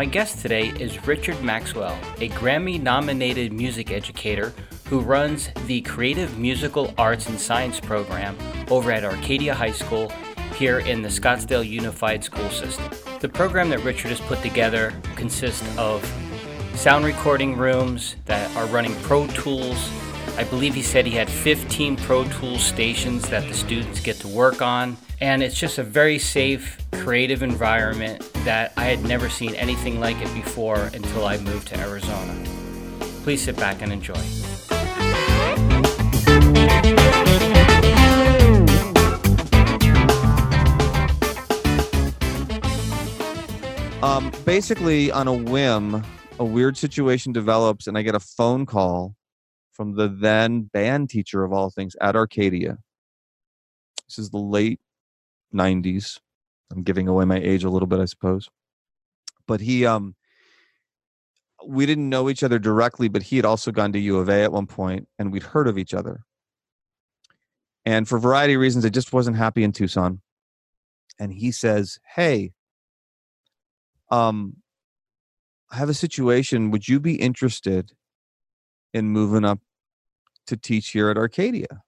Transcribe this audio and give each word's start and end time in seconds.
My 0.00 0.06
guest 0.06 0.38
today 0.38 0.68
is 0.80 1.06
Richard 1.06 1.42
Maxwell, 1.42 1.92
a 2.22 2.30
Grammy 2.30 2.80
nominated 2.80 3.52
music 3.52 3.90
educator 3.90 4.54
who 4.86 5.00
runs 5.00 5.50
the 5.66 5.82
Creative 5.82 6.38
Musical 6.38 6.94
Arts 6.96 7.28
and 7.28 7.38
Science 7.38 7.78
program 7.78 8.34
over 8.70 8.90
at 8.92 9.04
Arcadia 9.04 9.52
High 9.52 9.72
School 9.72 10.10
here 10.56 10.78
in 10.78 11.02
the 11.02 11.10
Scottsdale 11.10 11.68
Unified 11.68 12.24
School 12.24 12.48
System. 12.48 12.90
The 13.20 13.28
program 13.28 13.68
that 13.68 13.84
Richard 13.84 14.08
has 14.08 14.22
put 14.22 14.40
together 14.40 14.94
consists 15.16 15.76
of 15.76 16.02
sound 16.74 17.04
recording 17.04 17.54
rooms 17.54 18.16
that 18.24 18.50
are 18.56 18.64
running 18.68 18.94
Pro 19.02 19.26
Tools. 19.26 19.90
I 20.36 20.44
believe 20.44 20.74
he 20.74 20.82
said 20.82 21.06
he 21.06 21.12
had 21.12 21.28
15 21.28 21.96
Pro 21.96 22.24
Tools 22.24 22.62
stations 22.62 23.28
that 23.28 23.46
the 23.46 23.54
students 23.54 24.00
get 24.00 24.16
to 24.20 24.28
work 24.28 24.62
on. 24.62 24.96
And 25.20 25.42
it's 25.42 25.58
just 25.58 25.78
a 25.78 25.82
very 25.82 26.18
safe, 26.18 26.78
creative 26.92 27.42
environment 27.42 28.32
that 28.44 28.72
I 28.76 28.84
had 28.84 29.02
never 29.04 29.28
seen 29.28 29.54
anything 29.54 30.00
like 30.00 30.16
it 30.20 30.32
before 30.34 30.90
until 30.94 31.26
I 31.26 31.36
moved 31.38 31.68
to 31.68 31.78
Arizona. 31.78 32.34
Please 33.22 33.42
sit 33.42 33.56
back 33.56 33.82
and 33.82 33.92
enjoy. 33.92 34.14
Um, 44.02 44.32
basically, 44.46 45.12
on 45.12 45.28
a 45.28 45.34
whim, 45.34 46.02
a 46.38 46.44
weird 46.44 46.78
situation 46.78 47.32
develops, 47.32 47.86
and 47.86 47.98
I 47.98 48.02
get 48.02 48.14
a 48.14 48.20
phone 48.20 48.64
call 48.64 49.14
from 49.80 49.94
the 49.94 50.08
then 50.08 50.60
band 50.60 51.08
teacher 51.08 51.42
of 51.42 51.54
all 51.54 51.70
things 51.70 51.96
at 52.02 52.14
Arcadia. 52.14 52.76
This 54.06 54.18
is 54.18 54.28
the 54.28 54.36
late 54.36 54.78
90s. 55.54 56.18
I'm 56.70 56.82
giving 56.82 57.08
away 57.08 57.24
my 57.24 57.38
age 57.38 57.64
a 57.64 57.70
little 57.70 57.86
bit, 57.86 57.98
I 57.98 58.04
suppose. 58.04 58.50
But 59.46 59.62
he, 59.62 59.86
um, 59.86 60.16
we 61.66 61.86
didn't 61.86 62.10
know 62.10 62.28
each 62.28 62.42
other 62.42 62.58
directly, 62.58 63.08
but 63.08 63.22
he 63.22 63.36
had 63.36 63.46
also 63.46 63.70
gone 63.70 63.90
to 63.92 63.98
U 63.98 64.18
of 64.18 64.28
A 64.28 64.42
at 64.42 64.52
one 64.52 64.66
point, 64.66 65.08
and 65.18 65.32
we'd 65.32 65.44
heard 65.44 65.66
of 65.66 65.78
each 65.78 65.94
other. 65.94 66.24
And 67.86 68.06
for 68.06 68.16
a 68.16 68.20
variety 68.20 68.52
of 68.52 68.60
reasons, 68.60 68.84
I 68.84 68.90
just 68.90 69.14
wasn't 69.14 69.38
happy 69.38 69.64
in 69.64 69.72
Tucson. 69.72 70.20
And 71.18 71.32
he 71.32 71.50
says, 71.50 71.98
Hey, 72.16 72.52
um, 74.10 74.56
I 75.72 75.78
have 75.78 75.88
a 75.88 75.94
situation. 75.94 76.70
Would 76.70 76.86
you 76.86 77.00
be 77.00 77.14
interested 77.14 77.92
in 78.92 79.08
moving 79.08 79.46
up 79.46 79.60
to 80.50 80.56
teach 80.56 80.90
here 80.90 81.08
at 81.10 81.16
Arcadia? 81.16 81.82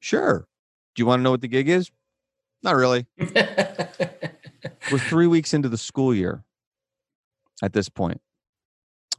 Sure. 0.00 0.46
Do 0.94 1.02
you 1.02 1.06
want 1.06 1.20
to 1.20 1.24
know 1.24 1.30
what 1.30 1.40
the 1.40 1.48
gig 1.48 1.68
is? 1.68 1.90
Not 2.62 2.76
really. 2.76 3.06
We're 3.18 4.98
three 4.98 5.26
weeks 5.26 5.54
into 5.54 5.68
the 5.68 5.78
school 5.78 6.14
year 6.14 6.44
at 7.62 7.72
this 7.72 7.88
point. 7.88 8.20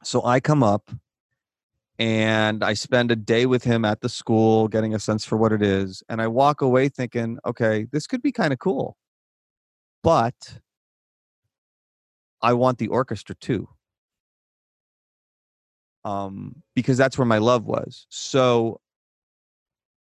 So 0.04 0.24
I 0.24 0.40
come 0.40 0.64
up 0.64 0.92
and 1.98 2.64
I 2.64 2.74
spend 2.74 3.12
a 3.12 3.16
day 3.16 3.46
with 3.46 3.64
him 3.64 3.84
at 3.84 4.02
the 4.02 4.10
school, 4.10 4.68
getting 4.68 4.94
a 4.94 5.00
sense 5.00 5.26
for 5.26 5.38
what 5.38 5.52
it 5.52 5.62
is. 5.62 6.02
And 6.08 6.22
I 6.22 6.28
walk 6.28 6.62
away 6.62 6.88
thinking, 6.88 7.38
okay, 7.46 7.88
this 7.92 8.08
could 8.08 8.22
be 8.22 8.32
kind 8.32 8.54
of 8.54 8.60
cool. 8.60 8.98
But 10.02 10.60
I 12.42 12.54
want 12.54 12.78
the 12.78 12.88
orchestra 12.88 13.36
too. 13.36 13.68
Um, 16.06 16.64
because 16.76 16.98
that's 16.98 17.18
where 17.18 17.26
my 17.26 17.40
love 17.40 17.66
was. 17.66 18.06
So 18.10 18.80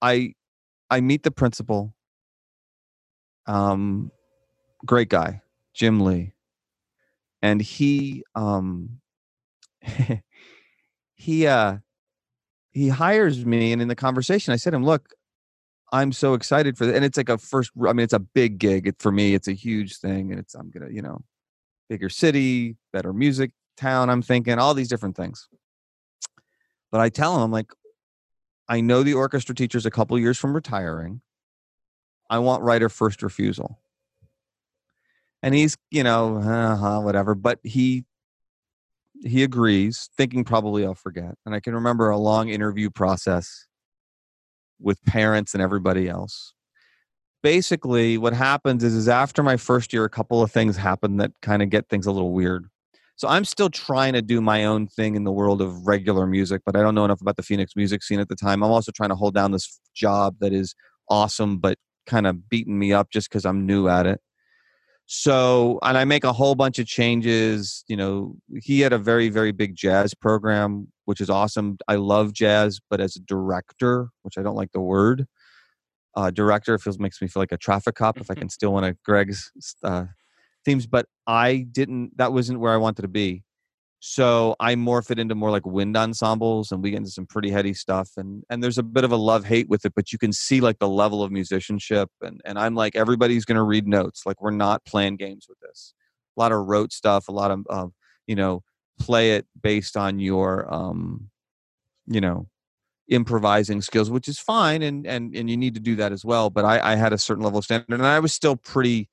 I 0.02 0.34
I 0.90 1.02
meet 1.02 1.24
the 1.24 1.32
principal. 1.32 1.96
Um 3.48 4.12
great 4.86 5.10
guy, 5.10 5.42
Jim 5.74 6.02
Lee. 6.02 6.34
And 7.42 7.62
he 7.62 8.24
um 8.36 9.00
he 11.16 11.48
uh 11.48 11.78
he 12.72 12.90
hires 12.90 13.46
me 13.46 13.72
and 13.72 13.82
in 13.82 13.88
the 13.88 13.96
conversation 13.96 14.52
I 14.53 14.58
said 14.58 14.72
to 14.72 14.78
him, 14.78 14.86
look, 14.86 15.14
I'm 15.92 16.12
so 16.12 16.34
excited 16.34 16.78
for 16.78 16.86
that. 16.86 16.96
And 16.96 17.06
it's 17.06 17.18
like 17.18 17.30
a 17.30 17.38
first 17.38 17.72
I 17.88 17.94
mean 17.94 18.03
it's 18.03 18.14
a 18.14 18.20
big 18.20 18.58
gig. 18.58 18.88
It, 18.88 18.96
for 19.00 19.12
me 19.12 19.36
it's 19.36 19.48
a 19.48 19.53
huge 19.53 19.98
thing 19.98 20.32
and 20.32 20.40
it's 20.40 20.53
I'm 20.53 20.70
going 20.70 20.88
to, 20.88 20.94
you 20.94 21.02
know, 21.02 21.22
bigger 21.88 22.09
city, 22.09 22.76
better 22.92 23.14
music 23.14 23.52
town, 23.78 24.09
I'm 24.09 24.22
thinking, 24.22 24.59
all 24.59 24.74
these 24.74 24.88
different 24.88 25.16
things. 25.16 25.48
But 26.94 27.02
I 27.02 27.09
tell 27.09 27.36
him, 27.36 27.42
I'm 27.42 27.52
like, 27.52 27.74
I 28.70 28.80
know 28.80 29.02
the 29.02 29.16
orchestra 29.16 29.56
teacher's 29.56 29.88
a 29.88 29.92
couple 29.92 30.18
years 30.20 30.38
from 30.38 30.54
retiring. 30.54 31.22
I 32.30 32.38
want 32.38 32.62
writer 32.62 32.88
first 32.88 33.24
refusal. 33.24 33.80
And 35.42 35.56
he's, 35.56 35.76
you 35.90 36.03
know, 36.03 36.38
uh-huh, 36.38 37.02
whatever, 37.02 37.34
but 37.34 37.58
he 37.64 38.06
he 39.26 39.42
agrees, 39.42 40.09
thinking 40.16 40.44
probably 40.44 40.86
I'll 40.86 40.94
forget. 40.94 41.36
And 41.48 41.56
I 41.56 41.59
can 41.59 41.74
remember 41.74 42.12
a 42.12 42.18
long 42.18 42.50
interview 42.50 42.92
process 42.92 43.66
with 44.80 45.03
parents 45.03 45.56
and 45.56 45.64
everybody 45.64 46.08
else 46.08 46.53
basically 47.42 48.18
what 48.18 48.34
happens 48.34 48.84
is, 48.84 48.94
is 48.94 49.09
after 49.09 49.44
my 49.44 49.58
first 49.58 49.92
year 49.92 50.06
a 50.06 50.09
couple 50.09 50.42
of 50.42 50.52
things 50.52 50.78
happen 50.78 51.18
that 51.18 51.32
kind 51.42 51.62
of 51.62 51.70
get 51.70 51.90
things 51.90 52.06
a 52.08 52.12
little 52.12 52.32
weird 52.32 52.70
so 53.16 53.28
i'm 53.28 53.46
still 53.46 53.69
trying 53.69 54.13
to 54.13 54.22
do 54.22 54.41
my 54.41 54.66
own 54.66 54.88
thing 54.88 55.16
in 55.16 55.24
the 55.24 55.31
world 55.31 55.62
of 55.62 55.88
regular 55.88 56.25
music 56.25 56.62
but 56.66 56.75
i 56.75 56.81
don't 56.81 56.96
know 56.96 57.06
enough 57.06 57.22
about 57.22 57.35
the 57.35 57.44
phoenix 57.44 57.75
music 57.75 58.03
scene 58.03 58.19
at 58.19 58.29
the 58.29 58.35
time. 58.35 58.63
I'm 58.63 58.72
also 58.72 58.91
trying 58.91 59.09
to 59.09 59.16
hold 59.16 59.34
down 59.34 59.51
this 59.51 59.79
job 59.94 60.35
that 60.40 60.53
is 60.53 60.75
awesome 61.09 61.57
but 61.57 61.78
kind 62.06 62.28
of 62.28 62.50
beating 62.50 62.78
me 62.78 62.94
up 62.94 63.09
just 63.12 63.29
because 63.29 63.46
i'm 63.46 63.66
new 63.66 63.88
at 63.88 64.06
it. 64.06 64.19
So 65.06 65.79
and 65.84 65.97
i 65.97 66.06
make 66.06 66.23
a 66.23 66.34
whole 66.34 66.56
bunch 66.56 66.79
of 66.79 66.88
changes 66.88 67.84
you 67.88 67.96
know 67.97 68.35
he 68.62 68.81
had 68.81 68.94
a 68.94 68.97
very 68.97 69.29
very 69.29 69.52
big 69.52 69.75
jazz 69.75 70.13
program 70.13 70.88
which 71.06 71.19
is 71.19 71.29
awesome. 71.29 71.78
I 71.88 71.96
love 71.96 72.34
jazz 72.34 72.79
but 72.90 73.02
as 73.02 73.16
a 73.16 73.19
director 73.19 74.09
which 74.23 74.38
i 74.38 74.41
don't 74.41 74.56
like 74.56 74.72
the 74.72 74.81
word 74.81 75.28
uh, 76.16 76.31
director. 76.31 76.78
Feels 76.78 77.00
makes 77.00 77.22
me 77.22 77.28
feel 77.28 77.41
like 77.41 77.52
a 77.52 77.57
traffic 77.57 77.96
cop 77.96 78.19
if 78.19 78.29
I 78.29 78.35
can 78.35 78.50
steal 78.50 78.73
one 78.73 78.84
of 78.84 79.02
Greg's 79.03 79.52
uh, 79.84 80.06
themes. 80.66 80.88
But 80.88 81.07
I 81.28 81.66
didn't. 81.72 82.18
That 82.18 82.34
wasn't 82.34 82.59
where 82.59 82.74
I 82.74 82.78
wanted 82.78 83.03
to 83.03 83.07
be. 83.07 83.44
So 84.06 84.57
I 84.59 84.75
morph 84.75 85.12
it 85.12 85.19
into 85.19 85.34
more 85.34 85.50
like 85.50 85.66
wind 85.66 85.96
ensembles, 85.96 86.74
and 86.74 86.84
we 86.84 86.91
get 86.91 86.97
into 86.97 87.09
some 87.09 87.25
pretty 87.25 87.50
heady 87.50 87.74
stuff. 87.74 88.09
And 88.18 88.44
and 88.50 88.62
there's 88.62 88.78
a 88.78 88.84
bit 88.84 89.06
of 89.06 89.13
a 89.13 89.16
love 89.16 89.46
hate 89.46 89.69
with 89.69 89.85
it, 89.85 89.94
but 89.96 90.12
you 90.12 90.19
can 90.19 90.34
see 90.34 90.59
like 90.59 90.79
the 90.79 90.90
level 90.90 91.23
of 91.23 91.31
musicianship. 91.31 92.09
And 92.22 92.41
and 92.44 92.59
I'm 92.59 92.75
like 92.75 92.96
everybody's 92.96 93.46
going 93.46 93.56
to 93.56 93.63
read 93.63 93.88
notes. 93.88 94.25
Like 94.25 94.41
we're 94.41 94.52
not 94.52 94.84
playing 94.85 95.16
games 95.18 95.46
with 95.47 95.57
this. 95.59 95.94
A 96.35 96.41
lot 96.41 96.52
of 96.52 96.66
rote 96.68 96.91
stuff. 96.91 97.29
A 97.29 97.31
lot 97.31 97.52
of 97.52 97.66
uh, 97.69 97.88
you 98.28 98.35
know 98.35 98.63
play 99.00 99.35
it 99.35 99.46
based 99.62 99.96
on 99.96 100.19
your 100.19 100.72
um 100.73 101.29
you 102.06 102.19
know 102.19 102.47
improvising 103.07 103.81
skills, 103.81 104.09
which 104.09 104.28
is 104.28 104.40
fine, 104.40 104.81
and 104.81 105.07
and 105.07 105.35
and 105.35 105.50
you 105.50 105.56
need 105.56 105.75
to 105.75 105.79
do 105.79 105.96
that 105.96 106.12
as 106.12 106.25
well. 106.25 106.50
But 106.50 106.66
I, 106.66 106.94
I 106.94 106.96
had 106.96 107.13
a 107.13 107.18
certain 107.18 107.44
level 107.44 107.59
of 107.59 107.66
standard, 107.66 107.88
and 107.90 108.06
I 108.06 108.19
was 108.19 108.34
still 108.34 108.56
pretty 108.56 109.09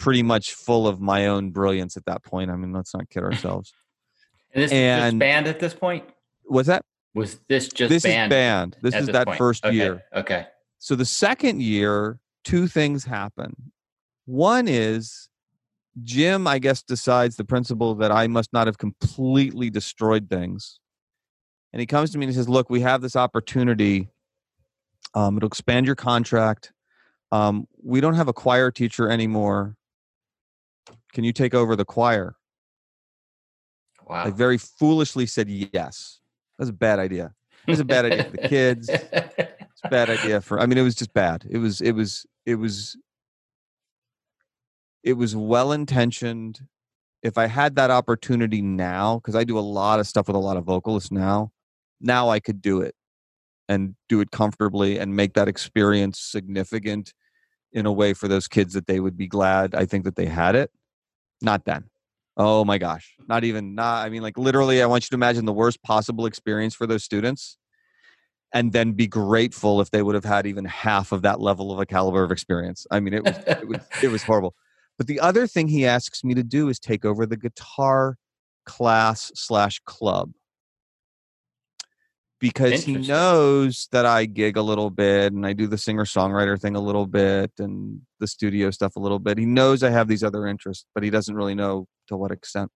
pretty 0.00 0.22
much 0.22 0.54
full 0.54 0.88
of 0.88 1.00
my 1.00 1.26
own 1.26 1.50
brilliance 1.50 1.96
at 1.96 2.04
that 2.06 2.24
point. 2.24 2.50
I 2.50 2.56
mean, 2.56 2.72
let's 2.72 2.92
not 2.94 3.08
kid 3.08 3.22
ourselves. 3.22 3.72
and 4.52 4.64
this 4.64 4.72
and, 4.72 5.04
is 5.04 5.10
just 5.12 5.18
band 5.18 5.46
at 5.46 5.60
this 5.60 5.74
point. 5.74 6.04
Was 6.48 6.66
that? 6.66 6.82
Was 7.14 7.38
this 7.48 7.68
just 7.68 7.90
this 7.90 8.02
band? 8.02 8.32
is 8.32 8.36
band. 8.36 8.76
This 8.82 8.94
is 8.94 9.06
this 9.06 9.12
that 9.12 9.26
point? 9.26 9.38
first 9.38 9.64
okay. 9.64 9.76
year. 9.76 10.02
Okay. 10.14 10.46
So 10.78 10.96
the 10.96 11.04
second 11.04 11.62
year, 11.62 12.18
two 12.44 12.66
things 12.66 13.04
happen. 13.04 13.54
One 14.26 14.66
is 14.66 15.28
Jim, 16.02 16.46
I 16.46 16.58
guess, 16.58 16.82
decides 16.82 17.36
the 17.36 17.44
principal 17.44 17.94
that 17.96 18.10
I 18.10 18.26
must 18.26 18.52
not 18.52 18.66
have 18.66 18.78
completely 18.78 19.70
destroyed 19.70 20.28
things 20.28 20.80
and 21.72 21.80
he 21.80 21.86
comes 21.86 22.10
to 22.10 22.18
me 22.18 22.24
and 22.24 22.32
he 22.32 22.36
says, 22.36 22.48
"Look, 22.48 22.68
we 22.70 22.80
have 22.80 23.00
this 23.00 23.16
opportunity. 23.16 24.08
Um, 25.14 25.36
it'll 25.36 25.48
expand 25.48 25.86
your 25.86 25.96
contract. 25.96 26.72
Um, 27.32 27.68
we 27.82 28.00
don't 28.00 28.14
have 28.14 28.28
a 28.28 28.32
choir 28.32 28.70
teacher 28.70 29.08
anymore. 29.08 29.76
Can 31.12 31.24
you 31.24 31.32
take 31.32 31.54
over 31.54 31.76
the 31.76 31.84
choir?" 31.84 32.36
Wow. 34.06 34.24
I 34.24 34.30
very 34.30 34.58
foolishly 34.58 35.26
said 35.26 35.48
yes. 35.48 36.20
That's 36.58 36.70
a 36.70 36.74
bad 36.74 36.98
idea. 36.98 37.34
It 37.66 37.70
was 37.70 37.80
a 37.80 37.84
bad 37.84 38.06
idea 38.06 38.24
for 38.24 38.30
the 38.30 38.48
kids. 38.48 38.88
It's 38.88 39.84
a 39.84 39.88
bad 39.88 40.10
idea 40.10 40.40
for. 40.40 40.58
I 40.58 40.66
mean, 40.66 40.78
it 40.78 40.82
was 40.82 40.94
just 40.94 41.12
bad. 41.12 41.46
It 41.48 41.58
was. 41.58 41.80
It 41.80 41.92
was. 41.92 42.26
It 42.44 42.56
was. 42.56 42.96
It 45.02 45.14
was 45.14 45.36
well 45.36 45.72
intentioned. 45.72 46.60
If 47.22 47.38
I 47.38 47.46
had 47.46 47.76
that 47.76 47.90
opportunity 47.90 48.62
now, 48.62 49.18
because 49.18 49.36
I 49.36 49.44
do 49.44 49.58
a 49.58 49.60
lot 49.60 50.00
of 50.00 50.06
stuff 50.06 50.26
with 50.26 50.36
a 50.36 50.40
lot 50.40 50.56
of 50.56 50.64
vocalists 50.64 51.12
now, 51.12 51.52
now 52.00 52.30
I 52.30 52.40
could 52.40 52.62
do 52.62 52.80
it 52.80 52.94
and 53.68 53.94
do 54.08 54.20
it 54.20 54.30
comfortably 54.30 54.98
and 54.98 55.14
make 55.14 55.34
that 55.34 55.46
experience 55.46 56.18
significant 56.18 57.14
in 57.72 57.86
a 57.86 57.92
way 57.92 58.14
for 58.14 58.26
those 58.26 58.48
kids 58.48 58.74
that 58.74 58.86
they 58.86 58.98
would 59.00 59.16
be 59.16 59.28
glad 59.28 59.74
I 59.74 59.84
think 59.84 60.04
that 60.04 60.16
they 60.16 60.26
had 60.26 60.56
it. 60.56 60.72
Not 61.42 61.64
then. 61.64 61.84
Oh 62.36 62.64
my 62.64 62.78
gosh. 62.78 63.14
Not 63.28 63.44
even 63.44 63.74
not 63.74 64.04
I 64.04 64.08
mean 64.08 64.22
like 64.22 64.38
literally 64.38 64.82
I 64.82 64.86
want 64.86 65.04
you 65.04 65.08
to 65.08 65.14
imagine 65.14 65.44
the 65.44 65.52
worst 65.52 65.82
possible 65.82 66.26
experience 66.26 66.74
for 66.74 66.86
those 66.86 67.04
students 67.04 67.58
and 68.52 68.72
then 68.72 68.92
be 68.92 69.06
grateful 69.06 69.80
if 69.80 69.90
they 69.90 70.02
would 70.02 70.14
have 70.14 70.24
had 70.24 70.46
even 70.46 70.64
half 70.64 71.12
of 71.12 71.22
that 71.22 71.40
level 71.40 71.72
of 71.72 71.78
a 71.78 71.86
caliber 71.86 72.22
of 72.24 72.32
experience. 72.32 72.86
I 72.90 73.00
mean 73.00 73.14
it 73.14 73.24
was 73.24 73.36
it 73.46 73.68
was 73.68 73.80
it 74.02 74.08
was 74.08 74.22
horrible. 74.22 74.54
But 74.96 75.06
the 75.06 75.20
other 75.20 75.46
thing 75.46 75.68
he 75.68 75.86
asks 75.86 76.22
me 76.24 76.34
to 76.34 76.42
do 76.42 76.68
is 76.68 76.78
take 76.78 77.04
over 77.04 77.26
the 77.26 77.36
guitar 77.36 78.16
class 78.66 79.32
slash 79.34 79.80
club 79.84 80.32
because 82.40 82.84
he 82.84 82.94
knows 82.96 83.86
that 83.92 84.06
I 84.06 84.24
gig 84.24 84.56
a 84.56 84.62
little 84.62 84.88
bit 84.88 85.32
and 85.32 85.46
I 85.46 85.52
do 85.52 85.66
the 85.66 85.76
singer 85.76 86.06
songwriter 86.06 86.58
thing 86.58 86.74
a 86.74 86.80
little 86.80 87.06
bit 87.06 87.52
and 87.58 88.00
the 88.18 88.26
studio 88.26 88.70
stuff 88.70 88.96
a 88.96 89.00
little 89.00 89.18
bit. 89.18 89.36
He 89.36 89.44
knows 89.44 89.82
I 89.82 89.90
have 89.90 90.08
these 90.08 90.24
other 90.24 90.46
interests, 90.46 90.86
but 90.94 91.04
he 91.04 91.10
doesn't 91.10 91.34
really 91.34 91.54
know 91.54 91.86
to 92.08 92.16
what 92.16 92.30
extent. 92.30 92.70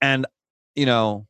And, 0.00 0.26
you 0.76 0.86
know, 0.86 1.26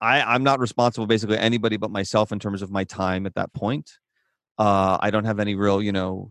I, 0.00 0.22
I'm 0.22 0.44
not 0.44 0.60
responsible 0.60 1.06
basically 1.06 1.38
anybody 1.38 1.76
but 1.76 1.90
myself 1.90 2.30
in 2.30 2.38
terms 2.38 2.62
of 2.62 2.70
my 2.70 2.84
time 2.84 3.26
at 3.26 3.34
that 3.34 3.52
point. 3.52 3.90
Uh, 4.56 4.96
I 5.00 5.10
don't 5.10 5.24
have 5.24 5.40
any 5.40 5.56
real, 5.56 5.82
you 5.82 5.92
know, 5.92 6.30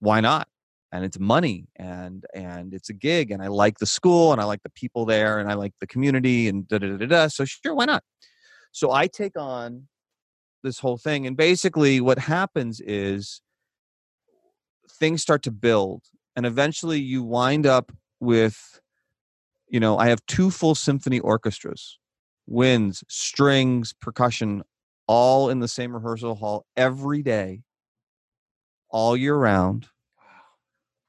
why 0.00 0.20
not? 0.20 0.48
And 0.92 1.04
it's 1.04 1.18
money 1.18 1.68
and 1.76 2.24
and 2.34 2.74
it's 2.74 2.90
a 2.90 2.94
gig 2.94 3.30
and 3.30 3.42
I 3.42 3.48
like 3.48 3.78
the 3.78 3.86
school 3.86 4.32
and 4.32 4.40
I 4.40 4.44
like 4.44 4.62
the 4.62 4.70
people 4.70 5.04
there 5.04 5.38
and 5.38 5.50
I 5.50 5.54
like 5.54 5.72
the 5.80 5.86
community 5.86 6.48
and 6.48 6.66
da 6.68 6.78
da 6.78 6.96
da 6.96 7.06
da. 7.06 7.26
So 7.28 7.44
sure, 7.44 7.74
why 7.74 7.86
not? 7.86 8.02
So 8.72 8.90
I 8.90 9.06
take 9.06 9.38
on 9.38 9.86
this 10.62 10.78
whole 10.78 10.96
thing, 10.96 11.26
and 11.26 11.36
basically, 11.36 12.00
what 12.00 12.18
happens 12.18 12.80
is 12.80 13.42
things 14.90 15.22
start 15.22 15.42
to 15.42 15.50
build, 15.50 16.02
and 16.34 16.46
eventually, 16.46 16.98
you 17.00 17.22
wind 17.22 17.66
up 17.66 17.92
with, 18.20 18.80
you 19.68 19.78
know, 19.78 19.98
I 19.98 20.08
have 20.08 20.24
two 20.26 20.50
full 20.50 20.74
symphony 20.74 21.20
orchestras, 21.20 21.98
winds, 22.46 23.04
strings, 23.08 23.92
percussion, 24.00 24.62
all 25.06 25.50
in 25.50 25.60
the 25.60 25.68
same 25.68 25.92
rehearsal 25.94 26.34
hall 26.36 26.64
every 26.76 27.22
day, 27.22 27.62
all 28.88 29.16
year 29.16 29.36
round. 29.36 29.88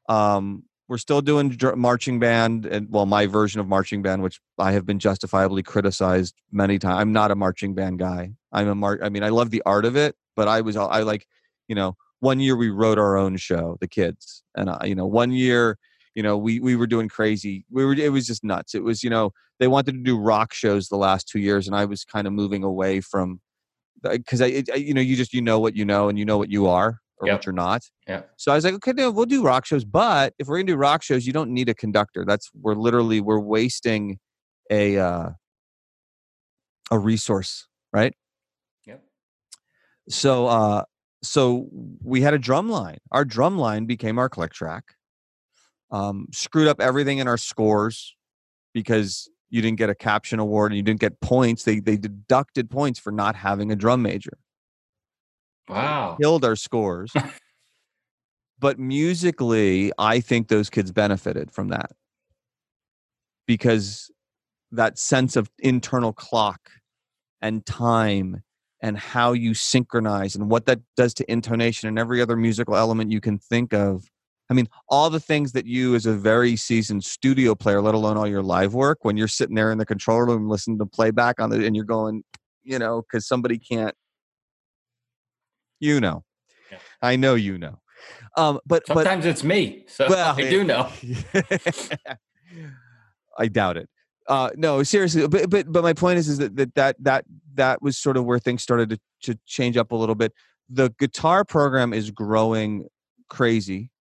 Um, 0.09 0.63
we're 0.88 0.97
still 0.97 1.21
doing 1.21 1.57
marching 1.75 2.19
band 2.19 2.65
and 2.65 2.88
well 2.89 3.06
my 3.06 3.25
version 3.25 3.59
of 3.59 3.68
marching 3.68 4.01
band 4.01 4.21
which 4.21 4.39
i 4.57 4.71
have 4.71 4.85
been 4.85 5.00
justifiably 5.00 5.63
criticized 5.63 6.35
many 6.51 6.77
times 6.80 7.00
i'm 7.00 7.13
not 7.13 7.31
a 7.31 7.35
marching 7.35 7.74
band 7.74 8.00
guy. 8.00 8.31
I'm 8.51 8.68
a 8.68 8.75
mar 8.75 9.00
i 9.03 9.09
mean 9.09 9.24
i 9.24 9.30
love 9.30 9.51
the 9.51 9.63
art 9.65 9.85
of 9.85 9.95
it 9.95 10.15
but 10.35 10.47
i 10.47 10.62
was 10.62 10.75
i 10.75 11.01
like 11.01 11.25
you 11.68 11.75
know 11.75 11.95
one 12.19 12.39
year 12.39 12.56
we 12.56 12.69
wrote 12.69 12.97
our 12.97 13.18
own 13.18 13.38
show 13.38 13.77
the 13.81 13.88
kids 13.88 14.44
and 14.56 14.69
I, 14.69 14.85
you 14.85 14.95
know 14.95 15.06
one 15.06 15.31
year 15.31 15.77
you 16.15 16.24
know 16.24 16.38
we 16.38 16.59
we 16.59 16.75
were 16.75 16.88
doing 16.88 17.09
crazy 17.09 17.65
we 17.69 17.85
were 17.85 17.94
it 17.94 18.12
was 18.12 18.27
just 18.27 18.44
nuts. 18.44 18.75
It 18.75 18.83
was 18.83 19.03
you 19.03 19.09
know 19.09 19.31
they 19.59 19.68
wanted 19.68 19.94
to 19.94 20.03
do 20.03 20.18
rock 20.18 20.53
shows 20.53 20.88
the 20.88 20.97
last 20.97 21.27
two 21.27 21.39
years 21.39 21.68
and 21.68 21.75
i 21.75 21.85
was 21.85 22.03
kind 22.03 22.27
of 22.27 22.33
moving 22.33 22.63
away 22.63 23.01
from 23.01 23.39
because 24.03 24.41
I, 24.41 24.63
I 24.71 24.75
you 24.75 24.94
know 24.94 25.01
you 25.01 25.15
just 25.15 25.33
you 25.33 25.41
know 25.41 25.59
what 25.59 25.75
you 25.75 25.85
know 25.85 26.09
and 26.09 26.19
you 26.19 26.25
know 26.25 26.38
what 26.38 26.51
you 26.51 26.68
are 26.68 27.00
or 27.24 27.28
yep. 27.28 27.36
what 27.36 27.46
you're 27.46 27.54
not. 27.54 27.84
Yeah. 28.08 28.24
So 28.36 28.52
I 28.52 28.56
was 28.56 28.66
like, 28.66 28.74
okay, 28.75 28.92
no, 28.92 29.10
we'll 29.10 29.25
do 29.25 29.44
rock 29.44 29.66
shows, 29.66 29.86
but 29.86 30.34
if 30.38 30.48
we're 30.48 30.58
gonna 30.58 30.68
do 30.68 30.75
rock 30.75 31.02
shows, 31.02 31.25
you 31.25 31.34
don't 31.34 31.52
need 31.52 31.70
a 31.70 31.74
conductor. 31.74 32.25
That's 32.25 32.50
we're 32.54 32.75
literally 32.75 33.22
we're 33.22 33.40
wasting 33.40 34.20
a 34.70 34.98
uh, 34.98 35.30
a 36.92 37.00
resource, 37.00 37.68
right? 37.94 38.14
Yep. 38.86 39.02
So 40.10 40.48
uh, 40.48 40.84
so 41.24 41.68
we 42.04 42.22
had 42.22 42.34
a 42.34 42.40
drum 42.40 42.70
line. 42.70 43.00
Our 43.12 43.26
drum 43.26 43.58
line 43.58 43.86
became 43.86 44.19
our 44.19 44.30
click 44.30 44.54
track. 44.54 44.84
Um, 45.92 46.28
screwed 46.34 46.68
up 46.68 46.81
everything 46.81 47.19
in 47.19 47.28
our 47.28 47.38
scores 47.38 48.16
because 48.74 49.30
you 49.50 49.62
didn't 49.62 49.78
get 49.78 49.90
a 49.90 49.96
caption 49.96 50.40
award 50.40 50.72
and 50.72 50.78
you 50.78 50.84
didn't 50.84 51.00
get 51.00 51.22
points. 51.22 51.64
They 51.64 51.80
they 51.80 51.96
deducted 51.96 52.69
points 52.69 53.00
for 53.00 53.12
not 53.12 53.36
having 53.36 53.72
a 53.72 53.76
drum 53.76 54.02
major. 54.02 54.38
Wow. 55.68 56.18
Killed 56.21 56.45
our 56.45 56.56
scores. 56.56 57.12
but 58.60 58.80
musically, 58.80 59.92
I 59.98 60.19
think 60.19 60.48
those 60.48 60.69
kids 60.69 60.92
benefited 60.92 61.51
from 61.51 61.69
that 61.69 61.92
because 63.45 64.12
that 64.71 64.98
sense 64.98 65.36
of 65.36 65.50
internal 65.60 66.13
clock 66.13 66.69
and 67.42 67.65
time 67.65 68.42
and 68.81 68.98
how 68.98 69.31
you 69.31 69.54
synchronize 69.54 70.36
and 70.36 70.50
what 70.50 70.65
that 70.65 70.80
does 70.98 71.13
to 71.13 71.31
intonation 71.31 71.88
and 71.88 71.98
every 71.98 72.21
other 72.21 72.36
musical 72.36 72.75
element 72.75 73.12
you 73.12 73.21
can 73.21 73.38
think 73.38 73.74
of. 73.74 74.09
I 74.50 74.54
mean, 74.54 74.68
all 74.89 75.09
the 75.09 75.21
things 75.21 75.54
that 75.54 75.66
you, 75.66 75.95
as 75.95 76.06
a 76.06 76.13
very 76.13 76.57
seasoned 76.57 77.04
studio 77.04 77.56
player, 77.56 77.81
let 77.81 77.95
alone 77.95 78.18
all 78.18 78.27
your 78.27 78.44
live 78.44 78.74
work, 78.74 79.00
when 79.04 79.16
you're 79.16 79.30
sitting 79.30 79.56
there 79.56 79.71
in 79.71 79.77
the 79.77 79.86
control 79.86 80.19
room 80.19 80.50
listening 80.50 80.77
to 80.80 80.86
playback 80.86 81.39
on 81.39 81.50
the, 81.50 81.66
and 81.66 81.75
you're 81.75 81.86
going, 81.86 82.24
you 82.62 82.77
know, 82.77 83.01
because 83.01 83.25
somebody 83.25 83.57
can't 83.57 83.95
you 85.83 86.00
know. 86.00 86.24
Yeah. 86.71 86.77
I 87.01 87.15
know 87.15 87.35
you 87.35 87.57
know. 87.57 87.80
Um, 88.35 88.59
but 88.65 88.88
sometimes 88.88 89.25
but, 89.25 89.31
it's 89.31 89.44
me, 89.44 89.85
so 89.88 90.06
well, 90.09 90.35
I 90.35 90.50
do 90.50 90.63
know. 90.63 90.89
I 93.38 93.47
doubt 93.47 93.77
it. 93.77 93.89
Uh, 94.27 94.50
no, 94.56 94.83
seriously. 94.83 95.27
But 95.27 95.50
but 95.50 95.71
but 95.71 95.83
my 95.83 95.94
point 95.94 96.19
is 96.19 96.27
is 96.27 96.38
that 96.39 96.56
that 96.56 96.75
that 96.75 96.95
that, 97.00 97.25
that 97.56 97.81
was 97.81 97.97
sort 97.97 98.18
of 98.18 98.25
where 98.25 98.39
things 98.39 98.63
started 98.63 98.89
to, 98.91 99.00
to 99.24 99.39
change 99.45 99.77
up 99.77 99.91
a 99.91 99.95
little 99.95 100.15
bit. 100.15 100.33
The 100.69 100.94
guitar 100.97 101.45
program 101.45 101.94
is 101.94 102.09
growing 102.09 102.88
crazy. 103.30 103.91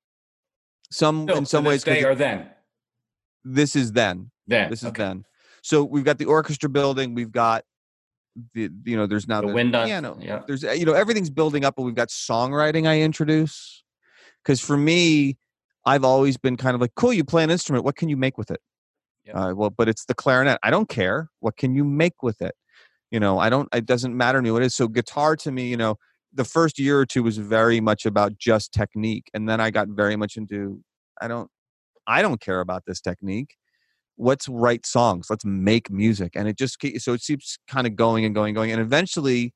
Some 0.91 1.29
in 1.29 1.45
some 1.45 1.65
ways, 1.65 1.85
they 1.85 2.05
are 2.05 2.15
then. 2.15 2.49
This 3.45 3.77
is 3.77 3.93
then. 3.93 4.31
Then 4.47 4.71
this 4.71 4.83
is 4.83 4.91
okay. 4.91 5.03
then. 5.03 5.25
So 5.63 5.85
we've 5.85 6.05
got 6.05 6.19
the 6.19 6.27
orchestra 6.27 6.69
building. 6.69 7.15
We've 7.15 7.33
got 7.33 7.65
the 8.55 8.71
you 8.85 8.97
know 8.97 9.07
there's 9.07 9.29
now 9.29 9.41
the, 9.41 9.49
the 9.49 9.53
wind 9.53 9.73
piano. 9.73 10.17
Yeah. 10.21 10.43
There's 10.47 10.63
you 10.63 10.85
know 10.85 10.95
everything's 10.95 11.31
building 11.31 11.65
up, 11.65 11.75
but 11.77 11.83
we've 11.83 11.95
got 11.95 12.09
songwriting. 12.09 12.87
I 12.87 13.01
introduce 13.01 13.83
because 14.43 14.61
for 14.61 14.77
me, 14.77 15.37
I've 15.85 16.05
always 16.05 16.37
been 16.37 16.57
kind 16.57 16.75
of 16.75 16.81
like, 16.81 16.95
cool, 16.95 17.13
you 17.13 17.25
play 17.25 17.45
an 17.45 17.51
instrument. 17.51 17.85
What 17.85 17.97
can 17.97 18.09
you 18.09 18.17
make 18.17 18.39
with 18.39 18.51
it? 18.51 18.61
Yep. 19.27 19.37
Uh, 19.37 19.53
well, 19.55 19.71
but 19.71 19.89
it's 19.89 20.05
the 20.05 20.15
clarinet. 20.15 20.59
I 20.63 20.71
don't 20.71 20.89
care. 20.89 21.31
What 21.41 21.57
can 21.57 21.75
you 21.75 21.85
make 21.85 22.23
with 22.23 22.43
it? 22.43 22.55
You 23.11 23.21
know, 23.21 23.39
I 23.39 23.51
don't. 23.51 23.69
It 23.75 23.87
doesn't 23.87 24.17
matter 24.17 24.39
to 24.39 24.43
me 24.43 24.51
what 24.51 24.63
it 24.63 24.67
is. 24.67 24.75
So 24.75 24.89
guitar 24.89 25.37
to 25.37 25.53
me, 25.53 25.69
you 25.69 25.77
know, 25.77 25.97
the 26.33 26.45
first 26.45 26.79
year 26.79 26.99
or 26.99 27.07
two 27.07 27.23
was 27.23 27.37
very 27.37 27.81
much 27.81 28.07
about 28.07 28.39
just 28.39 28.73
technique, 28.73 29.31
and 29.35 29.49
then 29.49 29.61
I 29.61 29.71
got 29.71 29.89
very 29.89 30.17
much 30.17 30.37
into. 30.37 30.83
I 31.21 31.29
don't. 31.29 31.51
I 32.07 32.21
don't 32.21 32.41
care 32.41 32.61
about 32.61 32.83
this 32.85 33.01
technique 33.01 33.55
let's 34.23 34.49
write 34.49 34.87
songs 34.87 35.27
let's 35.29 35.45
make 35.45 35.91
music 35.91 36.33
and 36.35 36.49
it 36.49 36.57
just 36.57 36.79
so 36.99 37.13
it 37.13 37.23
keeps 37.23 37.59
kind 37.67 37.87
of 37.87 37.97
going 37.97 38.25
and 38.25 38.35
going 38.35 38.51
and 38.51 38.57
going 38.57 38.71
and 38.71 38.81
eventually 38.81 39.53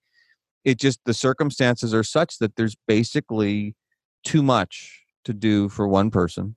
it 0.67 0.81
just 0.81 0.99
the 1.07 1.15
circumstances 1.15 1.95
are 1.95 2.03
such 2.03 2.39
that 2.39 2.57
there's 2.57 2.77
basically 2.89 3.77
too 4.25 4.43
much 4.43 5.05
to 5.25 5.33
do 5.33 5.69
for 5.69 5.87
one 5.87 6.11
person 6.11 6.57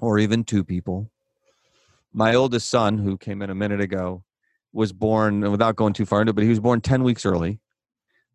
or 0.00 0.18
even 0.20 0.44
two 0.44 0.62
people. 0.62 1.10
My 2.12 2.36
oldest 2.36 2.70
son 2.70 2.98
who 2.98 3.18
came 3.18 3.42
in 3.42 3.50
a 3.50 3.54
minute 3.54 3.80
ago 3.80 4.22
was 4.72 4.92
born 4.92 5.50
without 5.50 5.74
going 5.74 5.92
too 5.92 6.06
far 6.06 6.20
into 6.20 6.30
it 6.30 6.34
but 6.34 6.44
he 6.44 6.50
was 6.50 6.60
born 6.60 6.80
10 6.80 7.02
weeks 7.02 7.26
early 7.26 7.58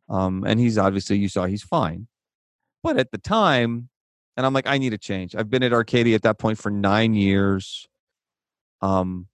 um, 0.10 0.44
and 0.46 0.60
he's 0.60 0.78
obviously 0.78 1.18
you 1.18 1.30
saw 1.30 1.46
he's 1.46 1.64
fine. 1.64 2.08
But 2.84 3.00
at 3.00 3.12
the 3.12 3.18
time 3.18 3.90
and 4.36 4.46
i'm 4.46 4.54
like 4.54 4.68
i 4.68 4.78
need 4.78 4.94
a 4.94 4.98
change. 4.98 5.36
I've 5.36 5.50
been 5.50 5.64
at 5.64 5.72
arcadia 5.72 6.16
at 6.16 6.24
that 6.24 6.38
point 6.38 6.58
for 6.58 6.70
nine 6.70 7.14
years 7.14 7.88
um, 8.82 9.27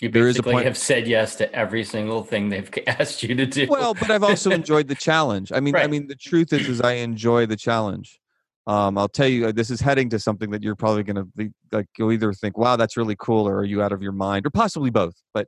you 0.00 0.10
basically 0.10 0.62
have 0.62 0.76
said 0.76 1.06
yes 1.08 1.36
to 1.36 1.52
every 1.54 1.82
single 1.82 2.22
thing 2.22 2.50
they've 2.50 2.70
asked 2.86 3.22
you 3.22 3.34
to 3.34 3.46
do. 3.46 3.66
Well, 3.68 3.94
but 3.94 4.10
I've 4.10 4.22
also 4.22 4.50
enjoyed 4.50 4.88
the 4.88 4.94
challenge. 4.94 5.52
I 5.52 5.60
mean, 5.60 5.74
right. 5.74 5.84
I 5.84 5.86
mean, 5.86 6.06
the 6.06 6.16
truth 6.16 6.52
is, 6.52 6.68
is 6.68 6.80
I 6.80 6.92
enjoy 6.92 7.46
the 7.46 7.56
challenge. 7.56 8.20
Um, 8.66 8.98
I'll 8.98 9.08
tell 9.08 9.28
you, 9.28 9.46
uh, 9.46 9.52
this 9.52 9.70
is 9.70 9.80
heading 9.80 10.10
to 10.10 10.18
something 10.18 10.50
that 10.50 10.62
you're 10.62 10.74
probably 10.74 11.04
going 11.04 11.16
to 11.16 11.24
be 11.36 11.50
like. 11.70 11.86
You'll 11.96 12.12
either 12.12 12.32
think, 12.32 12.58
"Wow, 12.58 12.76
that's 12.76 12.96
really 12.96 13.16
cool," 13.16 13.48
or 13.48 13.58
"Are 13.58 13.64
you 13.64 13.80
out 13.80 13.92
of 13.92 14.02
your 14.02 14.12
mind?" 14.12 14.44
or 14.44 14.50
possibly 14.50 14.90
both. 14.90 15.14
But 15.32 15.46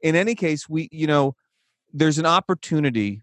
in 0.00 0.14
any 0.14 0.36
case, 0.36 0.68
we, 0.68 0.88
you 0.92 1.08
know, 1.08 1.34
there's 1.92 2.18
an 2.18 2.26
opportunity 2.26 3.20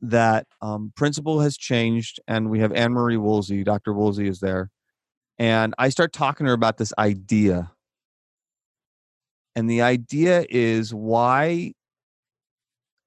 that 0.00 0.46
um, 0.62 0.92
principal 0.96 1.40
has 1.40 1.58
changed, 1.58 2.18
and 2.26 2.48
we 2.48 2.60
have 2.60 2.72
Anne 2.72 2.92
Marie 2.92 3.18
Woolsey. 3.18 3.62
Dr. 3.62 3.92
Woolsey 3.92 4.26
is 4.26 4.40
there, 4.40 4.70
and 5.38 5.74
I 5.76 5.90
start 5.90 6.14
talking 6.14 6.46
to 6.46 6.48
her 6.48 6.54
about 6.54 6.78
this 6.78 6.94
idea 6.98 7.70
and 9.60 9.68
the 9.68 9.82
idea 9.82 10.46
is 10.48 10.94
why 10.94 11.74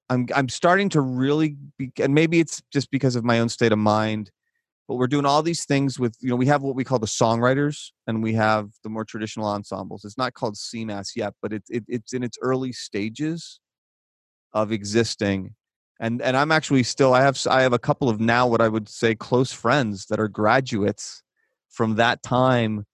I'm 0.08 0.28
I'm 0.36 0.48
starting 0.48 0.88
to 0.90 1.00
really 1.00 1.56
be, 1.76 1.90
and 1.98 2.14
maybe 2.14 2.38
it's 2.38 2.62
just 2.72 2.92
because 2.92 3.16
of 3.16 3.24
my 3.24 3.40
own 3.40 3.48
state 3.48 3.72
of 3.72 3.78
mind, 3.80 4.30
but 4.86 4.94
we're 4.94 5.08
doing 5.08 5.26
all 5.26 5.42
these 5.42 5.64
things 5.64 5.98
with 5.98 6.16
you 6.20 6.30
know 6.30 6.36
we 6.36 6.46
have 6.46 6.62
what 6.62 6.76
we 6.76 6.84
call 6.84 7.00
the 7.00 7.08
songwriters 7.08 7.90
and 8.06 8.22
we 8.22 8.34
have 8.34 8.70
the 8.84 8.88
more 8.88 9.04
traditional 9.04 9.46
ensembles. 9.46 10.04
It's 10.04 10.16
not 10.16 10.34
called 10.34 10.54
CMAS 10.54 11.16
yet, 11.16 11.34
but 11.42 11.52
it's 11.52 11.68
it, 11.70 11.82
it's 11.88 12.12
in 12.12 12.22
its 12.22 12.38
early 12.40 12.70
stages 12.70 13.58
of 14.52 14.70
existing. 14.70 15.56
And 15.98 16.22
and 16.22 16.36
I'm 16.36 16.52
actually 16.52 16.84
still 16.84 17.14
I 17.14 17.22
have 17.22 17.44
I 17.50 17.62
have 17.62 17.72
a 17.72 17.80
couple 17.80 18.08
of 18.08 18.20
now 18.20 18.46
what 18.46 18.60
I 18.60 18.68
would 18.68 18.88
say 18.88 19.16
close 19.16 19.50
friends 19.50 20.06
that 20.06 20.20
are 20.20 20.28
graduates 20.28 21.20
from 21.68 21.96
that 21.96 22.22
time 22.22 22.84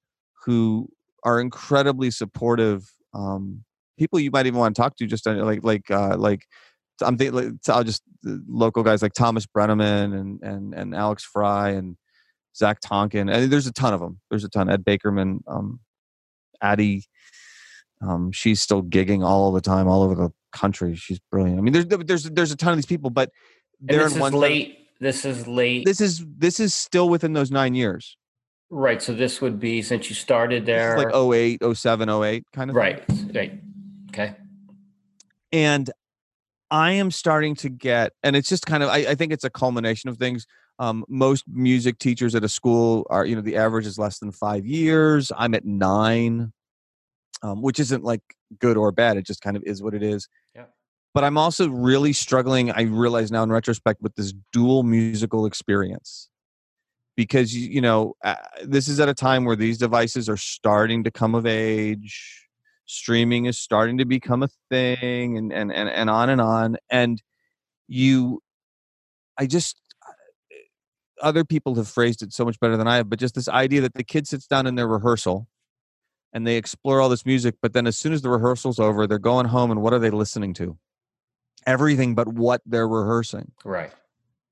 who 0.47 0.89
are 1.25 1.39
incredibly 1.39 2.11
supportive 2.11 2.91
um, 3.15 3.65
people 3.99 4.19
you 4.19 4.31
might 4.31 4.47
even 4.47 4.59
want 4.59 4.75
to 4.75 4.81
talk 4.81 4.97
to 4.97 5.07
just 5.07 5.27
uh, 5.27 5.35
like 5.45 5.61
like 5.63 5.91
uh, 5.91 6.17
like 6.17 6.47
I'm 7.03 7.17
thinking 7.17 7.35
like, 7.35 7.55
I'll 7.69 7.85
just 7.85 8.03
local 8.25 8.83
guys 8.83 9.03
like 9.03 9.13
Thomas 9.13 9.47
Brenneman 9.47 10.19
and 10.19 10.43
and 10.43 10.75
and 10.75 10.95
Alex 10.95 11.25
Fry 11.25 11.71
and 11.71 11.97
Zach 12.57 12.81
Tonkin. 12.81 13.29
And 13.29 13.53
there's 13.53 13.67
a 13.67 13.73
ton 13.73 13.95
of 13.95 14.01
them. 14.01 14.21
There's 14.31 14.45
a 14.45 14.49
ton. 14.49 14.71
Ed 14.71 14.85
Bakerman, 14.85 15.41
um, 15.47 15.81
Addie. 16.63 17.05
Um, 18.03 18.33
she's 18.33 18.61
still 18.63 18.83
gigging 18.83 19.25
all 19.25 19.53
the 19.53 19.61
time, 19.61 19.87
all 19.87 20.03
over 20.03 20.15
the 20.15 20.31
country. 20.53 20.97
She's 20.97 21.21
brilliant. 21.31 21.59
I 21.59 21.63
mean, 21.63 21.73
there's 21.73 21.87
there's 21.87 22.25
there's 22.25 22.53
a 22.53 22.57
ton 22.57 22.73
of 22.73 22.79
these 22.79 22.87
people, 22.87 23.11
but 23.11 23.31
they're 23.81 24.05
this 24.05 24.17
in 24.17 24.23
is 24.23 24.35
late. 24.35 24.77
This 25.01 25.25
is 25.25 25.47
late. 25.47 25.85
This 25.85 26.01
is 26.01 26.25
this 26.39 26.61
is 26.61 26.75
still 26.75 27.09
within 27.09 27.33
those 27.33 27.51
nine 27.51 27.75
years. 27.75 28.17
Right. 28.71 29.03
So 29.03 29.13
this 29.13 29.41
would 29.41 29.59
be 29.59 29.83
since 29.83 30.09
you 30.09 30.15
started 30.15 30.65
there, 30.65 30.97
like 30.97 31.15
08, 31.15 31.63
07, 31.77 32.09
08 32.09 32.45
kind 32.53 32.71
of 32.71 32.77
right. 32.77 33.05
Thing. 33.05 33.33
Right. 33.35 33.61
Okay. 34.11 34.37
And 35.53 35.91
I 36.71 36.93
am 36.93 37.11
starting 37.11 37.57
to 37.57 37.69
get, 37.69 38.13
and 38.23 38.37
it's 38.37 38.49
just 38.49 38.67
kind 38.67 38.85
of, 38.85 38.89
I, 38.89 38.99
I 38.99 39.15
think 39.17 39.33
it's 39.33 39.43
a 39.43 39.51
culmination 39.51 40.09
of 40.09 40.19
things. 40.19 40.47
Um, 40.79 41.05
most 41.09 41.45
music 41.49 41.99
teachers 41.99 42.35
at 42.37 42.45
a 42.45 42.49
school 42.49 43.07
are, 43.11 43.27
you 43.27 43.35
know, 43.35 43.43
the 43.43 43.57
average 43.57 43.87
is 43.87 43.99
less 43.99 44.21
than 44.21 44.31
five 44.31 44.65
years. 44.65 45.33
I'm 45.37 45.55
at 45.55 45.65
nine, 45.65 46.53
um, 47.43 47.63
which 47.63 47.81
isn't 47.81 48.05
like 48.05 48.23
good 48.61 48.77
or 48.77 48.93
bad. 48.93 49.17
It 49.17 49.27
just 49.27 49.43
kind 49.43 49.57
of 49.57 49.65
is 49.65 49.83
what 49.83 49.95
it 49.95 50.03
is. 50.03 50.29
Yeah. 50.55 50.67
But 51.13 51.25
I'm 51.25 51.37
also 51.37 51.69
really 51.69 52.13
struggling. 52.13 52.71
I 52.71 52.83
realize 52.83 53.33
now 53.33 53.43
in 53.43 53.51
retrospect 53.51 54.01
with 54.01 54.15
this 54.15 54.33
dual 54.53 54.85
musical 54.85 55.45
experience 55.45 56.30
because 57.21 57.55
you 57.55 57.83
know 57.83 58.15
uh, 58.25 58.35
this 58.65 58.89
is 58.89 58.99
at 58.99 59.07
a 59.07 59.13
time 59.13 59.45
where 59.45 59.55
these 59.55 59.77
devices 59.77 60.27
are 60.27 60.39
starting 60.39 61.05
to 61.05 61.11
come 61.11 61.35
of 61.35 61.45
age 61.45 62.49
streaming 62.87 63.45
is 63.45 63.59
starting 63.59 63.99
to 63.99 64.07
become 64.07 64.43
a 64.43 64.49
thing 64.71 65.37
and 65.37 65.53
and 65.53 65.71
and, 65.71 65.91
and 65.91 66.09
on 66.09 66.31
and 66.31 66.41
on 66.41 66.79
and 66.89 67.23
you 67.89 68.41
i 69.37 69.45
just 69.45 69.83
uh, 70.09 70.15
other 71.23 71.45
people 71.45 71.75
have 71.75 71.89
phrased 71.89 72.23
it 72.23 72.33
so 72.33 72.43
much 72.43 72.59
better 72.59 72.79
than 72.79 72.89
i 72.89 72.97
have 72.97 73.11
but 73.11 73.19
just 73.19 73.35
this 73.35 73.51
idea 73.51 73.83
that 73.83 73.93
the 73.93 74.03
kid 74.03 74.27
sits 74.27 74.47
down 74.47 74.67
in 74.67 74.75
their 74.75 74.89
rehearsal 74.89 75.47
and 76.33 76.47
they 76.47 76.57
explore 76.57 77.03
all 77.03 77.11
this 77.11 77.27
music 77.27 77.55
but 77.61 77.75
then 77.75 77.87
as 77.87 77.99
soon 77.99 78.15
as 78.15 78.23
the 78.23 78.31
rehearsal's 78.31 78.79
over 78.79 79.07
they're 79.07 79.19
going 79.19 79.47
home 79.47 79.71
and 79.71 79.83
what 79.83 79.93
are 79.93 79.99
they 79.99 80.11
listening 80.11 80.55
to? 80.55 80.79
Everything 81.67 82.15
but 82.15 82.27
what 82.27 82.63
they're 82.65 82.89
rehearsing. 82.89 83.53
Right. 83.63 83.93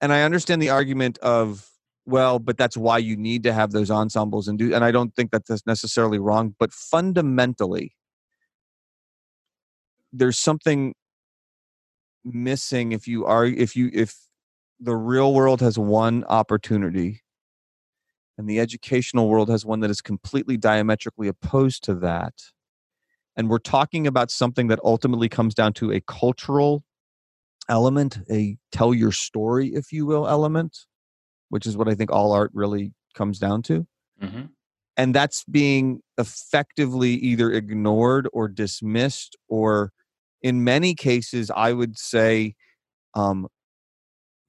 And 0.03 0.13
i 0.13 0.21
understand 0.21 0.61
the 0.61 0.69
argument 0.69 1.17
of 1.19 1.68
well 2.09 2.39
but 2.39 2.57
that's 2.57 2.77
why 2.77 2.97
you 2.97 3.17
need 3.17 3.43
to 3.43 3.53
have 3.53 3.71
those 3.71 3.91
ensembles 3.91 4.49
and 4.49 4.59
do 4.59 4.75
and 4.75 4.85
i 4.85 4.91
don't 4.91 5.15
think 5.15 5.31
that 5.31 5.47
that's 5.47 5.67
necessarily 5.67 6.19
wrong 6.19 6.55
but 6.59 6.73
fundamentally 6.73 7.95
there's 10.13 10.39
something 10.39 10.95
missing 12.25 12.93
if 12.93 13.07
you 13.07 13.27
are 13.27 13.45
if 13.45 13.77
you 13.77 13.91
if 13.93 14.15
the 14.81 14.97
real 14.97 15.35
world 15.35 15.61
has 15.61 15.79
one 15.79 16.25
opportunity 16.25 17.21
and 18.39 18.49
the 18.49 18.59
educational 18.59 19.29
world 19.29 19.51
has 19.51 19.67
one 19.67 19.81
that 19.81 19.91
is 19.91 20.01
completely 20.01 20.57
diametrically 20.57 21.29
opposed 21.29 21.85
to 21.85 21.95
that 21.95 22.33
and 23.37 23.51
we're 23.51 23.59
talking 23.59 24.07
about 24.07 24.31
something 24.31 24.69
that 24.69 24.81
ultimately 24.83 25.29
comes 25.29 25.55
down 25.55 25.73
to 25.75 25.93
a 25.93 26.01
cultural 26.01 26.85
element 27.69 28.19
a 28.31 28.57
tell 28.73 28.95
your 28.95 29.13
story 29.13 29.69
if 29.69 29.93
you 29.93 30.07
will 30.07 30.27
element 30.27 30.87
which 31.49 31.67
is 31.67 31.77
what 31.77 31.89
i 31.89 31.95
think 31.95 32.11
all 32.11 32.33
art 32.33 32.51
really 32.55 32.93
comes 33.15 33.39
down 33.39 33.63
to. 33.63 33.87
Mm-hmm. 34.23 34.43
And 34.97 35.15
that's 35.15 35.45
being 35.45 36.01
effectively 36.19 37.11
either 37.11 37.53
ignored 37.53 38.29
or 38.33 38.49
dismissed 38.49 39.37
or 39.49 39.93
in 40.43 40.65
many 40.65 40.95
cases 40.95 41.51
i 41.55 41.73
would 41.73 41.99
say 41.99 42.55
um, 43.15 43.49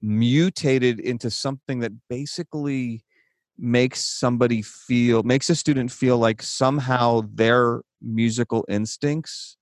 mutated 0.02 1.00
into 1.00 1.30
something 1.30 1.80
that 1.80 1.92
basically 2.08 3.04
makes 3.58 4.04
somebody 4.04 4.62
feel 4.62 5.22
makes 5.22 5.50
a 5.50 5.54
student 5.54 5.90
feel 5.92 6.16
like 6.16 6.42
somehow 6.42 7.22
their 7.32 7.82
musical 8.00 8.64
instincts 8.68 9.56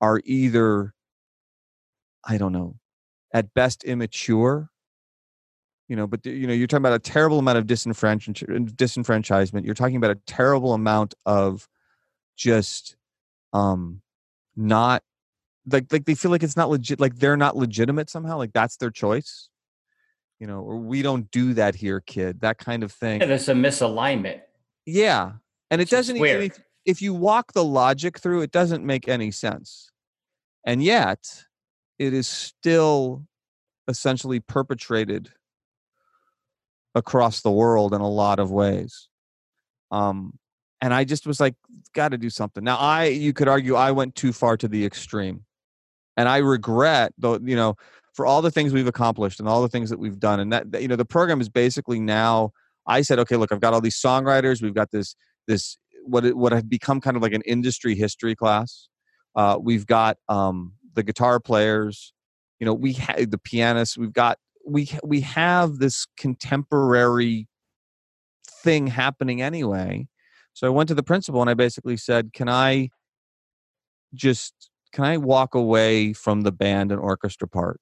are 0.00 0.20
either 0.24 0.92
i 2.24 2.36
don't 2.36 2.52
know 2.52 2.76
at 3.32 3.54
best 3.54 3.82
immature 3.84 4.68
you 5.92 5.96
know 5.96 6.06
but 6.06 6.24
you 6.24 6.46
know 6.46 6.54
you're 6.54 6.66
talking 6.66 6.80
about 6.80 6.94
a 6.94 6.98
terrible 6.98 7.38
amount 7.38 7.58
of 7.58 7.66
disenfranchisement. 7.66 9.64
You're 9.66 9.74
talking 9.74 9.96
about 9.96 10.10
a 10.10 10.18
terrible 10.26 10.72
amount 10.72 11.12
of 11.26 11.68
just 12.34 12.96
um 13.52 14.00
not 14.56 15.02
like 15.70 15.92
like 15.92 16.06
they 16.06 16.14
feel 16.14 16.30
like 16.30 16.42
it's 16.42 16.56
not 16.56 16.70
legit 16.70 16.98
like 16.98 17.16
they're 17.16 17.36
not 17.36 17.58
legitimate 17.58 18.08
somehow 18.08 18.38
like 18.38 18.54
that's 18.54 18.78
their 18.78 18.90
choice 18.90 19.50
you 20.40 20.46
know 20.46 20.60
or 20.60 20.78
we 20.78 21.02
don't 21.02 21.30
do 21.30 21.52
that 21.52 21.74
here 21.74 22.00
kid 22.00 22.40
that 22.40 22.56
kind 22.56 22.82
of 22.82 22.90
thing. 22.90 23.20
Yeah, 23.20 23.26
there's 23.26 23.50
a 23.50 23.52
misalignment. 23.52 24.40
Yeah 24.86 25.32
and 25.70 25.82
it 25.82 25.90
doesn't 25.90 26.16
even 26.16 26.44
if, 26.44 26.58
if 26.86 27.02
you 27.02 27.12
walk 27.12 27.52
the 27.52 27.64
logic 27.64 28.18
through 28.18 28.40
it 28.40 28.50
doesn't 28.50 28.82
make 28.82 29.08
any 29.08 29.30
sense. 29.30 29.90
And 30.64 30.82
yet 30.82 31.44
it 31.98 32.14
is 32.14 32.26
still 32.26 33.26
essentially 33.88 34.40
perpetrated 34.40 35.32
across 36.94 37.40
the 37.40 37.50
world 37.50 37.94
in 37.94 38.00
a 38.00 38.08
lot 38.08 38.38
of 38.38 38.50
ways. 38.50 39.08
Um, 39.90 40.38
and 40.80 40.92
I 40.92 41.04
just 41.04 41.26
was 41.26 41.40
like, 41.40 41.54
got 41.94 42.08
to 42.08 42.18
do 42.18 42.30
something. 42.30 42.64
Now, 42.64 42.76
I 42.76 43.04
you 43.06 43.32
could 43.32 43.48
argue 43.48 43.76
I 43.76 43.92
went 43.92 44.14
too 44.14 44.32
far 44.32 44.56
to 44.56 44.68
the 44.68 44.84
extreme, 44.84 45.44
and 46.16 46.28
I 46.28 46.38
regret 46.38 47.12
though. 47.18 47.38
You 47.42 47.56
know, 47.56 47.76
for 48.14 48.26
all 48.26 48.42
the 48.42 48.50
things 48.50 48.72
we've 48.72 48.86
accomplished 48.86 49.40
and 49.40 49.48
all 49.48 49.62
the 49.62 49.68
things 49.68 49.90
that 49.90 49.98
we've 49.98 50.18
done, 50.18 50.40
and 50.40 50.52
that, 50.52 50.80
you 50.80 50.88
know, 50.88 50.96
the 50.96 51.04
program 51.04 51.40
is 51.40 51.48
basically 51.48 52.00
now. 52.00 52.52
I 52.86 53.02
said, 53.02 53.20
okay, 53.20 53.36
look, 53.36 53.52
I've 53.52 53.60
got 53.60 53.74
all 53.74 53.80
these 53.80 54.00
songwriters. 54.00 54.60
We've 54.60 54.74
got 54.74 54.90
this 54.90 55.14
this 55.46 55.78
what 56.04 56.24
what 56.34 56.52
had 56.52 56.68
become 56.68 57.00
kind 57.00 57.16
of 57.16 57.22
like 57.22 57.32
an 57.32 57.42
industry 57.42 57.94
history 57.94 58.34
class. 58.34 58.88
Uh, 59.36 59.56
we've 59.60 59.86
got 59.86 60.18
um, 60.28 60.72
the 60.94 61.02
guitar 61.02 61.38
players. 61.38 62.12
You 62.58 62.66
know, 62.66 62.74
we 62.74 62.92
had 62.92 63.30
the 63.30 63.38
pianists. 63.38 63.96
We've 63.96 64.12
got 64.12 64.38
we 64.66 64.88
we 65.02 65.20
have 65.20 65.78
this 65.78 66.06
contemporary 66.16 67.48
thing 68.62 68.86
happening 68.86 69.42
anyway. 69.42 70.08
So 70.54 70.66
I 70.66 70.70
went 70.70 70.88
to 70.88 70.94
the 70.94 71.02
principal 71.02 71.40
and 71.40 71.50
I 71.50 71.54
basically 71.54 71.96
said, 71.96 72.32
"Can 72.32 72.48
I 72.48 72.90
just 74.14 74.70
can 74.92 75.04
I 75.04 75.16
walk 75.16 75.54
away 75.54 76.12
from 76.12 76.42
the 76.42 76.52
band 76.52 76.92
and 76.92 77.00
orchestra 77.00 77.48
part? 77.48 77.80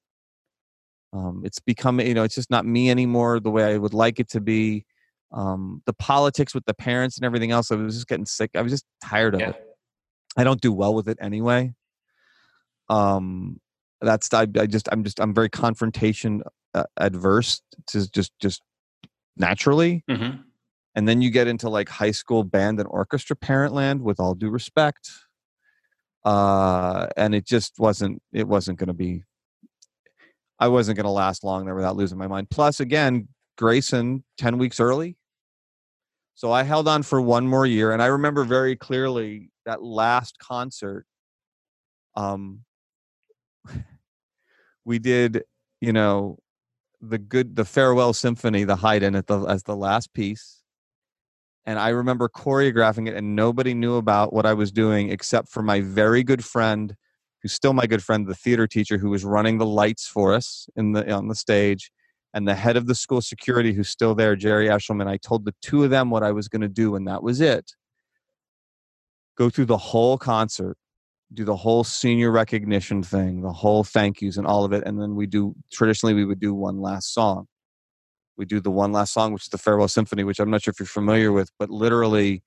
Um, 1.13 1.41
it's 1.43 1.59
become 1.59 1.99
you 1.99 2.13
know 2.13 2.23
it's 2.23 2.35
just 2.35 2.49
not 2.49 2.65
me 2.65 2.89
anymore 2.89 3.39
the 3.39 3.51
way 3.51 3.65
I 3.65 3.77
would 3.77 3.93
like 3.93 4.19
it 4.19 4.29
to 4.29 4.41
be. 4.41 4.85
Um, 5.33 5.81
the 5.85 5.93
politics 5.93 6.53
with 6.53 6.65
the 6.65 6.73
parents 6.73 7.17
and 7.17 7.25
everything 7.25 7.51
else. 7.51 7.71
I 7.71 7.75
was 7.75 7.95
just 7.95 8.07
getting 8.07 8.25
sick. 8.25 8.51
I 8.55 8.61
was 8.61 8.71
just 8.71 8.85
tired 9.03 9.33
of 9.33 9.41
yeah. 9.41 9.49
it. 9.49 9.65
I 10.37 10.43
don't 10.43 10.61
do 10.61 10.73
well 10.73 10.93
with 10.93 11.07
it 11.07 11.17
anyway. 11.21 11.73
Um, 12.89 13.59
that's 14.01 14.33
I, 14.33 14.41
I 14.41 14.65
just 14.65 14.89
I'm 14.91 15.03
just 15.03 15.19
I'm 15.19 15.33
very 15.33 15.49
confrontation 15.49 16.43
uh, 16.73 16.83
adverse 16.97 17.61
to 17.87 18.09
just 18.11 18.31
just 18.39 18.61
naturally. 19.37 20.03
Mm-hmm. 20.09 20.41
and 20.95 21.07
then 21.07 21.21
you 21.21 21.29
get 21.31 21.47
into 21.47 21.69
like 21.69 21.89
high 21.89 22.11
school 22.11 22.43
band 22.43 22.79
and 22.79 22.87
orchestra 22.89 23.35
parent 23.35 23.73
land 23.73 24.01
with 24.01 24.19
all 24.19 24.35
due 24.35 24.49
respect. 24.49 25.09
Uh 26.23 27.07
and 27.17 27.33
it 27.33 27.45
just 27.47 27.79
wasn't 27.79 28.21
it 28.31 28.47
wasn't 28.47 28.77
going 28.77 28.89
to 28.89 28.93
be 28.93 29.23
i 30.59 30.67
wasn't 30.67 30.95
going 30.95 31.05
to 31.05 31.09
last 31.09 31.43
long 31.43 31.65
there 31.65 31.73
without 31.75 31.95
losing 31.95 32.17
my 32.17 32.27
mind. 32.27 32.49
Plus 32.49 32.79
again 32.79 33.27
grayson 33.57 34.23
10 34.37 34.57
weeks 34.57 34.79
early. 34.79 35.17
So 36.35 36.51
i 36.51 36.63
held 36.63 36.87
on 36.87 37.03
for 37.03 37.19
one 37.21 37.47
more 37.47 37.65
year 37.65 37.91
and 37.91 38.01
i 38.03 38.07
remember 38.07 38.43
very 38.43 38.75
clearly 38.75 39.49
that 39.65 39.81
last 39.81 40.37
concert 40.39 41.05
um 42.15 42.61
we 44.85 44.99
did 44.99 45.43
you 45.79 45.93
know 45.93 46.37
the 47.01 47.17
good 47.17 47.55
the 47.55 47.65
farewell 47.65 48.13
symphony 48.13 48.63
the 48.63 48.75
Haydn 48.75 49.15
at 49.15 49.27
the 49.27 49.39
as 49.45 49.63
the 49.63 49.75
last 49.75 50.13
piece. 50.13 50.61
And 51.65 51.77
i 51.79 51.89
remember 51.89 52.29
choreographing 52.29 53.07
it 53.07 53.15
and 53.15 53.35
nobody 53.35 53.73
knew 53.73 53.95
about 53.95 54.33
what 54.33 54.45
i 54.45 54.53
was 54.53 54.71
doing 54.71 55.11
except 55.11 55.49
for 55.49 55.61
my 55.61 55.81
very 55.81 56.23
good 56.23 56.43
friend 56.43 56.95
who's 57.41 57.53
still 57.53 57.73
my 57.73 57.85
good 57.85 58.03
friend 58.03 58.27
the 58.27 58.35
theater 58.35 58.67
teacher 58.67 58.97
who 58.97 59.09
was 59.09 59.23
running 59.23 59.57
the 59.57 59.65
lights 59.65 60.07
for 60.07 60.33
us 60.33 60.67
in 60.75 60.93
the 60.93 61.11
on 61.11 61.27
the 61.27 61.35
stage 61.35 61.91
and 62.33 62.47
the 62.47 62.55
head 62.55 62.77
of 62.77 62.87
the 62.87 62.95
school 62.95 63.21
security 63.21 63.73
who's 63.73 63.89
still 63.89 64.15
there 64.15 64.35
jerry 64.35 64.67
eshelman 64.67 65.07
i 65.07 65.17
told 65.17 65.45
the 65.45 65.53
two 65.61 65.83
of 65.83 65.91
them 65.91 66.09
what 66.09 66.23
i 66.23 66.31
was 66.31 66.47
going 66.47 66.61
to 66.61 66.67
do 66.67 66.95
and 66.95 67.07
that 67.07 67.23
was 67.23 67.41
it. 67.41 67.73
Go 69.37 69.49
through 69.49 69.65
the 69.65 69.77
whole 69.77 70.17
concert 70.17 70.77
do 71.33 71.45
the 71.45 71.55
whole 71.55 71.83
senior 71.83 72.31
recognition 72.31 73.03
thing, 73.03 73.41
the 73.41 73.51
whole 73.53 73.83
thank 73.83 74.21
yous 74.21 74.37
and 74.37 74.45
all 74.45 74.65
of 74.65 74.73
it. 74.73 74.83
And 74.85 75.01
then 75.01 75.15
we 75.15 75.27
do, 75.27 75.55
traditionally, 75.71 76.13
we 76.13 76.25
would 76.25 76.39
do 76.39 76.53
one 76.53 76.81
last 76.81 77.13
song. 77.13 77.47
We 78.37 78.45
do 78.45 78.59
the 78.59 78.71
one 78.71 78.91
last 78.91 79.13
song, 79.13 79.33
which 79.33 79.43
is 79.43 79.49
the 79.49 79.57
Farewell 79.57 79.87
Symphony, 79.87 80.23
which 80.23 80.39
I'm 80.39 80.49
not 80.49 80.63
sure 80.63 80.71
if 80.71 80.79
you're 80.79 80.87
familiar 80.87 81.31
with, 81.31 81.49
but 81.59 81.69
literally 81.69 82.43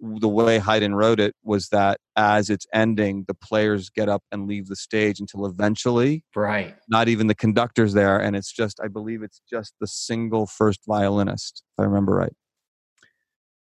the 0.00 0.28
way 0.28 0.58
Haydn 0.58 0.94
wrote 0.94 1.20
it 1.20 1.34
was 1.42 1.68
that 1.68 1.98
as 2.16 2.50
it's 2.50 2.66
ending, 2.72 3.24
the 3.26 3.34
players 3.34 3.90
get 3.90 4.08
up 4.08 4.22
and 4.32 4.46
leave 4.46 4.66
the 4.66 4.76
stage 4.76 5.20
until 5.20 5.46
eventually, 5.46 6.24
right, 6.34 6.74
not 6.88 7.08
even 7.08 7.26
the 7.26 7.34
conductor's 7.34 7.94
there, 7.94 8.18
and 8.18 8.36
it's 8.36 8.52
just 8.52 8.80
I 8.82 8.88
believe 8.88 9.22
it's 9.22 9.40
just 9.48 9.74
the 9.80 9.86
single 9.86 10.46
first 10.46 10.80
violinist, 10.86 11.62
if 11.72 11.82
I 11.82 11.86
remember 11.86 12.14
right. 12.14 12.32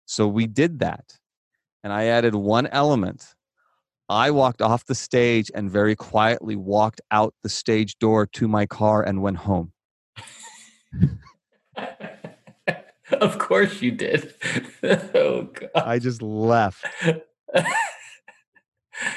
So 0.07 0.29
we 0.29 0.47
did 0.47 0.79
that, 0.81 1.19
and 1.83 1.93
I 1.93 2.05
added 2.05 2.35
one 2.35 2.67
element. 2.69 3.35
I 4.09 4.31
walked 4.31 4.61
off 4.61 4.85
the 4.85 4.95
stage 4.95 5.51
and 5.55 5.71
very 5.71 5.97
quietly 5.97 6.57
walked 6.57 7.01
out 7.11 7.35
the 7.43 7.49
stage 7.49 7.99
door 7.99 8.27
to 8.27 8.47
my 8.47 8.67
car 8.67 9.03
and 9.03 9.23
went 9.23 9.39
home. 9.39 9.73
of 13.13 13.39
course 13.39 13.81
you 13.81 13.93
did. 13.93 14.35
oh 14.83 15.49
God. 15.53 15.71
I 15.75 15.99
just 15.99 16.21
left. 16.21 16.85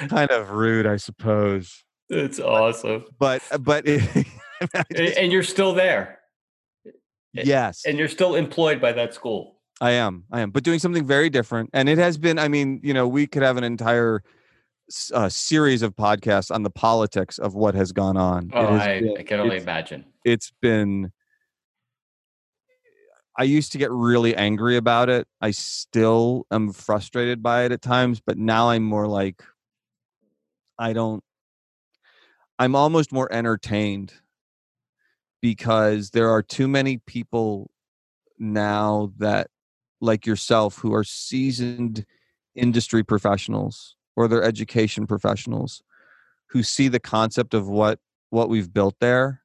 kind 0.07 0.31
of 0.31 0.51
rude, 0.51 0.85
I 0.85 0.97
suppose. 0.97 1.83
It's 2.09 2.39
awesome. 2.39 3.05
But 3.19 3.41
uh, 3.51 3.57
but 3.57 3.85
it, 3.87 4.01
just, 4.95 5.17
and 5.17 5.31
you're 5.31 5.43
still 5.43 5.73
there. 5.73 6.19
Yes. 7.33 7.83
And 7.85 7.97
you're 7.97 8.07
still 8.07 8.35
employed 8.35 8.79
by 8.79 8.93
that 8.93 9.13
school. 9.13 9.59
I 9.79 9.91
am. 9.91 10.23
I 10.31 10.39
am. 10.39 10.51
But 10.51 10.63
doing 10.63 10.79
something 10.79 11.05
very 11.05 11.29
different. 11.29 11.69
And 11.73 11.89
it 11.89 11.97
has 11.97 12.17
been 12.17 12.39
I 12.39 12.47
mean, 12.47 12.79
you 12.83 12.93
know, 12.93 13.07
we 13.07 13.27
could 13.27 13.43
have 13.43 13.57
an 13.57 13.65
entire 13.65 14.23
uh, 15.13 15.29
series 15.29 15.81
of 15.81 15.95
podcasts 15.95 16.53
on 16.53 16.63
the 16.63 16.69
politics 16.69 17.37
of 17.37 17.55
what 17.55 17.75
has 17.75 17.91
gone 17.91 18.17
on. 18.17 18.51
Oh, 18.53 18.67
I, 18.67 19.01
been, 19.01 19.17
I 19.17 19.23
can 19.23 19.39
only 19.39 19.57
imagine. 19.57 20.05
It's 20.23 20.51
been 20.61 21.11
I 23.39 23.43
used 23.43 23.71
to 23.73 23.77
get 23.77 23.91
really 23.91 24.35
angry 24.35 24.77
about 24.77 25.09
it. 25.09 25.27
I 25.41 25.51
still 25.51 26.47
am 26.49 26.73
frustrated 26.73 27.43
by 27.43 27.65
it 27.65 27.71
at 27.71 27.83
times, 27.83 28.19
but 28.19 28.37
now 28.37 28.69
I'm 28.69 28.83
more 28.83 29.07
like 29.07 29.43
I 30.79 30.93
don't 30.93 31.23
I'm 32.59 32.75
almost 32.75 33.11
more 33.11 33.31
entertained 33.31 34.13
because 35.41 36.09
there 36.09 36.31
are 36.31 36.41
too 36.41 36.67
many 36.67 36.97
people 37.05 37.69
now 38.39 39.11
that 39.17 39.47
like 40.01 40.25
yourself 40.25 40.79
who 40.79 40.93
are 40.93 41.03
seasoned 41.03 42.05
industry 42.55 43.03
professionals 43.03 43.96
or 44.17 44.27
they're 44.27 44.43
education 44.43 45.07
professionals 45.07 45.81
who 46.47 46.63
see 46.63 46.89
the 46.89 46.99
concept 46.99 47.53
of 47.53 47.69
what 47.69 47.99
what 48.31 48.49
we've 48.49 48.73
built 48.73 48.95
there 48.99 49.41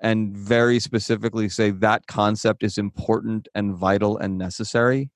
and 0.00 0.36
very 0.36 0.80
specifically 0.80 1.48
say 1.48 1.70
that 1.70 2.08
concept 2.08 2.64
is 2.64 2.78
important 2.78 3.46
and 3.54 3.76
vital 3.76 4.18
and 4.18 4.36
necessary 4.36 5.10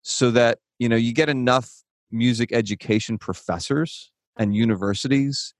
so 0.00 0.30
that 0.30 0.58
you 0.78 0.88
know 0.88 0.96
you 0.96 1.12
get 1.12 1.28
enough 1.28 1.82
music 2.10 2.52
education 2.52 3.18
professors 3.18 4.10
and 4.38 4.56
universities 4.56 5.52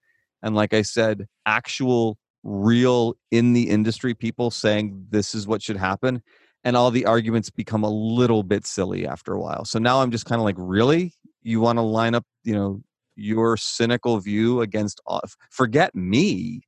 and 0.42 0.54
like 0.54 0.72
i 0.72 0.80
said 0.80 1.26
actual 1.44 2.16
real 2.42 3.14
in 3.30 3.52
the 3.52 3.68
industry 3.68 4.14
people 4.14 4.50
saying 4.50 5.04
this 5.10 5.34
is 5.34 5.46
what 5.46 5.60
should 5.60 5.76
happen 5.76 6.22
and 6.64 6.76
all 6.76 6.90
the 6.90 7.06
arguments 7.06 7.50
become 7.50 7.84
a 7.84 7.90
little 7.90 8.42
bit 8.42 8.66
silly 8.66 9.06
after 9.06 9.32
a 9.32 9.40
while 9.40 9.64
so 9.64 9.78
now 9.78 10.00
i'm 10.02 10.10
just 10.10 10.26
kind 10.26 10.40
of 10.40 10.44
like 10.44 10.56
really 10.58 11.12
you 11.42 11.60
want 11.60 11.78
to 11.78 11.82
line 11.82 12.14
up 12.14 12.24
you 12.44 12.54
know 12.54 12.82
your 13.16 13.56
cynical 13.56 14.18
view 14.18 14.62
against 14.62 15.00
all, 15.06 15.20
forget 15.50 15.94
me 15.94 16.62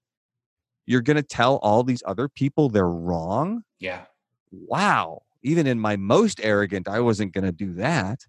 you're 0.86 1.00
going 1.00 1.16
to 1.16 1.22
tell 1.22 1.56
all 1.56 1.82
these 1.82 2.02
other 2.06 2.28
people 2.28 2.68
they're 2.68 2.88
wrong? 2.88 3.62
Yeah. 3.78 4.02
Wow. 4.50 5.22
Even 5.42 5.66
in 5.66 5.78
my 5.78 5.96
most 5.96 6.40
arrogant, 6.42 6.88
I 6.88 7.00
wasn't 7.00 7.32
going 7.32 7.44
to 7.44 7.52
do 7.52 7.74
that. 7.74 8.20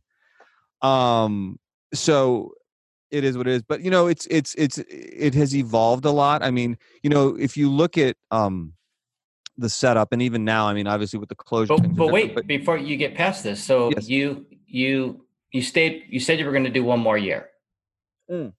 Um 0.81 1.59
so 1.93 2.51
it 3.11 3.23
is 3.23 3.37
what 3.37 3.47
it 3.47 3.53
is 3.53 3.61
but 3.61 3.81
you 3.81 3.91
know 3.91 4.07
it's 4.07 4.25
it's 4.31 4.55
it's 4.55 4.79
it 4.89 5.35
has 5.35 5.55
evolved 5.55 6.03
a 6.03 6.09
lot 6.09 6.41
i 6.41 6.49
mean 6.49 6.75
you 7.03 7.09
know 7.11 7.37
if 7.39 7.55
you 7.55 7.69
look 7.69 7.99
at 7.99 8.17
um 8.31 8.73
the 9.57 9.69
setup 9.69 10.11
and 10.11 10.21
even 10.21 10.43
now 10.43 10.67
i 10.67 10.73
mean 10.73 10.87
obviously 10.87 11.19
with 11.19 11.29
the 11.29 11.35
closure 11.35 11.75
but, 11.75 11.95
but 11.95 12.11
wait 12.11 12.33
but, 12.33 12.47
before 12.47 12.77
you 12.77 12.97
get 12.97 13.13
past 13.13 13.43
this 13.43 13.63
so 13.63 13.91
yes. 13.95 14.09
you 14.09 14.45
you 14.67 15.23
you 15.53 15.61
stayed 15.61 16.03
you 16.09 16.19
said 16.19 16.39
you 16.39 16.45
were 16.45 16.51
going 16.51 16.65
to 16.65 16.69
do 16.69 16.83
one 16.83 16.99
more 16.99 17.17
year. 17.17 17.49
Mm. 18.29 18.53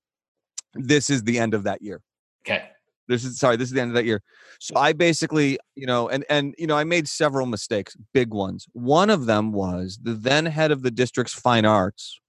this 0.75 1.11
is 1.11 1.25
the 1.25 1.39
end 1.39 1.55
of 1.55 1.65
that 1.65 1.83
year. 1.83 2.01
Okay. 2.47 2.65
This 3.09 3.25
is 3.25 3.39
sorry 3.39 3.57
this 3.57 3.69
is 3.69 3.75
the 3.75 3.81
end 3.81 3.91
of 3.91 3.95
that 3.97 4.05
year. 4.05 4.23
So 4.61 4.77
i 4.77 4.93
basically 4.93 5.59
you 5.75 5.87
know 5.87 6.09
and 6.09 6.25
and 6.31 6.55
you 6.57 6.67
know 6.67 6.77
i 6.77 6.85
made 6.85 7.09
several 7.09 7.47
mistakes 7.47 7.97
big 8.15 8.33
ones. 8.33 8.67
One 8.73 9.11
of 9.11 9.27
them 9.27 9.53
was 9.53 9.99
the 10.01 10.15
then 10.15 10.47
head 10.47 10.71
of 10.71 10.83
the 10.83 10.91
district's 10.91 11.35
fine 11.35 11.67
arts 11.67 12.21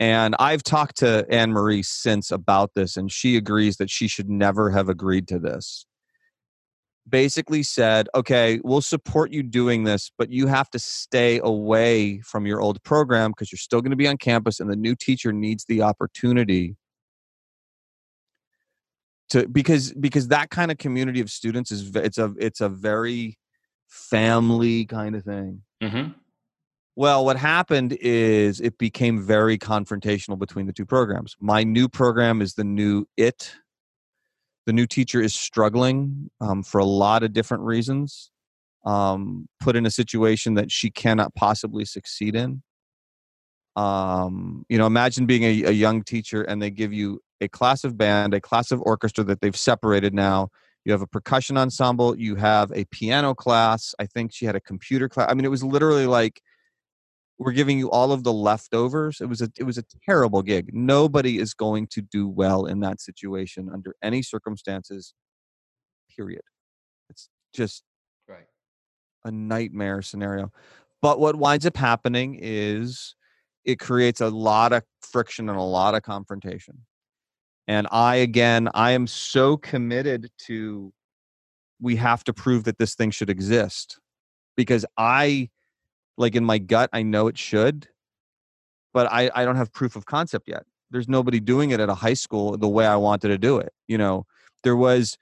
and 0.00 0.34
i've 0.40 0.64
talked 0.64 0.96
to 0.96 1.24
anne 1.30 1.52
marie 1.52 1.80
since 1.80 2.32
about 2.32 2.74
this 2.74 2.96
and 2.96 3.12
she 3.12 3.36
agrees 3.36 3.76
that 3.76 3.88
she 3.88 4.08
should 4.08 4.28
never 4.28 4.70
have 4.70 4.88
agreed 4.88 5.28
to 5.28 5.38
this 5.38 5.86
basically 7.08 7.62
said 7.62 8.08
okay 8.14 8.60
we'll 8.64 8.80
support 8.80 9.30
you 9.30 9.42
doing 9.42 9.84
this 9.84 10.10
but 10.16 10.30
you 10.30 10.46
have 10.46 10.70
to 10.70 10.78
stay 10.78 11.38
away 11.42 12.18
from 12.20 12.46
your 12.46 12.60
old 12.60 12.82
program 12.82 13.30
because 13.30 13.52
you're 13.52 13.58
still 13.58 13.82
going 13.82 13.90
to 13.90 13.96
be 13.96 14.08
on 14.08 14.16
campus 14.16 14.58
and 14.58 14.70
the 14.70 14.76
new 14.76 14.94
teacher 14.94 15.32
needs 15.32 15.66
the 15.66 15.82
opportunity 15.82 16.76
to 19.28 19.48
because 19.48 19.92
because 19.94 20.28
that 20.28 20.50
kind 20.50 20.70
of 20.70 20.78
community 20.78 21.20
of 21.20 21.30
students 21.30 21.70
is 21.70 21.90
it's 21.94 22.18
a 22.18 22.32
it's 22.38 22.60
a 22.60 22.68
very 22.68 23.38
family 23.88 24.84
kind 24.86 25.14
of 25.14 25.24
thing. 25.24 25.62
Mm-hmm. 25.82 26.12
Well, 26.96 27.24
what 27.24 27.36
happened 27.36 27.96
is 28.00 28.60
it 28.60 28.78
became 28.78 29.20
very 29.20 29.58
confrontational 29.58 30.38
between 30.38 30.66
the 30.66 30.72
two 30.72 30.86
programs. 30.86 31.34
My 31.40 31.64
new 31.64 31.88
program 31.88 32.40
is 32.40 32.54
the 32.54 32.64
new 32.64 33.06
it. 33.16 33.54
The 34.66 34.72
new 34.72 34.86
teacher 34.86 35.20
is 35.20 35.34
struggling 35.34 36.30
um, 36.40 36.62
for 36.62 36.78
a 36.78 36.84
lot 36.84 37.22
of 37.22 37.32
different 37.32 37.64
reasons. 37.64 38.30
Um, 38.86 39.48
put 39.60 39.76
in 39.76 39.86
a 39.86 39.90
situation 39.90 40.54
that 40.54 40.70
she 40.70 40.90
cannot 40.90 41.34
possibly 41.34 41.86
succeed 41.86 42.36
in. 42.36 42.62
Um, 43.76 44.64
you 44.68 44.78
know, 44.78 44.86
imagine 44.86 45.26
being 45.26 45.42
a, 45.42 45.64
a 45.64 45.70
young 45.70 46.02
teacher 46.02 46.42
and 46.42 46.60
they 46.60 46.70
give 46.70 46.92
you 46.92 47.20
a 47.40 47.48
class 47.48 47.84
of 47.84 47.96
band, 47.96 48.34
a 48.34 48.40
class 48.40 48.70
of 48.70 48.80
orchestra 48.82 49.24
that 49.24 49.40
they've 49.40 49.56
separated 49.56 50.14
now. 50.14 50.50
You 50.84 50.92
have 50.92 51.02
a 51.02 51.06
percussion 51.06 51.56
ensemble, 51.56 52.16
you 52.18 52.36
have 52.36 52.70
a 52.72 52.84
piano 52.86 53.34
class. 53.34 53.94
I 53.98 54.06
think 54.06 54.32
she 54.32 54.44
had 54.44 54.54
a 54.54 54.60
computer 54.60 55.08
class. 55.08 55.28
I 55.30 55.34
mean, 55.34 55.46
it 55.46 55.50
was 55.50 55.64
literally 55.64 56.06
like 56.06 56.42
we're 57.38 57.52
giving 57.52 57.78
you 57.78 57.90
all 57.90 58.12
of 58.12 58.22
the 58.22 58.32
leftovers. 58.32 59.20
It 59.20 59.26
was 59.26 59.40
a 59.42 59.50
it 59.58 59.64
was 59.64 59.78
a 59.78 59.84
terrible 60.06 60.42
gig. 60.42 60.70
Nobody 60.72 61.38
is 61.38 61.54
going 61.54 61.88
to 61.88 62.00
do 62.00 62.28
well 62.28 62.66
in 62.66 62.80
that 62.80 63.00
situation 63.00 63.68
under 63.72 63.94
any 64.02 64.22
circumstances. 64.22 65.14
Period. 66.14 66.42
It's 67.10 67.28
just 67.52 67.82
right. 68.28 68.46
a 69.24 69.30
nightmare 69.30 70.02
scenario. 70.02 70.52
But 71.02 71.20
what 71.20 71.36
winds 71.36 71.66
up 71.66 71.76
happening 71.76 72.38
is 72.40 73.14
it 73.64 73.78
creates 73.78 74.20
a 74.20 74.28
lot 74.28 74.72
of 74.72 74.82
friction 75.02 75.48
and 75.48 75.58
a 75.58 75.62
lot 75.62 75.94
of 75.94 76.02
confrontation. 76.02 76.78
And 77.66 77.86
I, 77.90 78.16
again, 78.16 78.68
I 78.74 78.92
am 78.92 79.06
so 79.06 79.56
committed 79.56 80.30
to 80.46 80.92
we 81.80 81.96
have 81.96 82.24
to 82.24 82.32
prove 82.32 82.64
that 82.64 82.78
this 82.78 82.94
thing 82.94 83.10
should 83.10 83.30
exist 83.30 83.98
because 84.56 84.86
I, 84.96 85.50
like 86.16 86.36
in 86.36 86.44
my 86.44 86.58
gut, 86.58 86.90
I 86.92 87.02
know 87.02 87.26
it 87.26 87.38
should, 87.38 87.88
but 88.92 89.10
I, 89.10 89.30
I 89.34 89.44
don't 89.44 89.56
have 89.56 89.72
proof 89.72 89.96
of 89.96 90.06
concept 90.06 90.48
yet. 90.48 90.64
There's 90.90 91.08
nobody 91.08 91.40
doing 91.40 91.70
it 91.70 91.80
at 91.80 91.88
a 91.88 91.94
high 91.94 92.14
school 92.14 92.56
the 92.56 92.68
way 92.68 92.86
I 92.86 92.96
wanted 92.96 93.28
to 93.28 93.38
do 93.38 93.58
it. 93.58 93.72
You 93.88 93.98
know, 93.98 94.26
there 94.62 94.76
was, 94.76 95.18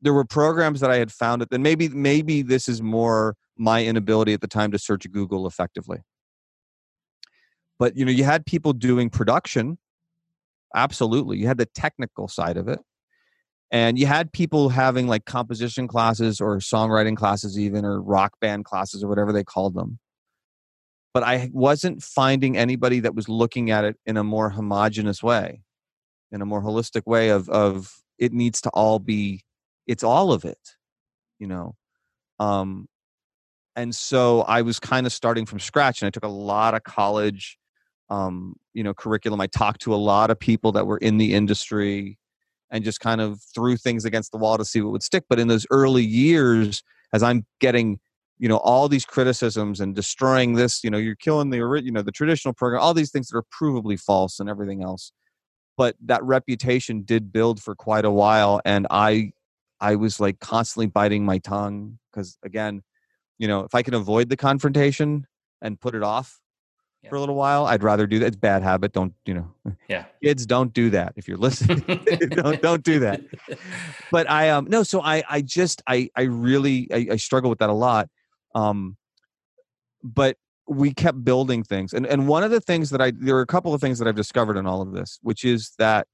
there 0.00 0.12
were 0.12 0.24
programs 0.24 0.80
that 0.80 0.90
I 0.90 0.96
had 0.96 1.12
found 1.12 1.46
and 1.50 1.62
maybe, 1.62 1.88
maybe 1.88 2.42
this 2.42 2.68
is 2.68 2.82
more 2.82 3.36
my 3.56 3.84
inability 3.84 4.32
at 4.32 4.40
the 4.40 4.48
time 4.48 4.70
to 4.72 4.78
search 4.78 5.10
Google 5.10 5.46
effectively. 5.46 5.98
But, 7.78 7.96
you 7.96 8.04
know, 8.04 8.10
you 8.10 8.24
had 8.24 8.44
people 8.44 8.72
doing 8.72 9.10
production 9.10 9.78
absolutely 10.74 11.38
you 11.38 11.46
had 11.46 11.58
the 11.58 11.66
technical 11.66 12.28
side 12.28 12.56
of 12.56 12.68
it 12.68 12.80
and 13.70 13.98
you 13.98 14.06
had 14.06 14.32
people 14.32 14.70
having 14.70 15.06
like 15.06 15.24
composition 15.24 15.88
classes 15.88 16.40
or 16.40 16.58
songwriting 16.58 17.16
classes 17.16 17.58
even 17.58 17.84
or 17.84 18.00
rock 18.00 18.32
band 18.40 18.64
classes 18.64 19.02
or 19.02 19.08
whatever 19.08 19.32
they 19.32 19.44
called 19.44 19.74
them 19.74 19.98
but 21.18 21.26
i 21.26 21.50
wasn't 21.52 22.00
finding 22.00 22.56
anybody 22.56 23.00
that 23.00 23.12
was 23.12 23.28
looking 23.28 23.72
at 23.72 23.82
it 23.82 23.96
in 24.06 24.16
a 24.16 24.22
more 24.22 24.50
homogenous 24.50 25.20
way 25.20 25.60
in 26.30 26.40
a 26.40 26.46
more 26.46 26.62
holistic 26.62 27.04
way 27.06 27.30
of 27.30 27.48
of 27.48 27.92
it 28.18 28.32
needs 28.32 28.60
to 28.60 28.70
all 28.70 29.00
be 29.00 29.42
it's 29.88 30.04
all 30.04 30.32
of 30.32 30.44
it 30.44 30.76
you 31.40 31.48
know? 31.48 31.74
Um 32.38 32.86
and 33.74 33.92
so 33.92 34.42
i 34.42 34.62
was 34.62 34.78
kind 34.78 35.06
of 35.06 35.12
starting 35.12 35.44
from 35.44 35.58
scratch 35.58 36.00
and 36.00 36.06
i 36.06 36.10
took 36.10 36.24
a 36.24 36.28
lot 36.28 36.74
of 36.74 36.84
college 36.84 37.58
um, 38.10 38.54
you 38.72 38.82
know 38.82 38.94
curriculum. 38.94 39.40
I 39.40 39.48
talked 39.48 39.82
to 39.82 39.94
a 39.94 39.96
lot 39.96 40.30
of 40.30 40.38
people 40.38 40.72
that 40.72 40.86
were 40.86 40.96
in 40.98 41.18
the 41.18 41.34
industry 41.34 42.16
and 42.70 42.84
just 42.84 43.00
kind 43.00 43.20
of 43.20 43.42
threw 43.54 43.76
things 43.76 44.04
against 44.06 44.30
the 44.32 44.38
wall 44.38 44.56
to 44.56 44.64
see 44.64 44.80
what 44.80 44.92
would 44.92 45.02
stick. 45.02 45.24
But 45.28 45.38
in 45.38 45.48
those 45.48 45.66
early 45.70 46.04
years 46.04 46.82
as 47.12 47.22
i'm 47.22 47.44
getting 47.60 47.98
you 48.38 48.48
know 48.48 48.58
all 48.58 48.88
these 48.88 49.04
criticisms 49.04 49.80
and 49.80 49.94
destroying 49.94 50.54
this 50.54 50.82
you 50.84 50.90
know 50.90 50.98
you're 50.98 51.16
killing 51.16 51.50
the 51.50 51.58
you 51.82 51.90
know 51.90 52.02
the 52.02 52.12
traditional 52.12 52.54
program 52.54 52.80
all 52.80 52.94
these 52.94 53.10
things 53.10 53.28
that 53.28 53.36
are 53.38 53.44
provably 53.60 53.98
false 54.00 54.38
and 54.40 54.48
everything 54.48 54.82
else 54.82 55.12
but 55.76 55.96
that 56.04 56.22
reputation 56.24 57.02
did 57.02 57.32
build 57.32 57.62
for 57.62 57.74
quite 57.74 58.04
a 58.04 58.10
while 58.10 58.60
and 58.64 58.86
i 58.90 59.30
i 59.80 59.94
was 59.94 60.20
like 60.20 60.38
constantly 60.40 60.86
biting 60.86 61.24
my 61.24 61.38
tongue 61.38 61.98
because 62.12 62.38
again 62.44 62.82
you 63.38 63.48
know 63.48 63.60
if 63.60 63.74
i 63.74 63.82
can 63.82 63.94
avoid 63.94 64.28
the 64.28 64.36
confrontation 64.36 65.26
and 65.62 65.80
put 65.80 65.94
it 65.94 66.02
off 66.02 66.40
Yeah. 67.02 67.10
for 67.10 67.16
a 67.16 67.20
little 67.20 67.34
while 67.34 67.66
i'd 67.66 67.82
rather 67.82 68.06
do 68.06 68.18
that 68.20 68.26
it's 68.26 68.36
bad 68.36 68.62
habit 68.62 68.92
don't 68.92 69.14
you 69.26 69.34
know 69.34 69.52
Yeah. 69.88 70.04
kids 70.22 70.46
don't 70.46 70.72
do 70.72 70.90
that 70.90 71.12
if 71.16 71.26
you're 71.28 71.36
listening 71.38 71.82
don't 72.30 72.62
don't 72.62 72.84
do 72.84 72.98
that 73.00 73.20
but 74.10 74.28
I 74.30 74.50
um 74.50 74.66
no, 74.68 74.82
so 74.82 75.00
I 75.02 75.22
I 75.28 75.42
just 75.42 75.82
I 75.86 76.08
I 76.16 76.22
really 76.22 76.88
I, 76.92 77.08
I 77.12 77.16
struggle 77.16 77.50
with 77.50 77.58
that 77.60 77.70
a 77.70 77.74
lot. 77.74 78.08
Um, 78.54 78.96
but 80.02 80.36
we 80.66 80.92
kept 80.92 81.24
building 81.24 81.64
things, 81.64 81.92
and 81.92 82.06
and 82.06 82.28
one 82.28 82.42
of 82.42 82.50
the 82.50 82.60
things 82.60 82.90
that 82.90 83.00
I 83.00 83.12
there 83.14 83.36
are 83.36 83.42
a 83.42 83.46
couple 83.46 83.74
of 83.74 83.80
things 83.80 83.98
that 83.98 84.08
I've 84.08 84.16
discovered 84.16 84.56
in 84.56 84.66
all 84.66 84.82
of 84.82 84.92
this, 84.92 85.18
which 85.22 85.44
is 85.44 85.72
that 85.78 86.06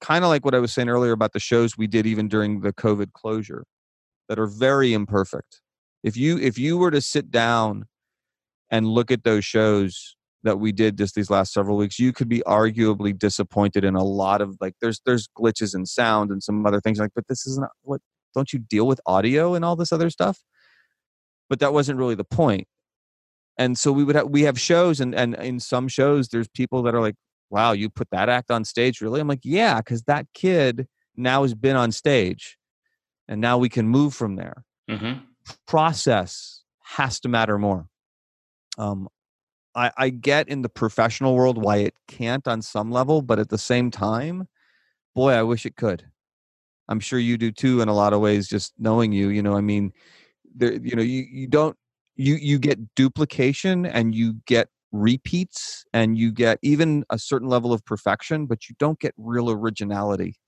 kind 0.00 0.24
of 0.24 0.28
like 0.28 0.44
what 0.44 0.54
I 0.54 0.58
was 0.58 0.72
saying 0.72 0.88
earlier 0.88 1.12
about 1.12 1.32
the 1.32 1.40
shows 1.40 1.76
we 1.76 1.86
did 1.86 2.06
even 2.06 2.28
during 2.28 2.60
the 2.60 2.72
COVID 2.72 3.12
closure, 3.12 3.64
that 4.28 4.38
are 4.38 4.46
very 4.46 4.92
imperfect. 4.92 5.60
If 6.02 6.16
you 6.16 6.38
if 6.38 6.58
you 6.58 6.78
were 6.78 6.90
to 6.90 7.00
sit 7.00 7.30
down 7.30 7.86
and 8.70 8.86
look 8.86 9.10
at 9.10 9.24
those 9.24 9.44
shows 9.44 10.16
that 10.42 10.58
we 10.60 10.70
did 10.70 10.96
just 10.96 11.14
these 11.14 11.30
last 11.30 11.52
several 11.52 11.76
weeks, 11.76 11.98
you 11.98 12.12
could 12.12 12.28
be 12.28 12.42
arguably 12.46 13.16
disappointed 13.16 13.84
in 13.84 13.94
a 13.94 14.04
lot 14.04 14.40
of 14.40 14.56
like 14.60 14.74
there's 14.80 15.00
there's 15.04 15.28
glitches 15.36 15.74
in 15.74 15.86
sound 15.86 16.30
and 16.30 16.42
some 16.42 16.64
other 16.66 16.80
things 16.80 16.98
like, 16.98 17.12
but 17.14 17.26
this 17.28 17.46
isn't 17.46 17.66
what 17.82 18.00
don't 18.34 18.52
you 18.52 18.58
deal 18.58 18.86
with 18.86 19.00
audio 19.06 19.54
and 19.54 19.64
all 19.64 19.76
this 19.76 19.92
other 19.92 20.10
stuff? 20.10 20.42
But 21.48 21.60
that 21.60 21.72
wasn't 21.72 21.98
really 21.98 22.14
the 22.14 22.24
point. 22.24 22.66
And 23.58 23.78
so 23.78 23.92
we 23.92 24.04
would 24.04 24.16
have 24.16 24.28
we 24.28 24.42
have 24.42 24.60
shows 24.60 25.00
and 25.00 25.14
and 25.14 25.34
in 25.36 25.60
some 25.60 25.88
shows 25.88 26.28
there's 26.28 26.48
people 26.48 26.82
that 26.82 26.94
are 26.94 27.00
like, 27.00 27.16
wow, 27.50 27.72
you 27.72 27.88
put 27.88 28.10
that 28.10 28.28
act 28.28 28.50
on 28.50 28.64
stage, 28.64 29.00
really? 29.00 29.20
I'm 29.20 29.28
like, 29.28 29.40
yeah, 29.44 29.78
because 29.78 30.02
that 30.02 30.26
kid 30.34 30.88
now 31.16 31.42
has 31.42 31.54
been 31.54 31.76
on 31.76 31.92
stage 31.92 32.58
and 33.28 33.40
now 33.40 33.58
we 33.58 33.68
can 33.68 33.88
move 33.88 34.14
from 34.14 34.36
there 34.36 34.64
hmm 34.88 35.14
process 35.66 36.62
has 36.82 37.20
to 37.20 37.28
matter 37.28 37.58
more. 37.58 37.86
Um, 38.78 39.08
I, 39.74 39.92
I 39.96 40.10
get 40.10 40.48
in 40.48 40.62
the 40.62 40.68
professional 40.68 41.34
world 41.34 41.62
why 41.62 41.78
it 41.78 41.94
can't 42.08 42.46
on 42.48 42.62
some 42.62 42.90
level, 42.90 43.22
but 43.22 43.38
at 43.38 43.48
the 43.48 43.58
same 43.58 43.90
time, 43.90 44.48
boy, 45.14 45.32
I 45.32 45.42
wish 45.42 45.66
it 45.66 45.76
could. 45.76 46.06
I'm 46.88 47.00
sure 47.00 47.18
you 47.18 47.36
do 47.36 47.50
too 47.50 47.80
in 47.80 47.88
a 47.88 47.94
lot 47.94 48.12
of 48.12 48.20
ways. 48.20 48.48
Just 48.48 48.72
knowing 48.78 49.12
you, 49.12 49.28
you 49.28 49.42
know, 49.42 49.56
I 49.56 49.60
mean, 49.60 49.92
there, 50.56 50.72
you 50.72 50.96
know, 50.96 51.02
you 51.02 51.24
you 51.30 51.46
don't 51.46 51.76
you 52.16 52.34
you 52.34 52.58
get 52.58 52.94
duplication 52.94 53.86
and 53.86 54.14
you 54.14 54.34
get 54.46 54.68
repeats 54.92 55.84
and 55.92 56.16
you 56.16 56.32
get 56.32 56.58
even 56.62 57.04
a 57.10 57.18
certain 57.18 57.48
level 57.48 57.72
of 57.72 57.84
perfection, 57.84 58.46
but 58.46 58.68
you 58.68 58.74
don't 58.78 58.98
get 58.98 59.14
real 59.16 59.50
originality 59.50 60.38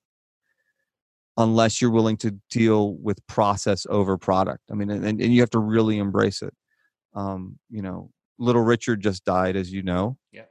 unless 1.37 1.81
you're 1.81 1.91
willing 1.91 2.17
to 2.17 2.33
deal 2.51 2.95
with 2.95 3.25
process 3.29 3.87
over 3.91 4.19
product. 4.19 4.65
I 4.71 4.75
mean, 4.75 4.91
and, 4.91 5.05
and 5.05 5.35
you 5.35 5.41
have 5.41 5.51
to 5.51 5.61
really 5.61 5.99
embrace 5.99 6.43
it. 6.43 6.53
Um, 7.15 7.59
you 7.71 7.81
know, 7.81 8.11
little 8.39 8.63
Richard 8.63 9.01
just 9.01 9.25
died, 9.25 9.57
as 9.57 9.73
you 9.73 9.83
know. 9.83 10.19
Yeah. 10.33 10.47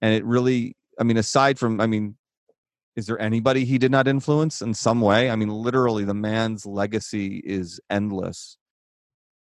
And 0.00 0.14
it 0.14 0.24
really, 0.24 0.76
I 0.98 1.02
mean, 1.02 1.16
aside 1.16 1.58
from, 1.58 1.80
I 1.80 1.86
mean, 1.86 2.16
is 2.94 3.06
there 3.06 3.20
anybody 3.20 3.64
he 3.64 3.78
did 3.78 3.90
not 3.90 4.08
influence 4.08 4.60
in 4.62 4.74
some 4.74 5.00
way? 5.00 5.30
I 5.30 5.36
mean, 5.36 5.50
literally, 5.50 6.04
the 6.04 6.14
man's 6.14 6.66
legacy 6.66 7.42
is 7.44 7.80
endless. 7.90 8.58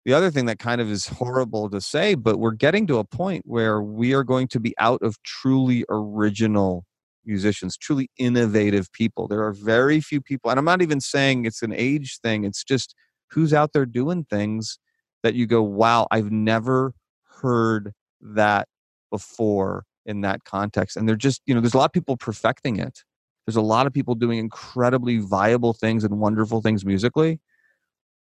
The 0.08 0.14
other 0.14 0.32
thing 0.32 0.46
that 0.46 0.58
kind 0.58 0.80
of 0.80 0.90
is 0.90 1.06
horrible 1.06 1.70
to 1.70 1.82
say, 1.82 2.16
but 2.16 2.40
we're 2.40 2.52
getting 2.52 2.88
to 2.88 2.98
a 2.98 3.04
point 3.04 3.44
where 3.46 3.82
we 3.82 4.14
are 4.14 4.24
going 4.24 4.48
to 4.48 4.60
be 4.62 4.74
out 4.80 5.02
of 5.02 5.22
truly 5.24 5.84
original 5.90 6.86
musicians, 7.26 7.76
truly 7.76 8.10
innovative 8.18 8.90
people. 8.94 9.28
There 9.28 9.44
are 9.44 9.52
very 9.52 10.00
few 10.00 10.22
people, 10.22 10.50
and 10.50 10.58
I'm 10.58 10.64
not 10.64 10.82
even 10.82 11.02
saying 11.02 11.44
it's 11.44 11.62
an 11.62 11.74
age 11.74 12.20
thing, 12.24 12.46
it's 12.46 12.64
just 12.64 12.96
who's 13.32 13.54
out 13.54 13.74
there 13.74 13.86
doing 13.86 14.24
things 14.24 14.80
that 15.24 15.34
you 15.34 15.46
go, 15.46 15.62
wow, 15.62 16.08
I've 16.10 16.32
never 16.32 16.94
heard 17.42 17.92
that 18.22 18.70
before 19.12 19.84
in 20.06 20.22
that 20.22 20.46
context. 20.46 20.96
And 20.96 21.06
they're 21.06 21.18
just, 21.18 21.42
you 21.46 21.54
know, 21.54 21.60
there's 21.60 21.74
a 21.74 21.78
lot 21.78 21.84
of 21.84 21.92
people 21.92 22.16
perfecting 22.16 22.80
it. 22.80 23.04
There's 23.46 23.58
a 23.58 23.62
lot 23.62 23.88
of 23.88 23.92
people 23.92 24.16
doing 24.16 24.40
incredibly 24.40 25.18
viable 25.18 25.74
things 25.74 26.06
and 26.06 26.18
wonderful 26.22 26.62
things 26.62 26.86
musically. 26.86 27.42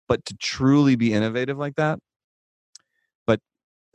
But 0.08 0.24
to 0.26 0.38
truly 0.38 0.96
be 0.96 1.14
innovative 1.14 1.58
like 1.58 1.76
that, 1.76 2.00
but 3.26 3.40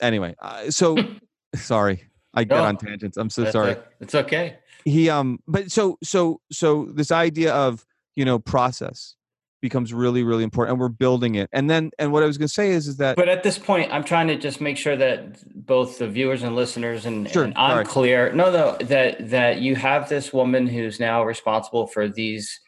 anyway, 0.01 0.35
uh, 0.41 0.71
so 0.71 0.99
sorry, 1.55 2.05
I 2.35 2.45
get 2.45 2.57
No. 2.57 2.65
on 2.65 2.77
tangents. 2.77 3.17
I'm 3.17 3.31
so 3.31 3.51
sorry 3.51 3.77
o- 3.77 3.83
It's 4.01 4.15
okay. 4.15 4.59
he 4.85 5.09
um 5.11 5.39
but 5.47 5.71
so 5.71 5.97
so 6.03 6.41
so 6.51 6.89
this 6.95 7.11
idea 7.13 7.53
of 7.55 7.85
you 8.17 8.25
know 8.25 8.39
process 8.39 9.15
becomes 9.63 9.95
really 9.95 10.25
really 10.25 10.43
important 10.43 10.73
and 10.73 10.81
we're 10.81 10.89
building 10.89 11.37
it 11.37 11.49
and 11.53 11.71
then 11.71 11.89
and 12.01 12.11
what 12.11 12.21
i 12.25 12.27
was 12.27 12.37
going 12.37 12.49
to 12.49 12.53
say 12.53 12.71
is 12.71 12.89
is 12.89 12.97
that 12.97 13.15
But 13.15 13.29
at 13.29 13.45
this 13.45 13.59
point, 13.61 13.93
I'm 13.93 14.03
trying 14.03 14.27
to 14.27 14.37
just 14.37 14.61
make 14.61 14.77
sure 14.77 14.97
that 14.97 15.39
both 15.67 15.99
the 16.01 16.09
viewers 16.09 16.43
and 16.43 16.57
listeners 16.57 17.07
and, 17.07 17.31
Sure, 17.31 17.45
and 17.45 17.55
I'm 17.57 17.71
sorry. 17.71 17.85
clear. 17.85 18.33
No, 18.33 18.51
no, 18.51 18.77
that 18.87 19.31
that 19.31 19.61
you 19.61 19.77
have 19.77 20.09
this 20.09 20.33
woman 20.33 20.67
who's 20.67 20.99
now 20.99 21.23
responsible 21.23 21.87
for 21.87 22.09
these 22.09 22.59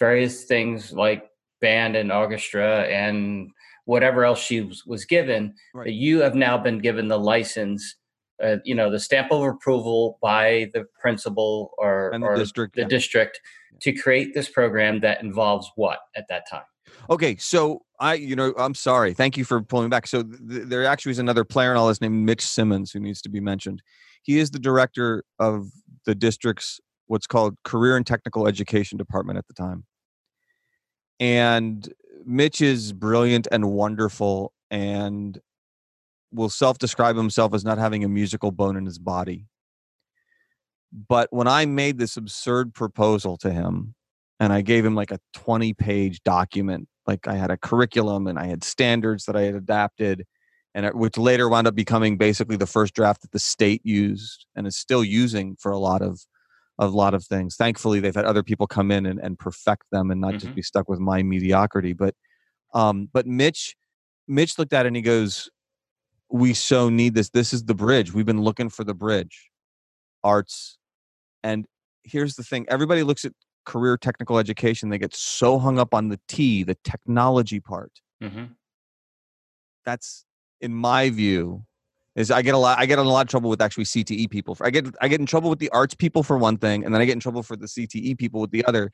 various 0.00 0.42
things 0.44 0.90
like 0.92 1.29
band 1.60 1.96
and 1.96 2.12
orchestra 2.12 2.82
and 2.84 3.50
whatever 3.84 4.24
else 4.24 4.40
she 4.40 4.60
was, 4.60 4.84
was 4.86 5.04
given. 5.04 5.54
Right. 5.74 5.86
That 5.86 5.92
you 5.92 6.20
have 6.20 6.34
now 6.34 6.58
been 6.58 6.78
given 6.78 7.08
the 7.08 7.18
license, 7.18 7.96
uh, 8.42 8.56
you 8.64 8.74
know, 8.74 8.90
the 8.90 9.00
stamp 9.00 9.32
of 9.32 9.42
approval 9.42 10.18
by 10.22 10.70
the 10.74 10.86
principal 11.00 11.72
or, 11.78 12.10
the 12.12 12.20
or 12.24 12.36
district 12.36 12.76
the 12.76 12.82
yeah. 12.82 12.88
district 12.88 13.40
to 13.82 13.92
create 13.92 14.34
this 14.34 14.48
program 14.48 15.00
that 15.00 15.22
involves 15.22 15.70
what 15.76 16.00
at 16.16 16.26
that 16.28 16.44
time? 16.50 16.62
okay 17.08 17.36
so 17.36 17.82
i 17.98 18.14
you 18.14 18.36
know 18.36 18.52
i'm 18.58 18.74
sorry 18.74 19.14
thank 19.14 19.36
you 19.36 19.44
for 19.44 19.62
pulling 19.62 19.86
me 19.86 19.90
back 19.90 20.06
so 20.06 20.22
th- 20.22 20.38
there 20.64 20.84
actually 20.84 21.10
is 21.10 21.18
another 21.18 21.44
player 21.44 21.70
in 21.70 21.76
all 21.76 21.88
this 21.88 22.00
named 22.00 22.24
mitch 22.24 22.44
simmons 22.44 22.90
who 22.90 23.00
needs 23.00 23.22
to 23.22 23.28
be 23.28 23.40
mentioned 23.40 23.82
he 24.22 24.38
is 24.38 24.50
the 24.50 24.58
director 24.58 25.24
of 25.38 25.68
the 26.04 26.14
district's 26.14 26.80
what's 27.06 27.26
called 27.26 27.56
career 27.64 27.96
and 27.96 28.06
technical 28.06 28.46
education 28.46 28.98
department 28.98 29.38
at 29.38 29.46
the 29.46 29.54
time 29.54 29.84
and 31.20 31.92
mitch 32.24 32.60
is 32.60 32.92
brilliant 32.92 33.46
and 33.52 33.70
wonderful 33.70 34.52
and 34.70 35.38
will 36.32 36.48
self-describe 36.48 37.16
himself 37.16 37.54
as 37.54 37.64
not 37.64 37.78
having 37.78 38.04
a 38.04 38.08
musical 38.08 38.52
bone 38.52 38.76
in 38.76 38.86
his 38.86 38.98
body. 38.98 39.46
But 41.08 41.28
when 41.30 41.46
i 41.46 41.66
made 41.66 41.98
this 41.98 42.16
absurd 42.16 42.74
proposal 42.74 43.36
to 43.38 43.52
him 43.52 43.94
and 44.40 44.52
i 44.52 44.62
gave 44.62 44.84
him 44.84 44.96
like 44.96 45.12
a 45.12 45.20
20 45.34 45.74
page 45.74 46.22
document 46.24 46.88
like 47.06 47.28
i 47.28 47.34
had 47.34 47.50
a 47.50 47.56
curriculum 47.56 48.26
and 48.26 48.38
i 48.38 48.46
had 48.46 48.64
standards 48.64 49.26
that 49.26 49.36
i 49.36 49.42
had 49.42 49.54
adapted 49.54 50.26
and 50.74 50.86
it, 50.86 50.94
which 50.94 51.16
later 51.16 51.48
wound 51.48 51.66
up 51.66 51.74
becoming 51.74 52.16
basically 52.16 52.56
the 52.56 52.66
first 52.66 52.94
draft 52.94 53.22
that 53.22 53.32
the 53.32 53.38
state 53.38 53.82
used 53.84 54.46
and 54.54 54.66
is 54.66 54.76
still 54.76 55.04
using 55.04 55.56
for 55.60 55.72
a 55.72 55.78
lot 55.78 56.02
of 56.02 56.20
a 56.80 56.86
lot 56.88 57.14
of 57.14 57.24
things. 57.24 57.54
Thankfully 57.56 58.00
they've 58.00 58.14
had 58.14 58.24
other 58.24 58.42
people 58.42 58.66
come 58.66 58.90
in 58.90 59.06
and, 59.06 59.20
and 59.20 59.38
perfect 59.38 59.84
them 59.92 60.10
and 60.10 60.20
not 60.20 60.36
just 60.36 60.50
Mhm. 60.52 60.54
be 60.56 60.62
stuck 60.62 60.88
with 60.88 60.98
my 60.98 61.22
mediocrity 61.22 61.92
but 61.92 62.14
um 62.74 63.08
but 63.12 63.26
mitch 63.26 63.76
mitch 64.26 64.58
looked 64.58 64.72
at 64.72 64.86
it 64.86 64.88
and 64.88 64.96
he 64.96 65.02
goes 65.02 65.48
we 66.32 66.54
so 66.54 66.88
need 66.88 67.14
this. 67.14 67.30
This 67.30 67.52
is 67.52 67.64
the 67.64 67.74
bridge. 67.74 68.12
We've 68.14 68.24
been 68.26 68.40
looking 68.42 68.68
for 68.70 68.84
the 68.84 68.94
bridge 68.94 69.50
arts. 70.22 70.78
And 71.42 71.66
here's 72.04 72.34
the 72.36 72.44
thing. 72.44 72.66
Everybody 72.68 73.02
looks 73.02 73.24
at 73.24 73.32
career 73.66 73.96
technical 73.98 74.38
education. 74.38 74.90
They 74.90 74.98
get 74.98 75.14
so 75.14 75.58
hung 75.58 75.78
up 75.78 75.92
on 75.92 76.08
the 76.08 76.20
t 76.28 76.62
the 76.62 76.76
technology 76.84 77.60
part. 77.60 77.92
Hmm 78.22 78.44
that's 79.84 80.24
in 80.60 80.72
my 80.74 81.10
view 81.10 81.64
is 82.16 82.30
i 82.30 82.42
get 82.42 82.54
a 82.54 82.58
lot 82.58 82.78
i 82.78 82.86
get 82.86 82.98
in 82.98 83.06
a 83.06 83.08
lot 83.08 83.22
of 83.22 83.28
trouble 83.28 83.50
with 83.50 83.60
actually 83.60 83.84
cte 83.84 84.30
people 84.30 84.56
i 84.60 84.70
get 84.70 84.86
i 85.00 85.08
get 85.08 85.20
in 85.20 85.26
trouble 85.26 85.50
with 85.50 85.58
the 85.58 85.70
arts 85.70 85.94
people 85.94 86.22
for 86.22 86.36
one 86.36 86.56
thing 86.56 86.84
and 86.84 86.94
then 86.94 87.00
i 87.00 87.04
get 87.04 87.12
in 87.12 87.20
trouble 87.20 87.42
for 87.42 87.56
the 87.56 87.66
cte 87.66 88.18
people 88.18 88.40
with 88.40 88.50
the 88.50 88.64
other. 88.64 88.92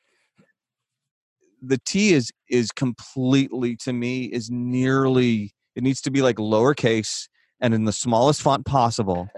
The 1.61 1.79
t 1.79 2.13
is 2.13 2.31
is 2.49 2.71
completely 2.71 3.75
to 3.77 3.91
me 3.91 4.25
is 4.25 4.51
nearly 4.51 5.55
it 5.75 5.81
needs 5.81 6.01
to 6.01 6.11
be 6.11 6.21
like 6.21 6.35
lowercase 6.35 7.27
and 7.59 7.73
in 7.73 7.85
the 7.85 7.91
smallest 7.91 8.41
font 8.41 8.65
possible. 8.65 9.29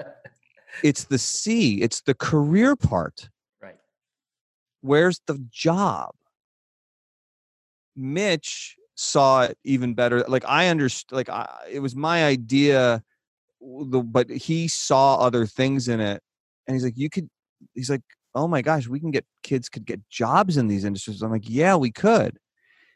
It's 0.84 1.06
the 1.06 1.18
c 1.18 1.82
it's 1.82 2.02
the 2.02 2.14
career 2.14 2.76
part. 2.76 3.30
Right. 3.62 3.78
where's 4.82 5.20
the 5.28 5.44
job? 5.50 6.12
Mitch 7.96 8.76
saw 8.96 9.44
it 9.44 9.58
even 9.64 9.94
better 9.94 10.26
like 10.28 10.44
i 10.46 10.68
understood 10.68 11.16
like 11.16 11.30
I, 11.30 11.48
it 11.72 11.80
was 11.80 11.96
my 11.96 12.26
idea 12.26 13.02
the, 13.62 14.02
but 14.02 14.30
he 14.30 14.68
saw 14.68 15.18
other 15.18 15.46
things 15.46 15.88
in 15.88 16.00
it 16.00 16.22
and 16.68 16.76
he's 16.76 16.84
like 16.84 16.98
you 16.98 17.10
could 17.10 17.30
he's 17.74 17.90
like 17.90 18.02
oh 18.36 18.48
my 18.48 18.62
gosh 18.62 18.88
we 18.88 19.00
can 19.00 19.12
get 19.12 19.26
kids 19.44 19.70
could 19.70 19.86
get 19.86 20.02
jobs 20.10 20.58
in 20.58 20.68
these 20.68 20.86
industries. 20.86 21.22
I'm 21.22 21.32
like 21.32 21.50
yeah 21.50 21.76
we 21.76 21.92
could. 21.92 22.38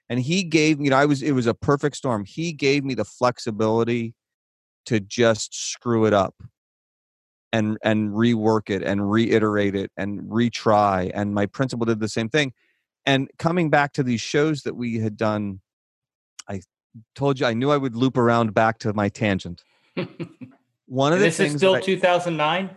And 0.10 0.20
he 0.20 0.44
gave 0.44 0.80
me, 0.80 0.86
you 0.86 0.92
know 0.92 0.98
i 0.98 1.06
was 1.06 1.22
it 1.22 1.32
was 1.32 1.48
a 1.48 1.54
perfect 1.54 1.98
storm. 1.98 2.26
He 2.26 2.54
gave 2.54 2.84
me 2.84 2.94
the 2.94 3.06
flexibility 3.06 4.16
to 4.86 5.00
just 5.00 5.54
screw 5.56 6.06
it 6.06 6.14
up 6.14 6.36
and 7.52 7.78
and 7.84 8.12
rework 8.12 8.70
it 8.70 8.84
and 8.84 9.10
reiterate 9.10 9.76
it 9.76 9.92
and 9.98 10.22
retry 10.22 11.12
and 11.14 11.34
my 11.34 11.46
principal 11.46 11.86
did 11.86 12.00
the 12.00 12.10
same 12.10 12.30
thing. 12.30 12.54
And 13.06 13.30
coming 13.38 13.70
back 13.70 13.92
to 13.94 14.04
these 14.04 14.22
shows 14.22 14.64
that 14.64 14.76
we 14.76 15.00
had 15.00 15.18
done 15.18 15.60
i 16.48 16.62
told 17.16 17.40
you 17.40 17.46
i 17.46 17.54
knew 17.54 17.72
i 17.72 17.78
would 17.78 17.96
loop 17.96 18.18
around 18.18 18.54
back 18.54 18.78
to 18.80 18.94
my 18.94 19.10
tangent 19.10 19.64
one 20.88 21.14
of 21.14 21.20
the 21.20 21.26
this 21.26 21.38
things 21.38 21.54
is 21.56 21.60
still 21.60 21.76
I- 21.76 21.82
2009. 21.82 22.70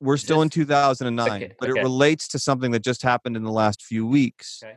we're 0.00 0.16
still 0.16 0.42
in 0.42 0.48
2009 0.48 1.30
Okay, 1.42 1.54
but 1.58 1.70
okay. 1.70 1.80
it 1.80 1.82
relates 1.82 2.28
to 2.28 2.38
something 2.38 2.70
that 2.72 2.82
just 2.82 3.02
happened 3.02 3.36
in 3.36 3.42
the 3.44 3.52
last 3.52 3.82
few 3.82 4.06
weeks 4.06 4.60
Okay. 4.62 4.76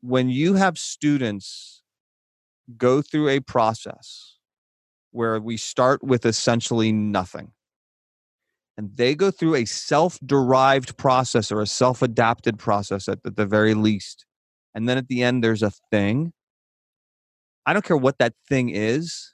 when 0.00 0.28
you 0.28 0.54
have 0.54 0.78
students 0.78 1.82
go 2.76 3.02
through 3.02 3.28
a 3.28 3.40
process 3.40 4.36
where 5.10 5.38
we 5.40 5.56
start 5.56 6.02
with 6.02 6.24
essentially 6.24 6.92
nothing 6.92 7.52
and 8.78 8.96
they 8.96 9.14
go 9.14 9.30
through 9.30 9.54
a 9.56 9.64
self-derived 9.66 10.96
process 10.96 11.52
or 11.52 11.60
a 11.60 11.66
self-adapted 11.66 12.58
process 12.58 13.08
at, 13.08 13.18
at 13.26 13.36
the 13.36 13.44
very 13.44 13.74
least 13.74 14.24
and 14.74 14.88
then 14.88 14.96
at 14.96 15.08
the 15.08 15.22
end 15.22 15.44
there's 15.44 15.62
a 15.62 15.70
thing 15.90 16.32
i 17.66 17.72
don't 17.74 17.84
care 17.84 17.96
what 17.96 18.16
that 18.18 18.32
thing 18.48 18.70
is 18.70 19.31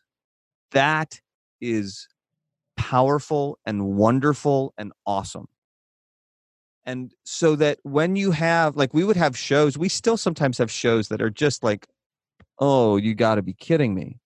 that 0.73 1.21
is 1.61 2.09
powerful 2.77 3.59
and 3.67 3.87
wonderful 3.87 4.73
and 4.79 4.93
awesome. 5.07 5.47
And 6.87 7.13
so 7.25 7.57
that 7.57 7.79
when 7.83 8.17
you 8.17 8.31
have 8.31 8.77
like 8.77 8.95
we 8.95 9.05
would 9.05 9.17
have 9.17 9.37
shows 9.37 9.77
we 9.77 9.91
still 9.91 10.17
sometimes 10.17 10.57
have 10.57 10.71
shows 10.71 11.09
that 11.09 11.21
are 11.21 11.29
just 11.31 11.63
like 11.63 11.87
oh 12.59 12.97
you 12.97 13.15
got 13.15 13.35
to 13.35 13.43
be 13.43 13.53
kidding 13.53 13.95
me. 13.95 14.21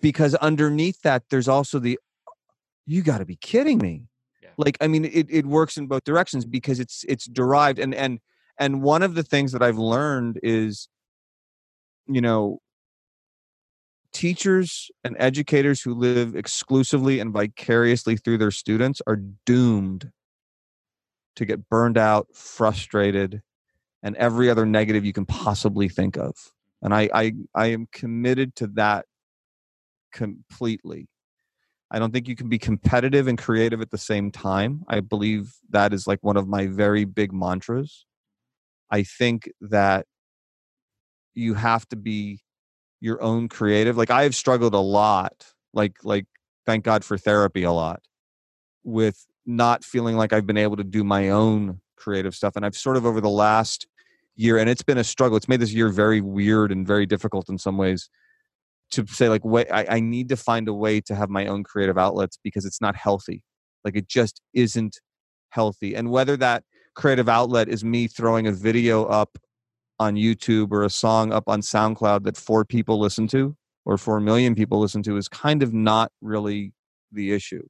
Because 0.00 0.34
underneath 0.36 1.02
that 1.02 1.24
there's 1.28 1.48
also 1.48 1.78
the 1.78 1.98
you 2.86 3.02
got 3.02 3.18
to 3.18 3.26
be 3.26 3.36
kidding 3.36 3.78
me. 3.78 4.06
Yeah. 4.42 4.50
like 4.56 4.78
i 4.80 4.86
mean 4.86 5.04
it, 5.04 5.26
it 5.30 5.46
works 5.46 5.76
in 5.76 5.86
both 5.86 6.04
directions 6.04 6.44
because 6.44 6.78
it's 6.80 7.04
it's 7.08 7.26
derived 7.26 7.78
and 7.78 7.94
and 7.94 8.20
and 8.58 8.82
one 8.82 9.02
of 9.02 9.14
the 9.14 9.22
things 9.22 9.52
that 9.52 9.62
i've 9.62 9.78
learned 9.78 10.38
is 10.42 10.88
you 12.06 12.20
know 12.20 12.60
teachers 14.14 14.90
and 15.02 15.16
educators 15.18 15.82
who 15.82 15.92
live 15.92 16.34
exclusively 16.34 17.20
and 17.20 17.32
vicariously 17.32 18.16
through 18.16 18.38
their 18.38 18.52
students 18.52 19.02
are 19.06 19.20
doomed 19.44 20.10
to 21.36 21.44
get 21.44 21.68
burned 21.68 21.98
out, 21.98 22.28
frustrated, 22.32 23.42
and 24.02 24.16
every 24.16 24.48
other 24.48 24.64
negative 24.64 25.04
you 25.04 25.12
can 25.12 25.26
possibly 25.26 25.88
think 25.88 26.16
of. 26.16 26.34
And 26.80 26.94
I 26.94 27.10
I, 27.12 27.32
I 27.54 27.66
am 27.66 27.88
committed 27.92 28.54
to 28.56 28.68
that 28.68 29.06
completely. 30.12 31.08
I 31.90 31.98
don't 31.98 32.12
think 32.12 32.28
you 32.28 32.36
can 32.36 32.48
be 32.48 32.58
competitive 32.58 33.28
and 33.28 33.36
creative 33.36 33.80
at 33.80 33.90
the 33.90 33.98
same 33.98 34.30
time. 34.30 34.84
I 34.88 35.00
believe 35.00 35.54
that 35.70 35.92
is 35.92 36.06
like 36.06 36.20
one 36.22 36.36
of 36.36 36.48
my 36.48 36.66
very 36.66 37.04
big 37.04 37.32
mantras. 37.32 38.06
I 38.90 39.02
think 39.02 39.50
that 39.60 40.06
you 41.34 41.54
have 41.54 41.86
to 41.88 41.96
be 41.96 42.40
your 43.04 43.22
own 43.22 43.48
creative. 43.48 43.98
Like 43.98 44.10
I 44.10 44.22
have 44.22 44.34
struggled 44.34 44.72
a 44.72 44.78
lot, 44.78 45.52
like 45.74 45.98
like 46.04 46.24
thank 46.64 46.84
God 46.84 47.04
for 47.04 47.18
therapy 47.18 47.62
a 47.62 47.70
lot 47.70 48.00
with 48.82 49.26
not 49.44 49.84
feeling 49.84 50.16
like 50.16 50.32
I've 50.32 50.46
been 50.46 50.56
able 50.56 50.76
to 50.76 50.84
do 50.84 51.04
my 51.04 51.28
own 51.28 51.82
creative 51.96 52.34
stuff. 52.34 52.56
And 52.56 52.64
I've 52.64 52.74
sort 52.74 52.96
of 52.96 53.04
over 53.04 53.20
the 53.20 53.28
last 53.28 53.86
year, 54.36 54.56
and 54.56 54.70
it's 54.70 54.82
been 54.82 54.96
a 54.96 55.04
struggle. 55.04 55.36
It's 55.36 55.48
made 55.48 55.60
this 55.60 55.74
year 55.74 55.90
very 55.90 56.22
weird 56.22 56.72
and 56.72 56.86
very 56.86 57.04
difficult 57.04 57.50
in 57.50 57.58
some 57.58 57.76
ways 57.76 58.08
to 58.92 59.06
say 59.06 59.28
like, 59.28 59.44
wait, 59.44 59.66
I, 59.70 59.84
I 59.90 60.00
need 60.00 60.30
to 60.30 60.36
find 60.36 60.66
a 60.66 60.72
way 60.72 61.02
to 61.02 61.14
have 61.14 61.28
my 61.28 61.46
own 61.46 61.62
creative 61.62 61.98
outlets 61.98 62.38
because 62.42 62.64
it's 62.64 62.80
not 62.80 62.96
healthy. 62.96 63.42
Like 63.84 63.96
it 63.96 64.08
just 64.08 64.40
isn't 64.54 64.98
healthy. 65.50 65.94
And 65.94 66.10
whether 66.10 66.38
that 66.38 66.64
creative 66.94 67.28
outlet 67.28 67.68
is 67.68 67.84
me 67.84 68.06
throwing 68.06 68.46
a 68.46 68.52
video 68.52 69.04
up 69.04 69.36
on 69.98 70.14
YouTube 70.16 70.72
or 70.72 70.82
a 70.82 70.90
song 70.90 71.32
up 71.32 71.44
on 71.48 71.60
SoundCloud 71.60 72.24
that 72.24 72.36
four 72.36 72.64
people 72.64 72.98
listen 72.98 73.26
to 73.28 73.56
or 73.84 73.98
four 73.98 74.20
million 74.20 74.54
people 74.54 74.80
listen 74.80 75.02
to 75.04 75.16
is 75.16 75.28
kind 75.28 75.62
of 75.62 75.72
not 75.72 76.10
really 76.20 76.72
the 77.12 77.32
issue. 77.32 77.62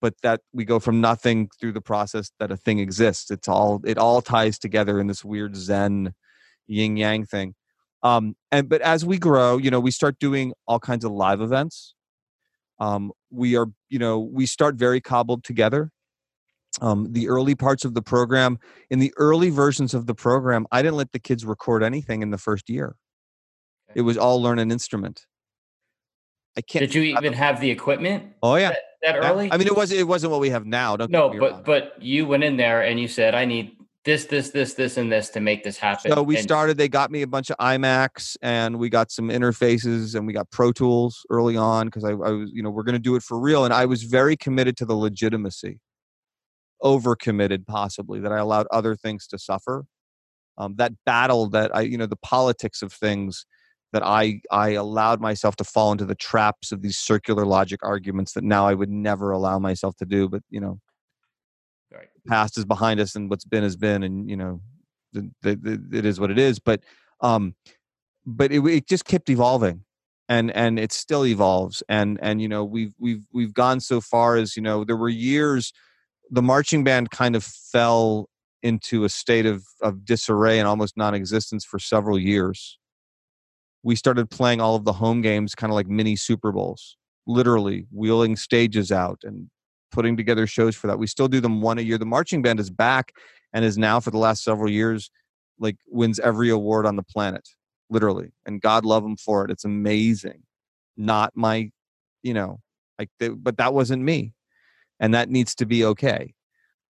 But 0.00 0.14
that 0.22 0.40
we 0.52 0.64
go 0.64 0.80
from 0.80 1.00
nothing 1.00 1.50
through 1.60 1.72
the 1.72 1.80
process 1.80 2.30
that 2.38 2.50
a 2.50 2.56
thing 2.56 2.78
exists. 2.78 3.30
It's 3.30 3.48
all 3.48 3.82
it 3.84 3.98
all 3.98 4.22
ties 4.22 4.58
together 4.58 4.98
in 4.98 5.08
this 5.08 5.24
weird 5.24 5.56
zen 5.56 6.14
yin 6.66 6.96
yang 6.96 7.26
thing. 7.26 7.54
Um 8.02 8.34
and 8.50 8.68
but 8.68 8.80
as 8.80 9.04
we 9.04 9.18
grow 9.18 9.58
you 9.58 9.70
know 9.70 9.80
we 9.80 9.90
start 9.90 10.18
doing 10.18 10.54
all 10.66 10.78
kinds 10.78 11.04
of 11.04 11.12
live 11.12 11.42
events. 11.42 11.94
Um 12.80 13.12
we 13.30 13.56
are 13.56 13.66
you 13.90 13.98
know 13.98 14.18
we 14.18 14.46
start 14.46 14.76
very 14.76 15.02
cobbled 15.02 15.44
together 15.44 15.90
um 16.80 17.12
the 17.12 17.28
early 17.28 17.54
parts 17.54 17.84
of 17.84 17.94
the 17.94 18.02
program 18.02 18.58
in 18.90 18.98
the 18.98 19.12
early 19.16 19.50
versions 19.50 19.94
of 19.94 20.06
the 20.06 20.14
program 20.14 20.66
i 20.72 20.82
didn't 20.82 20.96
let 20.96 21.12
the 21.12 21.18
kids 21.18 21.44
record 21.44 21.82
anything 21.82 22.22
in 22.22 22.30
the 22.30 22.38
first 22.38 22.68
year 22.68 22.96
it 23.94 24.02
was 24.02 24.16
all 24.16 24.40
learn 24.42 24.58
an 24.58 24.70
instrument 24.70 25.26
i 26.56 26.60
can't 26.60 26.80
Did 26.80 26.94
you 26.94 27.02
even 27.02 27.32
have 27.32 27.60
the 27.60 27.70
equipment 27.70 28.32
oh 28.42 28.56
yeah 28.56 28.70
that, 28.70 28.78
that 29.02 29.16
early? 29.24 29.50
i 29.52 29.56
mean 29.56 29.66
it 29.66 29.76
wasn't 29.76 30.00
it 30.00 30.04
wasn't 30.04 30.30
what 30.32 30.40
we 30.40 30.50
have 30.50 30.66
now 30.66 30.96
don't 30.96 31.10
no, 31.10 31.28
but 31.30 31.38
wrong. 31.52 31.62
but 31.64 31.94
you 32.00 32.26
went 32.26 32.42
in 32.44 32.56
there 32.56 32.82
and 32.82 32.98
you 32.98 33.06
said, 33.08 33.34
"I 33.34 33.44
need 33.44 33.76
this, 34.04 34.26
this, 34.26 34.50
this, 34.50 34.74
this, 34.74 34.98
and 34.98 35.10
this 35.10 35.30
to 35.30 35.40
make 35.40 35.64
this 35.64 35.78
happen." 35.78 36.12
So 36.12 36.22
we 36.22 36.36
And- 36.36 36.42
started. 36.42 36.76
They 36.76 36.88
got 36.88 37.10
me 37.10 37.22
a 37.22 37.26
bunch 37.26 37.48
of 37.50 37.56
iMacs, 37.56 38.36
and 38.42 38.78
we 38.78 38.88
got 38.90 39.10
some 39.10 39.28
interfaces, 39.30 40.14
and 40.14 40.26
we 40.26 40.32
got 40.34 40.50
Pro 40.50 40.72
Tools 40.72 41.24
early 41.30 41.56
on 41.56 41.86
because 41.86 42.04
I, 42.04 42.10
I 42.10 42.30
was, 42.32 42.50
you 42.52 42.62
know, 42.62 42.68
we're 42.70 42.82
going 42.82 42.94
to 42.94 42.98
do 42.98 43.16
it 43.16 43.22
for 43.22 43.38
real, 43.40 43.64
and 43.64 43.72
I 43.72 43.86
was 43.86 44.02
very 44.02 44.36
committed 44.36 44.76
to 44.78 44.84
the 44.84 44.94
legitimacy, 44.94 45.80
over 46.84 47.16
committed 47.16 47.66
possibly 47.66 48.20
that 48.20 48.30
I 48.32 48.38
allowed 48.38 48.68
other 48.70 48.94
things 48.94 49.26
to 49.28 49.38
suffer. 49.38 49.86
Um, 50.56 50.76
that 50.76 50.92
battle 51.04 51.48
that 51.50 51.74
I, 51.74 51.80
you 51.80 51.98
know, 51.98 52.06
the 52.06 52.14
politics 52.14 52.82
of 52.82 52.92
things 52.92 53.46
that 53.92 54.04
I 54.04 54.40
I 54.52 54.70
allowed 54.70 55.20
myself 55.20 55.56
to 55.56 55.64
fall 55.64 55.90
into 55.90 56.04
the 56.04 56.14
traps 56.14 56.70
of 56.70 56.82
these 56.82 56.96
circular 56.96 57.44
logic 57.44 57.80
arguments 57.82 58.34
that 58.34 58.44
now 58.44 58.68
I 58.68 58.74
would 58.74 58.90
never 58.90 59.32
allow 59.32 59.58
myself 59.58 59.96
to 59.96 60.04
do. 60.04 60.28
But 60.28 60.42
you 60.50 60.60
know, 60.60 60.78
Right. 61.92 62.08
past 62.26 62.58
is 62.58 62.64
behind 62.64 63.00
us 63.00 63.14
and 63.14 63.30
what's 63.30 63.44
been 63.44 63.62
has 63.62 63.76
been 63.76 64.02
and 64.02 64.28
you 64.28 64.36
know 64.36 64.60
the, 65.12 65.30
the, 65.42 65.56
the, 65.56 65.98
it 65.98 66.04
is 66.04 66.18
what 66.18 66.30
it 66.30 66.38
is 66.38 66.58
but 66.58 66.82
um 67.20 67.54
but 68.26 68.50
it, 68.50 68.64
it 68.66 68.88
just 68.88 69.04
kept 69.04 69.30
evolving 69.30 69.84
and 70.28 70.50
and 70.52 70.78
it 70.78 70.92
still 70.92 71.24
evolves 71.24 71.82
and 71.88 72.18
and 72.22 72.40
you 72.42 72.48
know 72.48 72.64
we've 72.64 72.94
we've 72.98 73.24
we've 73.32 73.54
gone 73.54 73.80
so 73.80 74.00
far 74.00 74.36
as 74.36 74.56
you 74.56 74.62
know 74.62 74.84
there 74.84 74.96
were 74.96 75.08
years 75.08 75.72
the 76.30 76.42
marching 76.42 76.84
band 76.84 77.10
kind 77.10 77.36
of 77.36 77.44
fell 77.44 78.28
into 78.62 79.04
a 79.04 79.08
state 79.08 79.46
of 79.46 79.64
of 79.82 80.04
disarray 80.04 80.58
and 80.58 80.66
almost 80.66 80.96
non-existence 80.96 81.64
for 81.64 81.78
several 81.78 82.18
years 82.18 82.78
we 83.82 83.94
started 83.94 84.30
playing 84.30 84.60
all 84.60 84.74
of 84.74 84.84
the 84.84 84.92
home 84.92 85.20
games 85.20 85.54
kind 85.54 85.70
of 85.70 85.74
like 85.74 85.86
mini 85.86 86.16
super 86.16 86.52
bowls 86.52 86.96
literally 87.26 87.86
wheeling 87.90 88.36
stages 88.36 88.90
out 88.90 89.20
and 89.22 89.48
putting 89.94 90.16
together 90.16 90.46
shows 90.46 90.74
for 90.74 90.88
that. 90.88 90.98
We 90.98 91.06
still 91.06 91.28
do 91.28 91.40
them 91.40 91.62
one 91.62 91.78
a 91.78 91.82
year. 91.82 91.98
The 91.98 92.04
marching 92.04 92.42
band 92.42 92.58
is 92.58 92.68
back 92.68 93.12
and 93.52 93.64
is 93.64 93.78
now 93.78 94.00
for 94.00 94.10
the 94.10 94.18
last 94.18 94.42
several 94.42 94.70
years 94.70 95.10
like 95.58 95.76
wins 95.86 96.18
every 96.18 96.50
award 96.50 96.84
on 96.84 96.96
the 96.96 97.02
planet, 97.04 97.48
literally. 97.88 98.32
And 98.44 98.60
God 98.60 98.84
love 98.84 99.04
them 99.04 99.16
for 99.16 99.44
it. 99.44 99.52
It's 99.52 99.64
amazing. 99.64 100.42
Not 100.96 101.32
my, 101.36 101.70
you 102.24 102.34
know, 102.34 102.58
like, 102.98 103.08
they, 103.20 103.28
but 103.28 103.56
that 103.58 103.72
wasn't 103.72 104.02
me, 104.02 104.32
and 105.00 105.14
that 105.14 105.28
needs 105.30 105.54
to 105.56 105.66
be 105.66 105.84
okay. 105.84 106.34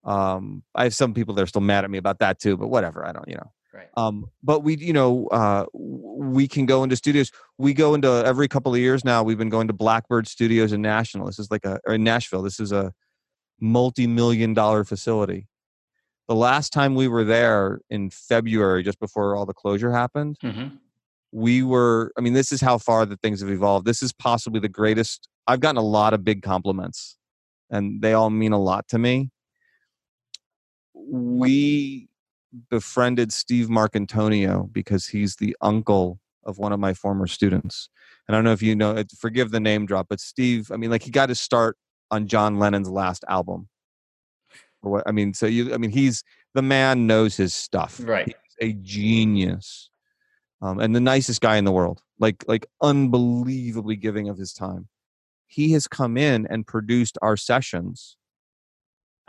Um, 0.04 0.62
I 0.74 0.84
have 0.84 0.94
some 0.94 1.14
people 1.14 1.34
that 1.34 1.42
are 1.42 1.46
still 1.46 1.62
mad 1.62 1.84
at 1.84 1.90
me 1.90 1.98
about 1.98 2.18
that 2.18 2.38
too, 2.38 2.56
but 2.56 2.68
whatever. 2.68 3.06
I 3.06 3.12
don't, 3.12 3.26
you 3.28 3.36
know. 3.36 3.52
Right. 3.72 3.88
Um, 3.96 4.26
but 4.42 4.62
we, 4.62 4.76
you 4.76 4.92
know, 4.92 5.26
uh, 5.28 5.64
we 5.72 6.46
can 6.46 6.64
go 6.66 6.84
into 6.84 6.94
studios. 6.94 7.32
We 7.58 7.74
go 7.74 7.94
into 7.94 8.08
every 8.24 8.46
couple 8.46 8.72
of 8.72 8.78
years 8.80 9.04
now. 9.04 9.22
We've 9.24 9.38
been 9.38 9.48
going 9.48 9.66
to 9.66 9.72
Blackbird 9.72 10.28
Studios 10.28 10.72
in 10.72 10.80
Nashville. 10.82 11.26
This 11.26 11.38
is 11.40 11.50
like 11.50 11.64
a 11.64 11.80
or 11.86 11.94
in 11.94 12.04
Nashville. 12.04 12.42
This 12.42 12.60
is 12.60 12.70
a 12.70 12.92
multi-million 13.60 14.54
dollar 14.54 14.84
facility. 14.84 15.48
The 16.28 16.34
last 16.34 16.72
time 16.72 16.94
we 16.94 17.08
were 17.08 17.24
there 17.24 17.80
in 17.90 18.10
February, 18.10 18.82
just 18.82 18.98
before 19.00 19.36
all 19.36 19.44
the 19.46 19.52
closure 19.54 19.92
happened, 19.92 20.36
Mhm. 20.42 20.78
we 21.32 21.62
were. 21.62 22.12
I 22.16 22.20
mean, 22.20 22.32
this 22.32 22.52
is 22.52 22.60
how 22.60 22.78
far 22.78 23.04
that 23.06 23.20
things 23.20 23.40
have 23.40 23.50
evolved. 23.50 23.86
This 23.86 24.02
is 24.02 24.12
possibly 24.12 24.60
the 24.60 24.68
greatest. 24.68 25.28
I've 25.46 25.60
gotten 25.60 25.76
a 25.78 25.82
lot 25.82 26.14
of 26.14 26.24
big 26.24 26.42
compliments, 26.42 27.16
and 27.70 28.00
they 28.02 28.12
all 28.12 28.30
mean 28.30 28.52
a 28.52 28.60
lot 28.60 28.88
to 28.88 28.98
me. 28.98 29.30
We 30.94 32.08
befriended 32.70 33.32
Steve 33.32 33.68
Marcantonio 33.68 34.72
because 34.72 35.06
he's 35.06 35.36
the 35.36 35.56
uncle 35.60 36.20
of 36.44 36.58
one 36.58 36.72
of 36.72 36.80
my 36.80 36.94
former 36.94 37.26
students. 37.26 37.88
And 38.28 38.34
I 38.34 38.38
don't 38.38 38.44
know 38.44 38.52
if 38.52 38.62
you 38.62 38.76
know, 38.76 39.02
forgive 39.18 39.50
the 39.50 39.60
name 39.60 39.86
drop, 39.86 40.06
but 40.08 40.20
Steve, 40.20 40.70
I 40.72 40.76
mean, 40.76 40.90
like 40.90 41.02
he 41.02 41.10
got 41.10 41.28
his 41.28 41.40
start 41.40 41.76
on 42.10 42.26
John 42.26 42.58
Lennon's 42.58 42.88
last 42.88 43.24
album. 43.28 43.68
Or 44.82 44.92
what 44.92 45.04
I 45.06 45.12
mean, 45.12 45.34
so 45.34 45.46
you, 45.46 45.74
I 45.74 45.78
mean, 45.78 45.90
he's 45.90 46.22
the 46.52 46.62
man 46.62 47.06
knows 47.06 47.36
his 47.36 47.54
stuff. 47.54 48.00
Right. 48.04 48.26
He's 48.26 48.34
a 48.60 48.72
genius 48.74 49.90
um, 50.64 50.80
and 50.80 50.96
the 50.96 51.00
nicest 51.00 51.40
guy 51.40 51.56
in 51.56 51.64
the 51.64 51.72
world 51.72 52.02
like 52.18 52.44
like 52.48 52.66
unbelievably 52.82 53.96
giving 53.96 54.28
of 54.28 54.38
his 54.38 54.52
time 54.52 54.88
he 55.54 55.72
has 55.72 55.86
come 55.86 56.16
in 56.16 56.46
and 56.50 56.66
produced 56.66 57.16
our 57.22 57.36
sessions 57.36 58.16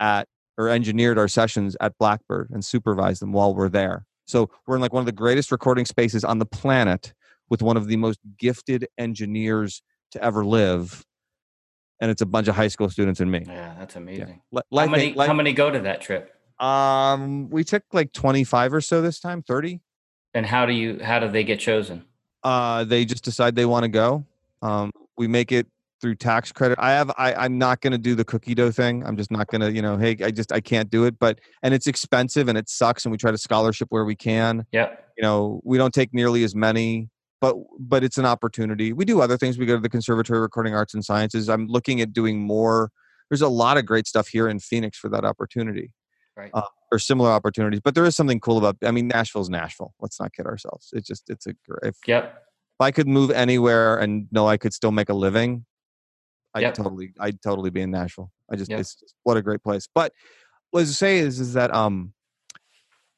at 0.00 0.26
or 0.58 0.68
engineered 0.68 1.18
our 1.18 1.28
sessions 1.28 1.76
at 1.80 1.96
blackbird 1.98 2.48
and 2.50 2.64
supervised 2.64 3.22
them 3.22 3.32
while 3.32 3.54
we're 3.54 3.68
there 3.68 4.04
so 4.26 4.50
we're 4.66 4.74
in 4.74 4.80
like 4.82 4.92
one 4.92 5.00
of 5.00 5.06
the 5.06 5.12
greatest 5.12 5.52
recording 5.52 5.84
spaces 5.84 6.24
on 6.24 6.38
the 6.38 6.46
planet 6.46 7.14
with 7.48 7.62
one 7.62 7.76
of 7.76 7.86
the 7.86 7.96
most 7.96 8.18
gifted 8.38 8.86
engineers 8.98 9.82
to 10.10 10.22
ever 10.22 10.44
live 10.44 11.04
and 12.00 12.10
it's 12.10 12.22
a 12.22 12.26
bunch 12.26 12.48
of 12.48 12.54
high 12.56 12.68
school 12.68 12.90
students 12.90 13.20
and 13.20 13.30
me 13.30 13.44
Yeah, 13.46 13.74
that's 13.78 13.96
amazing. 13.96 14.40
Li- 14.52 14.62
How 14.76 14.86
many 14.86 15.14
how 15.16 15.32
many 15.32 15.52
go 15.52 15.70
to 15.70 15.80
that 15.80 16.00
trip? 16.00 16.32
um 16.58 17.48
we 17.50 17.62
took 17.64 17.82
like 17.92 18.12
25 18.12 18.74
or 18.74 18.80
so 18.80 19.02
this 19.02 19.20
time 19.20 19.42
30 19.42 19.80
And 20.34 20.46
how 20.46 20.64
do 20.66 20.72
you 20.72 20.98
how 21.02 21.18
do 21.18 21.28
they 21.28 21.44
get 21.44 21.60
chosen? 21.60 22.04
uh 22.42 22.84
they 22.84 23.04
just 23.04 23.24
decide 23.24 23.54
they 23.56 23.66
want 23.66 23.82
to 23.84 23.88
go 23.88 24.24
um 24.62 24.90
we 25.18 25.26
make 25.28 25.52
it 25.52 25.66
through 26.00 26.14
tax 26.14 26.52
credit 26.52 26.78
i 26.78 26.90
have 26.90 27.10
i 27.16 27.32
i'm 27.34 27.56
not 27.56 27.80
going 27.80 27.90
to 27.92 27.98
do 27.98 28.14
the 28.14 28.24
cookie 28.24 28.54
dough 28.54 28.70
thing. 28.70 29.02
I'm 29.06 29.16
just 29.16 29.30
not 29.30 29.46
going 29.46 29.62
to 29.62 29.72
you 29.72 29.80
know 29.80 29.96
hey 29.96 30.16
i 30.22 30.30
just 30.30 30.52
i 30.52 30.60
can't 30.60 30.90
do 30.90 31.04
it. 31.04 31.18
But 31.18 31.40
and 31.62 31.72
it's 31.72 31.86
expensive 31.86 32.48
and 32.48 32.58
it 32.58 32.68
sucks 32.68 33.04
and 33.04 33.12
we 33.12 33.16
try 33.18 33.30
to 33.30 33.38
scholarship 33.38 33.88
where 33.90 34.04
we 34.04 34.14
can. 34.16 34.66
Yep. 34.72 35.12
you 35.16 35.22
know 35.22 35.60
we 35.64 35.78
don't 35.78 35.94
take 35.94 36.12
nearly 36.12 36.44
as 36.44 36.54
many 36.54 37.08
but 37.40 37.54
but 37.78 38.02
it's 38.04 38.18
an 38.18 38.24
opportunity. 38.26 38.92
We 38.92 39.04
do 39.04 39.20
other 39.20 39.36
things. 39.36 39.58
We 39.58 39.66
go 39.66 39.76
to 39.76 39.80
the 39.82 39.88
conservatory 39.90 40.38
of 40.38 40.42
recording 40.42 40.74
arts 40.74 40.94
and 40.94 41.04
sciences. 41.04 41.48
I'm 41.50 41.66
looking 41.66 42.00
at 42.00 42.12
doing 42.12 42.40
more. 42.40 42.90
There's 43.30 43.42
a 43.42 43.48
lot 43.48 43.76
of 43.76 43.84
great 43.84 44.06
stuff 44.06 44.28
here 44.28 44.48
in 44.48 44.58
phoenix 44.58 44.98
for 44.98 45.08
that 45.10 45.24
opportunity 45.24 45.92
Right. 46.36 46.50
uh, 46.54 46.62
or 46.92 46.98
similar 46.98 47.30
opportunities. 47.30 47.80
But 47.82 47.94
there 47.94 48.04
is 48.04 48.14
something 48.16 48.40
cool 48.40 48.58
about 48.58 48.76
i 48.84 48.90
mean 48.90 49.08
nashville's 49.08 49.48
nashville. 49.50 49.94
Let's 50.00 50.20
not 50.20 50.32
kid 50.34 50.46
ourselves. 50.46 50.90
It's 50.92 51.06
just 51.06 51.24
it's 51.30 51.46
a 51.46 51.54
if, 51.82 51.96
Yep. 52.06 52.24
if 52.24 52.80
i 52.80 52.90
could 52.90 53.08
move 53.08 53.30
anywhere 53.30 53.96
and 53.98 54.28
know 54.32 54.46
i 54.46 54.56
could 54.58 54.72
still 54.74 54.92
make 54.92 55.08
a 55.08 55.14
living 55.14 55.64
i'd 56.56 56.62
Yep. 56.62 56.74
totally 56.74 57.12
i'd 57.20 57.40
totally 57.42 57.70
be 57.70 57.82
in 57.82 57.90
nashville. 57.90 58.30
I 58.50 58.56
just 58.56 58.70
Yep. 58.70 58.80
it's 58.80 58.94
just, 58.96 59.14
what 59.22 59.36
a 59.36 59.42
great 59.42 59.62
place. 59.62 59.88
But 59.94 60.12
what 60.70 60.80
i 60.80 60.82
was 60.82 60.96
say 60.98 61.18
is 61.18 61.38
is 61.38 61.52
that 61.52 61.72
um 61.74 62.12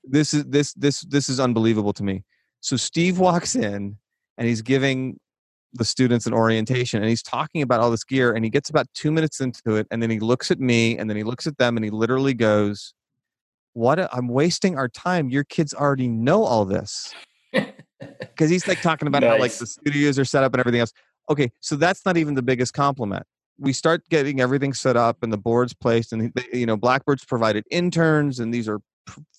this 0.04 0.34
is 0.34 0.44
this 0.44 0.74
this 0.74 1.02
this 1.02 1.28
is 1.28 1.40
unbelievable 1.40 1.92
to 1.94 2.02
me. 2.02 2.24
So 2.60 2.76
steve 2.76 3.18
walks 3.18 3.54
in 3.54 3.96
and 4.36 4.48
he's 4.48 4.62
giving 4.62 5.18
the 5.74 5.84
students 5.84 6.26
an 6.26 6.32
orientation 6.32 7.00
and 7.02 7.08
he's 7.08 7.22
talking 7.22 7.62
about 7.62 7.80
all 7.80 7.90
this 7.90 8.04
gear 8.04 8.32
and 8.32 8.44
he 8.44 8.50
gets 8.50 8.70
about 8.70 8.86
two 8.94 9.12
minutes 9.12 9.40
into 9.40 9.76
it 9.76 9.86
and 9.90 10.02
then 10.02 10.10
he 10.10 10.18
looks 10.18 10.50
at 10.50 10.58
me 10.58 10.96
and 10.98 11.08
then 11.10 11.16
he 11.16 11.22
looks 11.22 11.46
at 11.46 11.58
them 11.58 11.76
and 11.76 11.84
he 11.84 11.90
literally 11.90 12.34
goes 12.34 12.94
what 13.74 13.98
i'm 14.14 14.28
wasting 14.28 14.76
our 14.76 14.88
time. 14.88 15.28
Your 15.30 15.44
kids 15.44 15.72
already 15.74 16.08
know 16.08 16.42
all 16.44 16.64
this. 16.64 17.14
Because 18.20 18.50
he's 18.50 18.68
like 18.68 18.80
talking 18.80 19.08
about 19.08 19.24
how 19.24 19.36
like 19.36 19.50
the 19.58 19.66
studios 19.66 20.16
are 20.16 20.24
set 20.24 20.44
up 20.44 20.52
and 20.54 20.60
everything 20.60 20.80
else 20.80 20.92
okay 21.30 21.50
so 21.60 21.76
that's 21.76 22.04
not 22.04 22.16
even 22.16 22.34
the 22.34 22.42
biggest 22.42 22.74
compliment. 22.74 23.24
We 23.60 23.72
start 23.72 24.02
getting 24.08 24.40
everything 24.40 24.72
set 24.72 24.96
up 24.96 25.22
and 25.22 25.32
the 25.32 25.38
boards 25.38 25.74
placed 25.74 26.12
and 26.12 26.32
you 26.52 26.66
know 26.66 26.76
blackbird's 26.76 27.24
provided 27.24 27.64
interns 27.70 28.38
and 28.38 28.54
these 28.54 28.68
are 28.68 28.80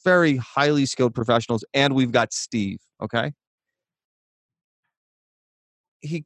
very 0.03 0.37
highly 0.37 0.85
skilled 0.85 1.13
professionals 1.15 1.63
and 1.73 1.93
we've 1.95 2.11
got 2.11 2.33
steve 2.33 2.79
okay? 3.01 3.31
He 6.01 6.25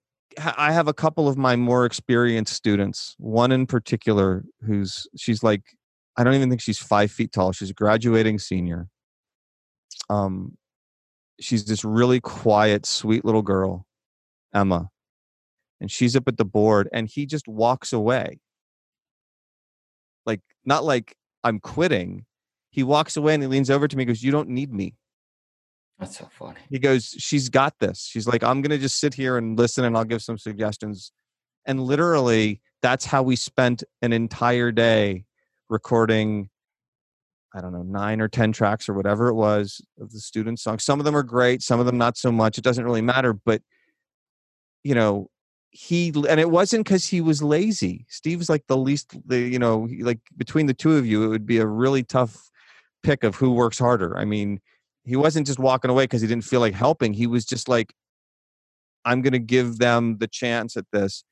i 0.57 0.71
have 0.71 0.87
a 0.87 0.93
couple 0.93 1.27
of 1.27 1.37
my 1.37 1.55
more 1.55 1.85
experienced 1.85 2.53
students 2.53 3.15
one 3.19 3.51
in 3.51 3.67
particular 3.67 4.43
who's 4.65 5.07
she's 5.15 5.43
like 5.43 5.61
i 6.17 6.23
don't 6.23 6.33
even 6.33 6.49
think 6.49 6.61
she's 6.61 6.79
five 6.79 7.11
feet 7.11 7.31
tall 7.31 7.51
she's 7.51 7.69
a 7.69 7.73
graduating 7.73 8.39
senior. 8.39 8.87
Um 10.09 10.57
she's 11.39 11.65
this 11.65 11.83
really 11.85 12.19
quiet 12.19 12.85
sweet 12.85 13.23
little 13.25 13.41
girl 13.41 13.85
emma 14.53 14.89
and 15.83 15.91
she's 15.91 16.15
up 16.15 16.29
at 16.29 16.37
the 16.37 16.45
board 16.45 16.87
and 16.93 17.09
he 17.09 17.25
just 17.25 17.45
walks 17.45 17.91
away. 17.91 18.39
Like 20.25 20.39
not 20.63 20.85
like 20.85 21.15
i'm 21.43 21.59
quitting. 21.59 22.25
He 22.71 22.83
walks 22.83 23.17
away 23.17 23.33
and 23.33 23.43
he 23.43 23.47
leans 23.47 23.69
over 23.69 23.87
to 23.87 23.97
me 23.97 24.03
and 24.03 24.07
goes 24.07 24.23
you 24.23 24.31
don't 24.31 24.47
need 24.47 24.73
me. 24.73 24.95
That's 25.99 26.17
so 26.17 26.29
funny. 26.31 26.61
he 26.69 26.79
goes 26.79 27.13
she's 27.19 27.49
got 27.49 27.77
this. 27.79 28.07
She's 28.09 28.25
like 28.25 28.43
i'm 28.43 28.61
gonna 28.61 28.77
just 28.77 28.97
sit 28.97 29.13
here 29.13 29.37
and 29.37 29.59
listen 29.59 29.83
and 29.83 29.97
i'll 29.97 30.05
give 30.05 30.23
some 30.23 30.37
suggestions. 30.37 31.11
And 31.65 31.81
literally 31.81 32.61
that's 32.81 33.03
how 33.05 33.21
we 33.21 33.35
spent 33.35 33.83
an 34.01 34.13
entire 34.13 34.71
day 34.71 35.25
recording 35.69 36.49
i 37.55 37.61
don't 37.61 37.71
know 37.73 37.83
nine 37.83 38.21
or 38.21 38.27
ten 38.27 38.51
tracks 38.51 38.87
or 38.87 38.93
whatever 38.93 39.27
it 39.27 39.33
was 39.33 39.81
of 39.99 40.11
the 40.11 40.19
student 40.19 40.59
songs 40.59 40.83
some 40.83 40.99
of 40.99 41.05
them 41.05 41.15
are 41.15 41.23
great 41.23 41.61
some 41.61 41.79
of 41.79 41.85
them 41.85 41.97
not 41.97 42.17
so 42.17 42.31
much 42.31 42.57
it 42.57 42.63
doesn't 42.63 42.83
really 42.83 43.01
matter 43.01 43.31
but 43.33 43.61
you 44.83 44.93
know 44.93 45.29
he 45.75 46.13
and 46.29 46.39
it 46.39 46.51
wasn't 46.51 46.85
because 46.85 47.07
he 47.07 47.19
was 47.19 47.41
lazy. 47.41 48.05
Steve's 48.07 48.47
like 48.47 48.63
the 48.67 48.77
least 48.77 49.17
the 49.27 49.39
you 49.39 49.57
know 49.57 49.87
like 50.01 50.19
between 50.37 50.67
the 50.67 50.73
two 50.73 50.95
of 50.97 51.05
you 51.05 51.23
it 51.23 51.27
would 51.29 51.47
be 51.47 51.57
a 51.57 51.65
really 51.65 52.03
tough 52.03 52.51
pick 53.01 53.23
of 53.23 53.35
who 53.35 53.51
works 53.51 53.79
harder. 53.79 54.15
I 54.15 54.23
mean 54.23 54.61
he 55.03 55.15
wasn't 55.15 55.47
just 55.47 55.57
walking 55.57 55.89
away 55.89 56.03
because 56.03 56.21
he 56.21 56.27
didn't 56.27 56.45
feel 56.45 56.59
like 56.59 56.75
helping. 56.75 57.11
He 57.11 57.27
was 57.27 57.43
just 57.43 57.67
like 57.67 57.93
i'm 59.05 59.21
going 59.21 59.33
to 59.33 59.39
give 59.39 59.79
them 59.79 60.17
the 60.19 60.27
chance 60.27 60.77
at 60.77 60.85
this. 60.93 61.25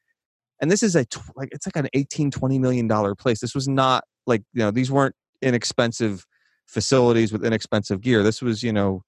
And 0.59 0.69
this 0.69 0.83
is 0.83 0.95
a 0.95 1.05
like 1.35 1.49
it's 1.51 1.67
like 1.67 1.75
an 1.75 1.87
18 1.93 2.31
20 2.31 2.57
million 2.57 2.87
dollar 2.87 3.13
place. 3.13 3.41
This 3.41 3.53
was 3.53 3.67
not 3.67 4.05
like 4.25 4.41
you 4.53 4.63
know 4.63 4.71
these 4.71 4.91
weren't 4.91 5.15
inexpensive 5.43 6.25
facilities 6.65 7.31
with 7.31 7.45
inexpensive 7.45 8.01
gear. 8.01 8.23
This 8.23 8.41
was 8.41 8.63
you 8.63 8.73
know 8.73 9.03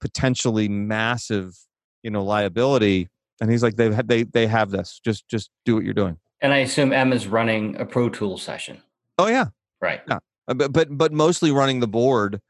potentially 0.00 0.68
massive 0.68 1.54
you 2.02 2.10
know 2.10 2.24
liability 2.24 3.08
and 3.40 3.50
he's 3.50 3.62
like 3.62 3.76
they've 3.76 3.94
had 3.94 4.08
they 4.08 4.22
they 4.24 4.46
have 4.46 4.70
this 4.70 5.00
just 5.04 5.28
just 5.28 5.50
do 5.64 5.74
what 5.74 5.84
you're 5.84 5.94
doing 5.94 6.16
And 6.40 6.52
I 6.52 6.58
assume 6.58 6.92
Emma's 6.92 7.26
running 7.26 7.76
a 7.80 7.84
Pro 7.84 8.08
Tool 8.08 8.38
session. 8.38 8.82
oh 9.18 9.26
yeah 9.28 9.46
Right. 9.80 10.00
Uh, 10.08 10.54
but 10.54 10.72
but 10.72 10.88
but 10.90 11.12
mostly 11.12 11.50
running 11.52 11.80
the 11.80 11.88
board 11.88 12.40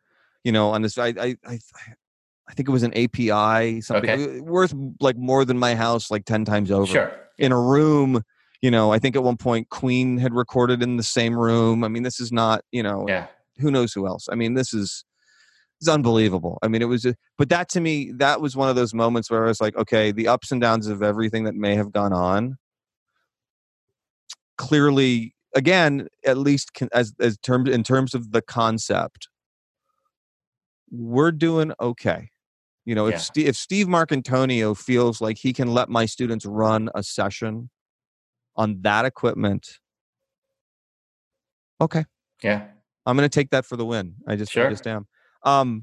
you 0.45 0.51
know 0.53 0.71
on 0.71 0.83
this 0.83 0.97
i 0.99 1.09
i 1.09 1.37
i, 1.47 1.59
I 2.49 2.55
think 2.55 2.69
it 2.69 2.73
was 2.73 2.83
an 2.83 2.93
api 2.97 3.81
something 3.83 4.11
Okay. 4.11 4.41
worth 4.41 4.75
like 5.01 5.17
more 5.17 5.45
than 5.45 5.59
my 5.59 5.75
house 5.75 6.11
like 6.11 6.25
10 6.25 6.45
times 6.45 6.71
over 6.71 6.87
Sure. 6.87 7.13
in 7.39 7.53
a 7.53 7.61
room 7.61 8.23
you 8.63 8.71
know 8.71 8.91
i 8.93 8.99
think 8.99 9.15
at 9.15 9.23
one 9.23 9.37
point 9.37 9.69
queen 9.69 10.17
had 10.19 10.33
recorded 10.35 10.83
in 10.83 10.97
the 10.97 11.03
same 11.03 11.35
room 11.39 11.85
i 11.85 11.89
mean 11.89 12.03
this 12.03 12.19
is 12.19 12.33
not 12.33 12.65
you 12.73 12.83
know 12.83 13.05
Yeah. 13.09 13.27
who 13.59 13.71
knows 13.71 13.93
who 13.93 14.07
else 14.07 14.27
i 14.33 14.35
mean 14.35 14.55
this 14.55 14.73
is 14.75 15.05
it's 15.83 15.89
unbelievable 15.89 16.59
i 16.63 16.69
mean 16.69 16.81
it 16.81 16.85
was 16.87 17.05
a, 17.05 17.13
but 17.37 17.49
that 17.49 17.69
to 17.69 17.81
me 17.81 18.13
that 18.17 18.41
was 18.41 18.55
one 18.55 18.69
of 18.69 18.77
those 18.77 18.95
moments 18.95 19.29
where 19.29 19.45
i 19.45 19.49
was 19.49 19.61
like 19.61 19.77
okay 19.77 20.13
the 20.13 20.29
ups 20.29 20.53
and 20.53 20.61
downs 20.61 20.87
of 20.87 21.03
everything 21.03 21.43
that 21.43 21.57
may 21.57 21.75
have 21.75 21.91
gone 21.91 22.13
on 22.13 22.57
clearly 24.57 25.35
again 25.57 26.07
at 26.25 26.39
least 26.39 26.73
con- 26.73 26.89
as 26.95 27.13
as 27.19 27.37
terms 27.39 27.69
in 27.69 27.83
terms 27.83 28.15
of 28.15 28.31
the 28.31 28.41
concept 28.41 29.27
we're 30.93 31.33
doing 31.33 31.73
okay 31.81 32.29
you 32.85 32.95
know 32.95 33.09
Yeah. 33.09 33.17
if 33.17 33.21
Steve, 33.23 33.49
if 33.49 33.57
Steve 33.57 33.89
Marcantonio 33.89 34.79
feels 34.79 35.21
like 35.21 35.39
he 35.39 35.53
can 35.53 35.75
let 35.75 35.89
my 35.89 36.07
students 36.07 36.47
run 36.47 36.91
a 36.95 37.03
session 37.03 37.71
on 38.55 38.83
that 38.83 39.05
equipment 39.05 39.67
okay 41.81 42.05
Yeah. 42.41 42.67
I'm 43.05 43.17
going 43.17 43.29
to 43.29 43.35
take 43.41 43.51
that 43.51 43.67
for 43.67 43.77
the 43.77 43.85
win. 43.85 44.15
I 44.29 44.37
just, 44.37 44.53
I 44.53 44.55
Sure. 44.63 44.71
just 44.71 44.87
am. 44.87 45.09
Um, 45.45 45.83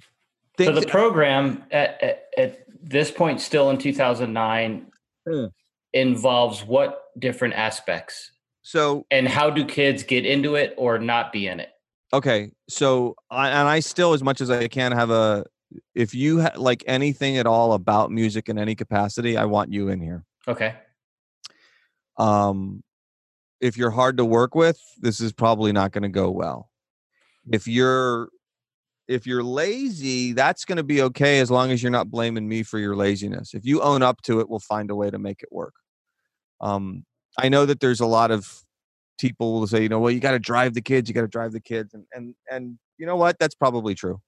So 0.58 0.72
the 0.72 0.86
program 0.88 1.64
at, 1.72 2.02
at, 2.04 2.24
at 2.38 2.66
this 2.82 3.12
point, 3.12 3.42
still 3.42 3.70
in 3.70 3.78
2009, 3.78 4.86
Hmm. 5.28 5.46
involves 5.94 6.64
what 6.66 7.04
different 7.20 7.54
aspects? 7.56 8.32
so 8.62 9.06
And 9.12 9.28
how 9.28 9.50
do 9.50 9.66
kids 9.66 10.04
get 10.04 10.26
into 10.26 10.56
it 10.56 10.74
or 10.78 10.98
not 11.00 11.32
be 11.32 11.48
in 11.48 11.60
it? 11.60 11.70
okay, 12.14 12.52
so 12.68 13.16
I, 13.30 13.50
and 13.50 13.68
I 13.68 13.80
still, 13.82 14.14
as 14.14 14.24
much 14.24 14.42
as 14.42 14.50
I 14.50 14.68
can, 14.68 14.92
have 14.92 15.10
a. 15.12 15.46
If 15.94 16.16
you 16.16 16.42
ha- 16.42 16.54
like 16.56 16.84
anything 16.88 17.38
at 17.38 17.46
all 17.46 17.74
about 17.74 18.12
music 18.12 18.50
in 18.50 18.58
any 18.58 18.74
capacity, 18.76 19.38
I 19.38 19.46
want 19.46 19.72
you 19.72 19.90
in 19.90 20.02
here. 20.02 20.24
Okay. 20.48 20.74
Um, 22.18 22.84
if 23.62 23.78
you're 23.78 23.92
hard 23.92 24.18
to 24.18 24.26
work 24.26 24.56
with, 24.56 24.80
this 25.00 25.20
is 25.20 25.32
probably 25.34 25.72
not 25.72 25.92
going 25.92 26.04
to 26.04 26.10
go 26.10 26.32
well. 26.32 26.70
If 27.52 27.68
you're 27.68 28.30
if 29.10 29.26
you're 29.26 29.44
lazy, 29.44 30.34
that's 30.34 30.64
going 30.66 30.78
to 30.78 30.84
be 30.84 31.02
okay 31.02 31.40
as 31.40 31.50
long 31.50 31.72
as 31.72 31.82
you're 31.82 31.92
not 31.92 32.12
blaming 32.12 32.48
me 32.48 32.62
for 32.62 32.78
your 32.78 32.96
laziness. 32.96 33.56
If 33.56 33.66
you 33.66 33.82
own 33.82 34.04
up 34.04 34.22
to 34.22 34.40
it, 34.40 34.48
we'll 34.48 34.60
find 34.60 34.92
a 34.92 34.96
way 34.96 35.10
to 35.10 35.18
make 35.18 35.42
it 35.42 35.50
work. 35.52 35.74
Um, 36.62 37.06
I 37.38 37.50
know 37.50 37.66
that 37.66 37.80
there's 37.80 38.00
a 38.00 38.06
lot 38.06 38.30
of 38.30 38.64
people 39.20 39.60
will 39.60 39.68
say, 39.68 39.82
you 39.82 39.90
know, 39.90 40.00
well, 40.00 40.12
you 40.12 40.20
got 40.20 40.32
to 40.32 40.40
drive 40.40 40.76
the 40.76 40.82
kids, 40.82 41.10
you 41.10 41.16
got 41.16 41.22
to 41.22 41.28
drive 41.28 41.54
the 41.54 41.60
kids, 41.60 41.94
and 41.96 42.06
and 42.14 42.36
and 42.52 42.78
you 43.00 43.08
know 43.08 43.16
what? 43.16 43.40
That's 43.40 43.56
probably 43.56 43.96
true. 43.96 44.22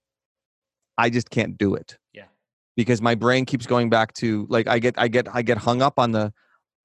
I 0.97 1.11
just 1.11 1.29
can't 1.29 1.57
do 1.59 1.75
it. 1.75 1.97
Yeah. 2.11 2.25
Because 2.75 3.01
my 3.01 3.13
brain 3.13 3.45
keeps 3.45 3.67
going 3.67 3.89
back 3.91 4.13
to 4.15 4.47
like 4.49 4.67
I 4.67 4.79
get 4.79 4.95
I 4.97 5.09
get 5.09 5.27
I 5.31 5.43
get 5.43 5.59
hung 5.59 5.83
up 5.83 5.99
on 5.99 6.11
the 6.11 6.33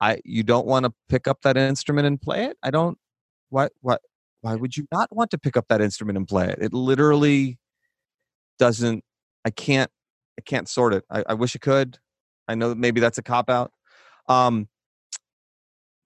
I 0.02 0.20
you 0.22 0.42
don't 0.42 0.66
want 0.66 0.84
to 0.84 0.92
pick 1.08 1.26
up 1.26 1.40
that 1.42 1.56
instrument 1.56 2.06
and 2.06 2.20
play 2.20 2.44
it? 2.44 2.58
I 2.62 2.70
don't 2.70 2.98
why 3.48 3.68
why 3.80 3.96
why 4.42 4.54
would 4.54 4.76
you 4.76 4.86
not 4.92 5.08
want 5.14 5.30
to 5.30 5.38
pick 5.38 5.56
up 5.56 5.66
that 5.68 5.80
instrument 5.80 6.18
and 6.18 6.28
play 6.28 6.48
it? 6.48 6.58
It 6.60 6.74
literally 6.74 7.58
doesn't 8.58 9.04
I 9.44 9.50
can't 9.50 9.90
I 10.38 10.42
can't 10.42 10.68
sort 10.68 10.94
it. 10.94 11.04
I, 11.10 11.24
I 11.28 11.34
wish 11.34 11.56
I 11.56 11.58
could. 11.58 11.98
I 12.48 12.54
know 12.54 12.68
that 12.70 12.78
maybe 12.78 13.00
that's 13.00 13.18
a 13.18 13.22
cop 13.22 13.50
out. 13.50 13.72
Um, 14.28 14.68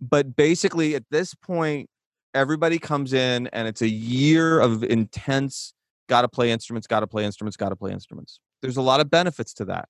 but 0.01 0.37
basically, 0.37 0.95
at 0.95 1.05
this 1.11 1.35
point, 1.35 1.91
everybody 2.35 2.79
comes 2.79 3.13
in 3.13 3.49
and 3.49 3.69
it's 3.69 3.83
a 3.83 3.89
year 3.89 4.61
of 4.61 4.83
intense 4.85 5.75
got 6.09 6.23
to 6.23 6.29
play 6.29 6.51
instruments, 6.51 6.87
got 6.87 7.01
to 7.01 7.07
play 7.07 7.25
instruments, 7.25 7.57
got 7.57 7.69
to 7.71 7.77
play 7.77 7.93
instruments. 7.93 8.41
There's 8.63 8.77
a 8.77 8.83
lot 8.83 9.01
of 9.01 9.11
benefits 9.11 9.55
to 9.55 9.65
that. 9.67 9.89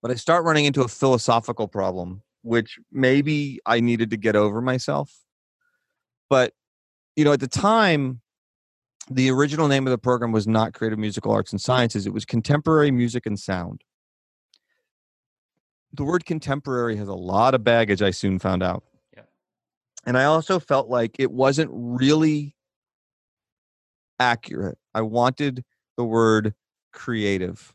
But 0.00 0.10
I 0.10 0.14
start 0.14 0.44
running 0.44 0.66
into 0.66 0.82
a 0.82 0.88
philosophical 0.88 1.66
problem, 1.66 2.22
which 2.42 2.78
maybe 2.92 3.60
I 3.66 3.80
needed 3.80 4.10
to 4.10 4.16
get 4.16 4.36
over 4.36 4.60
myself. 4.60 5.12
But, 6.30 6.52
you 7.16 7.24
know, 7.24 7.32
at 7.32 7.40
the 7.40 7.48
time, 7.48 8.20
the 9.10 9.30
original 9.30 9.68
name 9.68 9.86
of 9.86 9.90
the 9.90 9.98
program 9.98 10.32
was 10.32 10.46
not 10.46 10.74
Creative 10.74 10.98
Musical 10.98 11.32
Arts 11.32 11.52
and 11.52 11.60
Sciences, 11.60 12.06
it 12.06 12.12
was 12.12 12.24
Contemporary 12.24 12.90
Music 12.90 13.26
and 13.26 13.38
Sound. 13.38 13.82
The 15.92 16.04
word 16.04 16.24
contemporary 16.24 16.96
has 16.96 17.08
a 17.08 17.14
lot 17.14 17.54
of 17.54 17.62
baggage, 17.62 18.02
I 18.02 18.10
soon 18.10 18.38
found 18.38 18.62
out. 18.62 18.82
Yeah. 19.14 19.22
And 20.04 20.18
I 20.18 20.24
also 20.24 20.58
felt 20.58 20.88
like 20.88 21.16
it 21.18 21.30
wasn't 21.30 21.70
really 21.72 22.56
accurate. 24.18 24.78
I 24.94 25.02
wanted 25.02 25.64
the 25.96 26.04
word 26.04 26.54
creative. 26.92 27.74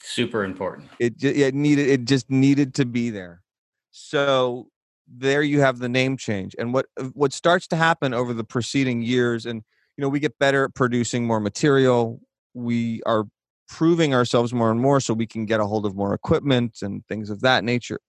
Super 0.00 0.44
important. 0.44 0.88
It 0.98 1.22
it 1.22 1.54
needed 1.54 1.88
it 1.88 2.04
just 2.04 2.30
needed 2.30 2.74
to 2.74 2.86
be 2.86 3.10
there. 3.10 3.42
So 3.90 4.68
there 5.06 5.42
you 5.42 5.60
have 5.60 5.78
the 5.78 5.88
name 5.88 6.16
change. 6.16 6.54
And 6.58 6.72
what 6.72 6.86
uh, 6.98 7.04
what 7.14 7.32
starts 7.32 7.66
to 7.68 7.76
happen 7.76 8.14
over 8.14 8.32
the 8.32 8.44
preceding 8.44 9.02
years 9.02 9.44
and 9.44 9.62
you 9.98 10.02
know 10.02 10.08
we 10.08 10.20
get 10.20 10.38
better 10.38 10.64
at 10.64 10.74
producing 10.74 11.26
more 11.26 11.40
material. 11.40 12.20
We 12.54 13.02
are 13.04 13.24
proving 13.66 14.14
ourselves 14.14 14.54
more 14.54 14.70
and 14.70 14.80
more 14.80 15.00
so 15.00 15.12
we 15.12 15.26
can 15.26 15.44
get 15.44 15.60
a 15.60 15.66
hold 15.66 15.84
of 15.84 15.94
more 15.94 16.14
equipment 16.14 16.78
and 16.80 17.04
things 17.06 17.28
of 17.28 17.40
that 17.40 17.64
nature. 17.64 18.00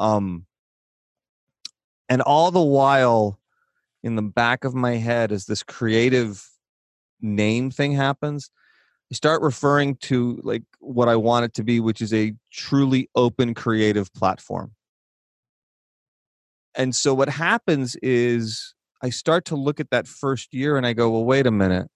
Um 0.00 0.46
and 2.08 2.22
all 2.22 2.50
the 2.50 2.62
while 2.62 3.38
in 4.02 4.16
the 4.16 4.22
back 4.22 4.64
of 4.64 4.74
my 4.74 4.96
head 4.96 5.30
as 5.30 5.44
this 5.44 5.62
creative 5.62 6.48
name 7.20 7.70
thing 7.70 7.92
happens 7.92 8.50
i 9.12 9.14
start 9.14 9.40
referring 9.42 9.94
to 9.96 10.40
like 10.42 10.64
what 10.80 11.08
i 11.08 11.14
want 11.14 11.44
it 11.44 11.54
to 11.54 11.62
be 11.62 11.78
which 11.78 12.02
is 12.02 12.12
a 12.12 12.34
truly 12.52 13.08
open 13.14 13.54
creative 13.54 14.12
platform 14.12 14.72
and 16.74 16.96
so 16.96 17.14
what 17.14 17.28
happens 17.28 17.94
is 18.02 18.74
i 19.02 19.10
start 19.10 19.44
to 19.44 19.56
look 19.56 19.80
at 19.80 19.90
that 19.90 20.06
first 20.06 20.52
year 20.54 20.76
and 20.76 20.86
i 20.86 20.92
go 20.92 21.10
well 21.10 21.24
wait 21.24 21.46
a 21.46 21.50
minute 21.50 21.88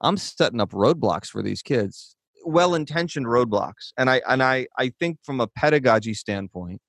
i'm 0.00 0.16
setting 0.16 0.60
up 0.60 0.70
roadblocks 0.70 1.26
for 1.26 1.42
these 1.42 1.62
kids 1.62 2.16
well 2.44 2.74
intentioned 2.74 3.26
roadblocks 3.26 3.92
and 3.98 4.08
i 4.10 4.20
and 4.28 4.42
i 4.42 4.66
i 4.78 4.88
think 4.98 5.18
from 5.22 5.40
a 5.40 5.46
pedagogy 5.46 6.14
standpoint 6.14 6.80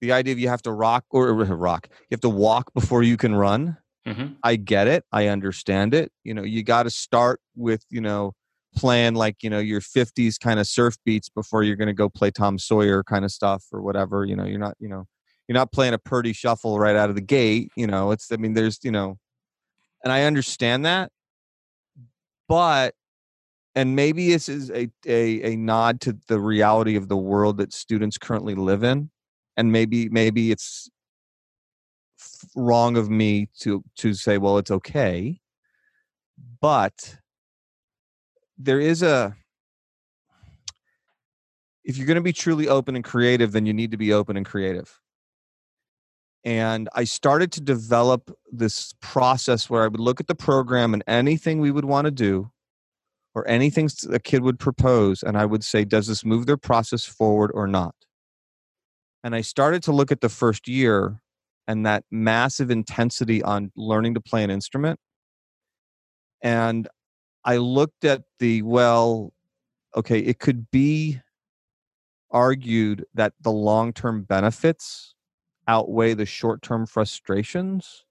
the 0.00 0.12
idea 0.12 0.32
of 0.32 0.38
you 0.38 0.48
have 0.48 0.62
to 0.62 0.72
rock 0.72 1.04
or 1.10 1.32
rock 1.34 1.88
you 1.90 2.08
have 2.12 2.20
to 2.20 2.28
walk 2.28 2.72
before 2.74 3.02
you 3.02 3.16
can 3.16 3.34
run 3.34 3.76
Mm-hmm. 4.06 4.34
I 4.42 4.56
get 4.56 4.88
it. 4.88 5.04
I 5.12 5.28
understand 5.28 5.94
it. 5.94 6.10
You 6.24 6.34
know, 6.34 6.42
you 6.42 6.62
got 6.62 6.84
to 6.84 6.90
start 6.90 7.40
with, 7.54 7.84
you 7.88 8.00
know, 8.00 8.32
playing 8.74 9.14
like, 9.14 9.36
you 9.42 9.50
know, 9.50 9.58
your 9.58 9.80
50s 9.80 10.40
kind 10.40 10.58
of 10.58 10.66
surf 10.66 10.96
beats 11.04 11.28
before 11.28 11.62
you're 11.62 11.76
going 11.76 11.88
to 11.88 11.94
go 11.94 12.08
play 12.08 12.30
Tom 12.30 12.58
Sawyer 12.58 13.04
kind 13.04 13.24
of 13.24 13.30
stuff 13.30 13.64
or 13.72 13.82
whatever. 13.82 14.24
You 14.24 14.34
know, 14.34 14.44
you're 14.44 14.58
not, 14.58 14.74
you 14.80 14.88
know, 14.88 15.06
you're 15.52 15.60
not 15.60 15.70
playing 15.70 15.92
a 15.92 15.98
Purdie 15.98 16.32
shuffle 16.32 16.78
right 16.78 16.96
out 16.96 17.10
of 17.10 17.14
the 17.14 17.20
gate. 17.20 17.70
You 17.76 17.86
know, 17.86 18.10
it's, 18.10 18.32
I 18.32 18.36
mean, 18.36 18.54
there's, 18.54 18.78
you 18.82 18.90
know, 18.90 19.18
and 20.02 20.10
I 20.10 20.22
understand 20.22 20.86
that. 20.86 21.12
But, 22.48 22.94
and 23.74 23.94
maybe 23.94 24.30
this 24.30 24.48
is 24.48 24.70
a, 24.70 24.88
a, 25.06 25.52
a 25.52 25.56
nod 25.56 26.00
to 26.02 26.16
the 26.26 26.40
reality 26.40 26.96
of 26.96 27.08
the 27.08 27.18
world 27.18 27.58
that 27.58 27.74
students 27.74 28.16
currently 28.16 28.54
live 28.54 28.82
in. 28.82 29.10
And 29.58 29.70
maybe, 29.70 30.08
maybe 30.08 30.50
it's 30.50 30.88
wrong 32.56 32.96
of 32.96 33.10
me 33.10 33.48
to 33.60 33.84
to 33.96 34.14
say 34.14 34.38
well 34.38 34.56
it's 34.58 34.70
okay 34.70 35.40
but 36.60 37.16
there 38.56 38.80
is 38.80 39.02
a 39.02 39.34
if 41.84 41.96
you're 41.96 42.06
going 42.06 42.16
to 42.16 42.22
be 42.22 42.32
truly 42.32 42.68
open 42.68 42.94
and 42.94 43.04
creative 43.04 43.52
then 43.52 43.66
you 43.66 43.72
need 43.72 43.90
to 43.90 43.96
be 43.96 44.12
open 44.12 44.36
and 44.36 44.46
creative 44.46 45.01
and 46.44 46.88
i 46.94 47.04
started 47.04 47.52
to 47.52 47.60
develop 47.60 48.30
this 48.50 48.94
process 49.00 49.70
where 49.70 49.84
i 49.84 49.88
would 49.88 50.00
look 50.00 50.20
at 50.20 50.26
the 50.26 50.34
program 50.34 50.92
and 50.92 51.04
anything 51.06 51.60
we 51.60 51.70
would 51.70 51.84
want 51.84 52.04
to 52.04 52.10
do 52.10 52.50
or 53.34 53.46
anything 53.48 53.88
a 54.10 54.18
kid 54.18 54.42
would 54.42 54.58
propose 54.58 55.22
and 55.22 55.36
i 55.36 55.44
would 55.44 55.64
say 55.64 55.84
does 55.84 56.06
this 56.06 56.24
move 56.24 56.46
their 56.46 56.56
process 56.56 57.04
forward 57.04 57.50
or 57.54 57.66
not 57.66 57.94
and 59.22 59.34
i 59.34 59.40
started 59.40 59.82
to 59.82 59.92
look 59.92 60.10
at 60.10 60.20
the 60.20 60.28
first 60.28 60.66
year 60.66 61.22
and 61.66 61.86
that 61.86 62.04
massive 62.10 62.70
intensity 62.70 63.42
on 63.42 63.70
learning 63.76 64.14
to 64.14 64.20
play 64.20 64.42
an 64.42 64.50
instrument. 64.50 64.98
And 66.42 66.88
I 67.44 67.56
looked 67.56 68.04
at 68.04 68.22
the, 68.38 68.62
well, 68.62 69.32
okay, 69.96 70.18
it 70.18 70.38
could 70.38 70.70
be 70.70 71.20
argued 72.30 73.04
that 73.14 73.34
the 73.40 73.52
long 73.52 73.92
term 73.92 74.22
benefits 74.22 75.14
outweigh 75.68 76.14
the 76.14 76.26
short 76.26 76.62
term 76.62 76.86
frustrations, 76.86 78.04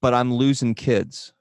but 0.00 0.14
I'm 0.14 0.32
losing 0.32 0.74
kids. 0.74 1.32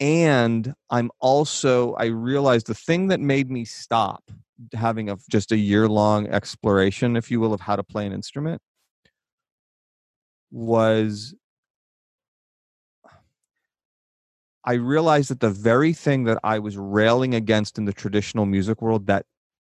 And 0.00 0.74
I'm 0.90 1.10
also, 1.20 1.94
I 1.94 2.06
realized 2.06 2.68
the 2.68 2.74
thing 2.74 3.08
that 3.08 3.20
made 3.20 3.50
me 3.50 3.64
stop 3.64 4.30
having 4.72 5.10
a 5.10 5.16
just 5.30 5.52
a 5.52 5.56
year 5.56 5.88
long 5.88 6.28
exploration, 6.28 7.16
if 7.16 7.30
you 7.30 7.40
will, 7.40 7.52
of 7.52 7.60
how 7.60 7.76
to 7.76 7.82
play 7.82 8.06
an 8.06 8.12
instrument 8.12 8.62
was 10.50 11.34
I 14.64 14.74
realized 14.74 15.30
that 15.30 15.40
the 15.40 15.50
very 15.50 15.92
thing 15.94 16.24
that 16.24 16.38
I 16.44 16.58
was 16.58 16.76
railing 16.76 17.34
against 17.34 17.78
in 17.78 17.86
the 17.86 17.92
traditional 17.92 18.44
music 18.44 18.82
world 18.82 19.06
that 19.06 19.24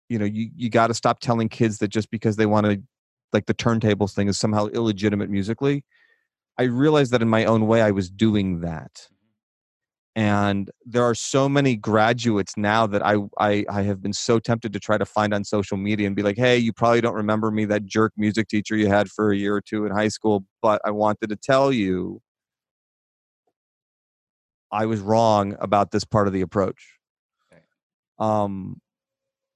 you 0.09 0.19
know 0.19 0.25
you, 0.25 0.49
you 0.55 0.69
got 0.69 0.87
to 0.87 0.93
stop 0.93 1.19
telling 1.19 1.47
kids 1.47 1.77
that 1.77 1.87
just 1.89 2.11
because 2.11 2.35
they 2.35 2.45
want 2.45 2.65
to 2.65 2.81
like 3.31 3.45
the 3.45 3.53
turntables 3.53 4.13
thing 4.13 4.27
is 4.27 4.37
somehow 4.39 4.65
illegitimate 4.67 5.29
musically. 5.29 5.85
I 6.57 6.63
realized 6.63 7.11
that 7.11 7.21
in 7.21 7.29
my 7.29 7.45
own 7.45 7.67
way 7.67 7.81
i 7.81 7.91
was 7.91 8.09
doing 8.09 8.61
that. 8.61 9.07
And 10.15 10.69
there 10.85 11.03
are 11.03 11.15
so 11.15 11.47
many 11.47 11.77
graduates 11.77 12.57
now 12.57 12.87
that 12.87 13.05
I, 13.05 13.17
I 13.39 13.63
i 13.69 13.83
have 13.83 14.01
been 14.01 14.11
so 14.13 14.39
tempted 14.39 14.73
to 14.73 14.79
try 14.79 14.97
to 14.97 15.05
find 15.05 15.33
on 15.33 15.43
social 15.43 15.77
media 15.77 16.07
and 16.07 16.15
be 16.15 16.23
like 16.23 16.35
hey 16.37 16.57
you 16.57 16.73
probably 16.73 16.99
don't 16.99 17.15
remember 17.15 17.51
me 17.51 17.65
that 17.65 17.85
jerk 17.85 18.11
music 18.17 18.47
teacher 18.49 18.75
you 18.75 18.87
had 18.87 19.09
for 19.09 19.31
a 19.31 19.37
year 19.37 19.55
or 19.55 19.61
two 19.61 19.85
in 19.85 19.91
high 19.91 20.07
school 20.09 20.43
but 20.61 20.81
i 20.83 20.91
wanted 20.91 21.29
to 21.29 21.35
tell 21.35 21.71
you 21.71 22.21
i 24.71 24.85
was 24.85 24.99
wrong 24.99 25.55
about 25.61 25.91
this 25.91 26.03
part 26.03 26.27
of 26.27 26.33
the 26.33 26.41
approach. 26.41 26.97
Um 28.17 28.81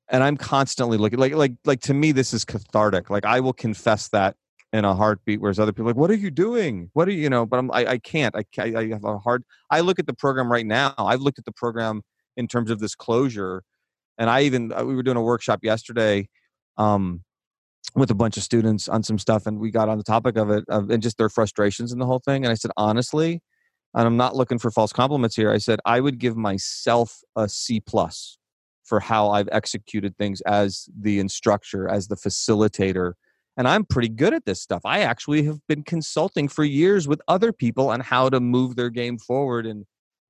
and 0.10 0.24
i'm 0.24 0.38
constantly 0.38 0.98
looking 0.98 1.20
like 1.20 1.34
like 1.34 1.54
like 1.66 1.82
to 1.82 1.94
me 1.94 2.12
this 2.12 2.34
is 2.34 2.46
cathartic 2.46 3.10
like 3.10 3.26
i 3.26 3.40
will 3.40 3.54
confess 3.54 4.10
that 4.10 4.36
in 4.74 4.86
a 4.86 4.96
heartbeat 4.96 5.40
whereas 5.40 5.60
other 5.60 5.72
people 5.72 5.86
like 5.86 5.96
what 5.96 6.10
are 6.10 6.16
you 6.16 6.32
doing? 6.32 6.90
What 6.94 7.08
are 7.08 7.12
you 7.12 7.22
you 7.22 7.30
know? 7.30 7.46
But 7.46 7.60
I'm, 7.60 7.72
I, 7.72 7.86
I 7.86 7.98
can't 8.00 8.36
I, 8.36 8.44
I 8.58 8.88
have 8.90 9.06
a 9.06 9.20
hard 9.20 9.44
i 9.70 9.80
look 9.80 10.00
at 10.00 10.08
the 10.08 10.14
program 10.14 10.52
right 10.52 10.66
now 10.66 10.94
i've 10.98 11.22
looked 11.22 11.40
at 11.40 11.46
the 11.46 11.52
program 11.52 12.02
in 12.36 12.48
terms 12.48 12.72
of 12.72 12.80
this 12.80 12.96
closure 12.96 13.64
and 14.18 14.30
i 14.30 14.42
even 14.42 14.74
uh, 14.74 14.84
we 14.84 14.96
were 14.96 15.04
doing 15.04 15.18
a 15.18 15.22
workshop 15.22 15.60
yesterday 15.62 16.28
um, 16.78 17.24
with 17.96 18.10
a 18.10 18.16
bunch 18.16 18.36
of 18.36 18.42
students 18.42 18.90
on 18.90 19.04
some 19.04 19.20
stuff 19.20 19.46
and 19.46 19.60
we 19.60 19.70
got 19.70 19.90
on 19.90 20.00
the 20.00 20.04
topic 20.04 20.38
of 20.38 20.50
it 20.50 20.64
of, 20.68 20.90
and 20.90 21.04
just 21.04 21.20
their 21.20 21.30
frustrations 21.30 21.92
in 21.94 22.00
the 22.00 22.06
whole 22.06 22.20
thing 22.20 22.44
and 22.44 22.52
i 22.52 22.56
said 22.56 22.72
honestly 22.76 23.42
and 23.94 24.08
i'm 24.08 24.18
not 24.18 24.36
looking 24.36 24.58
for 24.58 24.72
false 24.72 24.92
compliments 24.92 25.36
here 25.36 25.52
i 25.52 25.60
said 25.60 25.80
i 25.86 26.00
would 26.00 26.18
give 26.18 26.36
myself 26.36 27.22
a 27.36 27.48
c 27.48 27.80
plus 27.80 28.40
for 28.84 29.00
how 29.00 29.30
i've 29.30 29.50
executed 29.52 30.18
things 30.18 30.42
as 30.42 30.88
the 31.00 31.20
instructor 31.20 31.88
as 31.90 32.08
the 32.08 32.16
facilitator 32.16 33.14
and 33.56 33.68
I'm 33.68 33.86
pretty 33.86 34.10
good 34.10 34.34
at 34.34 34.46
this 34.46 34.62
stuff. 34.62 34.82
I 34.84 35.02
actually 35.02 35.44
have 35.44 35.60
been 35.68 35.84
consulting 35.84 36.48
for 36.48 36.64
years 36.64 37.08
with 37.08 37.22
other 37.28 37.54
people 37.54 37.90
on 37.90 38.00
how 38.00 38.30
to 38.30 38.40
move 38.40 38.76
their 38.76 38.90
game 38.90 39.18
forward 39.20 39.66
in, 39.66 39.86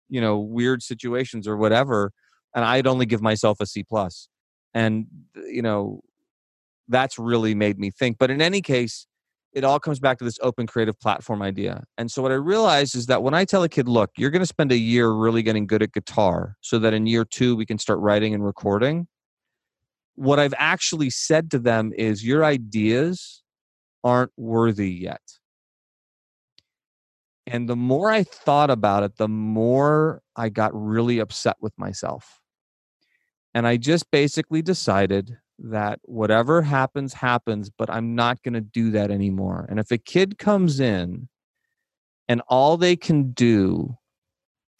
you 0.10 0.20
know, 0.20 0.40
weird 0.40 0.84
situations 0.84 1.48
or 1.48 1.56
whatever. 1.56 2.12
And 2.54 2.66
I'd 2.66 2.88
only 2.88 3.06
give 3.06 3.22
myself 3.22 3.60
a 3.62 3.66
C 3.66 3.84
plus. 3.84 4.28
And 4.74 5.08
you 5.36 5.62
know, 5.62 6.02
that's 6.90 7.18
really 7.18 7.56
made 7.56 7.80
me 7.80 7.92
think. 7.92 8.18
But 8.20 8.30
in 8.30 8.42
any 8.42 8.62
case, 8.62 9.08
it 9.54 9.64
all 9.64 9.80
comes 9.80 10.00
back 10.00 10.18
to 10.18 10.24
this 10.24 10.40
open 10.42 10.68
creative 10.68 11.00
platform 11.00 11.42
idea. 11.42 11.84
And 11.98 12.12
so 12.12 12.22
what 12.22 12.32
I 12.32 12.36
realized 12.36 12.96
is 12.96 13.06
that 13.06 13.24
when 13.24 13.34
I 13.34 13.46
tell 13.46 13.64
a 13.64 13.70
kid, 13.70 13.88
look, 13.88 14.12
you're 14.18 14.32
going 14.32 14.42
to 14.42 14.46
spend 14.46 14.72
a 14.72 14.78
year 14.78 15.12
really 15.12 15.44
getting 15.44 15.68
good 15.68 15.84
at 15.84 15.94
guitar 15.94 16.56
so 16.62 16.80
that 16.80 16.94
in 16.94 17.06
year 17.06 17.26
2 17.26 17.56
we 17.56 17.66
can 17.66 17.78
start 17.78 18.00
writing 18.00 18.34
and 18.34 18.44
recording 18.44 19.08
what 20.16 20.40
I've 20.40 20.54
actually 20.58 21.10
said 21.10 21.52
to 21.52 21.60
them 21.60 21.92
is 21.96 22.26
your 22.26 22.46
ideas 22.46 23.44
aren't 24.04 24.32
worthy 24.38 24.92
yet. 24.92 25.22
And 27.46 27.68
the 27.68 27.76
more 27.76 28.10
I 28.12 28.24
thought 28.24 28.70
about 28.70 29.04
it, 29.04 29.18
the 29.18 29.28
more 29.28 30.22
I 30.36 30.50
got 30.50 30.72
really 30.74 31.20
upset 31.20 31.58
with 31.60 31.74
myself. 31.78 32.40
And 33.54 33.68
I 33.68 33.78
just 33.78 34.10
basically 34.12 34.62
decided 34.62 35.38
that 35.60 36.00
whatever 36.04 36.62
happens, 36.62 37.14
happens, 37.14 37.70
but 37.70 37.90
I'm 37.90 38.16
not 38.16 38.42
going 38.44 38.54
to 38.54 38.62
do 38.62 38.92
that 38.92 39.12
anymore. 39.12 39.66
And 39.70 39.80
if 39.80 39.92
a 39.92 39.98
kid 39.98 40.38
comes 40.38 40.80
in 40.80 41.30
and 42.28 42.42
all 42.48 42.78
they 42.78 42.96
can 42.96 43.32
do 43.32 43.98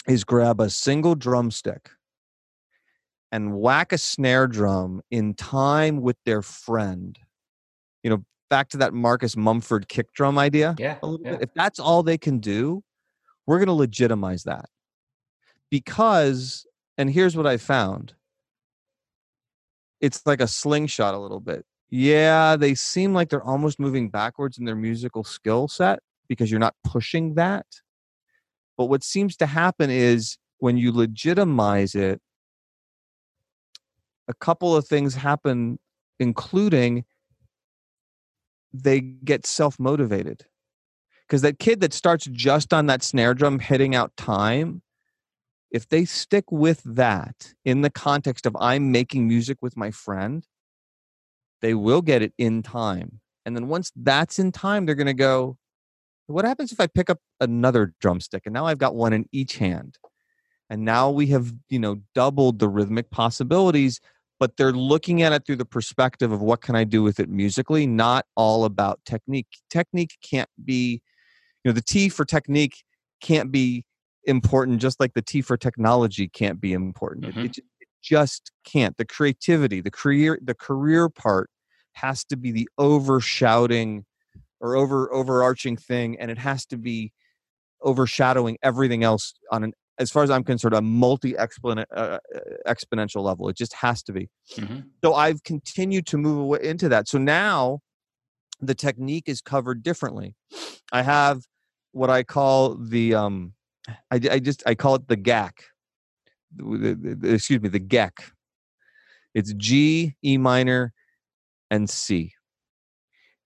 is 0.08 0.24
grab 0.24 0.60
a 0.60 0.70
single 0.70 1.16
drumstick 1.16 1.90
and 3.32 3.56
whack 3.56 3.92
a 3.92 3.98
snare 3.98 4.48
drum 4.48 5.02
in 5.10 5.34
time 5.34 6.02
with 6.02 6.18
their 6.26 6.42
friend, 6.42 7.18
you 8.04 8.10
know, 8.10 8.24
back 8.50 8.70
to 8.70 8.78
that 8.78 8.94
Marcus 8.94 9.36
Mumford 9.36 9.88
kick 9.88 10.14
drum 10.14 10.38
idea. 10.38 10.76
Yeah. 10.78 10.98
Yeah. 11.22 11.38
If 11.42 11.54
that's 11.56 11.80
all 11.80 12.04
they 12.04 12.18
can 12.18 12.40
do, 12.40 12.84
we're 13.48 13.58
going 13.58 13.68
to 13.68 13.74
legitimize 13.74 14.44
that. 14.44 14.66
Because, 15.72 16.66
and 16.98 17.10
here's 17.10 17.36
what 17.36 17.48
I 17.48 17.58
found 17.58 18.14
it's 20.04 20.22
like 20.26 20.42
a 20.42 20.48
slingshot 20.48 21.14
a 21.14 21.18
little 21.18 21.40
bit. 21.40 21.66
Yeah, 21.90 22.58
they 22.58 22.76
seem 22.76 23.14
like 23.14 23.30
they're 23.30 23.42
almost 23.42 23.80
moving 23.80 24.10
backwards 24.10 24.58
in 24.58 24.66
their 24.66 24.76
musical 24.76 25.24
skill 25.24 25.70
set 25.70 26.00
because 26.28 26.52
you're 26.52 26.60
not 26.60 26.76
pushing 26.84 27.36
that. 27.36 27.66
But 28.78 28.88
what 28.88 29.02
seems 29.02 29.38
to 29.38 29.46
happen 29.46 29.90
is 29.90 30.38
when 30.58 30.76
you 30.76 30.92
legitimize 30.92 31.96
it, 31.96 32.20
a 34.28 34.34
couple 34.34 34.76
of 34.76 34.86
things 34.86 35.16
happen, 35.16 35.80
including 36.20 37.06
they 38.74 39.00
get 39.00 39.46
self 39.46 39.80
motivated. 39.80 40.46
Because 41.26 41.44
that 41.44 41.60
kid 41.60 41.80
that 41.80 41.94
starts 41.94 42.26
just 42.26 42.74
on 42.74 42.88
that 42.88 43.04
snare 43.04 43.34
drum 43.34 43.60
hitting 43.60 43.96
out 43.96 44.12
time, 44.18 44.82
if 45.74 45.90
they 45.90 46.06
stick 46.06 46.46
with 46.52 46.82
that 46.86 47.54
in 47.66 47.82
the 47.82 47.90
context 47.90 48.46
of 48.46 48.56
I'm 48.60 48.92
making 48.92 49.28
music 49.28 49.58
with 49.62 49.76
my 49.76 49.90
friend, 49.90 50.46
they 51.62 51.74
will 51.74 52.04
get 52.04 52.22
it 52.22 52.34
in 52.38 52.62
time. 52.62 53.20
And 53.46 53.56
then 53.56 53.68
once 53.68 53.92
that's 53.96 54.38
in 54.38 54.52
time, 54.52 54.86
they're 54.86 54.96
going 54.96 55.08
to 55.08 55.14
go, 55.14 55.58
what 56.28 56.46
happens 56.46 56.72
if 56.72 56.80
I 56.80 56.88
pick 56.88 57.10
up 57.10 57.18
another 57.42 57.94
drumstick 58.00 58.44
and 58.46 58.54
now 58.54 58.68
I've 58.68 58.78
got 58.78 58.96
one 58.96 59.14
in 59.14 59.26
each 59.32 59.58
hand? 59.58 59.98
And 60.70 60.86
now 60.86 61.10
we 61.10 61.28
have, 61.28 61.52
you 61.70 61.80
know, 61.80 61.98
doubled 62.16 62.60
the 62.60 62.70
rhythmic 62.70 63.10
possibilities, 63.10 64.00
but 64.40 64.56
they're 64.58 64.72
looking 64.72 65.24
at 65.24 65.34
it 65.34 65.46
through 65.46 65.58
the 65.58 65.66
perspective 65.66 66.32
of 66.32 66.42
what 66.42 66.62
can 66.62 66.76
I 66.76 66.84
do 66.84 67.02
with 67.02 67.20
it 67.20 67.30
musically, 67.30 67.88
not 67.88 68.26
all 68.36 68.64
about 68.66 69.00
technique. 69.06 69.48
Technique 69.70 70.18
can't 70.22 70.50
be, 70.64 71.02
you 71.64 71.70
know, 71.70 71.74
the 71.74 71.82
T 71.82 72.10
for 72.10 72.26
technique 72.26 72.84
can't 73.22 73.52
be 73.52 73.86
important 74.26 74.82
just 74.82 75.00
like 75.00 75.14
the 75.14 75.22
T 75.22 75.42
for 75.42 75.58
technology 75.58 76.28
can't 76.28 76.60
be 76.62 76.74
important. 76.74 77.26
Mhm. 77.26 77.46
It, 77.46 77.58
it, 77.58 77.66
it 77.80 77.88
just 78.02 78.52
can't. 78.64 78.98
The 78.98 79.06
creativity, 79.06 79.82
the 79.82 79.92
career, 79.92 80.40
the 80.44 80.56
career 80.56 81.10
part 81.10 81.50
has 81.94 82.24
to 82.26 82.38
be 82.38 82.52
the 82.52 82.68
overshouting 82.80 84.04
or 84.60 84.76
over 84.76 85.14
overarching 85.14 85.78
thing, 85.78 86.18
and 86.20 86.32
it 86.32 86.38
has 86.38 86.66
to 86.68 86.78
be 86.78 87.12
overshadowing 87.82 88.58
everything 88.64 89.04
else 89.04 89.34
on 89.52 89.64
an, 89.66 89.74
as 90.00 90.10
far 90.10 90.24
as 90.24 90.30
I'm 90.30 90.44
concerned, 90.44 90.74
a 90.74 90.82
multi 90.82 91.38
exponent 91.38 91.88
uh, 91.94 92.20
exponential 92.66 93.24
level. 93.24 93.50
It 93.50 93.58
just 93.58 93.74
has 93.74 94.02
to 94.04 94.14
be. 94.14 94.30
Mhm. 94.56 94.86
So 95.04 95.14
I've 95.14 95.44
continued 95.44 96.06
to 96.08 96.18
move 96.18 96.40
away 96.40 96.60
into 96.64 96.88
that. 96.90 97.08
So 97.08 97.18
now 97.18 97.80
the 98.62 98.74
technique 98.74 99.26
is 99.28 99.42
covered 99.42 99.84
differently. 99.84 100.36
I 100.92 101.02
have 101.02 101.42
what 101.92 102.10
I 102.10 102.24
call 102.24 102.76
the 102.76 103.14
um, 103.14 103.54
I, 103.88 104.20
I 104.32 104.40
just 104.40 104.64
I 104.66 104.76
call 104.76 104.96
it 104.96 105.08
the 105.08 105.18
GAC. 105.18 105.52
Excuse 107.24 107.62
me, 107.62 107.70
the 107.70 107.80
GEC. 107.80 108.12
It's 109.34 109.54
G, 109.54 110.16
E 110.24 110.38
minor, 110.38 110.94
and 111.72 111.90
C. 111.90 112.34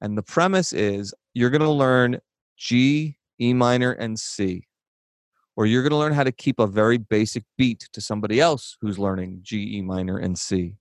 And 0.02 0.18
the 0.18 0.24
premise 0.24 0.74
is 0.74 1.14
you're 1.34 1.50
going 1.50 1.62
to 1.62 1.72
learn 1.72 2.20
G, 2.58 3.18
E 3.40 3.54
minor, 3.54 3.94
and 3.94 4.20
C. 4.20 4.68
Or 5.56 5.66
you're 5.66 5.82
going 5.82 5.92
to 5.92 5.98
learn 5.98 6.14
how 6.14 6.24
to 6.24 6.32
keep 6.32 6.60
a 6.60 6.68
very 6.68 6.98
basic 6.98 7.44
beat 7.58 7.88
to 7.94 8.02
somebody 8.02 8.40
else 8.40 8.78
who's 8.82 9.00
learning 9.00 9.40
G, 9.42 9.78
E 9.78 9.82
minor, 9.82 10.18
and 10.18 10.38
C. 10.38 10.76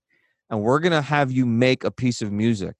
And 0.49 0.61
we're 0.61 0.79
going 0.79 0.91
to 0.91 1.01
have 1.01 1.31
you 1.31 1.45
make 1.45 1.83
a 1.83 1.91
piece 1.91 2.21
of 2.21 2.31
music 2.31 2.75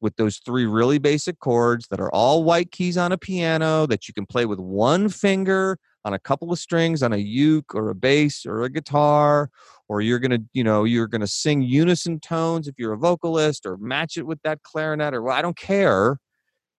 with 0.00 0.16
those 0.16 0.38
three 0.38 0.66
really 0.66 0.98
basic 0.98 1.38
chords 1.38 1.86
that 1.88 2.00
are 2.00 2.10
all 2.10 2.42
white 2.42 2.72
keys 2.72 2.96
on 2.96 3.12
a 3.12 3.18
piano 3.18 3.86
that 3.86 4.08
you 4.08 4.14
can 4.14 4.26
play 4.26 4.46
with 4.46 4.58
one 4.58 5.08
finger 5.08 5.78
on 6.04 6.14
a 6.14 6.18
couple 6.18 6.52
of 6.52 6.58
strings 6.58 7.02
on 7.02 7.12
a 7.12 7.18
uke 7.18 7.74
or 7.74 7.90
a 7.90 7.94
bass 7.94 8.44
or 8.44 8.62
a 8.62 8.68
guitar 8.68 9.50
or 9.88 10.00
you're 10.00 10.18
going 10.18 10.30
to 10.30 10.42
you 10.52 10.64
know 10.64 10.84
you're 10.84 11.06
going 11.06 11.20
to 11.20 11.26
sing 11.26 11.62
unison 11.62 12.18
tones 12.18 12.68
if 12.68 12.74
you're 12.78 12.92
a 12.92 12.98
vocalist 12.98 13.66
or 13.66 13.76
match 13.76 14.16
it 14.16 14.26
with 14.26 14.40
that 14.42 14.62
clarinet 14.62 15.14
or 15.14 15.22
well, 15.22 15.36
I 15.36 15.42
don't 15.42 15.56
care. 15.56 16.18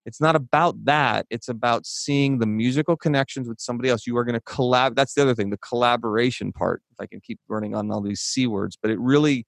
It's 0.05 0.19
not 0.19 0.35
about 0.35 0.83
that. 0.83 1.25
It's 1.29 1.47
about 1.47 1.85
seeing 1.85 2.39
the 2.39 2.45
musical 2.45 2.97
connections 2.97 3.47
with 3.47 3.61
somebody 3.61 3.89
else. 3.89 4.05
You 4.05 4.17
are 4.17 4.25
going 4.25 4.39
to 4.39 4.41
collab 4.41 4.95
that's 4.95 5.13
the 5.13 5.21
other 5.21 5.35
thing 5.35 5.49
the 5.49 5.57
collaboration 5.57 6.51
part 6.51 6.81
if 6.91 6.99
i 6.99 7.05
can 7.05 7.21
keep 7.21 7.39
running 7.47 7.75
on 7.75 7.89
all 7.91 8.01
these 8.01 8.21
c 8.21 8.47
words 8.47 8.77
but 8.81 8.91
it 8.91 8.99
really 8.99 9.45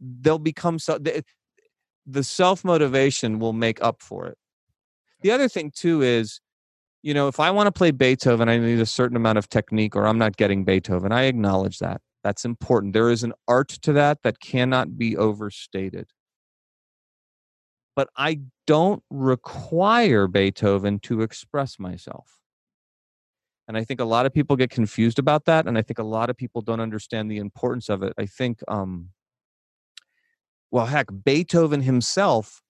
they'll 0.00 0.38
become 0.38 0.78
so 0.78 0.98
the, 0.98 1.24
the 2.06 2.22
self 2.22 2.64
motivation 2.64 3.38
will 3.38 3.52
make 3.52 3.82
up 3.82 4.00
for 4.00 4.26
it. 4.26 4.38
The 5.22 5.32
other 5.32 5.48
thing 5.48 5.72
too 5.74 6.02
is 6.02 6.40
you 7.02 7.14
know 7.14 7.28
if 7.28 7.38
i 7.40 7.50
want 7.50 7.66
to 7.66 7.72
play 7.72 7.90
beethoven 7.90 8.48
i 8.48 8.56
need 8.58 8.80
a 8.80 8.86
certain 8.86 9.16
amount 9.16 9.38
of 9.38 9.48
technique 9.48 9.94
or 9.96 10.06
i'm 10.06 10.18
not 10.18 10.36
getting 10.36 10.64
beethoven. 10.64 11.12
I 11.12 11.24
acknowledge 11.24 11.78
that. 11.78 12.00
That's 12.24 12.44
important. 12.44 12.92
There 12.92 13.10
is 13.10 13.22
an 13.22 13.32
art 13.46 13.68
to 13.68 13.92
that 13.92 14.22
that 14.24 14.40
cannot 14.40 14.98
be 14.98 15.16
overstated. 15.16 16.10
But 17.94 18.08
i 18.16 18.40
don't 18.66 19.02
require 19.10 20.26
beethoven 20.26 20.98
to 21.00 21.22
express 21.22 21.78
myself. 21.78 22.40
And 23.68 23.76
i 23.76 23.84
think 23.84 24.00
a 24.00 24.04
lot 24.04 24.26
of 24.26 24.34
people 24.34 24.56
get 24.56 24.70
confused 24.70 25.18
about 25.18 25.44
that 25.46 25.66
and 25.66 25.78
i 25.78 25.82
think 25.82 25.98
a 25.98 26.04
lot 26.04 26.30
of 26.30 26.36
people 26.36 26.62
don't 26.62 26.80
understand 26.80 27.30
the 27.30 27.38
importance 27.38 27.88
of 27.88 28.02
it. 28.02 28.12
I 28.18 28.26
think 28.26 28.60
um 28.68 29.10
well 30.70 30.86
heck 30.86 31.06
beethoven 31.24 31.82
himself 31.82 32.62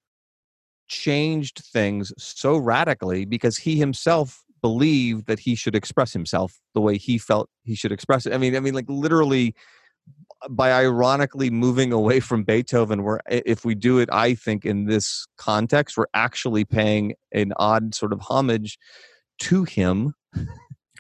changed 0.89 1.63
things 1.73 2.13
so 2.19 2.57
radically 2.57 3.25
because 3.25 3.57
he 3.57 3.77
himself 3.79 4.43
believed 4.63 5.27
that 5.27 5.39
he 5.39 5.55
should 5.55 5.75
express 5.75 6.13
himself 6.13 6.59
the 6.75 6.81
way 6.81 6.97
he 6.97 7.19
felt 7.19 7.49
he 7.65 7.75
should 7.75 7.93
express 7.93 8.27
it. 8.27 8.33
I 8.33 8.39
mean, 8.39 8.57
I 8.57 8.61
mean, 8.61 8.75
like 8.75 8.89
literally 8.89 9.55
by 10.49 10.73
ironically 10.73 11.51
moving 11.51 11.93
away 11.93 12.21
from 12.21 12.45
Beethoven, 12.45 13.03
where 13.03 13.21
if 13.29 13.65
we 13.65 13.75
do 13.75 13.99
it, 13.99 14.09
I 14.13 14.35
think 14.35 14.65
in 14.65 14.87
this 14.87 15.27
context, 15.37 15.97
we're 15.97 16.07
actually 16.15 16.65
paying 16.65 17.15
an 17.33 17.53
odd 17.57 17.95
sort 17.95 18.13
of 18.13 18.21
homage 18.21 18.79
to 19.39 19.65
him 19.65 20.15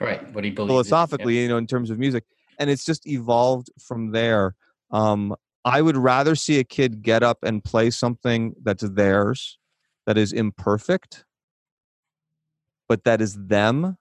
Right. 0.00 0.32
What 0.34 0.44
he 0.44 0.50
believes. 0.50 0.70
philosophically, 0.70 1.38
you 1.38 1.48
know, 1.48 1.56
in 1.56 1.66
terms 1.66 1.90
of 1.90 1.98
music. 1.98 2.24
And 2.58 2.70
it's 2.70 2.84
just 2.84 3.06
evolved 3.06 3.70
from 3.80 4.12
there. 4.12 4.54
Um, 4.90 5.34
I 5.64 5.82
would 5.82 5.96
rather 5.96 6.34
see 6.34 6.58
a 6.58 6.64
kid 6.64 7.02
get 7.02 7.22
up 7.22 7.38
and 7.42 7.62
play 7.62 7.90
something 7.90 8.54
that's 8.62 8.88
theirs, 8.88 9.58
that 10.06 10.16
is 10.16 10.32
imperfect, 10.32 11.24
but 12.88 13.04
that 13.04 13.20
is 13.20 13.34
them, 13.34 13.98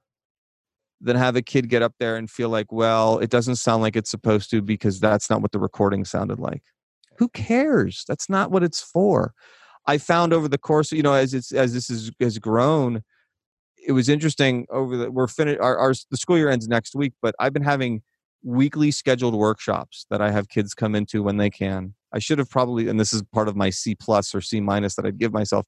than 1.02 1.16
have 1.16 1.36
a 1.36 1.42
kid 1.42 1.70
get 1.70 1.82
up 1.82 1.94
there 2.00 2.16
and 2.16 2.30
feel 2.30 2.50
like, 2.50 2.72
well, 2.72 3.20
it 3.20 3.30
doesn't 3.30 3.58
sound 3.58 3.82
like 3.82 3.96
it's 3.96 4.10
supposed 4.10 4.50
to 4.50 4.62
because 4.62 5.00
that's 5.00 5.30
not 5.30 5.42
what 5.42 5.52
the 5.52 5.60
recording 5.60 6.06
sounded 6.06 6.40
like. 6.40 6.64
Who 7.18 7.30
cares? 7.30 8.04
That's 8.08 8.30
not 8.30 8.52
what 8.52 8.64
it's 8.64 8.82
for. 8.82 9.34
I 9.86 9.98
found 9.98 10.34
over 10.34 10.48
the 10.48 10.58
course, 10.58 10.92
you 10.92 11.04
know, 11.04 11.14
as 11.14 11.34
it's 11.34 11.52
as 11.52 11.74
this 11.74 11.90
is, 11.90 12.12
has 12.20 12.40
grown, 12.40 13.04
it 13.88 13.92
was 13.92 14.10
interesting. 14.10 14.66
Over 14.70 14.98
the 14.98 15.12
we're 15.12 15.28
finished. 15.28 15.60
Our, 15.62 15.78
our 15.78 15.94
the 16.10 16.18
school 16.18 16.38
year 16.38 16.50
ends 16.50 16.68
next 16.68 16.96
week, 16.96 17.14
but 17.22 17.36
I've 17.40 17.54
been 17.54 17.64
having 17.64 18.02
weekly 18.44 18.92
scheduled 18.92 19.36
workshops 19.36 20.06
that 20.10 20.22
I 20.22 20.32
have 20.32 20.50
kids 20.50 20.74
come 20.74 20.96
into 20.96 21.24
when 21.24 21.38
they 21.38 21.50
can. 21.50 21.94
I 22.14 22.20
should 22.20 22.40
have 22.40 22.50
probably, 22.50 22.88
and 22.88 23.00
this 23.00 23.14
is 23.14 23.22
part 23.34 23.48
of 23.48 23.56
my 23.56 23.70
C 23.70 23.96
plus 23.96 24.34
or 24.34 24.42
C 24.42 24.60
minus 24.60 24.96
that 24.96 25.06
I'd 25.06 25.20
give 25.20 25.34
myself. 25.34 25.66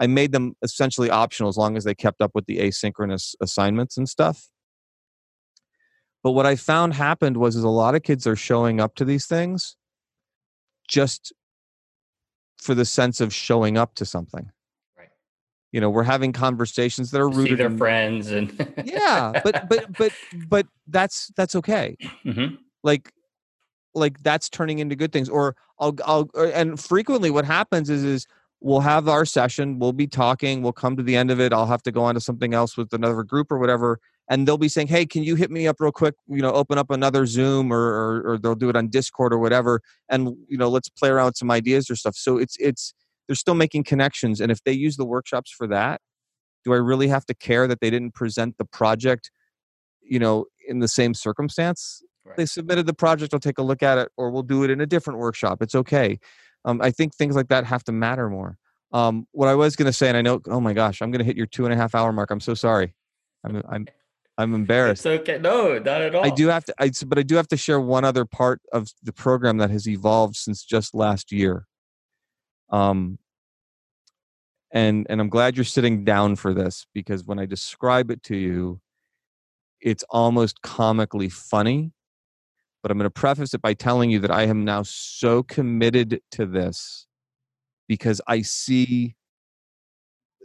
I 0.00 0.06
made 0.06 0.32
them 0.32 0.54
essentially 0.62 1.10
optional 1.10 1.50
as 1.50 1.58
long 1.58 1.76
as 1.76 1.84
they 1.84 1.94
kept 1.94 2.22
up 2.22 2.30
with 2.34 2.46
the 2.46 2.58
asynchronous 2.58 3.34
assignments 3.40 3.98
and 3.98 4.08
stuff. 4.08 4.48
But 6.22 6.32
what 6.32 6.46
I 6.46 6.56
found 6.56 6.94
happened 6.94 7.36
was 7.36 7.54
is 7.54 7.64
a 7.64 7.68
lot 7.68 7.94
of 7.94 8.02
kids 8.02 8.26
are 8.26 8.36
showing 8.36 8.80
up 8.80 8.94
to 8.96 9.04
these 9.04 9.26
things 9.26 9.76
just 10.88 11.32
for 12.56 12.74
the 12.74 12.84
sense 12.84 13.20
of 13.20 13.32
showing 13.32 13.76
up 13.76 13.94
to 13.96 14.04
something. 14.06 14.50
Right. 14.98 15.08
You 15.70 15.80
know, 15.80 15.90
we're 15.90 16.02
having 16.02 16.32
conversations 16.32 17.10
that 17.10 17.20
are 17.20 17.30
See 17.30 17.38
rooted 17.38 17.58
their 17.58 17.66
in 17.66 17.78
friends 17.78 18.30
and 18.30 18.52
yeah, 18.84 19.40
but 19.44 19.68
but 19.68 19.96
but 19.96 20.12
but 20.48 20.66
that's 20.88 21.30
that's 21.36 21.54
okay. 21.56 21.96
Mhm. 22.24 22.58
Like 22.82 23.12
like 23.94 24.22
that's 24.22 24.48
turning 24.48 24.78
into 24.78 24.96
good 24.96 25.12
things. 25.12 25.28
Or 25.28 25.56
I'll 25.78 25.96
I'll 26.04 26.30
and 26.34 26.78
frequently 26.78 27.30
what 27.30 27.44
happens 27.44 27.88
is 27.88 28.04
is 28.04 28.26
we'll 28.60 28.80
have 28.80 29.08
our 29.08 29.24
session, 29.24 29.78
we'll 29.78 29.92
be 29.92 30.06
talking, 30.06 30.62
we'll 30.62 30.72
come 30.72 30.96
to 30.96 31.02
the 31.02 31.16
end 31.16 31.30
of 31.30 31.40
it, 31.40 31.52
I'll 31.52 31.66
have 31.66 31.82
to 31.84 31.92
go 31.92 32.02
on 32.02 32.14
to 32.14 32.20
something 32.20 32.52
else 32.54 32.76
with 32.76 32.92
another 32.92 33.22
group 33.22 33.50
or 33.50 33.58
whatever, 33.58 33.98
and 34.28 34.46
they'll 34.46 34.58
be 34.58 34.68
saying, 34.68 34.88
"Hey, 34.88 35.06
can 35.06 35.24
you 35.24 35.34
hit 35.34 35.50
me 35.50 35.66
up 35.66 35.76
real 35.80 35.92
quick? 35.92 36.14
You 36.28 36.42
know, 36.42 36.52
open 36.52 36.78
up 36.78 36.90
another 36.90 37.26
Zoom, 37.26 37.72
or, 37.72 37.80
or, 37.80 38.32
or 38.32 38.38
they'll 38.38 38.54
do 38.54 38.68
it 38.68 38.76
on 38.76 38.88
Discord 38.88 39.32
or 39.32 39.38
whatever, 39.38 39.80
and 40.08 40.36
you 40.48 40.56
know, 40.56 40.68
let's 40.68 40.88
play 40.88 41.08
around 41.08 41.26
with 41.26 41.36
some 41.36 41.50
ideas 41.50 41.90
or 41.90 41.96
stuff." 41.96 42.14
So 42.16 42.38
it's 42.38 42.56
it's 42.60 42.94
they're 43.26 43.34
still 43.36 43.54
making 43.54 43.84
connections, 43.84 44.40
and 44.40 44.52
if 44.52 44.62
they 44.64 44.72
use 44.72 44.96
the 44.96 45.06
workshops 45.06 45.50
for 45.50 45.66
that, 45.68 46.00
do 46.64 46.72
I 46.72 46.76
really 46.76 47.08
have 47.08 47.26
to 47.26 47.34
care 47.34 47.66
that 47.66 47.80
they 47.80 47.90
didn't 47.90 48.14
present 48.14 48.56
the 48.58 48.64
project, 48.64 49.30
you 50.02 50.18
know, 50.18 50.46
in 50.68 50.78
the 50.78 50.88
same 50.88 51.14
circumstance? 51.14 52.02
Right. 52.24 52.36
They 52.36 52.46
submitted 52.46 52.86
the 52.86 52.94
project. 52.94 53.32
I'll 53.32 53.40
take 53.40 53.58
a 53.58 53.62
look 53.62 53.82
at 53.82 53.98
it, 53.98 54.10
or 54.16 54.30
we'll 54.30 54.42
do 54.42 54.62
it 54.62 54.70
in 54.70 54.80
a 54.80 54.86
different 54.86 55.18
workshop. 55.18 55.62
It's 55.62 55.74
okay. 55.74 56.18
Um, 56.64 56.80
I 56.82 56.90
think 56.90 57.14
things 57.14 57.36
like 57.36 57.48
that 57.48 57.64
have 57.64 57.84
to 57.84 57.92
matter 57.92 58.28
more. 58.28 58.58
Um, 58.92 59.26
what 59.32 59.48
I 59.48 59.54
was 59.54 59.76
going 59.76 59.86
to 59.86 59.92
say, 59.92 60.08
and 60.08 60.16
I 60.16 60.22
know, 60.22 60.40
oh 60.46 60.60
my 60.60 60.72
gosh, 60.72 61.00
I'm 61.00 61.10
going 61.10 61.20
to 61.20 61.24
hit 61.24 61.36
your 61.36 61.46
two 61.46 61.64
and 61.64 61.72
a 61.72 61.76
half 61.76 61.94
hour 61.94 62.12
mark. 62.12 62.30
I'm 62.30 62.40
so 62.40 62.54
sorry. 62.54 62.94
I'm, 63.44 63.62
I'm, 63.68 63.86
I'm 64.36 64.54
embarrassed. 64.54 65.06
It's 65.06 65.20
okay. 65.20 65.38
No, 65.38 65.78
not 65.78 66.00
at 66.00 66.14
all. 66.14 66.24
I 66.24 66.30
do 66.30 66.48
have 66.48 66.64
to, 66.64 66.74
I, 66.78 66.90
but 67.06 67.18
I 67.18 67.22
do 67.22 67.36
have 67.36 67.48
to 67.48 67.56
share 67.56 67.80
one 67.80 68.04
other 68.04 68.24
part 68.24 68.60
of 68.72 68.88
the 69.02 69.12
program 69.12 69.58
that 69.58 69.70
has 69.70 69.88
evolved 69.88 70.36
since 70.36 70.64
just 70.64 70.94
last 70.94 71.30
year. 71.30 71.66
Um, 72.70 73.18
and 74.72 75.06
and 75.10 75.20
I'm 75.20 75.28
glad 75.28 75.56
you're 75.56 75.64
sitting 75.64 76.04
down 76.04 76.36
for 76.36 76.54
this 76.54 76.86
because 76.94 77.24
when 77.24 77.38
I 77.38 77.46
describe 77.46 78.10
it 78.10 78.22
to 78.24 78.36
you, 78.36 78.80
it's 79.80 80.04
almost 80.10 80.62
comically 80.62 81.28
funny. 81.28 81.92
But 82.82 82.90
I'm 82.90 82.98
going 82.98 83.04
to 83.04 83.10
preface 83.10 83.52
it 83.52 83.60
by 83.60 83.74
telling 83.74 84.10
you 84.10 84.20
that 84.20 84.30
I 84.30 84.44
am 84.44 84.64
now 84.64 84.82
so 84.82 85.42
committed 85.42 86.20
to 86.32 86.46
this 86.46 87.06
because 87.88 88.20
I 88.26 88.42
see 88.42 89.16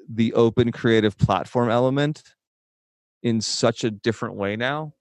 the 0.10 0.34
open 0.34 0.72
creative 0.72 1.18
platform 1.18 1.70
element 1.70 2.24
in 3.24 3.42
such 3.42 3.84
a 3.84 3.92
different 3.92 4.36
way 4.36 4.56
now 4.56 4.94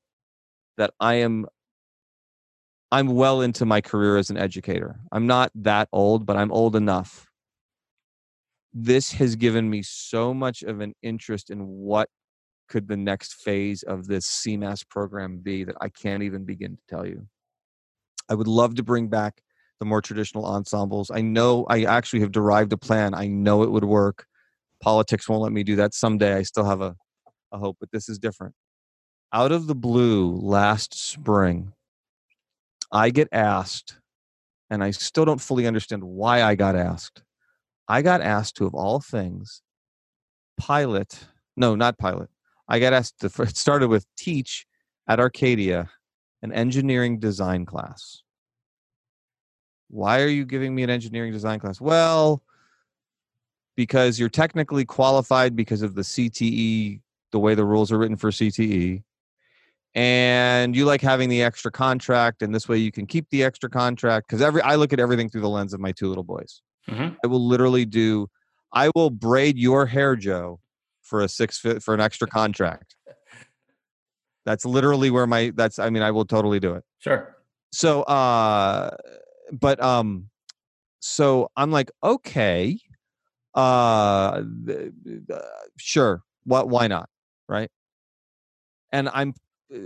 that 0.77 0.93
I 1.01 1.15
am 1.15 1.47
I'm 2.95 3.09
well 3.09 3.41
into 3.41 3.67
my 3.67 3.81
career 3.81 4.17
as 4.17 4.31
an 4.31 4.37
educator. 4.37 5.01
I'm 5.11 5.27
not 5.27 5.51
that 5.57 5.89
old, 5.93 6.27
but 6.27 6.37
I'm 6.37 6.53
old 6.53 6.77
enough. 6.77 7.27
This 8.73 9.13
has 9.13 9.35
given 9.35 9.69
me 9.69 9.83
so 9.83 10.33
much 10.33 10.63
of 10.63 10.81
an 10.81 10.95
interest 11.03 11.51
in 11.51 11.67
what 11.67 12.09
could 12.69 12.89
the 12.89 12.97
next 12.97 13.35
phase 13.35 13.83
of 13.83 14.07
this 14.07 14.27
CMAS 14.27 14.89
program 14.89 15.39
be 15.39 15.65
that 15.65 15.77
I 15.81 15.89
can't 15.89 16.23
even 16.23 16.45
begin 16.45 16.77
to 16.77 16.83
tell 16.89 17.07
you. 17.07 17.27
I 18.29 18.35
would 18.35 18.49
love 18.49 18.75
to 18.77 18.83
bring 18.83 19.09
back 19.09 19.43
the 19.81 19.87
more 19.87 20.01
traditional 20.01 20.47
ensembles. 20.47 21.11
I 21.11 21.21
know 21.21 21.67
I 21.69 21.85
actually 21.85 22.21
have 22.21 22.33
derived 22.33 22.73
a 22.73 22.79
plan. 22.79 23.15
I 23.15 23.27
know 23.27 23.63
it 23.63 23.71
would 23.71 23.85
work. 23.85 24.27
Politics 24.81 25.29
won't 25.29 25.43
let 25.43 25.53
me 25.53 25.63
do 25.63 25.77
that 25.77 25.95
someday. 25.95 26.35
I 26.35 26.43
still 26.43 26.65
have 26.65 26.81
a 26.81 26.97
a 27.55 27.59
hope, 27.59 27.79
but 27.81 27.91
this 27.93 28.09
is 28.09 28.19
different. 28.19 28.55
Out 29.33 29.53
of 29.53 29.67
the 29.67 29.75
blue 29.75 30.37
last 30.37 30.95
spring, 30.95 31.73
I 32.93 33.11
get 33.11 33.29
asked, 33.33 33.99
and 34.69 34.85
I 34.85 34.91
still 34.91 35.25
don't 35.25 35.41
fully 35.41 35.67
understand 35.67 36.05
why 36.05 36.43
I 36.43 36.55
got 36.55 36.77
asked. 36.77 37.23
I 37.89 38.03
got 38.03 38.21
asked 38.21 38.57
to, 38.57 38.67
of 38.67 38.75
all 38.75 39.01
things, 39.01 39.63
pilot, 40.59 41.27
no, 41.57 41.75
not 41.75 41.99
pilot. 41.99 42.29
I 42.69 42.79
got 42.79 42.93
asked 42.93 43.21
to, 43.21 43.43
it 43.43 43.57
started 43.57 43.89
with 43.89 44.07
teach 44.17 44.67
at 45.09 45.21
Arcadia 45.21 45.91
an 46.43 46.53
engineering 46.53 47.19
design 47.19 47.65
class. 47.65 48.23
Why 49.89 50.21
are 50.21 50.29
you 50.29 50.45
giving 50.45 50.75
me 50.75 50.83
an 50.83 50.91
engineering 50.91 51.33
design 51.33 51.61
class? 51.61 51.81
Well, 51.81 52.43
because 53.77 54.19
you're 54.19 54.29
technically 54.29 54.85
qualified 54.85 55.57
because 55.57 55.83
of 55.83 55.95
the 55.95 56.03
CTE 56.03 57.01
the 57.35 57.39
way 57.41 57.55
the 57.55 57.65
rules 57.65 57.91
are 57.91 57.99
written 57.99 58.17
for 58.17 58.31
CTE, 58.31 59.03
and 59.95 60.77
you 60.77 60.85
like 60.85 61.01
having 61.01 61.29
the 61.29 61.43
extra 61.43 61.71
contract, 61.71 62.43
and 62.43 62.55
this 62.55 62.69
way 62.69 62.79
you 62.79 62.93
can 62.93 63.07
keep 63.07 63.29
the 63.31 63.43
extra 63.43 63.69
contract. 63.69 64.29
Because 64.29 64.41
every 64.41 64.63
I 64.63 64.77
look 64.77 64.93
at 64.93 65.01
everything 65.01 65.29
through 65.29 65.41
the 65.41 65.49
lens 65.49 65.75
of 65.75 65.81
my 65.81 65.93
two 65.93 66.09
little 66.09 66.25
boys. 66.25 66.63
Mm-hmm. 66.89 67.15
I 67.25 67.27
will 67.27 67.47
literally 67.47 67.85
do. 67.85 68.29
I 68.73 68.91
will 68.95 69.11
braid 69.11 69.59
your 69.59 69.87
hair, 69.87 70.17
Joe, 70.17 70.61
for 71.05 71.21
a 71.21 71.29
six 71.29 71.59
for 71.59 71.95
an 71.95 72.01
extra 72.01 72.27
contract. 72.27 72.97
That's 74.45 74.65
literally 74.65 75.11
where 75.11 75.27
my 75.27 75.53
that's 75.55 75.79
I 75.79 75.91
mean 75.91 76.03
I 76.03 76.11
will 76.11 76.25
totally 76.25 76.61
do 76.61 76.75
it. 76.75 76.85
Sure. 76.99 77.37
So 77.73 78.03
uh 78.03 78.97
but 79.53 79.83
um 79.83 80.31
so 81.01 81.51
I'm 81.57 81.71
like 81.71 81.91
okay 82.03 82.79
uh 83.55 84.43
sure 85.77 86.23
what 86.45 86.69
why 86.69 86.89
not 86.89 87.09
right? 87.49 87.71
And 88.93 89.09
I'm 89.13 89.35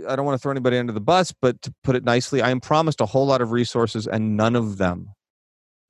I 0.07 0.15
don't 0.15 0.25
want 0.25 0.37
to 0.37 0.41
throw 0.41 0.51
anybody 0.51 0.77
under 0.77 0.93
the 0.93 1.01
bus, 1.01 1.31
but 1.31 1.61
to 1.63 1.73
put 1.83 1.95
it 1.95 2.03
nicely, 2.03 2.41
I 2.41 2.51
am 2.51 2.59
promised 2.59 3.01
a 3.01 3.05
whole 3.05 3.25
lot 3.25 3.41
of 3.41 3.51
resources 3.51 4.07
and 4.07 4.37
none 4.37 4.55
of 4.55 4.77
them, 4.77 5.13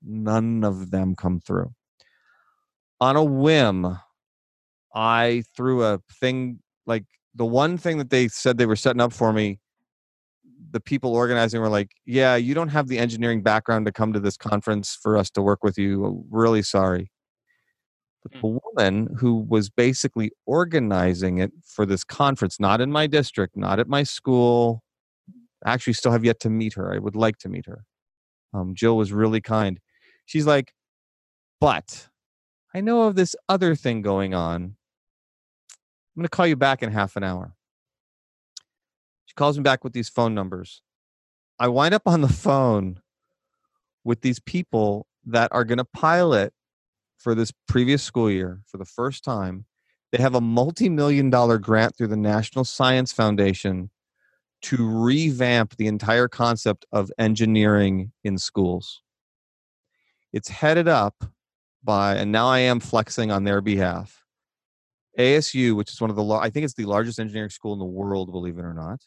none 0.03 0.63
of 0.63 0.91
them 0.91 1.15
come 1.15 1.39
through. 1.39 1.73
On 3.01 3.15
a 3.15 3.23
whim, 3.23 3.97
I 4.93 5.43
threw 5.55 5.83
a 5.83 5.99
thing 6.19 6.59
like 6.85 7.05
the 7.35 7.45
one 7.45 7.77
thing 7.77 7.97
that 7.99 8.09
they 8.09 8.27
said 8.27 8.57
they 8.57 8.65
were 8.65 8.75
setting 8.75 9.01
up 9.01 9.13
for 9.13 9.31
me. 9.33 9.59
The 10.71 10.79
people 10.79 11.13
organizing 11.13 11.61
were 11.61 11.69
like, 11.69 11.91
Yeah, 12.05 12.35
you 12.35 12.53
don't 12.53 12.69
have 12.69 12.87
the 12.87 12.99
engineering 12.99 13.41
background 13.41 13.85
to 13.85 13.91
come 13.91 14.13
to 14.13 14.19
this 14.19 14.37
conference 14.37 14.97
for 15.01 15.17
us 15.17 15.29
to 15.31 15.41
work 15.41 15.63
with 15.63 15.77
you. 15.77 16.25
Really 16.29 16.61
sorry. 16.61 17.11
But 18.23 18.33
the 18.33 18.39
mm. 18.39 18.59
woman 18.75 19.15
who 19.17 19.45
was 19.49 19.69
basically 19.69 20.31
organizing 20.45 21.37
it 21.37 21.51
for 21.65 21.85
this 21.85 22.03
conference, 22.03 22.59
not 22.59 22.81
in 22.81 22.91
my 22.91 23.07
district, 23.07 23.55
not 23.55 23.79
at 23.79 23.87
my 23.87 24.03
school, 24.03 24.83
actually 25.65 25.93
still 25.93 26.11
have 26.11 26.25
yet 26.25 26.39
to 26.41 26.49
meet 26.49 26.73
her. 26.73 26.93
I 26.93 26.99
would 26.99 27.15
like 27.15 27.37
to 27.39 27.49
meet 27.49 27.65
her. 27.65 27.85
Um, 28.53 28.73
Jill 28.75 28.97
was 28.97 29.13
really 29.13 29.41
kind. 29.41 29.79
She's 30.25 30.45
like, 30.45 30.73
but 31.59 32.09
I 32.73 32.81
know 32.81 33.03
of 33.03 33.15
this 33.15 33.35
other 33.47 33.75
thing 33.75 34.01
going 34.01 34.33
on. 34.33 34.75
I'm 36.19 36.23
going 36.23 36.27
to 36.31 36.35
call 36.35 36.47
you 36.47 36.57
back 36.57 36.83
in 36.83 36.91
half 36.91 37.15
an 37.15 37.23
hour. 37.23 37.55
She 39.23 39.33
calls 39.35 39.57
me 39.57 39.63
back 39.63 39.85
with 39.85 39.93
these 39.93 40.09
phone 40.09 40.35
numbers. 40.35 40.81
I 41.57 41.69
wind 41.69 41.93
up 41.93 42.01
on 42.05 42.19
the 42.19 42.27
phone 42.27 42.99
with 44.03 44.19
these 44.19 44.41
people 44.41 45.07
that 45.27 45.47
are 45.53 45.63
going 45.63 45.77
to 45.77 45.85
pilot 45.85 46.51
for 47.17 47.33
this 47.33 47.53
previous 47.69 48.03
school 48.03 48.29
year 48.29 48.59
for 48.67 48.77
the 48.77 48.83
first 48.83 49.23
time. 49.23 49.63
They 50.11 50.21
have 50.21 50.35
a 50.35 50.41
multi 50.41 50.89
million 50.89 51.29
dollar 51.29 51.57
grant 51.57 51.95
through 51.95 52.07
the 52.07 52.17
National 52.17 52.65
Science 52.65 53.13
Foundation 53.13 53.89
to 54.63 54.75
revamp 54.89 55.77
the 55.77 55.87
entire 55.87 56.27
concept 56.27 56.85
of 56.91 57.13
engineering 57.17 58.11
in 58.25 58.37
schools. 58.37 59.03
It's 60.33 60.49
headed 60.49 60.89
up 60.89 61.23
by, 61.81 62.15
and 62.15 62.29
now 62.29 62.49
I 62.49 62.59
am 62.59 62.81
flexing 62.81 63.31
on 63.31 63.45
their 63.45 63.61
behalf, 63.61 64.18
ASU, 65.17 65.75
which 65.75 65.91
is 65.91 65.99
one 65.99 66.09
of 66.09 66.15
the, 66.15 66.23
I 66.25 66.49
think 66.49 66.63
it's 66.63 66.75
the 66.75 66.85
largest 66.85 67.19
engineering 67.19 67.49
school 67.49 67.73
in 67.73 67.79
the 67.79 67.85
world, 67.85 68.31
believe 68.31 68.57
it 68.57 68.63
or 68.63 68.73
not, 68.73 69.01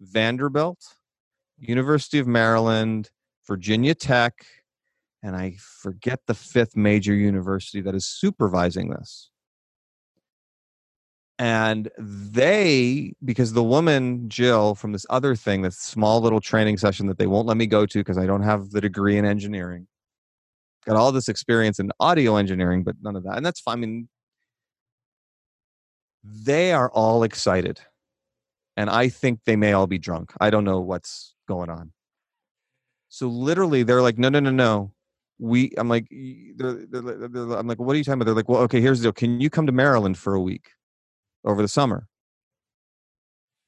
Vanderbilt, 0.00 0.78
University 1.58 2.18
of 2.18 2.26
Maryland, 2.26 3.10
Virginia 3.46 3.94
Tech, 3.94 4.46
and 5.22 5.34
I 5.34 5.56
forget 5.58 6.20
the 6.26 6.34
fifth 6.34 6.76
major 6.76 7.14
university 7.14 7.80
that 7.80 7.94
is 7.94 8.06
supervising 8.06 8.90
this. 8.90 9.30
And 11.38 11.90
they, 11.98 13.12
because 13.24 13.52
the 13.52 13.62
woman, 13.62 14.28
Jill, 14.28 14.74
from 14.74 14.92
this 14.92 15.04
other 15.10 15.36
thing, 15.36 15.62
this 15.62 15.76
small 15.76 16.20
little 16.20 16.40
training 16.40 16.78
session 16.78 17.08
that 17.08 17.18
they 17.18 17.26
won't 17.26 17.46
let 17.46 17.58
me 17.58 17.66
go 17.66 17.84
to 17.84 17.98
because 17.98 18.16
I 18.16 18.24
don't 18.24 18.42
have 18.42 18.70
the 18.70 18.80
degree 18.80 19.18
in 19.18 19.26
engineering, 19.26 19.86
got 20.86 20.96
all 20.96 21.12
this 21.12 21.28
experience 21.28 21.78
in 21.78 21.90
audio 22.00 22.36
engineering, 22.36 22.84
but 22.84 22.96
none 23.02 23.16
of 23.16 23.24
that. 23.24 23.36
And 23.36 23.44
that's 23.44 23.60
fine. 23.60 23.74
I 23.74 23.80
mean, 23.80 24.08
they 26.26 26.72
are 26.72 26.90
all 26.90 27.22
excited. 27.22 27.80
And 28.76 28.90
I 28.90 29.08
think 29.08 29.40
they 29.46 29.56
may 29.56 29.72
all 29.72 29.86
be 29.86 29.98
drunk. 29.98 30.32
I 30.40 30.50
don't 30.50 30.64
know 30.64 30.80
what's 30.80 31.34
going 31.48 31.70
on. 31.70 31.92
So 33.08 33.28
literally, 33.28 33.82
they're 33.82 34.02
like, 34.02 34.18
no, 34.18 34.28
no, 34.28 34.40
no, 34.40 34.50
no. 34.50 34.92
We 35.38 35.70
i'm 35.76 35.90
like 35.90 36.06
they're, 36.56 36.86
they're, 36.90 37.28
they're, 37.28 37.58
i'm 37.58 37.66
like 37.66 37.78
what 37.78 37.92
are 37.92 37.98
you 37.98 38.04
talking 38.04 38.14
about? 38.14 38.24
They're 38.24 38.34
like 38.34 38.48
well 38.48 38.62
okay 38.62 38.80
here's 38.80 39.00
the 39.00 39.02
deal. 39.04 39.12
Can 39.12 39.38
you 39.38 39.50
come 39.50 39.66
to 39.66 39.72
maryland 39.72 40.16
for 40.16 40.32
a 40.32 40.40
week 40.40 40.70
over 41.44 41.60
the 41.60 41.68
summer? 41.68 42.08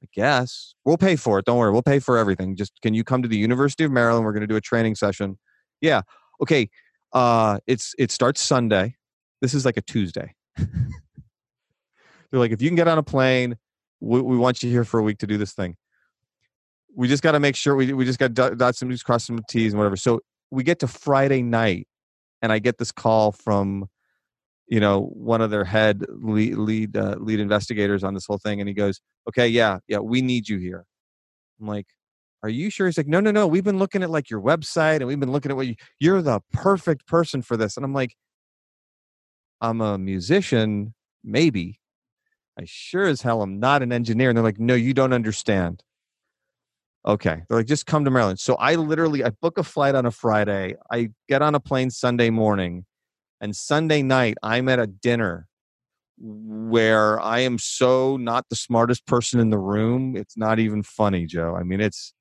I 0.03 0.07
guess. 0.11 0.73
We'll 0.83 0.97
pay 0.97 1.15
for 1.15 1.37
it. 1.37 1.45
Don't 1.45 1.59
worry. 1.59 1.71
We'll 1.71 1.83
pay 1.83 1.99
for 1.99 2.17
everything. 2.17 2.55
Just 2.55 2.73
can 2.81 2.95
you 2.95 3.03
come 3.03 3.21
to 3.21 3.27
the 3.27 3.37
university 3.37 3.83
of 3.83 3.91
maryland? 3.91 4.25
We're 4.25 4.31
going 4.31 4.41
to 4.41 4.47
do 4.47 4.55
a 4.55 4.61
training 4.61 4.95
session. 4.95 5.37
Yeah. 5.79 6.01
Okay 6.41 6.69
uh 7.13 7.59
it's 7.67 7.93
it 7.99 8.09
starts 8.09 8.41
sunday. 8.41 8.95
This 9.39 9.53
is 9.53 9.63
like 9.63 9.77
a 9.77 9.81
tuesday 9.83 10.33
they're 12.31 12.39
like 12.39 12.51
if 12.51 12.61
you 12.61 12.69
can 12.69 12.75
get 12.75 12.87
on 12.87 12.97
a 12.97 13.03
plane 13.03 13.57
we, 14.01 14.21
we 14.21 14.37
want 14.37 14.63
you 14.63 14.69
here 14.69 14.83
for 14.83 14.99
a 14.99 15.03
week 15.03 15.17
to 15.19 15.27
do 15.27 15.37
this 15.37 15.53
thing. 15.53 15.75
We 16.95 17.07
just 17.07 17.23
got 17.23 17.33
to 17.33 17.39
make 17.39 17.55
sure 17.55 17.75
we, 17.75 17.93
we 17.93 18.05
just 18.05 18.19
got 18.19 18.33
dot 18.33 18.75
some 18.75 18.95
cross 18.97 19.25
some 19.25 19.39
t's 19.49 19.73
and 19.73 19.77
whatever. 19.77 19.95
So 19.95 20.21
we 20.51 20.63
get 20.63 20.79
to 20.79 20.87
Friday 20.87 21.41
night 21.41 21.87
and 22.41 22.51
I 22.51 22.59
get 22.59 22.77
this 22.77 22.91
call 22.91 23.31
from 23.31 23.87
you 24.67 24.79
know 24.79 25.11
one 25.13 25.41
of 25.41 25.49
their 25.49 25.65
head 25.65 26.05
lead 26.09 26.55
lead, 26.55 26.97
uh, 26.97 27.15
lead 27.19 27.39
investigators 27.39 28.03
on 28.03 28.13
this 28.13 28.25
whole 28.25 28.37
thing 28.37 28.59
and 28.59 28.67
he 28.67 28.73
goes 28.73 29.01
okay 29.27 29.47
yeah 29.47 29.79
yeah 29.87 29.99
we 29.99 30.21
need 30.21 30.49
you 30.49 30.57
here. 30.57 30.85
I'm 31.59 31.67
like 31.67 31.87
are 32.41 32.49
you 32.49 32.69
sure? 32.69 32.87
He's 32.87 32.97
like 32.97 33.07
no 33.07 33.19
no 33.19 33.31
no 33.31 33.47
we've 33.47 33.63
been 33.63 33.79
looking 33.79 34.01
at 34.01 34.09
like 34.09 34.29
your 34.29 34.41
website 34.41 34.97
and 34.97 35.07
we've 35.07 35.19
been 35.19 35.31
looking 35.31 35.51
at 35.51 35.57
what 35.57 35.67
you 35.67 35.75
you're 35.99 36.21
the 36.21 36.41
perfect 36.51 37.07
person 37.07 37.41
for 37.41 37.55
this. 37.55 37.77
And 37.77 37.85
i'm 37.85 37.93
like 37.93 38.15
i'm 39.61 39.81
a 39.81 39.97
musician 39.97 40.93
maybe 41.23 41.78
i 42.59 42.63
sure 42.65 43.07
as 43.07 43.21
hell 43.21 43.41
am 43.41 43.59
not 43.59 43.81
an 43.81 43.91
engineer 43.91 44.29
and 44.29 44.37
they're 44.37 44.43
like 44.43 44.59
no 44.59 44.75
you 44.75 44.93
don't 44.93 45.13
understand 45.13 45.83
okay 47.07 47.41
they're 47.47 47.59
like 47.59 47.67
just 47.67 47.85
come 47.85 48.05
to 48.05 48.11
maryland 48.11 48.39
so 48.39 48.55
i 48.55 48.75
literally 48.75 49.23
i 49.23 49.29
book 49.41 49.57
a 49.57 49.63
flight 49.63 49.95
on 49.95 50.05
a 50.05 50.11
friday 50.11 50.75
i 50.91 51.09
get 51.27 51.41
on 51.41 51.55
a 51.55 51.59
plane 51.59 51.89
sunday 51.89 52.29
morning 52.29 52.85
and 53.41 53.55
Sunday 53.55 54.01
night, 54.01 54.37
I'm 54.43 54.67
at 54.69 54.79
a 54.79 54.87
dinner 54.87 55.47
where 56.17 57.19
I 57.21 57.39
am 57.39 57.57
so 57.57 58.17
not 58.17 58.45
the 58.49 58.55
smartest 58.55 59.05
person 59.05 59.39
in 59.39 59.49
the 59.49 59.57
room. 59.57 60.15
It's 60.17 60.35
not 60.35 60.59
even 60.59 60.83
funny, 60.83 61.25
Joe. 61.25 61.55
I 61.55 61.63
mean, 61.63 61.79
it's. 61.79 62.13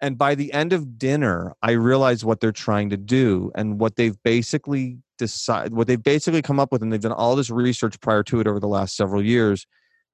And 0.00 0.16
by 0.16 0.34
the 0.34 0.52
end 0.52 0.72
of 0.72 0.98
dinner, 0.98 1.54
I 1.62 1.72
realize 1.72 2.24
what 2.24 2.40
they're 2.40 2.52
trying 2.52 2.88
to 2.90 2.96
do 2.96 3.52
and 3.54 3.78
what 3.78 3.96
they've 3.96 4.16
basically 4.22 4.98
decided, 5.18 5.74
what 5.74 5.86
they've 5.86 6.02
basically 6.02 6.40
come 6.40 6.58
up 6.58 6.72
with, 6.72 6.82
and 6.82 6.92
they've 6.92 7.00
done 7.00 7.12
all 7.12 7.36
this 7.36 7.50
research 7.50 8.00
prior 8.00 8.22
to 8.24 8.40
it 8.40 8.46
over 8.46 8.58
the 8.58 8.68
last 8.68 8.96
several 8.96 9.22
years, 9.22 9.66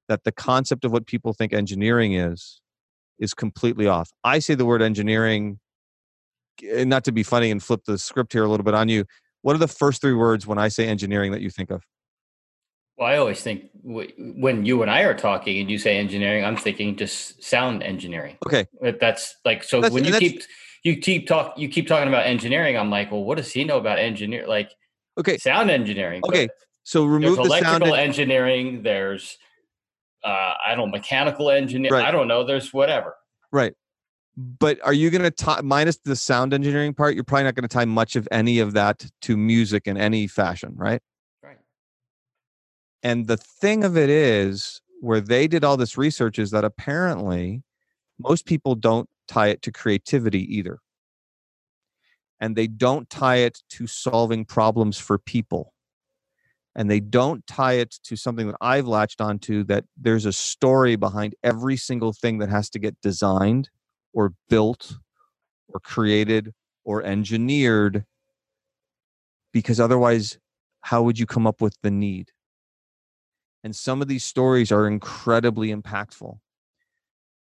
that 0.09 0.25
the 0.25 0.31
concept 0.31 0.83
of 0.83 0.91
what 0.91 1.07
people 1.07 1.33
think 1.33 1.53
engineering 1.53 2.13
is 2.13 2.61
is 3.19 3.33
completely 3.33 3.87
off. 3.87 4.11
I 4.23 4.39
say 4.39 4.55
the 4.55 4.65
word 4.65 4.81
engineering, 4.81 5.59
eh, 6.63 6.83
not 6.83 7.03
to 7.05 7.11
be 7.11 7.23
funny 7.23 7.49
and 7.49 7.63
flip 7.63 7.81
the 7.85 7.97
script 7.97 8.33
here 8.33 8.43
a 8.43 8.49
little 8.49 8.63
bit 8.63 8.73
on 8.73 8.89
you, 8.89 9.05
what 9.41 9.55
are 9.55 9.59
the 9.59 9.67
first 9.67 10.01
three 10.01 10.13
words 10.13 10.45
when 10.45 10.57
I 10.57 10.67
say 10.67 10.87
engineering 10.87 11.31
that 11.31 11.41
you 11.41 11.49
think 11.49 11.71
of? 11.71 11.83
Well, 12.97 13.07
I 13.07 13.17
always 13.17 13.41
think 13.41 13.69
when 13.83 14.65
you 14.65 14.81
and 14.81 14.89
I 14.89 15.01
are 15.01 15.13
talking 15.13 15.59
and 15.59 15.69
you 15.69 15.77
say 15.77 15.97
engineering, 15.97 16.43
I'm 16.43 16.57
thinking 16.57 16.95
just 16.95 17.43
sound 17.43 17.83
engineering. 17.83 18.37
Okay, 18.45 18.65
that's 18.99 19.35
like 19.45 19.63
so. 19.63 19.81
That's, 19.81 19.93
when 19.93 20.03
you 20.03 20.17
keep 20.17 20.41
you 20.83 20.97
keep 20.97 21.27
talk 21.27 21.57
you 21.57 21.69
keep 21.69 21.87
talking 21.87 22.07
about 22.07 22.25
engineering, 22.25 22.75
I'm 22.75 22.89
like, 22.89 23.11
well, 23.11 23.23
what 23.23 23.37
does 23.37 23.51
he 23.51 23.63
know 23.63 23.77
about 23.77 23.99
engineer? 23.99 24.47
Like, 24.47 24.71
okay, 25.17 25.37
sound 25.37 25.69
engineering. 25.69 26.21
Okay, 26.27 26.47
so 26.83 27.05
remove 27.05 27.35
there's 27.35 27.47
the 27.47 27.53
electrical 27.53 27.87
sound 27.87 27.99
engineering. 27.99 28.81
There's 28.81 29.37
uh, 30.23 30.53
I 30.65 30.73
don't 30.73 30.89
know, 30.89 30.97
mechanical 30.97 31.51
engineer. 31.51 31.91
Right. 31.91 32.05
I 32.05 32.11
don't 32.11 32.27
know. 32.27 32.45
There's 32.45 32.73
whatever. 32.73 33.15
Right 33.51 33.73
but 34.37 34.79
are 34.83 34.93
you 34.93 35.09
going 35.09 35.23
to 35.23 35.31
tie 35.31 35.61
minus 35.61 35.97
the 36.05 36.15
sound 36.15 36.53
engineering 36.53 36.93
part 36.93 37.15
you're 37.15 37.23
probably 37.23 37.43
not 37.43 37.55
going 37.55 37.67
to 37.67 37.73
tie 37.73 37.85
much 37.85 38.15
of 38.15 38.27
any 38.31 38.59
of 38.59 38.73
that 38.73 39.03
to 39.19 39.35
music 39.35 39.87
in 39.87 39.97
any 39.97 40.27
fashion 40.27 40.73
right 40.75 41.01
and 43.03 43.27
the 43.27 43.37
thing 43.37 43.83
of 43.83 43.95
it 43.97 44.09
is 44.09 44.81
where 45.01 45.21
they 45.21 45.47
did 45.47 45.63
all 45.63 45.77
this 45.77 45.97
research 45.97 46.39
is 46.39 46.51
that 46.51 46.65
apparently 46.65 47.63
most 48.19 48.45
people 48.45 48.75
don't 48.75 49.07
tie 49.27 49.47
it 49.47 49.61
to 49.61 49.71
creativity 49.71 50.41
either. 50.55 50.79
And 52.39 52.55
they 52.55 52.67
don't 52.67 53.09
tie 53.09 53.37
it 53.37 53.59
to 53.71 53.87
solving 53.87 54.45
problems 54.45 54.97
for 54.97 55.17
people. 55.17 55.73
And 56.75 56.89
they 56.89 56.99
don't 56.99 57.45
tie 57.47 57.73
it 57.73 57.95
to 58.03 58.15
something 58.15 58.47
that 58.47 58.57
I've 58.61 58.87
latched 58.87 59.19
onto 59.19 59.63
that 59.63 59.85
there's 59.99 60.25
a 60.25 60.33
story 60.33 60.95
behind 60.95 61.35
every 61.43 61.75
single 61.75 62.13
thing 62.13 62.37
that 62.37 62.49
has 62.49 62.69
to 62.71 62.79
get 62.79 62.99
designed 63.01 63.69
or 64.13 64.33
built 64.49 64.97
or 65.69 65.79
created 65.79 66.53
or 66.83 67.03
engineered 67.03 68.05
because 69.51 69.79
otherwise 69.79 70.37
how 70.81 71.01
would 71.01 71.17
you 71.17 71.25
come 71.25 71.47
up 71.47 71.61
with 71.61 71.75
the 71.81 71.91
need 71.91 72.31
and 73.67 73.75
some 73.75 74.01
of 74.01 74.07
these 74.07 74.23
stories 74.23 74.71
are 74.71 74.87
incredibly 74.87 75.73
impactful 75.73 76.39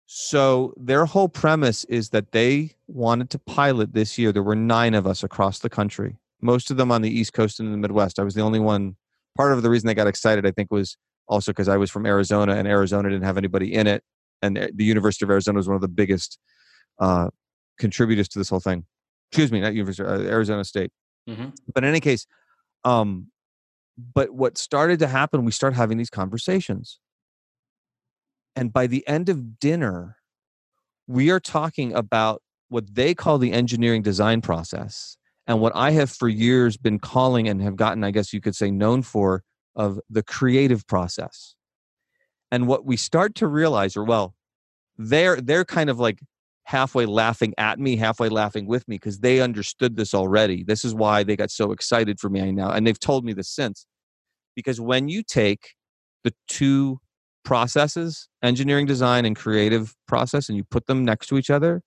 so 0.05 0.73
their 0.75 1.05
whole 1.05 1.29
premise 1.29 1.83
is 1.85 2.09
that 2.09 2.31
they 2.31 2.71
wanted 2.87 3.29
to 3.29 3.37
pilot 3.37 3.93
this 3.93 4.17
year 4.17 4.31
there 4.31 4.43
were 4.43 4.55
nine 4.55 4.95
of 4.95 5.05
us 5.05 5.23
across 5.23 5.59
the 5.59 5.69
country 5.69 6.17
most 6.41 6.71
of 6.71 6.77
them 6.77 6.91
on 6.91 7.01
the 7.01 7.09
east 7.19 7.33
coast 7.33 7.59
and 7.59 7.67
in 7.67 7.71
the 7.71 7.77
midwest 7.77 8.17
i 8.17 8.23
was 8.23 8.33
the 8.33 8.41
only 8.41 8.59
one 8.59 8.95
part 9.37 9.53
of 9.53 9.61
the 9.61 9.69
reason 9.69 9.87
they 9.87 9.93
got 9.93 10.07
excited 10.07 10.45
i 10.45 10.51
think 10.51 10.71
was 10.71 10.97
also 11.27 11.51
because 11.51 11.69
i 11.69 11.77
was 11.77 11.91
from 11.91 12.05
arizona 12.05 12.55
and 12.55 12.67
arizona 12.67 13.09
didn't 13.09 13.23
have 13.23 13.37
anybody 13.37 13.73
in 13.73 13.85
it 13.87 14.03
and 14.41 14.69
the 14.73 14.83
University 14.83 15.25
of 15.25 15.31
Arizona 15.31 15.57
was 15.57 15.67
one 15.67 15.75
of 15.75 15.81
the 15.81 15.87
biggest 15.87 16.39
uh, 16.99 17.29
contributors 17.77 18.27
to 18.29 18.39
this 18.39 18.49
whole 18.49 18.59
thing. 18.59 18.85
Excuse 19.31 19.51
me, 19.51 19.61
not 19.61 19.73
University, 19.73 20.07
uh, 20.07 20.19
Arizona 20.29 20.63
State. 20.63 20.91
Mm-hmm. 21.29 21.49
But 21.73 21.83
in 21.83 21.89
any 21.89 21.99
case, 21.99 22.25
um, 22.83 23.27
but 24.13 24.31
what 24.31 24.57
started 24.57 24.99
to 24.99 25.07
happen, 25.07 25.45
we 25.45 25.51
start 25.51 25.73
having 25.73 25.97
these 25.97 26.09
conversations, 26.09 26.99
and 28.55 28.73
by 28.73 28.87
the 28.87 29.07
end 29.07 29.29
of 29.29 29.59
dinner, 29.59 30.17
we 31.07 31.31
are 31.31 31.39
talking 31.39 31.93
about 31.93 32.41
what 32.69 32.93
they 32.93 33.13
call 33.13 33.37
the 33.37 33.51
engineering 33.51 34.01
design 34.01 34.41
process 34.41 35.17
and 35.47 35.59
what 35.59 35.75
I 35.75 35.91
have 35.91 36.11
for 36.11 36.29
years 36.29 36.77
been 36.77 36.99
calling 36.99 37.47
and 37.47 37.61
have 37.61 37.75
gotten, 37.75 38.03
I 38.03 38.11
guess 38.11 38.31
you 38.33 38.41
could 38.41 38.55
say, 38.55 38.69
known 38.69 39.01
for 39.01 39.43
of 39.75 39.99
the 40.09 40.21
creative 40.21 40.85
process. 40.85 41.55
And 42.51 42.67
what 42.67 42.85
we 42.85 42.97
start 42.97 43.33
to 43.35 43.47
realize, 43.47 43.97
or 43.97 44.03
well, 44.03 44.35
they're 44.97 45.39
they're 45.41 45.65
kind 45.65 45.89
of 45.89 45.99
like 45.99 46.19
halfway 46.69 47.07
laughing 47.07 47.51
at 47.57 47.79
me, 47.79 47.95
halfway 47.95 48.29
laughing 48.29 48.67
with 48.67 48.87
me 48.87 48.95
because 48.95 49.21
they 49.21 49.41
understood 49.41 49.97
this 49.97 50.13
already. 50.13 50.63
This 50.63 50.85
is 50.85 50.93
why 50.93 51.23
they 51.23 51.35
got 51.35 51.49
so 51.49 51.71
excited 51.71 52.19
for 52.19 52.29
me 52.29 52.51
now, 52.51 52.69
and 52.69 52.85
they've 52.85 52.99
told 52.99 53.25
me 53.25 53.33
this 53.33 53.49
since. 53.49 53.87
Because 54.55 54.79
when 54.79 55.09
you 55.09 55.23
take 55.23 55.73
the 56.23 56.31
two 56.47 56.99
processes, 57.43 58.29
engineering 58.43 58.85
design 58.85 59.25
and 59.25 59.35
creative 59.35 59.95
process, 60.07 60.47
and 60.47 60.59
you 60.59 60.63
put 60.63 60.85
them 60.85 61.03
next 61.03 61.25
to 61.29 61.39
each 61.39 61.49
other, 61.49 61.81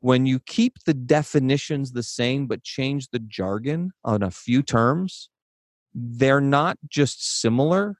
when 0.00 0.26
you 0.26 0.40
keep 0.40 0.74
the 0.86 0.94
definitions 0.94 1.92
the 1.92 2.02
same 2.02 2.48
but 2.48 2.64
change 2.64 3.10
the 3.12 3.20
jargon 3.20 3.92
on 4.04 4.24
a 4.24 4.30
few 4.32 4.60
terms, 4.60 5.30
they're 5.94 6.40
not 6.40 6.78
just 6.88 7.40
similar, 7.40 7.98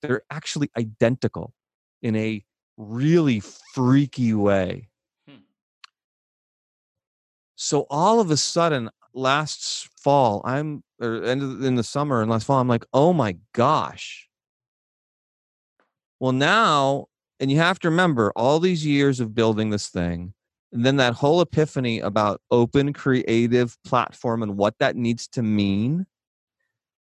they're 0.00 0.22
actually 0.30 0.70
identical 0.78 1.52
in 2.00 2.16
a 2.16 2.42
really 2.78 3.40
freaky 3.74 4.32
way. 4.32 4.88
So 7.56 7.86
all 7.90 8.20
of 8.20 8.30
a 8.30 8.36
sudden, 8.36 8.90
last 9.14 9.88
fall, 9.98 10.42
I'm 10.44 10.84
or 11.00 11.24
in 11.24 11.74
the 11.74 11.82
summer 11.82 12.22
and 12.22 12.30
last 12.30 12.44
fall, 12.44 12.60
I'm 12.60 12.68
like, 12.68 12.84
oh 12.92 13.12
my 13.12 13.36
gosh. 13.52 14.28
Well, 16.20 16.32
now, 16.32 17.06
and 17.40 17.50
you 17.50 17.58
have 17.58 17.78
to 17.80 17.90
remember 17.90 18.32
all 18.36 18.60
these 18.60 18.86
years 18.86 19.20
of 19.20 19.34
building 19.34 19.70
this 19.70 19.88
thing, 19.88 20.32
and 20.72 20.84
then 20.84 20.96
that 20.96 21.14
whole 21.14 21.40
epiphany 21.40 22.00
about 22.00 22.40
open 22.50 22.92
creative 22.92 23.76
platform 23.84 24.42
and 24.42 24.56
what 24.56 24.74
that 24.78 24.96
needs 24.96 25.26
to 25.28 25.42
mean. 25.42 26.06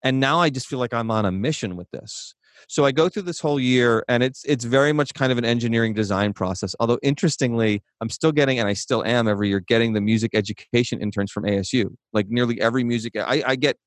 And 0.04 0.20
now 0.20 0.40
I 0.40 0.50
just 0.50 0.68
feel 0.68 0.80
like 0.80 0.94
I'm 0.94 1.12
on 1.12 1.26
a 1.26 1.32
mission 1.32 1.76
with 1.76 1.90
this. 1.92 2.34
So 2.68 2.86
I 2.86 2.92
go 2.92 3.10
through 3.10 3.24
this 3.24 3.40
whole 3.40 3.60
year, 3.60 4.04
and 4.08 4.24
it's 4.24 4.44
it's 4.46 4.66
very 4.66 4.94
much 4.94 5.14
kind 5.14 5.32
of 5.32 5.38
an 5.38 5.46
engineering 5.46 5.94
design 5.94 6.34
process. 6.34 6.76
Although 6.80 7.00
interestingly, 7.04 7.84
I'm 8.00 8.10
still 8.10 8.32
getting, 8.32 8.60
and 8.60 8.68
I 8.68 8.74
still 8.74 9.04
am 9.04 9.28
every 9.28 9.50
year 9.50 9.60
getting 9.60 9.94
the 9.94 10.02
music 10.02 10.32
education 10.34 11.02
interns 11.02 11.32
from 11.32 11.44
ASU. 11.44 11.96
Like 12.14 12.28
nearly 12.30 12.62
every 12.62 12.84
music, 12.84 13.14
I, 13.18 13.44
I 13.46 13.56
get. 13.56 13.78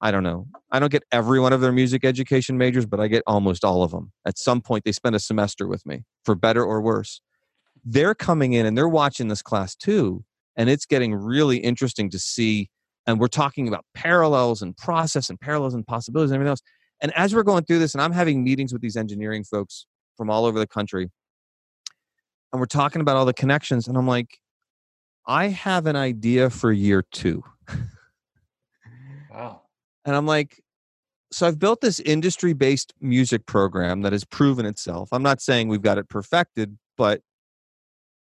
I 0.00 0.10
don't 0.10 0.22
know. 0.22 0.46
I 0.70 0.80
don't 0.80 0.92
get 0.92 1.04
every 1.12 1.40
one 1.40 1.52
of 1.54 1.62
their 1.62 1.72
music 1.72 2.04
education 2.04 2.58
majors, 2.58 2.84
but 2.84 3.00
I 3.00 3.08
get 3.08 3.22
almost 3.26 3.64
all 3.64 3.82
of 3.82 3.90
them. 3.90 4.12
At 4.26 4.38
some 4.38 4.60
point, 4.60 4.84
they 4.84 4.92
spend 4.92 5.16
a 5.16 5.20
semester 5.20 5.66
with 5.66 5.86
me, 5.86 6.02
for 6.24 6.34
better 6.34 6.62
or 6.62 6.82
worse. 6.82 7.22
They're 7.84 8.14
coming 8.14 8.52
in 8.52 8.66
and 8.66 8.76
they're 8.76 8.88
watching 8.88 9.28
this 9.28 9.40
class 9.40 9.74
too, 9.74 10.24
and 10.56 10.68
it's 10.68 10.84
getting 10.84 11.14
really 11.14 11.58
interesting 11.58 12.10
to 12.10 12.18
see. 12.18 12.68
And 13.06 13.20
we're 13.20 13.28
talking 13.28 13.68
about 13.68 13.84
parallels 13.94 14.62
and 14.62 14.76
process 14.76 15.30
and 15.30 15.40
parallels 15.40 15.74
and 15.74 15.86
possibilities 15.86 16.30
and 16.30 16.36
everything 16.36 16.50
else 16.50 16.62
and 17.00 17.12
as 17.16 17.34
we're 17.34 17.42
going 17.42 17.64
through 17.64 17.80
this, 17.80 17.94
and 17.94 18.02
I'm 18.02 18.12
having 18.12 18.42
meetings 18.42 18.72
with 18.72 18.82
these 18.82 18.96
engineering 18.96 19.44
folks 19.44 19.86
from 20.16 20.30
all 20.30 20.44
over 20.44 20.58
the 20.58 20.66
country, 20.66 21.10
and 22.52 22.60
we're 22.60 22.66
talking 22.66 23.00
about 23.00 23.16
all 23.16 23.24
the 23.24 23.34
connections, 23.34 23.88
and 23.88 23.96
I'm 23.96 24.06
like, 24.06 24.38
I 25.26 25.48
have 25.48 25.86
an 25.86 25.96
idea 25.96 26.50
for 26.50 26.70
year 26.70 27.02
two. 27.10 27.42
wow. 29.30 29.62
And 30.04 30.14
I'm 30.14 30.26
like, 30.26 30.62
so 31.32 31.48
I've 31.48 31.58
built 31.58 31.80
this 31.80 31.98
industry 32.00 32.52
based 32.52 32.94
music 33.00 33.46
program 33.46 34.02
that 34.02 34.12
has 34.12 34.24
proven 34.24 34.66
itself. 34.66 35.08
I'm 35.12 35.22
not 35.22 35.40
saying 35.40 35.68
we've 35.68 35.82
got 35.82 35.98
it 35.98 36.08
perfected, 36.08 36.78
but 36.96 37.22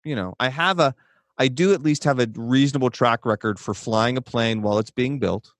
you 0.04 0.14
know, 0.14 0.34
I 0.38 0.48
have 0.48 0.80
a 0.80 0.94
I 1.38 1.48
do 1.48 1.72
at 1.72 1.82
least 1.82 2.04
have 2.04 2.20
a 2.20 2.28
reasonable 2.34 2.90
track 2.90 3.24
record 3.24 3.58
for 3.58 3.72
flying 3.72 4.18
a 4.18 4.20
plane 4.20 4.60
while 4.60 4.78
it's 4.78 4.90
being 4.90 5.18
built. 5.18 5.54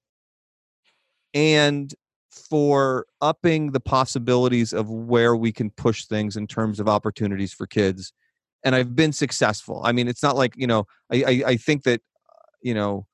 And 1.32 1.94
for 2.30 3.06
upping 3.20 3.72
the 3.72 3.80
possibilities 3.80 4.72
of 4.72 4.88
where 4.88 5.34
we 5.34 5.52
can 5.52 5.70
push 5.70 6.04
things 6.04 6.36
in 6.36 6.46
terms 6.46 6.78
of 6.78 6.88
opportunities 6.88 7.52
for 7.52 7.66
kids 7.66 8.12
and 8.64 8.74
i've 8.74 8.94
been 8.94 9.12
successful 9.12 9.80
i 9.84 9.92
mean 9.92 10.06
it's 10.06 10.22
not 10.22 10.36
like 10.36 10.54
you 10.56 10.66
know 10.66 10.84
i 11.12 11.24
i, 11.26 11.42
I 11.46 11.56
think 11.56 11.82
that 11.84 12.00
you 12.62 12.74
know 12.74 13.06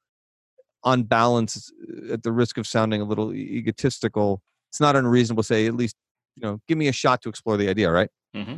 on 0.86 1.02
balance 1.02 1.72
at 2.10 2.22
the 2.22 2.32
risk 2.32 2.56
of 2.56 2.66
sounding 2.66 3.00
a 3.00 3.04
little 3.04 3.34
egotistical, 3.34 4.40
it's 4.70 4.80
not 4.80 4.94
unreasonable 4.94 5.42
to 5.42 5.46
say 5.46 5.66
at 5.66 5.74
least 5.74 5.96
you 6.36 6.42
know 6.42 6.60
give 6.68 6.78
me 6.78 6.88
a 6.88 6.92
shot 6.92 7.20
to 7.22 7.28
explore 7.28 7.58
the 7.58 7.68
idea, 7.68 7.90
right? 7.90 8.08
hmm 8.32 8.54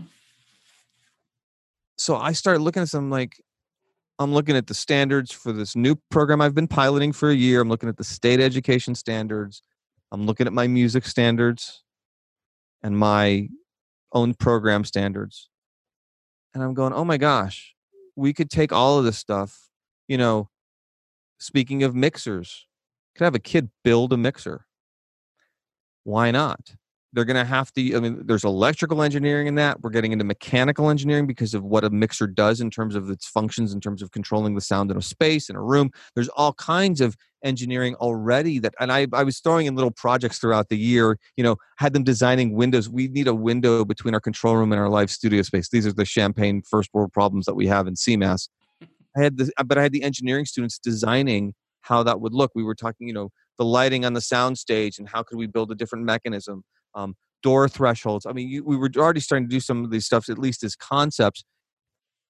So 1.96 2.16
I 2.16 2.32
started 2.32 2.60
looking 2.60 2.82
at 2.82 2.88
some 2.88 3.10
like 3.10 3.42
I'm 4.18 4.32
looking 4.34 4.56
at 4.56 4.66
the 4.66 4.74
standards 4.74 5.32
for 5.32 5.52
this 5.52 5.74
new 5.74 5.96
program 6.10 6.40
I've 6.40 6.54
been 6.54 6.68
piloting 6.68 7.12
for 7.12 7.30
a 7.30 7.34
year. 7.34 7.60
I'm 7.60 7.68
looking 7.68 7.88
at 7.88 7.96
the 7.96 8.04
state 8.04 8.40
education 8.40 8.94
standards. 8.94 9.62
I'm 10.10 10.26
looking 10.26 10.46
at 10.46 10.52
my 10.52 10.66
music 10.66 11.04
standards 11.04 11.82
and 12.82 12.98
my 12.98 13.48
own 14.12 14.34
program 14.34 14.84
standards. 14.84 15.50
And 16.54 16.62
I'm 16.62 16.74
going, 16.74 16.92
oh 16.92 17.04
my 17.04 17.18
gosh, 17.18 17.74
we 18.16 18.32
could 18.32 18.50
take 18.50 18.72
all 18.72 18.98
of 18.98 19.04
this 19.04 19.18
stuff. 19.18 19.68
You 20.06 20.16
know, 20.16 20.48
speaking 21.38 21.82
of 21.82 21.94
mixers, 21.94 22.66
could 23.14 23.24
have 23.24 23.34
a 23.34 23.40
kid 23.40 23.70
build 23.84 24.12
a 24.12 24.16
mixer. 24.16 24.66
Why 26.04 26.30
not? 26.30 26.76
They're 27.12 27.24
going 27.24 27.36
to 27.36 27.44
have 27.44 27.72
to, 27.72 27.96
I 27.96 28.00
mean, 28.00 28.26
there's 28.26 28.44
electrical 28.44 29.02
engineering 29.02 29.46
in 29.46 29.54
that. 29.54 29.80
We're 29.80 29.90
getting 29.90 30.12
into 30.12 30.24
mechanical 30.24 30.90
engineering 30.90 31.26
because 31.26 31.54
of 31.54 31.64
what 31.64 31.84
a 31.84 31.90
mixer 31.90 32.26
does 32.26 32.60
in 32.60 32.70
terms 32.70 32.94
of 32.94 33.08
its 33.10 33.26
functions, 33.26 33.72
in 33.72 33.80
terms 33.80 34.02
of 34.02 34.10
controlling 34.10 34.54
the 34.54 34.60
sound 34.60 34.90
in 34.90 34.96
a 34.96 35.02
space, 35.02 35.48
in 35.48 35.56
a 35.56 35.62
room. 35.62 35.90
There's 36.14 36.28
all 36.28 36.52
kinds 36.52 37.00
of 37.00 37.16
engineering 37.44 37.94
already 37.96 38.58
that 38.58 38.74
and 38.80 38.90
I, 38.90 39.06
I 39.12 39.22
was 39.22 39.38
throwing 39.38 39.66
in 39.66 39.76
little 39.76 39.90
projects 39.90 40.38
throughout 40.38 40.70
the 40.70 40.76
year 40.76 41.18
you 41.36 41.44
know 41.44 41.56
had 41.76 41.92
them 41.92 42.02
designing 42.02 42.54
windows 42.54 42.88
we 42.88 43.06
need 43.06 43.28
a 43.28 43.34
window 43.34 43.84
between 43.84 44.12
our 44.14 44.20
control 44.20 44.56
room 44.56 44.72
and 44.72 44.80
our 44.80 44.88
live 44.88 45.08
studio 45.08 45.42
space 45.42 45.68
these 45.68 45.86
are 45.86 45.92
the 45.92 46.04
champagne 46.04 46.62
first 46.62 46.90
world 46.92 47.12
problems 47.12 47.46
that 47.46 47.54
we 47.54 47.66
have 47.68 47.86
in 47.86 47.94
cmas 47.94 48.48
i 49.16 49.22
had 49.22 49.36
the 49.36 49.52
but 49.66 49.78
i 49.78 49.82
had 49.82 49.92
the 49.92 50.02
engineering 50.02 50.44
students 50.44 50.80
designing 50.80 51.54
how 51.82 52.02
that 52.02 52.20
would 52.20 52.34
look 52.34 52.50
we 52.56 52.64
were 52.64 52.74
talking 52.74 53.06
you 53.06 53.14
know 53.14 53.30
the 53.56 53.64
lighting 53.64 54.04
on 54.04 54.14
the 54.14 54.20
sound 54.20 54.58
stage 54.58 54.98
and 54.98 55.08
how 55.08 55.22
could 55.22 55.38
we 55.38 55.46
build 55.46 55.70
a 55.70 55.74
different 55.74 56.04
mechanism 56.04 56.64
um, 56.94 57.14
door 57.42 57.68
thresholds 57.68 58.26
i 58.26 58.32
mean 58.32 58.48
you, 58.48 58.64
we 58.64 58.76
were 58.76 58.90
already 58.96 59.20
starting 59.20 59.48
to 59.48 59.54
do 59.54 59.60
some 59.60 59.84
of 59.84 59.90
these 59.90 60.04
stuff 60.04 60.28
at 60.28 60.38
least 60.38 60.64
as 60.64 60.74
concepts 60.74 61.44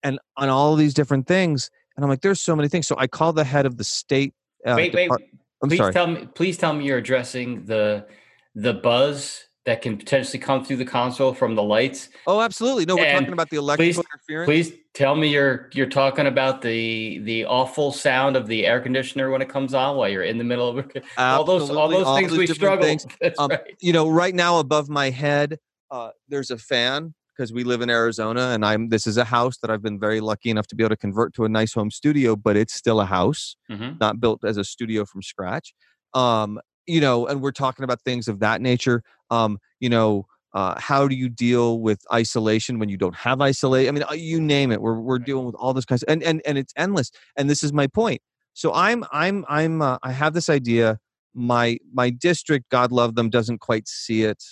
and 0.03 0.19
on 0.37 0.49
all 0.49 0.73
of 0.73 0.79
these 0.79 0.95
different 0.95 1.27
things 1.27 1.71
and 1.97 2.05
i'm 2.05 2.11
like 2.11 2.21
there's 2.21 2.41
so 2.41 2.55
many 2.55 2.69
things 2.69 2.87
so 2.87 2.95
i 2.99 3.07
called 3.07 3.37
the 3.37 3.45
head 3.45 3.65
of 3.67 3.77
the 3.79 3.85
state 3.85 4.35
uh, 4.67 4.75
wait, 4.77 4.93
wait. 4.93 5.05
depart- 5.05 5.23
I'm 5.63 5.69
please 5.69 5.79
sorry. 5.79 5.93
tell 5.93 6.07
me. 6.07 6.29
Please 6.35 6.57
tell 6.57 6.73
me 6.73 6.85
you're 6.85 6.99
addressing 6.99 7.65
the 7.65 8.07
the 8.55 8.75
buzz 8.75 9.45
that 9.67 9.83
can 9.83 9.97
potentially 9.97 10.39
come 10.39 10.65
through 10.65 10.77
the 10.77 10.85
console 10.85 11.35
from 11.35 11.55
the 11.55 11.63
lights. 11.63 12.09
Oh, 12.27 12.41
absolutely. 12.41 12.87
No, 12.87 12.97
we're 12.97 13.05
And 13.05 13.21
talking 13.21 13.33
about 13.33 13.51
the 13.51 13.59
electrical 13.59 14.03
interference. 14.03 14.47
Please 14.47 14.73
tell 14.99 15.15
me 15.15 15.29
you're 15.29 15.71
you're 15.73 15.89
talking 15.89 16.27
about 16.27 16.61
the 16.61 17.21
the 17.21 17.45
awful 17.45 17.93
sound 17.93 18.37
of 18.37 18.49
the 18.49 18.67
air 18.67 18.81
conditioner 18.81 19.31
when 19.31 19.41
it 19.41 19.49
comes 19.49 19.73
on 19.73 19.97
while 19.97 20.09
you're 20.09 20.25
in 20.25 20.39
the 20.39 20.45
middle 20.45 20.69
of 20.69 20.79
it. 20.79 21.05
All 21.17 21.45
those 21.45 21.71
all 21.71 21.89
those 21.89 22.05
all 22.05 22.17
things 22.17 22.37
we 22.37 22.47
struggle. 22.49 22.85
things. 22.85 23.07
Um, 23.39 23.51
right. 23.51 23.77
You 23.81 23.93
know, 23.93 24.09
right 24.09 24.35
now 24.35 24.59
above 24.59 24.89
my 24.89 25.11
head, 25.11 25.59
uh, 25.93 26.11
there's 26.29 26.51
a 26.51 26.59
fan 26.59 27.15
because 27.37 27.53
we 27.53 27.63
live 27.63 27.81
in 27.83 27.91
Arizona, 27.91 28.49
and 28.49 28.65
I'm. 28.65 28.89
This 28.89 29.07
is 29.07 29.17
a 29.17 29.25
house 29.25 29.59
that 29.59 29.71
I've 29.71 29.83
been 29.83 30.01
very 30.01 30.21
lucky 30.21 30.51
enough 30.51 30.67
to 30.69 30.75
be 30.75 30.83
able 30.83 30.91
to 30.91 30.97
convert 30.97 31.33
to 31.35 31.45
a 31.45 31.49
nice 31.49 31.73
home 31.73 31.93
studio, 31.93 32.35
but 32.35 32.57
it's 32.57 32.75
still 32.75 33.01
a 33.01 33.07
house, 33.07 33.57
hmm 33.69 33.93
not 34.01 34.21
built 34.21 34.45
as 34.45 34.57
a 34.57 34.65
studio 34.65 35.05
from 35.05 35.23
scratch. 35.23 35.73
Um, 36.15 36.59
you 36.87 37.01
know, 37.01 37.27
and 37.27 37.41
we're 37.41 37.53
talking 37.53 37.85
about 37.85 38.01
things 38.03 38.27
of 38.27 38.41
that 38.41 38.61
nature. 38.61 39.03
Um, 39.31 39.59
you 39.79 39.89
know. 39.89 40.27
Uh, 40.55 40.79
how 40.81 41.07
do 41.07 41.15
you 41.15 41.29
deal 41.29 41.81
with 41.81 42.01
isolation 42.13 42.79
when 42.79 42.89
you 42.89 42.97
don't 42.97 43.15
have 43.15 43.41
isolation? 43.41 43.89
I 43.89 43.93
mean, 43.93 44.05
uh, 44.11 44.15
you 44.15 44.41
name 44.41 44.73
it. 44.73 44.81
We're 44.81 44.99
we're 44.99 45.19
dealing 45.19 45.45
with 45.45 45.55
all 45.57 45.75
this 45.75 45.85
kinds, 45.85 46.03
and 46.05 46.23
and 46.23 46.41
and 46.47 46.57
it's 46.57 46.73
endless. 46.77 47.11
And 47.37 47.51
this 47.51 47.63
is 47.63 47.73
my 47.73 47.87
point. 47.87 48.23
So 48.55 48.73
I'm 48.73 49.05
I'm 49.13 49.45
I'm 49.49 49.83
uh, 49.83 49.99
I 50.03 50.13
have 50.13 50.35
this 50.35 50.49
idea. 50.49 50.99
My 51.35 51.79
my 51.93 52.11
district, 52.11 52.71
God 52.71 52.93
love 52.93 53.15
them, 53.15 53.31
doesn't 53.31 53.59
quite 53.59 53.87
see 53.87 54.25
it, 54.25 54.43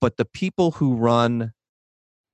but 0.00 0.16
the 0.16 0.24
people 0.24 0.72
who 0.72 0.96
run 0.96 1.52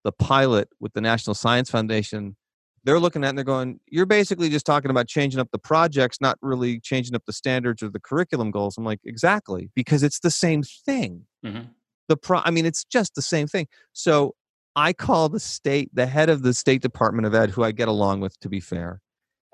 the 0.03 0.13
pilot 0.13 0.69
with 0.81 0.95
the 0.95 1.01
National 1.01 1.35
Science 1.35 1.71
Foundation, 1.71 2.37
they're 2.85 2.99
looking 2.99 3.23
at 3.23 3.27
it 3.27 3.29
and 3.31 3.39
they're 3.39 3.45
going, 3.45 3.81
"You're 3.87 4.07
basically 4.07 4.49
just 4.49 4.65
talking 4.65 4.91
about 4.91 5.07
changing 5.07 5.41
up 5.41 5.51
the 5.53 5.59
projects, 5.59 6.21
not 6.21 6.39
really 6.41 6.81
changing 6.81 7.15
up 7.15 7.25
the 7.27 7.33
standards 7.33 7.83
or 7.83 7.91
the 7.91 8.01
curriculum 8.01 8.51
goals." 8.51 8.79
I'm 8.79 8.85
like, 8.85 9.01
"Exactly, 9.05 9.71
because 9.75 10.03
it's 10.03 10.21
the 10.21 10.31
same 10.31 10.63
thing." 10.63 11.27
hmm 11.45 11.61
the 12.09 12.17
pro 12.17 12.41
i 12.45 12.51
mean 12.51 12.67
it's 12.67 12.85
just 12.85 13.15
the 13.15 13.23
same 13.23 13.47
thing. 13.47 13.67
So 13.93 14.35
i 14.77 14.93
call 14.93 15.29
the 15.29 15.41
state 15.41 15.91
the 15.95 16.07
head 16.07 16.29
of 16.29 16.43
the 16.43 16.55
state 16.55 16.83
department 16.83 17.27
of 17.27 17.35
ed 17.35 17.51
who 17.51 17.63
i 17.63 17.73
get 17.73 17.89
along 17.89 18.21
with 18.21 18.39
to 18.41 18.49
be 18.49 18.61
fair 18.61 19.01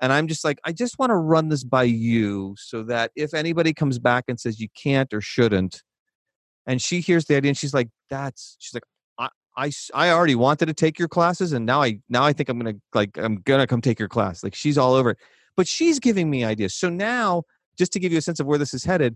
and 0.01 0.11
i'm 0.11 0.27
just 0.27 0.43
like 0.43 0.59
i 0.65 0.71
just 0.71 0.99
want 0.99 1.09
to 1.09 1.15
run 1.15 1.49
this 1.49 1.63
by 1.63 1.83
you 1.83 2.55
so 2.57 2.83
that 2.83 3.11
if 3.15 3.33
anybody 3.33 3.73
comes 3.73 3.99
back 3.99 4.25
and 4.27 4.39
says 4.39 4.59
you 4.59 4.67
can't 4.75 5.13
or 5.13 5.21
shouldn't 5.21 5.83
and 6.67 6.81
she 6.81 6.99
hears 6.99 7.25
the 7.25 7.35
idea 7.35 7.49
and 7.49 7.57
she's 7.57 7.73
like 7.73 7.89
that's 8.09 8.55
she's 8.59 8.73
like 8.73 8.83
I, 9.17 9.29
I, 9.57 9.71
I 9.93 10.09
already 10.11 10.35
wanted 10.35 10.67
to 10.67 10.73
take 10.73 10.99
your 10.99 11.07
classes 11.07 11.53
and 11.53 11.65
now 11.65 11.81
i 11.81 11.99
now 12.09 12.23
i 12.23 12.33
think 12.33 12.49
i'm 12.49 12.59
gonna 12.59 12.75
like 12.93 13.17
i'm 13.17 13.37
gonna 13.37 13.67
come 13.67 13.81
take 13.81 13.99
your 13.99 14.09
class. 14.09 14.43
Like 14.43 14.55
she's 14.55 14.77
all 14.77 14.93
over 14.93 15.11
it 15.11 15.17
but 15.55 15.67
she's 15.67 15.99
giving 15.99 16.29
me 16.29 16.43
ideas. 16.43 16.75
So 16.75 16.89
now 16.89 17.43
just 17.77 17.93
to 17.93 17.99
give 17.99 18.11
you 18.11 18.17
a 18.17 18.21
sense 18.21 18.39
of 18.39 18.45
where 18.45 18.57
this 18.57 18.73
is 18.73 18.83
headed 18.83 19.15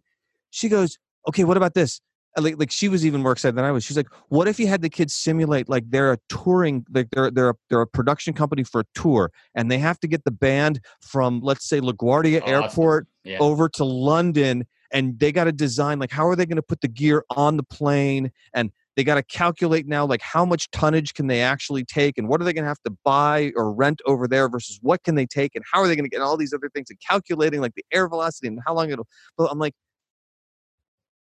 she 0.51 0.69
goes 0.69 0.97
okay 1.27 1.43
what 1.43 1.57
about 1.57 1.73
this 1.73 2.01
Uh, 2.37 2.41
like, 2.41 2.59
like 2.59 2.71
she 2.71 2.89
was 2.89 3.05
even 3.05 3.21
more 3.21 3.31
excited 3.31 3.55
than 3.55 3.65
I 3.65 3.71
was. 3.71 3.83
She's 3.83 3.97
like, 3.97 4.07
"What 4.27 4.47
if 4.47 4.59
you 4.59 4.67
had 4.67 4.81
the 4.81 4.89
kids 4.89 5.15
simulate 5.15 5.67
like 5.67 5.89
they're 5.89 6.13
a 6.13 6.17
touring, 6.29 6.85
like 6.93 7.09
they're 7.11 7.31
they're 7.31 7.49
a, 7.49 7.55
they're 7.69 7.81
a 7.81 7.87
production 7.87 8.33
company 8.33 8.63
for 8.63 8.81
a 8.81 8.85
tour, 8.93 9.31
and 9.55 9.71
they 9.71 9.79
have 9.79 9.99
to 10.01 10.07
get 10.07 10.23
the 10.25 10.31
band 10.31 10.79
from 11.01 11.41
let's 11.41 11.67
say 11.67 11.81
LaGuardia 11.81 12.41
oh, 12.45 12.45
Awesome. 12.45 12.53
Airport 12.53 13.07
Yeah. 13.23 13.37
over 13.39 13.67
to 13.69 13.83
London, 13.83 14.65
and 14.91 15.19
they 15.19 15.31
got 15.31 15.45
to 15.45 15.51
design 15.51 15.99
like 15.99 16.11
how 16.11 16.27
are 16.27 16.35
they 16.35 16.45
going 16.45 16.57
to 16.57 16.61
put 16.61 16.81
the 16.81 16.87
gear 16.87 17.23
on 17.35 17.57
the 17.57 17.63
plane, 17.63 18.31
and 18.53 18.71
they 18.95 19.03
got 19.03 19.15
to 19.15 19.23
calculate 19.23 19.87
now 19.87 20.05
like 20.05 20.21
how 20.21 20.45
much 20.45 20.69
tonnage 20.71 21.13
can 21.13 21.27
they 21.27 21.41
actually 21.41 21.83
take, 21.83 22.17
and 22.19 22.27
what 22.27 22.41
are 22.41 22.43
they 22.43 22.53
going 22.53 22.65
to 22.65 22.69
have 22.69 22.83
to 22.83 22.95
buy 23.03 23.51
or 23.55 23.73
rent 23.73 24.01
over 24.05 24.27
there 24.27 24.49
versus 24.49 24.77
what 24.83 25.03
can 25.03 25.15
they 25.15 25.25
take, 25.25 25.55
and 25.55 25.63
how 25.71 25.79
are 25.79 25.87
they 25.87 25.95
going 25.95 26.03
to 26.03 26.09
get 26.09 26.21
all 26.21 26.37
these 26.37 26.53
other 26.53 26.69
things, 26.69 26.91
and 26.91 26.99
calculating 26.99 27.59
like 27.59 27.73
the 27.75 27.85
air 27.91 28.07
velocity 28.07 28.47
and 28.47 28.59
how 28.67 28.73
long 28.75 28.91
it'll. 28.91 29.07
But 29.35 29.49
I'm 29.51 29.57
like 29.57 29.73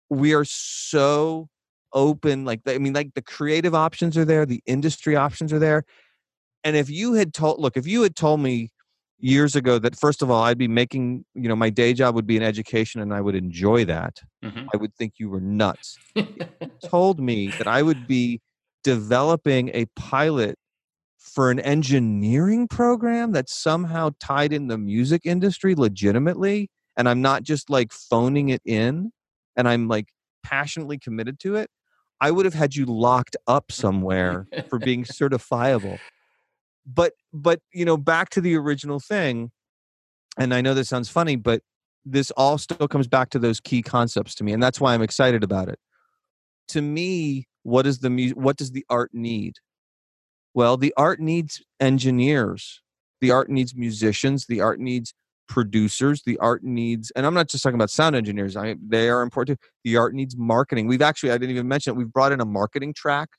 we 0.09 0.33
are 0.33 0.45
so 0.45 1.47
open 1.93 2.45
like 2.45 2.61
i 2.67 2.77
mean 2.77 2.93
like 2.93 3.13
the 3.13 3.21
creative 3.21 3.73
options 3.73 4.17
are 4.17 4.25
there 4.25 4.45
the 4.45 4.61
industry 4.65 5.15
options 5.15 5.53
are 5.53 5.59
there 5.59 5.83
and 6.63 6.75
if 6.75 6.89
you 6.89 7.13
had 7.13 7.33
told 7.33 7.59
look 7.59 7.77
if 7.77 7.87
you 7.87 8.01
had 8.03 8.15
told 8.15 8.39
me 8.39 8.69
years 9.19 9.55
ago 9.55 9.79
that 9.79 9.97
first 9.97 10.21
of 10.21 10.29
all 10.29 10.43
i'd 10.43 10.57
be 10.57 10.67
making 10.67 11.23
you 11.33 11.47
know 11.47 11.55
my 11.55 11.69
day 11.69 11.93
job 11.93 12.13
would 12.13 12.27
be 12.27 12.35
in 12.37 12.43
education 12.43 13.01
and 13.01 13.13
i 13.13 13.21
would 13.21 13.35
enjoy 13.35 13.85
that 13.85 14.17
Mhm. 14.43 14.67
i 14.73 14.77
would 14.77 14.93
think 14.95 15.13
you 15.17 15.29
were 15.29 15.41
nuts 15.41 15.97
told 16.83 17.19
me 17.19 17.53
that 17.57 17.67
i 17.67 17.81
would 17.81 18.05
be 18.05 18.41
developing 18.83 19.69
a 19.73 19.85
pilot 19.95 20.57
for 21.17 21.49
an 21.51 21.59
engineering 21.59 22.67
program 22.67 23.31
that's 23.31 23.57
somehow 23.57 24.09
tied 24.19 24.53
in 24.53 24.67
the 24.67 24.77
music 24.77 25.21
industry 25.25 25.73
legitimately 25.73 26.69
and 26.97 27.09
i'm 27.09 27.21
not 27.21 27.43
just 27.43 27.69
like 27.69 27.91
phoning 27.91 28.49
it 28.49 28.61
in 28.65 29.11
and 29.57 29.67
i'm 29.67 29.87
like 29.87 30.07
passionately 30.43 30.97
committed 30.97 31.39
to 31.39 31.55
it 31.55 31.69
i 32.21 32.31
would 32.31 32.45
have 32.45 32.53
had 32.53 32.75
you 32.75 32.85
locked 32.85 33.35
up 33.47 33.71
somewhere 33.71 34.47
for 34.69 34.79
being 34.79 35.03
certifiable. 35.03 35.97
But 36.85 37.13
but 37.33 37.59
you 37.73 37.83
know 37.83 37.97
back 37.97 38.29
to 38.29 38.41
the 38.41 38.55
original 38.55 39.01
thing 39.01 39.51
and 40.37 40.53
i 40.53 40.61
know 40.61 40.73
this 40.73 40.87
sounds 40.87 41.09
funny 41.09 41.35
but 41.35 41.61
this 42.05 42.31
all 42.31 42.57
still 42.57 42.87
comes 42.87 43.07
back 43.07 43.29
to 43.31 43.39
those 43.39 43.59
key 43.59 43.81
concepts 43.81 44.35
to 44.35 44.45
me 44.45 44.53
and 44.53 44.63
that's 44.63 44.79
why 44.79 44.93
i'm 44.93 45.01
excited 45.01 45.43
about 45.43 45.67
it. 45.67 45.79
To 46.69 46.81
me 46.81 47.47
what 47.63 47.85
is 47.85 47.99
the 47.99 48.09
mu- 48.09 48.29
what 48.31 48.55
does 48.55 48.71
the 48.71 48.85
art 48.89 49.09
need? 49.13 49.55
Well 50.53 50.77
the 50.77 50.93
art 50.95 51.19
needs 51.19 51.61
engineers 51.81 52.81
the 53.19 53.31
art 53.31 53.49
needs 53.49 53.75
musicians 53.75 54.45
the 54.45 54.61
art 54.61 54.79
needs 54.79 55.13
producers 55.47 56.21
the 56.25 56.37
art 56.39 56.63
needs 56.63 57.11
and 57.15 57.25
i'm 57.25 57.33
not 57.33 57.47
just 57.47 57.63
talking 57.63 57.75
about 57.75 57.89
sound 57.89 58.15
engineers 58.15 58.55
I, 58.55 58.75
they 58.85 59.09
are 59.09 59.21
important 59.21 59.59
the 59.83 59.97
art 59.97 60.13
needs 60.13 60.35
marketing. 60.37 60.87
We've 60.87 61.01
actually 61.01 61.31
i 61.31 61.37
didn't 61.37 61.51
even 61.51 61.67
mention 61.67 61.93
it 61.93 61.97
we've 61.97 62.11
brought 62.11 62.31
in 62.31 62.41
a 62.41 62.45
marketing 62.45 62.93
track 62.93 63.29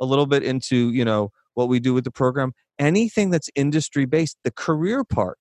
a 0.00 0.04
little 0.04 0.26
bit 0.26 0.42
into 0.42 0.90
you 0.90 1.04
know 1.04 1.30
what 1.54 1.68
we 1.68 1.80
do 1.80 1.92
with 1.92 2.04
the 2.04 2.10
program. 2.10 2.52
Anything 2.78 3.30
that's 3.30 3.50
industry 3.54 4.04
based 4.04 4.38
the 4.44 4.50
career 4.50 5.04
part 5.04 5.38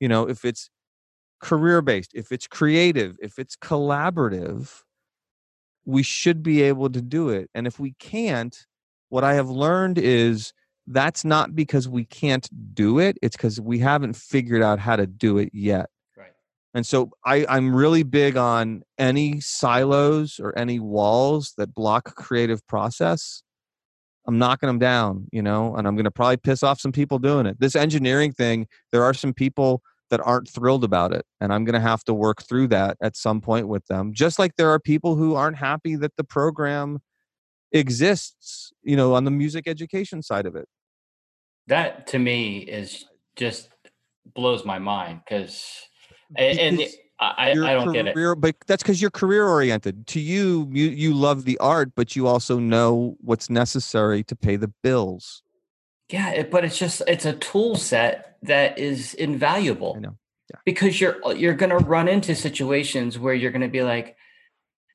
you 0.00 0.08
know 0.08 0.28
if 0.28 0.44
it's 0.44 0.70
career 1.40 1.82
based 1.82 2.12
if 2.14 2.32
it's 2.32 2.46
creative 2.46 3.16
if 3.20 3.38
it's 3.38 3.56
collaborative 3.56 4.82
we 5.84 6.02
should 6.02 6.42
be 6.42 6.62
able 6.62 6.90
to 6.90 7.00
do 7.00 7.28
it. 7.28 7.48
And 7.54 7.66
if 7.66 7.78
we 7.78 7.94
can't 7.98 8.56
what 9.08 9.24
i 9.24 9.34
have 9.34 9.48
learned 9.48 9.98
is 9.98 10.52
that's 10.86 11.24
not 11.24 11.54
because 11.54 11.88
we 11.88 12.04
can't 12.04 12.48
do 12.74 12.98
it 12.98 13.18
it's 13.22 13.36
because 13.36 13.60
we 13.60 13.78
haven't 13.78 14.14
figured 14.14 14.62
out 14.62 14.78
how 14.78 14.96
to 14.96 15.06
do 15.06 15.38
it 15.38 15.50
yet 15.52 15.86
right. 16.16 16.32
and 16.74 16.86
so 16.86 17.10
I, 17.24 17.46
I'm 17.48 17.74
really 17.74 18.02
big 18.02 18.36
on 18.36 18.82
any 18.98 19.40
silos 19.40 20.38
or 20.38 20.56
any 20.58 20.78
walls 20.78 21.54
that 21.56 21.74
block 21.74 22.14
creative 22.14 22.66
process. 22.66 23.42
I'm 24.28 24.38
knocking 24.38 24.66
them 24.66 24.80
down, 24.80 25.28
you 25.30 25.40
know, 25.40 25.76
and 25.76 25.86
I'm 25.86 25.94
going 25.94 26.02
to 26.02 26.10
probably 26.10 26.36
piss 26.36 26.64
off 26.64 26.80
some 26.80 26.90
people 26.90 27.20
doing 27.20 27.46
it. 27.46 27.60
This 27.60 27.76
engineering 27.76 28.32
thing, 28.32 28.66
there 28.90 29.04
are 29.04 29.14
some 29.14 29.32
people 29.32 29.82
that 30.10 30.20
aren't 30.20 30.48
thrilled 30.48 30.84
about 30.84 31.12
it 31.12 31.24
and 31.40 31.52
i'm 31.52 31.64
going 31.64 31.74
to 31.74 31.80
have 31.80 32.04
to 32.04 32.14
work 32.14 32.42
through 32.42 32.68
that 32.68 32.96
at 33.00 33.16
some 33.16 33.40
point 33.40 33.68
with 33.68 33.86
them 33.86 34.12
just 34.12 34.38
like 34.38 34.52
there 34.56 34.70
are 34.70 34.78
people 34.78 35.16
who 35.16 35.34
aren't 35.34 35.56
happy 35.56 35.96
that 35.96 36.16
the 36.16 36.24
program 36.24 37.00
exists 37.72 38.72
you 38.82 38.96
know 38.96 39.14
on 39.14 39.24
the 39.24 39.30
music 39.30 39.66
education 39.66 40.22
side 40.22 40.46
of 40.46 40.54
it 40.54 40.66
that 41.68 42.06
to 42.08 42.18
me 42.18 42.58
is 42.58 43.04
just 43.36 43.68
blows 44.34 44.64
my 44.64 44.78
mind 44.78 45.20
because 45.24 45.64
and, 46.36 46.80
I, 47.18 47.50
I 47.50 47.54
don't 47.54 47.86
career, 47.86 48.04
get 48.04 48.16
it. 48.16 48.40
But 48.40 48.56
that's 48.66 48.82
because 48.82 49.00
you're 49.00 49.10
career 49.10 49.46
oriented. 49.46 50.06
To 50.08 50.20
you, 50.20 50.68
you 50.70 50.88
you 50.88 51.14
love 51.14 51.44
the 51.44 51.56
art, 51.58 51.92
but 51.94 52.14
you 52.14 52.26
also 52.26 52.58
know 52.58 53.16
what's 53.20 53.48
necessary 53.48 54.22
to 54.24 54.36
pay 54.36 54.56
the 54.56 54.68
bills. 54.82 55.42
Yeah, 56.10 56.30
it, 56.30 56.50
but 56.50 56.64
it's 56.64 56.78
just 56.78 57.02
it's 57.06 57.24
a 57.24 57.32
tool 57.34 57.76
set 57.76 58.36
that 58.42 58.78
is 58.78 59.14
invaluable. 59.14 59.94
I 59.96 60.00
know. 60.00 60.18
Yeah. 60.50 60.60
Because 60.64 61.00
you're 61.00 61.26
uh, 61.26 61.30
you're 61.30 61.54
going 61.54 61.70
to 61.70 61.78
run 61.78 62.06
into 62.06 62.34
situations 62.34 63.18
where 63.18 63.34
you're 63.34 63.50
going 63.50 63.62
to 63.62 63.68
be 63.68 63.82
like, 63.82 64.16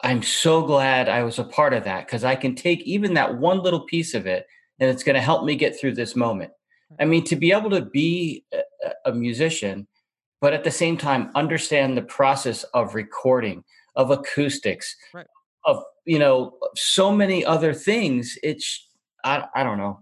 I'm 0.03 0.21
so 0.21 0.61
glad 0.61 1.09
I 1.09 1.23
was 1.23 1.39
a 1.39 1.43
part 1.43 1.73
of 1.73 1.85
that 1.85 2.05
because 2.05 2.23
I 2.23 2.35
can 2.35 2.55
take 2.55 2.81
even 2.83 3.15
that 3.15 3.37
one 3.37 3.61
little 3.61 3.81
piece 3.81 4.13
of 4.13 4.27
it, 4.27 4.45
and 4.79 4.89
it's 4.89 5.03
going 5.03 5.15
to 5.15 5.21
help 5.21 5.43
me 5.43 5.55
get 5.55 5.79
through 5.79 5.95
this 5.95 6.15
moment. 6.15 6.51
I 6.99 7.05
mean, 7.05 7.23
to 7.25 7.35
be 7.35 7.51
able 7.51 7.69
to 7.71 7.81
be 7.81 8.45
a, 9.05 9.13
musician, 9.13 9.87
but 10.39 10.53
at 10.53 10.63
the 10.63 10.71
same 10.71 10.97
time 10.97 11.31
understand 11.35 11.97
the 11.97 12.01
process 12.01 12.63
of 12.73 12.95
recording, 12.95 13.63
of 13.95 14.11
acoustics, 14.11 14.95
right. 15.13 15.27
of 15.65 15.83
you 16.05 16.19
know 16.19 16.57
so 16.75 17.11
many 17.11 17.45
other 17.45 17.73
things. 17.73 18.37
It's 18.43 18.87
I 19.23 19.45
I 19.55 19.63
don't 19.63 19.77
know. 19.77 19.99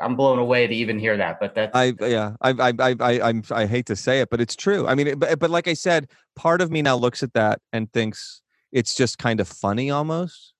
I'm 0.00 0.16
blown 0.16 0.38
away 0.38 0.66
to 0.66 0.74
even 0.74 0.98
hear 0.98 1.16
that. 1.16 1.38
But 1.40 1.54
that 1.56 1.70
I 1.74 1.94
yeah 2.00 2.36
I 2.40 2.50
I 2.50 2.72
I 2.78 2.96
I 3.00 3.28
I'm, 3.28 3.42
I 3.50 3.66
hate 3.66 3.86
to 3.86 3.96
say 3.96 4.20
it, 4.20 4.30
but 4.30 4.40
it's 4.40 4.56
true. 4.56 4.86
I 4.86 4.94
mean, 4.94 5.18
but 5.18 5.38
but 5.38 5.50
like 5.50 5.68
I 5.68 5.74
said, 5.74 6.08
part 6.36 6.60
of 6.60 6.70
me 6.70 6.82
now 6.82 6.96
looks 6.96 7.22
at 7.22 7.32
that 7.34 7.60
and 7.72 7.92
thinks 7.92 8.40
it's 8.72 8.94
just 8.94 9.18
kind 9.18 9.40
of 9.40 9.48
funny 9.48 9.90
almost. 9.90 10.52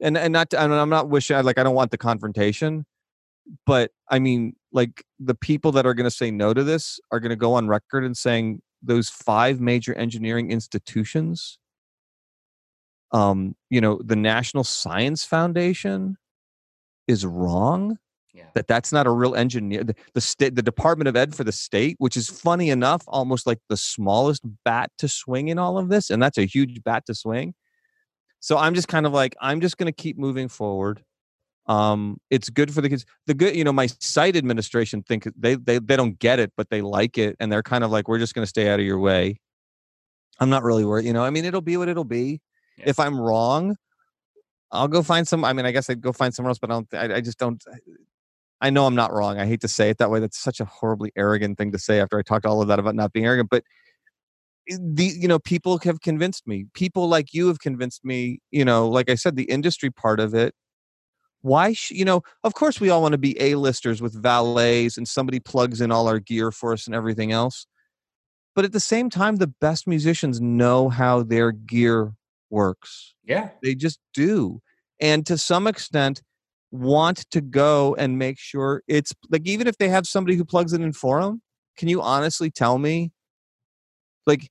And 0.00 0.16
and 0.18 0.32
not 0.32 0.52
and 0.52 0.74
I'm 0.74 0.90
not 0.90 1.08
wishing 1.08 1.42
like 1.44 1.58
I 1.58 1.62
don't 1.62 1.74
want 1.74 1.90
the 1.90 1.98
confrontation, 1.98 2.86
but 3.66 3.90
I 4.08 4.18
mean 4.18 4.56
like 4.72 5.04
the 5.18 5.34
people 5.34 5.72
that 5.72 5.86
are 5.86 5.94
going 5.94 6.08
to 6.08 6.10
say 6.10 6.30
no 6.30 6.54
to 6.54 6.64
this 6.64 7.00
are 7.10 7.20
going 7.20 7.30
to 7.30 7.36
go 7.36 7.54
on 7.54 7.68
record 7.68 8.04
and 8.04 8.16
saying 8.16 8.62
those 8.82 9.08
five 9.08 9.60
major 9.60 9.94
engineering 9.94 10.50
institutions 10.50 11.58
um 13.12 13.54
you 13.70 13.80
know 13.80 14.00
the 14.04 14.16
National 14.16 14.64
Science 14.64 15.24
Foundation 15.24 16.16
is 17.08 17.26
wrong 17.26 17.98
yeah. 18.32 18.44
that 18.54 18.66
that's 18.66 18.92
not 18.92 19.06
a 19.06 19.10
real 19.10 19.34
engineer 19.34 19.84
the, 19.84 19.94
the 20.14 20.20
state 20.20 20.54
the 20.54 20.62
department 20.62 21.08
of 21.08 21.16
ed 21.16 21.34
for 21.34 21.44
the 21.44 21.52
state 21.52 21.96
which 21.98 22.16
is 22.16 22.28
funny 22.28 22.70
enough 22.70 23.02
almost 23.06 23.46
like 23.46 23.58
the 23.68 23.76
smallest 23.76 24.42
bat 24.64 24.90
to 24.98 25.08
swing 25.08 25.48
in 25.48 25.58
all 25.58 25.78
of 25.78 25.88
this 25.88 26.10
and 26.10 26.22
that's 26.22 26.38
a 26.38 26.46
huge 26.46 26.82
bat 26.82 27.04
to 27.06 27.14
swing 27.14 27.54
so 28.40 28.56
i'm 28.56 28.74
just 28.74 28.88
kind 28.88 29.06
of 29.06 29.12
like 29.12 29.36
i'm 29.40 29.60
just 29.60 29.76
going 29.76 29.86
to 29.86 29.92
keep 30.02 30.18
moving 30.18 30.48
forward 30.48 31.02
um 31.66 32.18
it's 32.30 32.50
good 32.50 32.74
for 32.74 32.80
the 32.80 32.88
kids 32.88 33.04
the 33.26 33.34
good 33.34 33.54
you 33.54 33.62
know 33.62 33.72
my 33.72 33.86
site 33.86 34.36
administration 34.36 35.02
think 35.02 35.28
they 35.36 35.54
they, 35.54 35.78
they 35.78 35.96
don't 35.96 36.18
get 36.18 36.40
it 36.40 36.52
but 36.56 36.68
they 36.70 36.82
like 36.82 37.16
it 37.18 37.36
and 37.38 37.52
they're 37.52 37.62
kind 37.62 37.84
of 37.84 37.90
like 37.90 38.08
we're 38.08 38.18
just 38.18 38.34
going 38.34 38.42
to 38.42 38.48
stay 38.48 38.68
out 38.68 38.80
of 38.80 38.86
your 38.86 38.98
way 38.98 39.38
i'm 40.40 40.50
not 40.50 40.64
really 40.64 40.84
worried 40.84 41.04
you 41.04 41.12
know 41.12 41.22
i 41.22 41.30
mean 41.30 41.44
it'll 41.44 41.60
be 41.60 41.76
what 41.76 41.88
it'll 41.88 42.02
be 42.04 42.40
yeah. 42.78 42.84
if 42.88 42.98
i'm 42.98 43.20
wrong 43.20 43.76
i'll 44.72 44.88
go 44.88 45.02
find 45.02 45.28
some 45.28 45.44
i 45.44 45.52
mean 45.52 45.64
i 45.64 45.70
guess 45.70 45.88
i'd 45.88 46.00
go 46.00 46.12
find 46.12 46.34
somewhere 46.34 46.50
else 46.50 46.58
but 46.58 46.70
i 46.70 46.74
don't 46.74 46.94
I, 46.94 47.16
I 47.16 47.20
just 47.20 47.38
don't 47.38 47.62
I 48.62 48.70
know 48.70 48.86
I'm 48.86 48.94
not 48.94 49.12
wrong. 49.12 49.40
I 49.40 49.44
hate 49.44 49.60
to 49.62 49.68
say 49.68 49.90
it 49.90 49.98
that 49.98 50.08
way. 50.08 50.20
That's 50.20 50.38
such 50.38 50.60
a 50.60 50.64
horribly 50.64 51.10
arrogant 51.16 51.58
thing 51.58 51.72
to 51.72 51.80
say 51.80 51.98
after 51.98 52.16
I 52.16 52.22
talked 52.22 52.46
all 52.46 52.62
of 52.62 52.68
that 52.68 52.78
about 52.78 52.94
not 52.94 53.12
being 53.12 53.26
arrogant. 53.26 53.50
But 53.50 53.64
the 54.68 55.04
you 55.04 55.26
know 55.26 55.40
people 55.40 55.78
have 55.78 56.00
convinced 56.00 56.46
me. 56.46 56.66
People 56.72 57.08
like 57.08 57.34
you 57.34 57.48
have 57.48 57.58
convinced 57.58 58.04
me. 58.04 58.38
You 58.52 58.64
know, 58.64 58.88
like 58.88 59.10
I 59.10 59.16
said, 59.16 59.34
the 59.34 59.44
industry 59.44 59.90
part 59.90 60.20
of 60.20 60.32
it. 60.32 60.54
Why, 61.42 61.72
sh- 61.72 61.90
you 61.90 62.04
know, 62.04 62.22
of 62.44 62.54
course 62.54 62.80
we 62.80 62.90
all 62.90 63.02
want 63.02 63.12
to 63.12 63.18
be 63.18 63.40
A-listers 63.40 64.00
with 64.00 64.20
valets 64.20 64.96
and 64.96 65.06
somebody 65.06 65.40
plugs 65.40 65.80
in 65.80 65.92
all 65.92 66.08
our 66.08 66.18
gear 66.18 66.50
for 66.50 66.72
us 66.72 66.86
and 66.86 66.94
everything 66.94 67.32
else. 67.32 67.66
But 68.54 68.64
at 68.64 68.72
the 68.72 68.80
same 68.80 69.10
time, 69.10 69.36
the 69.36 69.46
best 69.46 69.86
musicians 69.86 70.40
know 70.40 70.88
how 70.88 71.22
their 71.22 71.52
gear 71.52 72.12
works. 72.50 73.14
Yeah. 73.24 73.50
They 73.62 73.74
just 73.74 73.98
do. 74.14 74.60
And 75.00 75.26
to 75.26 75.38
some 75.38 75.66
extent, 75.66 76.22
want 76.72 77.30
to 77.30 77.40
go 77.42 77.94
and 77.96 78.18
make 78.18 78.38
sure 78.38 78.82
it's 78.88 79.12
like 79.30 79.42
even 79.44 79.66
if 79.66 79.76
they 79.76 79.90
have 79.90 80.06
somebody 80.06 80.36
who 80.36 80.44
plugs 80.44 80.72
it 80.72 80.80
in 80.80 80.92
for 80.92 81.22
them 81.22 81.42
can 81.76 81.86
you 81.86 82.00
honestly 82.00 82.50
tell 82.50 82.78
me 82.78 83.12
like 84.26 84.48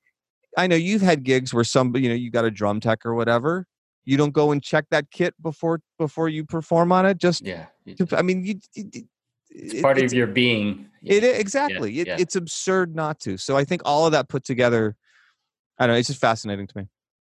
i 0.59 0.67
know 0.67 0.75
you've 0.75 1.01
had 1.01 1.23
gigs 1.23 1.51
where 1.51 1.63
somebody 1.63 2.03
you 2.03 2.09
know 2.09 2.15
you 2.15 2.29
got 2.29 2.45
a 2.45 2.51
drum 2.51 2.79
tech 2.79 3.03
or 3.05 3.15
whatever 3.15 3.65
you 4.05 4.17
don't 4.17 4.33
go 4.33 4.51
and 4.51 4.63
check 4.63 4.85
that 4.91 5.09
kit 5.11 5.33
before 5.41 5.81
before 5.97 6.29
you 6.29 6.43
perform 6.43 6.91
on 6.91 7.05
it 7.05 7.17
just 7.17 7.45
yeah 7.45 7.67
to, 7.97 8.07
i 8.17 8.21
mean 8.21 8.43
you, 8.43 8.55
it, 8.75 9.05
it's 9.49 9.81
part 9.81 9.97
it's, 9.97 10.11
of 10.11 10.17
your 10.17 10.27
being 10.27 10.89
it 11.03 11.23
exactly 11.23 11.91
yeah, 11.91 12.15
it, 12.15 12.21
it's 12.21 12.35
absurd 12.35 12.95
not 12.95 13.19
to 13.19 13.37
so 13.37 13.57
i 13.57 13.63
think 13.63 13.81
all 13.85 14.05
of 14.05 14.11
that 14.11 14.29
put 14.29 14.43
together 14.43 14.95
i 15.79 15.85
don't 15.85 15.95
know 15.95 15.99
it's 15.99 16.07
just 16.07 16.21
fascinating 16.21 16.67
to 16.67 16.77
me 16.77 16.87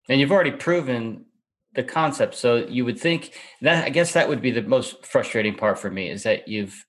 and 0.09 0.21
you've 0.21 0.33
already 0.33 0.51
proven 0.51 1.25
the 1.75 1.85
concept. 1.85 2.35
So 2.35 2.57
you 2.57 2.85
would 2.85 2.99
think 2.99 3.39
that 3.61 3.85
I 3.85 3.91
guess 3.91 4.12
that 4.14 4.29
would 4.29 4.41
be 4.41 4.51
the 4.51 4.62
most 4.62 5.05
frustrating 5.07 5.55
part 5.55 5.79
for 5.79 5.91
me 5.91 6.11
is 6.11 6.23
that 6.23 6.49
you've 6.49 6.85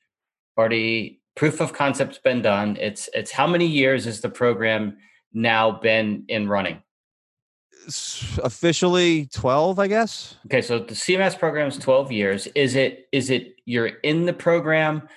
already 0.57 1.21
proof 1.35 1.61
of 1.61 1.73
concept's 1.73 2.17
been 2.17 2.41
done. 2.41 2.77
It's 2.79 3.09
it's 3.13 3.31
how 3.31 3.47
many 3.47 3.67
years 3.67 4.05
has 4.05 4.21
the 4.21 4.29
program 4.29 4.97
now 5.33 5.71
been 5.71 6.25
in 6.27 6.47
running? 6.47 6.81
Officially 8.43 9.27
12, 9.33 9.79
I 9.79 9.87
guess. 9.87 10.37
Okay, 10.45 10.61
so 10.61 10.79
the 10.79 10.93
CMAS 10.93 11.37
program 11.37 11.67
is 11.67 11.77
12 11.77 12.11
years. 12.11 12.47
Is 12.55 12.75
it 12.75 13.07
is 13.11 13.29
it 13.29 13.55
you're 13.65 13.87
in 13.87 14.25
the 14.25 14.33
program 14.33 15.07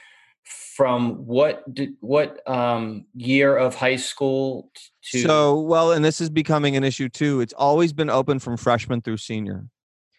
from 0.44 1.26
what 1.26 1.64
what 2.00 2.48
um, 2.48 3.04
year 3.14 3.56
of 3.56 3.74
high 3.74 3.96
school 3.96 4.70
to 5.02 5.20
so 5.20 5.60
well 5.60 5.92
and 5.92 6.04
this 6.04 6.20
is 6.20 6.30
becoming 6.30 6.76
an 6.76 6.84
issue 6.84 7.08
too 7.08 7.40
it's 7.40 7.52
always 7.52 7.92
been 7.92 8.10
open 8.10 8.38
from 8.38 8.56
freshman 8.56 9.00
through 9.00 9.16
senior 9.16 9.66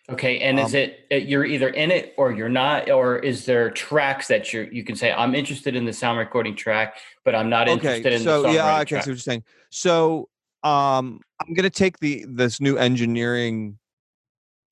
okay 0.10 0.40
and 0.40 0.60
um, 0.60 0.66
is 0.66 0.74
it 0.74 1.06
uh, 1.12 1.16
you're 1.16 1.46
either 1.46 1.70
in 1.70 1.90
it 1.90 2.14
or 2.18 2.32
you're 2.32 2.50
not 2.50 2.90
or 2.90 3.18
is 3.18 3.46
there 3.46 3.72
tracks 3.72 4.28
that 4.28 4.54
you 4.54 4.70
you 4.72 4.84
can 4.84 4.96
say 4.96 5.12
i'm 5.14 5.34
interested 5.34 5.76
in 5.76 5.86
the 5.86 5.94
sound 5.94 6.20
recording 6.20 6.56
track 6.56 6.98
but 7.26 7.34
i'm 7.34 7.50
not 7.50 7.68
okay, 7.68 7.74
interested 7.74 8.14
in 8.14 8.22
so 8.22 8.44
the 8.44 8.54
yeah 8.54 8.80
okay 8.80 8.86
track. 8.86 8.88
so 8.90 8.96
what 8.98 9.08
you're 9.08 9.18
saying 9.18 9.44
so 9.70 10.30
um 10.64 11.20
i'm 11.42 11.54
going 11.54 11.64
to 11.64 11.70
take 11.70 12.00
the 12.00 12.26
this 12.28 12.60
new 12.62 12.78
engineering 12.78 13.78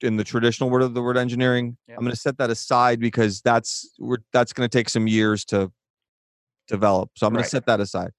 in 0.01 0.17
the 0.17 0.23
traditional 0.23 0.69
word 0.69 0.81
of 0.81 0.93
the 0.93 1.01
word 1.01 1.17
engineering 1.17 1.77
i'm 1.89 1.97
going 1.97 2.09
to 2.09 2.15
set 2.15 2.37
that 2.37 2.49
aside 2.49 2.99
because 2.99 3.41
that's 3.41 3.89
we're 3.99 4.17
that's 4.33 4.53
going 4.53 4.67
to 4.67 4.77
take 4.77 4.89
some 4.89 5.07
years 5.07 5.45
to 5.45 5.71
develop 6.67 7.09
so 7.15 7.27
i'm 7.27 7.33
right. 7.33 7.43
to 7.43 7.49
set 7.49 7.65
that 7.65 7.79
aside 7.79 8.11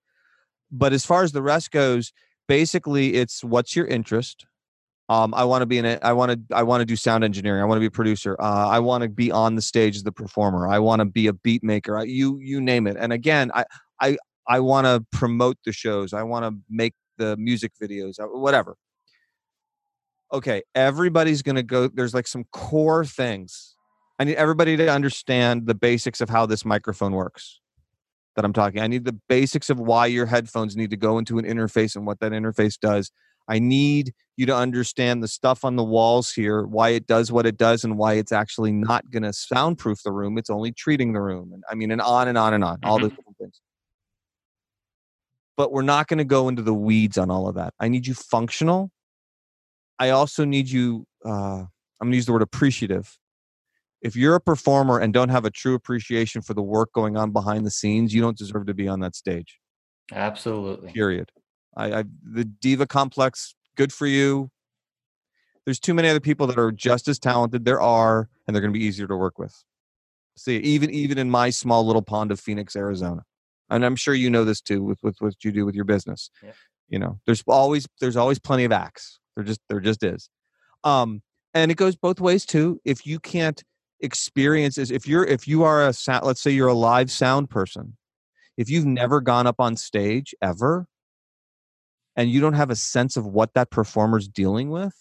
but 0.71 0.93
as 0.93 1.05
far 1.05 1.23
as 1.23 1.33
the 1.33 1.43
rest 1.43 1.71
goes 1.71 2.13
basically 2.49 3.15
it's 3.15 3.43
what's 3.43 3.75
your 3.75 3.87
interest 3.87 4.47
um, 5.09 5.35
I 5.35 5.45
want 5.45 5.61
to 5.61 5.67
be 5.67 5.77
in 5.77 5.85
it. 5.85 5.99
I 6.03 6.15
want 6.15 6.33
to. 6.33 6.57
I 6.57 6.63
want 6.63 6.81
to 6.81 6.87
do 6.87 6.97
sound 6.97 7.23
engineering. 7.23 7.61
I 7.61 7.67
want 7.67 7.77
to 7.77 7.81
be 7.81 7.87
a 7.87 7.91
producer. 7.91 8.35
Uh, 8.41 8.69
I 8.69 8.79
want 8.79 9.03
to 9.03 9.11
be 9.11 9.31
on 9.31 9.57
the 9.57 9.63
stage 9.63 9.97
as 9.97 10.05
the 10.05 10.13
performer. 10.13 10.67
I 10.67 10.79
want 10.79 11.01
to 11.01 11.05
be 11.05 11.27
a 11.27 11.35
beat 11.35 11.63
maker. 11.63 11.99
I, 11.99 12.05
you 12.05 12.39
you 12.41 12.63
name 12.63 12.87
it. 12.87 12.97
And 12.99 13.13
again, 13.13 13.51
I 13.53 13.65
I 14.01 14.17
I 14.49 14.61
want 14.61 14.87
to 14.87 15.05
promote 15.13 15.59
the 15.67 15.73
shows. 15.73 16.15
I 16.15 16.23
want 16.23 16.47
to 16.47 16.59
make 16.71 16.95
the 17.23 17.37
music 17.37 17.73
videos. 17.81 18.19
Uh, 18.21 18.27
whatever 18.27 18.77
okay, 20.33 20.63
everybody's 20.75 21.43
going 21.43 21.57
to 21.57 21.63
go. 21.63 21.89
There's 21.89 22.15
like 22.15 22.27
some 22.27 22.45
core 22.53 23.05
things. 23.05 23.77
I 24.19 24.25
need 24.25 24.37
everybody 24.37 24.77
to 24.77 24.89
understand 24.89 25.67
the 25.67 25.75
basics 25.75 26.21
of 26.21 26.31
how 26.31 26.47
this 26.47 26.65
microphone 26.65 27.13
works 27.13 27.61
that 28.37 28.45
I'm 28.45 28.53
talking. 28.53 28.81
I 28.81 28.87
need 28.87 29.05
the 29.05 29.19
basics 29.29 29.69
of 29.69 29.79
why 29.79 30.07
your 30.07 30.27
headphones 30.27 30.77
need 30.77 30.91
to 30.91 30.97
go 30.97 31.19
into 31.19 31.39
an 31.39 31.45
interface 31.45 31.97
and 31.97 32.07
what 32.07 32.21
that 32.21 32.33
interface 32.33 32.79
does. 32.79 33.11
I 33.49 33.59
need 33.59 34.15
you 34.37 34.47
to 34.47 34.57
understand 34.57 35.23
the 35.23 35.29
stuff 35.29 35.65
on 35.65 35.77
the 35.77 35.83
walls 35.83 36.33
here, 36.33 36.65
why 36.65 36.91
it 36.91 37.07
does 37.07 37.33
what 37.33 37.45
it 37.45 37.59
does, 37.59 37.85
and 37.85 37.99
why 37.99 38.15
it's 38.15 38.33
actually 38.33 38.73
not 38.73 39.11
going 39.11 39.25
to 39.25 39.33
soundproof 39.33 40.03
the 40.05 40.13
room. 40.13 40.39
It's 40.39 40.49
only 40.49 40.73
treating 40.73 41.13
the 41.13 41.21
room. 41.21 41.51
And 41.53 41.65
I 41.69 41.75
mean, 41.75 41.91
and 41.91 42.01
on 42.01 42.29
and 42.29 42.39
on 42.39 42.55
and 42.55 42.63
on, 42.63 42.77
mm-hmm. 42.77 42.89
all 42.89 43.01
those 43.01 43.11
different 43.11 43.37
things. 43.39 43.61
But 45.57 45.73
we're 45.73 45.83
not 45.83 46.09
going 46.09 46.19
to 46.19 46.25
go 46.25 46.49
into 46.49 46.63
the 46.63 46.75
weeds 46.75 47.19
on 47.19 47.31
all 47.31 47.49
of 47.49 47.57
that. 47.57 47.75
I 47.79 47.89
need 47.89 48.07
you 48.07 48.15
functional 48.15 48.91
I 50.03 50.11
also 50.11 50.45
need 50.45 50.69
you. 50.69 51.07
Uh, 51.25 51.31
I'm 51.31 51.69
going 52.01 52.11
to 52.11 52.17
use 52.17 52.27
the 52.27 52.33
word 52.33 52.43
appreciative. 52.43 53.19
If 54.01 54.17
you're 54.17 54.35
a 54.35 54.41
performer 54.41 54.99
and 54.99 55.13
don't 55.13 55.29
have 55.29 55.45
a 55.45 55.51
true 55.51 55.75
appreciation 55.75 56.43
for 56.43 56.55
the 56.55 56.63
work 56.63 56.93
going 56.93 57.17
on 57.17 57.31
behind 57.31 57.65
the 57.65 57.71
scenes, 57.71 58.13
you 58.13 58.21
don't 58.21 58.37
deserve 58.37 58.67
to 58.67 58.75
be 58.75 58.89
on 58.89 58.99
that 58.99 59.15
stage. 59.15 59.61
Absolutely. 60.13 60.91
Period. 60.91 61.31
I, 61.77 62.01
I 62.01 62.05
the 62.25 62.45
diva 62.45 62.85
complex. 62.85 63.55
Good 63.77 63.93
for 63.93 64.09
you. 64.09 64.51
There's 65.65 65.79
too 65.79 65.95
many 65.95 66.09
other 66.09 66.19
people 66.19 66.49
that 66.49 66.59
are 66.59 66.73
just 66.73 67.07
as 67.07 67.21
talented. 67.21 67.65
There 67.65 67.81
are, 67.81 68.29
and 68.47 68.57
they're 68.57 68.61
going 68.61 68.73
to 68.73 68.79
be 68.79 68.85
easier 68.85 69.07
to 69.07 69.17
work 69.17 69.39
with. 69.39 69.55
See, 70.37 70.57
even 70.57 70.91
even 70.91 71.17
in 71.17 71.31
my 71.31 71.51
small 71.51 71.87
little 71.87 72.03
pond 72.03 72.33
of 72.33 72.41
Phoenix, 72.41 72.75
Arizona, 72.75 73.23
and 73.73 73.85
I'm 73.85 73.97
sure 73.97 74.15
you 74.15 74.31
know 74.31 74.45
this 74.45 74.61
too 74.61 74.83
with 74.83 74.99
with 75.03 75.17
what 75.19 75.35
you 75.43 75.53
do 75.53 75.65
with 75.65 75.75
your 75.75 75.85
business. 75.85 76.31
Yeah. 76.43 76.53
You 76.89 76.99
know, 76.99 77.19
there's 77.27 77.43
always 77.47 77.87
there's 78.01 78.17
always 78.17 78.39
plenty 78.39 78.65
of 78.65 78.73
acts. 78.73 79.19
There 79.35 79.45
just 79.45 79.61
there 79.69 79.81
just 79.81 80.03
is. 80.03 80.29
Um, 80.85 81.23
and 81.55 81.71
it 81.71 81.77
goes 81.77 81.97
both 81.97 82.21
ways 82.21 82.45
too. 82.45 82.81
If 82.85 83.07
you 83.07 83.19
can't 83.19 83.63
experience 84.01 84.79
is 84.79 84.91
if 84.91 85.07
you're 85.07 85.25
if 85.25 85.49
you 85.49 85.63
are 85.65 85.87
a 85.87 85.93
sound, 85.93 86.27
let's 86.27 86.43
say 86.43 86.51
you're 86.51 86.69
a 86.69 86.75
live 86.75 87.11
sound 87.11 87.51
person, 87.51 87.97
if 88.57 88.69
you've 88.69 88.87
never 88.87 89.21
gone 89.21 89.47
up 89.47 89.57
on 89.59 89.77
stage 89.77 90.35
ever, 90.43 90.87
and 92.17 92.31
you 92.31 92.41
don't 92.41 92.55
have 92.55 92.71
a 92.71 92.77
sense 92.77 93.17
of 93.17 93.27
what 93.27 93.55
that 93.55 93.71
performer's 93.71 94.29
dealing 94.29 94.71
with, 94.71 94.95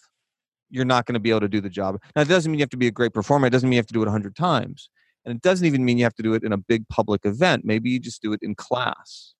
you're 0.70 0.86
not 0.86 1.06
going 1.06 1.14
to 1.14 1.20
be 1.20 1.30
able 1.30 1.42
to 1.42 1.50
do 1.50 1.62
the 1.62 1.70
job. 1.70 2.02
Now, 2.16 2.22
it 2.22 2.28
doesn't 2.28 2.52
mean 2.52 2.60
you 2.60 2.64
have 2.64 2.70
to 2.70 2.78
be 2.78 2.88
a 2.88 2.92
great 2.92 3.14
performer. 3.14 3.48
It 3.48 3.52
doesn't 3.52 3.68
mean 3.68 3.76
you 3.76 3.80
have 3.80 3.88
to 3.88 3.94
do 3.94 4.02
it 4.02 4.06
100 4.06 4.36
times. 4.36 4.90
And 5.26 5.36
it 5.36 5.42
doesn't 5.42 5.66
even 5.66 5.86
mean 5.86 5.98
you 5.98 6.04
have 6.04 6.16
to 6.16 6.24
do 6.24 6.34
it 6.34 6.44
in 6.44 6.52
a 6.52 6.58
big 6.58 6.88
public 6.88 7.26
event. 7.26 7.64
Maybe 7.64 7.90
you 7.90 8.00
just 8.00 8.22
do 8.22 8.34
it 8.34 8.40
in 8.42 8.56
class 8.56 9.34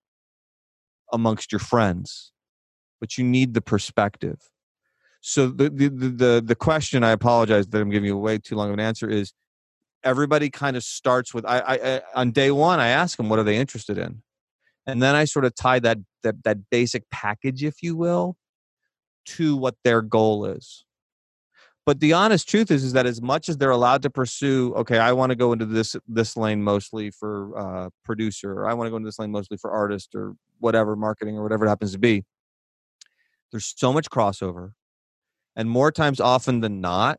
amongst 1.12 1.52
your 1.52 1.58
friends, 1.58 2.32
but 3.00 3.18
you 3.18 3.24
need 3.24 3.54
the 3.54 3.60
perspective. 3.60 4.50
So 5.20 5.48
the, 5.48 5.70
the, 5.70 5.88
the, 5.88 6.42
the 6.44 6.54
question, 6.54 7.04
I 7.04 7.10
apologize 7.10 7.66
that 7.68 7.80
I'm 7.80 7.90
giving 7.90 8.06
you 8.06 8.16
way 8.16 8.38
too 8.38 8.56
long 8.56 8.68
of 8.68 8.74
an 8.74 8.80
answer, 8.80 9.08
is 9.08 9.32
everybody 10.04 10.50
kind 10.50 10.76
of 10.76 10.82
starts 10.82 11.32
with, 11.34 11.44
I, 11.46 11.58
I, 11.58 11.74
I 11.74 12.02
on 12.14 12.30
day 12.30 12.50
one, 12.50 12.80
I 12.80 12.88
ask 12.88 13.16
them, 13.16 13.28
what 13.28 13.38
are 13.38 13.44
they 13.44 13.56
interested 13.56 13.98
in? 13.98 14.22
And 14.86 15.02
then 15.02 15.14
I 15.14 15.24
sort 15.24 15.44
of 15.44 15.54
tie 15.54 15.78
that, 15.80 15.98
that, 16.22 16.42
that 16.44 16.70
basic 16.70 17.08
package, 17.10 17.62
if 17.62 17.82
you 17.82 17.96
will, 17.96 18.36
to 19.24 19.56
what 19.56 19.76
their 19.84 20.02
goal 20.02 20.44
is 20.44 20.84
but 21.84 22.00
the 22.00 22.12
honest 22.12 22.48
truth 22.48 22.70
is 22.70 22.84
is 22.84 22.92
that 22.92 23.06
as 23.06 23.20
much 23.20 23.48
as 23.48 23.56
they're 23.56 23.70
allowed 23.70 24.02
to 24.02 24.10
pursue 24.10 24.72
okay 24.76 24.98
i 24.98 25.12
want 25.12 25.30
to 25.30 25.36
go 25.36 25.52
into 25.52 25.66
this 25.66 25.96
this 26.06 26.36
lane 26.36 26.62
mostly 26.62 27.10
for 27.10 27.56
uh, 27.58 27.88
producer 28.04 28.52
or 28.52 28.68
i 28.68 28.74
want 28.74 28.86
to 28.86 28.90
go 28.90 28.96
into 28.96 29.08
this 29.08 29.18
lane 29.18 29.30
mostly 29.30 29.56
for 29.56 29.70
artist 29.70 30.14
or 30.14 30.34
whatever 30.58 30.96
marketing 30.96 31.36
or 31.36 31.42
whatever 31.42 31.66
it 31.66 31.68
happens 31.68 31.92
to 31.92 31.98
be 31.98 32.24
there's 33.50 33.74
so 33.76 33.92
much 33.92 34.08
crossover 34.10 34.72
and 35.56 35.68
more 35.68 35.92
times 35.92 36.20
often 36.20 36.60
than 36.60 36.80
not 36.80 37.18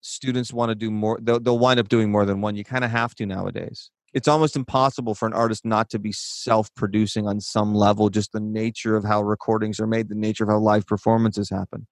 students 0.00 0.52
want 0.52 0.70
to 0.70 0.74
do 0.74 0.90
more 0.90 1.18
they'll, 1.22 1.40
they'll 1.40 1.58
wind 1.58 1.78
up 1.78 1.88
doing 1.88 2.10
more 2.10 2.24
than 2.24 2.40
one 2.40 2.56
you 2.56 2.64
kind 2.64 2.84
of 2.84 2.90
have 2.90 3.14
to 3.14 3.26
nowadays. 3.26 3.90
It's 4.12 4.26
almost 4.26 4.56
impossible 4.56 5.14
for 5.14 5.28
an 5.28 5.32
artist 5.32 5.64
not 5.64 5.88
to 5.90 5.98
be 6.00 6.10
self-producing 6.10 7.28
on 7.28 7.40
some 7.40 7.74
level 7.74 8.10
just 8.10 8.32
the 8.32 8.40
nature 8.40 8.96
of 8.96 9.04
how 9.04 9.22
recordings 9.22 9.78
are 9.78 9.86
made 9.86 10.08
the 10.08 10.16
nature 10.16 10.42
of 10.42 10.50
how 10.50 10.58
live 10.58 10.84
performances 10.86 11.48
happen 11.48 11.86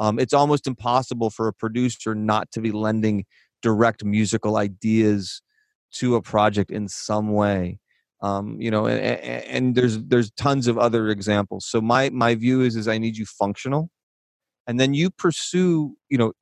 um, 0.00 0.18
it's 0.18 0.32
almost 0.32 0.66
impossible 0.66 1.28
for 1.30 1.46
a 1.46 1.52
producer 1.52 2.14
not 2.14 2.50
to 2.52 2.60
be 2.60 2.72
lending 2.72 3.26
direct 3.62 4.02
musical 4.02 4.56
ideas 4.56 5.42
to 5.92 6.16
a 6.16 6.22
project 6.22 6.70
in 6.70 6.88
some 6.88 7.32
way. 7.32 7.78
Um, 8.22 8.60
you 8.60 8.70
know 8.70 8.86
and, 8.86 9.00
and, 9.00 9.74
there's 9.74 9.98
there's 10.04 10.30
tons 10.32 10.66
of 10.66 10.76
other 10.76 11.08
examples. 11.08 11.66
So 11.66 11.80
my 11.80 12.10
my 12.10 12.34
view 12.34 12.60
is 12.60 12.76
is 12.76 12.86
i 12.86 12.98
need 12.98 13.16
you 13.16 13.24
functional 13.24 13.88
and 14.66 14.78
then 14.78 14.92
you 14.92 15.08
pursue 15.10 15.96
you 16.10 16.18
know 16.18 16.34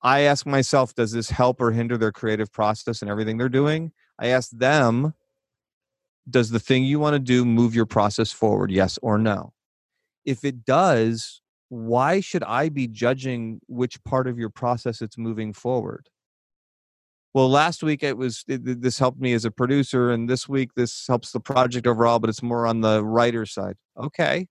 i 0.00 0.20
ask 0.20 0.46
myself 0.46 0.94
does 0.94 1.10
this 1.10 1.30
help 1.30 1.60
or 1.60 1.72
hinder 1.72 1.98
their 1.98 2.12
creative 2.12 2.52
process 2.52 3.02
and 3.02 3.10
everything 3.10 3.38
they're 3.38 3.48
doing? 3.48 3.90
I 4.20 4.28
ask 4.28 4.50
them 4.50 5.14
does 6.30 6.50
the 6.50 6.60
thing 6.60 6.84
you 6.84 7.00
want 7.00 7.14
to 7.14 7.18
do 7.18 7.44
move 7.44 7.74
your 7.74 7.86
process 7.86 8.30
forward 8.30 8.70
yes 8.70 8.98
or 9.02 9.18
no? 9.18 9.52
If 10.24 10.44
it 10.44 10.64
does 10.64 11.40
why 11.68 12.20
should 12.20 12.42
I 12.44 12.68
be 12.68 12.86
judging 12.86 13.60
which 13.66 14.02
part 14.04 14.26
of 14.26 14.38
your 14.38 14.50
process 14.50 15.02
it's 15.02 15.18
moving 15.18 15.52
forward? 15.52 16.08
Well, 17.34 17.50
last 17.50 17.82
week 17.82 18.02
it 18.02 18.16
was 18.16 18.44
it, 18.48 18.82
this 18.82 18.98
helped 18.98 19.20
me 19.20 19.34
as 19.34 19.44
a 19.44 19.50
producer, 19.50 20.10
and 20.10 20.28
this 20.28 20.48
week 20.48 20.70
this 20.74 21.06
helps 21.06 21.32
the 21.32 21.40
project 21.40 21.86
overall, 21.86 22.18
but 22.18 22.30
it's 22.30 22.42
more 22.42 22.66
on 22.66 22.80
the 22.80 23.04
writer 23.04 23.44
side. 23.44 23.76
Okay, 23.96 24.48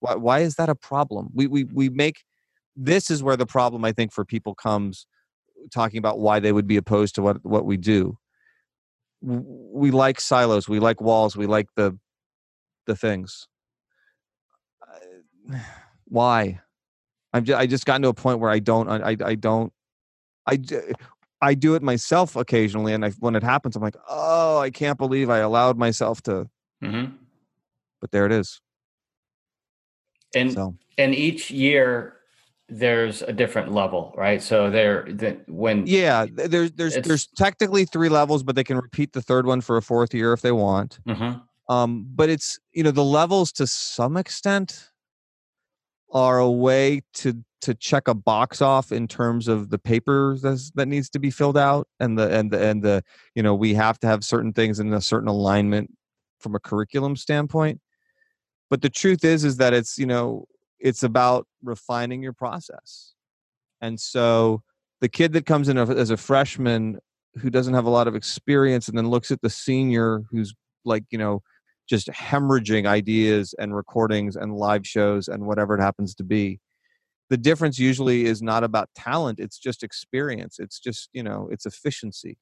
why 0.00 0.14
why 0.14 0.40
is 0.40 0.54
that 0.56 0.68
a 0.68 0.74
problem? 0.74 1.28
We 1.34 1.46
we 1.46 1.64
we 1.64 1.90
make 1.90 2.24
this 2.74 3.10
is 3.10 3.22
where 3.22 3.36
the 3.36 3.46
problem 3.46 3.84
I 3.84 3.92
think 3.92 4.12
for 4.12 4.24
people 4.24 4.54
comes 4.54 5.06
talking 5.72 5.98
about 5.98 6.18
why 6.18 6.40
they 6.40 6.52
would 6.52 6.66
be 6.66 6.76
opposed 6.76 7.14
to 7.16 7.22
what 7.22 7.44
what 7.44 7.66
we 7.66 7.76
do. 7.76 8.18
We 9.20 9.90
like 9.90 10.20
silos, 10.20 10.68
we 10.68 10.80
like 10.80 11.00
walls, 11.00 11.36
we 11.36 11.46
like 11.46 11.68
the 11.76 11.98
the 12.86 12.96
things. 12.96 13.46
Why? 16.14 16.60
I'm 17.32 17.44
just, 17.44 17.58
I 17.58 17.66
just 17.66 17.86
gotten 17.86 18.02
to 18.02 18.08
a 18.08 18.14
point 18.14 18.38
where 18.38 18.50
I 18.50 18.60
don't 18.60 18.88
I 18.88 19.16
I 19.20 19.34
don't 19.34 19.72
I 20.46 20.60
I 21.42 21.54
do 21.54 21.74
it 21.74 21.82
myself 21.82 22.36
occasionally, 22.36 22.92
and 22.92 23.04
I, 23.04 23.10
when 23.18 23.34
it 23.34 23.42
happens, 23.42 23.74
I'm 23.74 23.82
like, 23.82 23.96
oh, 24.08 24.58
I 24.58 24.70
can't 24.70 24.96
believe 24.96 25.28
I 25.28 25.38
allowed 25.38 25.76
myself 25.76 26.22
to. 26.22 26.48
Mm-hmm. 26.84 27.16
But 28.00 28.12
there 28.12 28.26
it 28.26 28.30
is. 28.30 28.60
And 30.36 30.52
so. 30.52 30.76
and 30.98 31.16
each 31.16 31.50
year 31.50 32.14
there's 32.68 33.22
a 33.22 33.32
different 33.32 33.72
level, 33.72 34.14
right? 34.16 34.40
So 34.40 34.70
there, 34.70 35.04
the, 35.08 35.40
when 35.48 35.88
yeah, 35.88 36.26
there's 36.32 36.70
there's 36.72 36.94
there's 36.98 37.26
technically 37.26 37.86
three 37.86 38.08
levels, 38.08 38.44
but 38.44 38.54
they 38.54 38.64
can 38.64 38.76
repeat 38.76 39.14
the 39.14 39.22
third 39.22 39.46
one 39.46 39.62
for 39.62 39.76
a 39.76 39.82
fourth 39.82 40.14
year 40.14 40.32
if 40.32 40.42
they 40.42 40.52
want. 40.52 41.00
Mm-hmm. 41.08 41.40
Um, 41.74 42.06
but 42.08 42.30
it's 42.30 42.60
you 42.72 42.84
know 42.84 42.92
the 42.92 43.02
levels 43.02 43.50
to 43.54 43.66
some 43.66 44.16
extent 44.16 44.90
are 46.14 46.38
a 46.38 46.50
way 46.50 47.02
to 47.14 47.44
to 47.60 47.74
check 47.74 48.08
a 48.08 48.14
box 48.14 48.60
off 48.60 48.92
in 48.92 49.08
terms 49.08 49.48
of 49.48 49.70
the 49.70 49.78
paper 49.78 50.36
that 50.40 50.86
needs 50.86 51.08
to 51.08 51.18
be 51.18 51.30
filled 51.30 51.56
out 51.56 51.88
and 51.98 52.18
the 52.18 52.30
and 52.30 52.50
the 52.50 52.62
and 52.62 52.82
the 52.82 53.02
you 53.34 53.42
know 53.42 53.54
we 53.54 53.74
have 53.74 53.98
to 53.98 54.06
have 54.06 54.22
certain 54.22 54.52
things 54.52 54.78
in 54.78 54.92
a 54.92 55.00
certain 55.00 55.28
alignment 55.28 55.90
from 56.40 56.54
a 56.54 56.60
curriculum 56.60 57.16
standpoint. 57.16 57.80
But 58.70 58.82
the 58.82 58.90
truth 58.90 59.24
is 59.24 59.44
is 59.44 59.56
that 59.56 59.72
it's 59.72 59.98
you 59.98 60.06
know 60.06 60.46
it's 60.78 61.02
about 61.02 61.46
refining 61.62 62.22
your 62.22 62.34
process. 62.34 63.14
And 63.80 63.98
so 63.98 64.62
the 65.00 65.08
kid 65.08 65.32
that 65.32 65.46
comes 65.46 65.68
in 65.68 65.78
as 65.78 66.10
a 66.10 66.16
freshman 66.16 66.98
who 67.36 67.50
doesn't 67.50 67.74
have 67.74 67.86
a 67.86 67.90
lot 67.90 68.06
of 68.06 68.14
experience 68.14 68.88
and 68.88 68.96
then 68.96 69.08
looks 69.08 69.30
at 69.30 69.40
the 69.40 69.50
senior 69.50 70.22
who's 70.30 70.54
like 70.84 71.04
you 71.10 71.18
know 71.18 71.42
just 71.88 72.08
hemorrhaging 72.08 72.86
ideas 72.86 73.54
and 73.58 73.74
recordings 73.74 74.36
and 74.36 74.54
live 74.54 74.86
shows 74.86 75.28
and 75.28 75.46
whatever 75.46 75.74
it 75.74 75.80
happens 75.80 76.14
to 76.16 76.24
be. 76.24 76.60
The 77.30 77.36
difference 77.36 77.78
usually 77.78 78.26
is 78.26 78.42
not 78.42 78.64
about 78.64 78.90
talent 78.94 79.40
it's 79.40 79.58
just 79.58 79.82
experience 79.82 80.56
it's 80.58 80.78
just 80.78 81.08
you 81.12 81.22
know 81.22 81.48
it's 81.50 81.66
efficiency. 81.66 82.38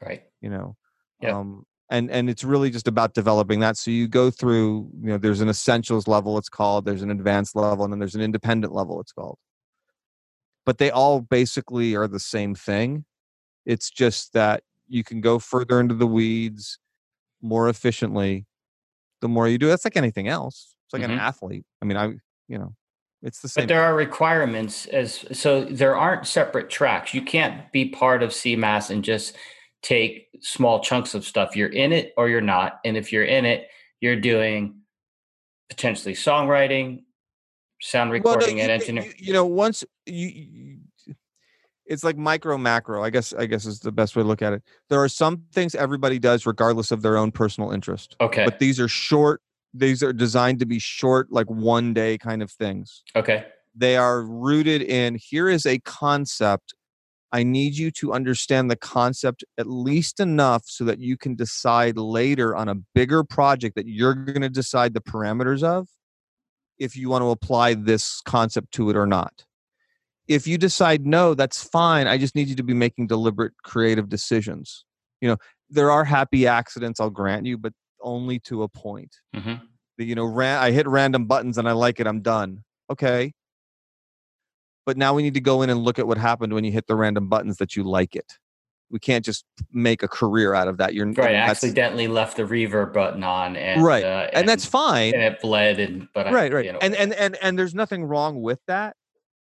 Right. 0.00 0.24
You 0.40 0.50
know 0.50 0.76
yeah. 1.20 1.38
um 1.38 1.64
and 1.90 2.10
and 2.10 2.28
it's 2.28 2.44
really 2.44 2.70
just 2.70 2.88
about 2.88 3.14
developing 3.14 3.60
that 3.60 3.76
so 3.76 3.90
you 3.90 4.08
go 4.08 4.30
through 4.30 4.90
you 5.00 5.08
know 5.08 5.18
there's 5.18 5.40
an 5.40 5.48
essentials 5.48 6.08
level 6.08 6.36
it's 6.36 6.48
called 6.48 6.84
there's 6.84 7.02
an 7.02 7.10
advanced 7.10 7.54
level 7.54 7.84
and 7.84 7.92
then 7.92 7.98
there's 7.98 8.14
an 8.14 8.20
independent 8.20 8.72
level 8.72 9.00
it's 9.00 9.12
called. 9.12 9.38
But 10.64 10.78
they 10.78 10.90
all 10.90 11.20
basically 11.20 11.94
are 11.94 12.08
the 12.08 12.18
same 12.18 12.56
thing. 12.56 13.04
It's 13.64 13.88
just 13.88 14.32
that 14.32 14.64
you 14.88 15.04
can 15.04 15.20
go 15.20 15.38
further 15.38 15.80
into 15.80 15.94
the 15.94 16.06
weeds 16.06 16.78
more 17.40 17.68
efficiently 17.68 18.46
the 19.20 19.28
more 19.28 19.48
you 19.48 19.58
do. 19.58 19.68
That's 19.68 19.84
like 19.84 19.96
anything 19.96 20.28
else. 20.28 20.74
It's 20.86 20.92
like 20.92 21.02
mm-hmm. 21.02 21.12
an 21.12 21.18
athlete. 21.18 21.64
I 21.82 21.84
mean, 21.84 21.96
I 21.96 22.14
you 22.48 22.58
know, 22.58 22.74
it's 23.22 23.40
the 23.40 23.48
same. 23.48 23.62
But 23.62 23.68
there 23.68 23.82
are 23.82 23.94
requirements 23.94 24.86
as 24.86 25.24
so 25.32 25.64
there 25.64 25.96
aren't 25.96 26.26
separate 26.26 26.70
tracks. 26.70 27.14
You 27.14 27.22
can't 27.22 27.70
be 27.72 27.88
part 27.88 28.22
of 28.22 28.30
CMAS 28.30 28.90
and 28.90 29.02
just 29.02 29.36
take 29.82 30.28
small 30.40 30.80
chunks 30.80 31.14
of 31.14 31.24
stuff. 31.24 31.56
You're 31.56 31.68
in 31.68 31.92
it 31.92 32.12
or 32.16 32.28
you're 32.28 32.40
not. 32.40 32.80
And 32.84 32.96
if 32.96 33.12
you're 33.12 33.24
in 33.24 33.44
it, 33.44 33.68
you're 34.00 34.16
doing 34.16 34.80
potentially 35.68 36.14
songwriting, 36.14 37.02
sound 37.80 38.10
recording, 38.10 38.56
well, 38.56 38.66
no, 38.66 38.72
and 38.72 38.82
engineering. 38.82 39.12
You, 39.18 39.26
you 39.28 39.32
know, 39.32 39.46
once 39.46 39.84
you, 40.06 40.28
you 40.28 40.75
it's 41.86 42.04
like 42.04 42.16
micro 42.16 42.58
macro 42.58 43.02
i 43.02 43.10
guess 43.10 43.32
i 43.34 43.46
guess 43.46 43.64
is 43.64 43.80
the 43.80 43.92
best 43.92 44.16
way 44.16 44.22
to 44.22 44.28
look 44.28 44.42
at 44.42 44.52
it. 44.52 44.62
There 44.88 45.00
are 45.00 45.08
some 45.08 45.42
things 45.52 45.74
everybody 45.74 46.18
does 46.18 46.46
regardless 46.46 46.90
of 46.90 47.02
their 47.02 47.16
own 47.16 47.32
personal 47.32 47.70
interest 47.70 48.16
okay. 48.20 48.44
but 48.44 48.58
these 48.58 48.78
are 48.80 48.88
short 48.88 49.40
these 49.78 50.02
are 50.02 50.12
designed 50.12 50.58
to 50.60 50.66
be 50.66 50.78
short 50.78 51.30
like 51.30 51.50
one 51.50 51.92
day 51.92 52.18
kind 52.18 52.42
of 52.42 52.50
things. 52.50 53.02
Okay. 53.14 53.44
They 53.74 53.96
are 53.96 54.22
rooted 54.22 54.82
in 54.82 55.16
here 55.16 55.48
is 55.48 55.66
a 55.66 55.78
concept. 55.80 56.74
I 57.32 57.42
need 57.42 57.76
you 57.76 57.90
to 57.92 58.12
understand 58.12 58.70
the 58.70 58.76
concept 58.76 59.44
at 59.58 59.66
least 59.66 60.20
enough 60.20 60.62
so 60.66 60.84
that 60.84 61.00
you 61.00 61.16
can 61.16 61.34
decide 61.34 61.98
later 61.98 62.56
on 62.56 62.68
a 62.68 62.76
bigger 62.94 63.22
project 63.24 63.74
that 63.74 63.86
you're 63.86 64.14
going 64.14 64.42
to 64.42 64.48
decide 64.48 64.94
the 64.94 65.00
parameters 65.00 65.62
of 65.62 65.88
if 66.78 66.96
you 66.96 67.10
want 67.10 67.22
to 67.22 67.30
apply 67.30 67.74
this 67.74 68.22
concept 68.24 68.72
to 68.72 68.88
it 68.90 68.96
or 68.96 69.06
not 69.06 69.44
if 70.28 70.46
you 70.46 70.58
decide 70.58 71.06
no 71.06 71.34
that's 71.34 71.62
fine 71.62 72.06
i 72.06 72.18
just 72.18 72.34
need 72.34 72.48
you 72.48 72.54
to 72.54 72.62
be 72.62 72.74
making 72.74 73.06
deliberate 73.06 73.52
creative 73.62 74.08
decisions 74.08 74.84
you 75.20 75.28
know 75.28 75.36
there 75.70 75.90
are 75.90 76.04
happy 76.04 76.46
accidents 76.46 77.00
i'll 77.00 77.10
grant 77.10 77.46
you 77.46 77.56
but 77.56 77.72
only 78.02 78.38
to 78.38 78.62
a 78.62 78.68
point 78.68 79.16
mm-hmm. 79.34 79.54
you 79.98 80.14
know 80.14 80.24
ran, 80.24 80.62
i 80.62 80.70
hit 80.70 80.86
random 80.86 81.26
buttons 81.26 81.58
and 81.58 81.68
i 81.68 81.72
like 81.72 82.00
it 82.00 82.06
i'm 82.06 82.20
done 82.20 82.62
okay 82.90 83.32
but 84.84 84.96
now 84.96 85.12
we 85.14 85.22
need 85.22 85.34
to 85.34 85.40
go 85.40 85.62
in 85.62 85.70
and 85.70 85.80
look 85.80 85.98
at 85.98 86.06
what 86.06 86.18
happened 86.18 86.52
when 86.52 86.64
you 86.64 86.70
hit 86.70 86.86
the 86.86 86.94
random 86.94 87.28
buttons 87.28 87.56
that 87.56 87.74
you 87.74 87.82
like 87.82 88.14
it 88.14 88.32
we 88.90 88.98
can't 88.98 89.24
just 89.24 89.44
make 89.72 90.02
a 90.02 90.08
career 90.08 90.54
out 90.54 90.68
of 90.68 90.78
that. 90.78 90.94
You're 90.94 91.06
right. 91.12 91.34
I 91.34 91.34
accidentally 91.34 92.06
left 92.08 92.36
the 92.36 92.44
reverb 92.44 92.92
button 92.92 93.24
on, 93.24 93.56
and 93.56 93.82
right, 93.82 94.04
uh, 94.04 94.28
and, 94.28 94.36
and, 94.36 94.48
that's 94.48 94.64
fine. 94.64 95.12
And 95.14 95.22
it 95.22 95.40
bled, 95.40 95.80
and 95.80 96.08
but 96.14 96.32
right, 96.32 96.52
I, 96.52 96.54
right, 96.54 96.64
you 96.64 96.72
know, 96.72 96.78
and 96.80 96.94
and 96.94 97.12
and 97.14 97.36
and 97.42 97.58
there's 97.58 97.74
nothing 97.74 98.04
wrong 98.04 98.40
with 98.40 98.60
that. 98.68 98.96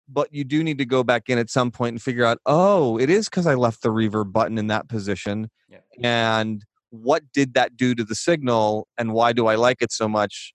But 0.09 0.29
you 0.33 0.45
do 0.45 0.63
need 0.63 0.79
to 0.79 0.85
go 0.85 1.03
back 1.03 1.29
in 1.29 1.39
at 1.39 1.49
some 1.49 1.71
point 1.71 1.95
and 1.95 2.03
figure 2.03 2.25
out, 2.25 2.39
oh, 2.45 2.99
it 2.99 3.09
is 3.09 3.29
because 3.29 3.47
I 3.47 3.55
left 3.55 3.83
the 3.83 3.89
reverb 3.89 4.33
button 4.33 4.59
in 4.59 4.67
that 4.67 4.89
position, 4.89 5.51
yeah. 5.69 5.79
and 6.03 6.63
what 6.91 7.23
did 7.33 7.55
that 7.55 7.77
do 7.77 7.95
to 7.95 8.05
the 8.05 8.15
signal, 8.15 8.87
and 8.99 9.13
why 9.13 9.33
do 9.33 9.47
I 9.47 9.55
like 9.55 9.81
it 9.81 9.93
so 9.93 10.09
much? 10.09 10.53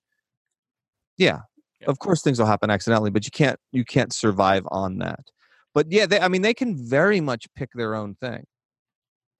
Yeah, 1.17 1.39
of 1.87 1.99
course 1.99 2.21
things 2.21 2.39
will 2.39 2.45
happen 2.45 2.69
accidentally, 2.69 3.09
but 3.09 3.25
you 3.25 3.31
can't 3.31 3.59
you 3.71 3.83
can't 3.83 4.13
survive 4.13 4.63
on 4.69 4.99
that. 4.99 5.31
But 5.73 5.91
yeah, 5.91 6.05
they, 6.05 6.19
I 6.19 6.27
mean, 6.27 6.41
they 6.41 6.53
can 6.53 6.75
very 6.75 7.21
much 7.21 7.45
pick 7.55 7.69
their 7.73 7.95
own 7.95 8.15
thing. 8.15 8.45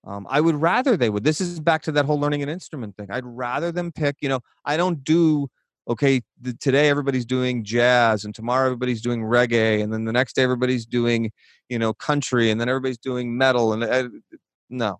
Um, 0.07 0.26
I 0.30 0.40
would 0.41 0.56
rather 0.56 0.95
they 0.95 1.10
would. 1.10 1.23
This 1.23 1.41
is 1.41 1.60
back 1.60 1.81
to 1.84 1.91
that 1.94 2.06
whole 2.06 2.19
learning 2.19 2.41
an 2.41 2.49
instrument 2.49 2.95
thing. 2.95 3.07
I'd 3.11 3.26
rather 3.26 3.72
them 3.72 3.91
pick. 3.91 4.15
You 4.22 4.30
know, 4.30 4.40
I 4.65 4.77
don't 4.77 5.03
do 5.03 5.49
okay. 5.90 6.22
The, 6.41 6.53
today 6.53 6.90
everybody's 6.90 7.26
doing 7.26 7.64
jazz, 7.64 8.24
and 8.24 8.34
tomorrow 8.34 8.66
everybody's 8.66 9.02
doing 9.02 9.22
reggae, 9.24 9.84
and 9.84 9.91
then 9.91 10.06
the 10.06 10.14
next 10.14 10.36
day 10.36 10.44
everybody's 10.44 10.86
doing 10.86 11.32
you 11.68 11.80
know 11.80 11.94
country, 11.94 12.52
and 12.52 12.60
then 12.61 12.70
everybody's 12.70 12.98
doing 12.98 13.38
metal. 13.38 13.74
And 13.74 13.84
uh, 13.84 14.10
no, 14.70 14.99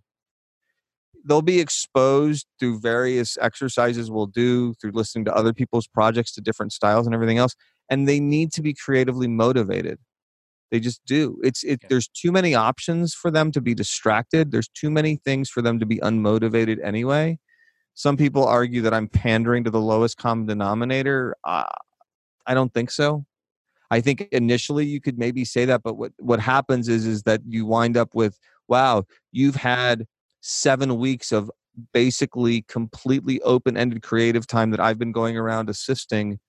they'll 1.26 1.42
be 1.42 1.60
exposed 1.60 2.48
through 2.60 2.80
various 2.80 3.38
exercises 3.40 4.12
we'll 4.12 4.28
do 4.28 4.74
through 4.76 4.92
listening 4.92 5.26
to 5.26 5.36
other 5.36 5.54
people's 5.54 5.88
projects 5.88 6.34
to 6.34 6.42
different 6.42 6.74
styles 6.74 7.06
and 7.06 7.14
everything 7.14 7.38
else, 7.38 7.56
and 7.90 8.08
they 8.08 8.20
need 8.20 8.52
to 8.54 8.62
be 8.62 8.74
creatively 8.74 9.28
motivated. 9.28 10.00
They 10.72 10.80
just 10.80 11.04
do. 11.06 11.40
It's 11.44 11.64
it. 11.64 11.82
There's 11.90 12.08
too 12.08 12.32
many 12.32 12.54
options 12.54 13.14
for 13.14 13.32
them 13.32 13.52
to 13.54 13.62
be 13.62 13.74
distracted. 13.74 14.52
There's 14.52 14.70
too 14.70 14.92
many 14.92 15.16
things 15.16 15.50
for 15.50 15.62
them 15.62 15.80
to 15.80 15.86
be 15.86 15.98
unmotivated 15.98 16.78
anyway. 16.84 17.40
Some 18.00 18.16
people 18.16 18.46
argue 18.46 18.82
that 18.84 18.94
I'm 18.94 19.10
pandering 19.10 19.66
to 19.66 19.70
the 19.70 19.82
lowest 19.82 20.16
common 20.16 20.46
denominator. 20.46 21.36
Uh, 21.44 21.66
I 22.46 22.54
don't 22.54 22.74
think 22.74 22.92
so. 22.92 23.26
I 23.92 24.00
think 24.00 24.30
initially 24.32 24.86
you 24.86 25.02
could 25.02 25.20
maybe 25.20 25.44
say 25.44 25.66
that, 25.66 25.84
but 25.84 25.96
what 25.96 26.14
what 26.18 26.40
happens 26.40 26.88
is 26.88 27.06
is 27.06 27.24
that 27.24 27.42
you 27.46 27.66
wind 27.66 27.98
up 27.98 28.16
with 28.16 28.40
wow, 28.70 29.04
you've 29.34 29.56
had 29.56 30.08
seven 30.40 30.98
weeks 30.98 31.34
of 31.34 31.52
basically 31.92 32.62
completely 32.70 33.42
open-ended 33.42 34.02
creative 34.02 34.48
time 34.48 34.72
that 34.72 34.80
I've 34.80 34.98
been 35.00 35.12
going 35.12 35.36
around 35.36 35.70
assisting, 35.70 36.40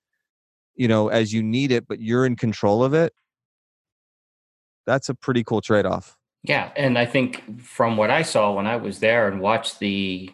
you 0.77 0.87
know, 0.87 1.09
as 1.09 1.33
you 1.33 1.43
need 1.43 1.73
it, 1.73 1.89
but 1.89 2.01
you're 2.01 2.27
in 2.27 2.37
control 2.37 2.85
of 2.85 2.95
it 2.95 3.13
that's 4.87 5.09
a 5.09 5.15
pretty 5.15 5.45
cool 5.45 5.61
trade 5.61 5.87
off. 5.87 6.17
Yeah, 6.43 6.71
and 6.77 6.99
I 6.99 7.07
think 7.07 7.61
from 7.61 7.97
what 7.97 8.11
I 8.11 8.23
saw 8.23 8.53
when 8.53 8.67
I 8.67 8.77
was 8.77 8.99
there 8.99 9.29
and 9.29 9.41
watched 9.41 9.79
the 9.79 10.31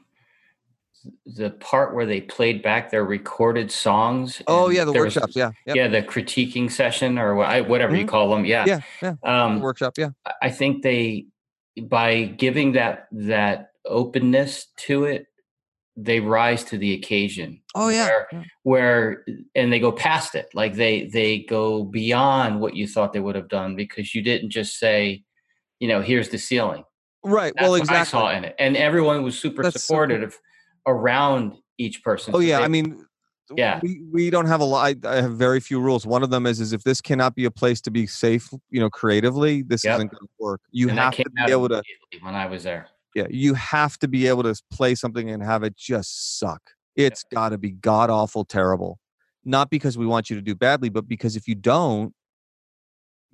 the 1.27 1.51
part 1.51 1.95
where 1.95 2.07
they 2.07 2.21
played 2.21 2.63
back 2.63 2.91
their 2.91 3.05
recorded 3.05 3.71
songs. 3.71 4.43
Oh 4.47 4.69
yeah, 4.69 4.85
the 4.85 4.93
workshops. 4.93 5.29
Was, 5.29 5.37
yeah, 5.37 5.51
yep. 5.67 5.77
yeah, 5.77 5.89
the 5.89 6.03
critiquing 6.03 6.71
session 6.71 7.19
or 7.19 7.35
whatever 7.35 7.93
mm-hmm. 7.93 8.01
you 8.01 8.07
call 8.07 8.31
them. 8.31 8.45
Yeah, 8.45 8.65
yeah, 8.67 8.81
yeah. 9.03 9.15
Um, 9.25 9.61
workshop. 9.61 9.95
Yeah, 9.97 10.11
I 10.43 10.51
think 10.51 10.83
they 10.83 11.27
by 11.83 12.25
giving 12.25 12.73
that 12.73 13.09
that 13.13 13.71
openness 13.85 14.67
to 14.77 15.05
it 15.05 15.27
they 15.97 16.21
rise 16.21 16.63
to 16.65 16.79
the 16.79 16.93
occasion. 16.93 17.61
Oh 17.75 17.89
yeah. 17.89 18.07
Where, 18.07 18.29
yeah. 18.33 18.43
where, 18.65 19.25
and 19.55 19.73
they 19.73 19.81
go 19.81 19.91
past 19.91 20.35
it. 20.35 20.49
Like 20.53 20.75
they 20.75 21.07
they 21.07 21.41
go 21.41 21.85
beyond 21.85 22.61
what 22.61 22.77
you 22.77 22.87
thought 22.87 23.13
they 23.13 23.21
would 23.21 23.35
have 23.35 23.49
done 23.49 23.77
because 23.77 24.15
you 24.15 24.23
didn't 24.23 24.51
just 24.51 24.79
say, 24.79 25.25
you 25.81 25.89
know, 25.89 26.03
here's 26.03 26.29
the 26.29 26.39
ceiling. 26.39 26.85
Right. 27.25 27.53
That's 27.57 27.65
well, 27.65 27.75
exactly. 27.77 28.19
I 28.19 28.23
saw 28.23 28.31
in 28.31 28.45
it, 28.45 28.55
and 28.59 28.77
everyone 28.77 29.23
was 29.23 29.39
super 29.39 29.63
That's 29.63 29.83
supportive 29.83 30.33
so 30.33 30.39
cool. 30.39 30.46
Around 30.87 31.57
each 31.79 32.03
person. 32.03 32.35
Oh 32.35 32.39
so 32.39 32.43
yeah, 32.43 32.59
they, 32.59 32.65
I 32.65 32.69
mean, 32.69 33.05
yeah, 33.55 33.81
we, 33.83 34.03
we 34.13 34.31
don't 34.31 34.47
have 34.47 34.61
a 34.61 34.65
lot. 34.65 34.97
I 35.05 35.17
have 35.17 35.33
very 35.33 35.61
few 35.61 35.81
rules. 35.81 36.07
One 36.07 36.23
of 36.23 36.31
them 36.31 36.47
is 36.47 36.61
is 36.61 36.73
if 36.73 36.83
this 36.83 37.01
cannot 37.01 37.35
be 37.35 37.45
a 37.45 37.51
place 37.51 37.81
to 37.83 37.91
be 37.91 38.07
safe, 38.07 38.49
you 38.71 38.81
know, 38.81 38.91
creatively, 38.91 39.63
this 39.63 39.85
yep. 39.85 39.97
isn't 39.97 40.11
going 40.11 40.27
to 40.27 40.29
work. 40.39 40.61
You 40.71 40.89
and 40.89 40.99
have 40.99 41.17
to 41.17 41.25
be 41.31 41.53
able 41.53 41.69
to. 41.69 41.83
When 42.21 42.35
I 42.35 42.47
was 42.47 42.65
there, 42.65 42.89
yeah, 43.15 43.27
you 43.31 43.55
have 43.55 43.99
to 43.99 44.09
be 44.09 44.27
able 44.27 44.43
to 44.43 44.55
play 44.71 44.95
something 44.95 45.31
and 45.31 45.43
have 45.43 45.63
it 45.63 45.77
just 45.77 46.39
suck. 46.39 46.63
It's 46.97 47.25
yeah. 47.31 47.37
got 47.37 47.49
to 47.51 47.59
be 47.59 47.71
god 47.71 48.11
awful 48.11 48.45
terrible. 48.45 48.99
Not 49.45 49.71
because 49.71 49.97
we 49.97 50.07
want 50.07 50.29
you 50.29 50.37
to 50.37 50.43
do 50.43 50.57
badly, 50.57 50.89
but 50.89 51.07
because 51.07 51.37
if 51.37 51.47
you 51.47 51.55
don't, 51.55 52.13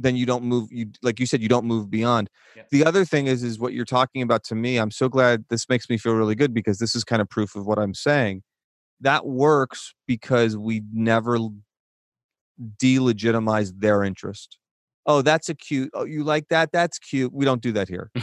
then 0.03 0.17
you 0.17 0.27
don't 0.27 0.45
move 0.45 0.69
you 0.71 0.87
like 1.03 1.19
you 1.21 1.27
said 1.27 1.43
you 1.43 1.49
don't 1.49 1.65
move 1.65 1.91
beyond. 1.91 2.29
The 2.71 2.85
other 2.85 3.05
thing 3.05 3.27
is 3.27 3.43
is 3.43 3.59
what 3.59 3.73
you're 3.73 3.85
talking 3.85 4.23
about 4.23 4.45
to 4.45 4.55
me. 4.55 4.77
I'm 4.77 4.91
so 4.91 5.09
glad 5.09 5.45
this 5.49 5.69
makes 5.69 5.89
me 5.89 5.99
feel 5.99 6.15
really 6.15 6.35
good 6.35 6.53
because 6.53 6.79
this 6.79 6.95
is 6.95 7.05
kind 7.05 7.23
of 7.23 7.29
proof 7.29 7.55
of 7.55 7.67
what 7.67 7.79
I'm 7.79 7.95
saying. 7.95 8.43
That 9.01 9.27
works 9.27 9.95
because 10.07 10.57
we 10.57 10.83
never 10.93 11.39
delegitimize 12.81 13.73
their 13.79 14.05
interest. 14.05 14.59
Oh, 15.07 15.23
that's 15.23 15.49
a 15.49 15.55
cute. 15.55 15.91
Oh, 15.95 16.05
you 16.05 16.23
like 16.23 16.49
that? 16.49 16.71
That's 16.73 16.99
cute. 16.99 17.33
We 17.33 17.45
don't 17.45 17.63
do 17.63 17.73
that 17.73 17.89
here. 17.89 18.11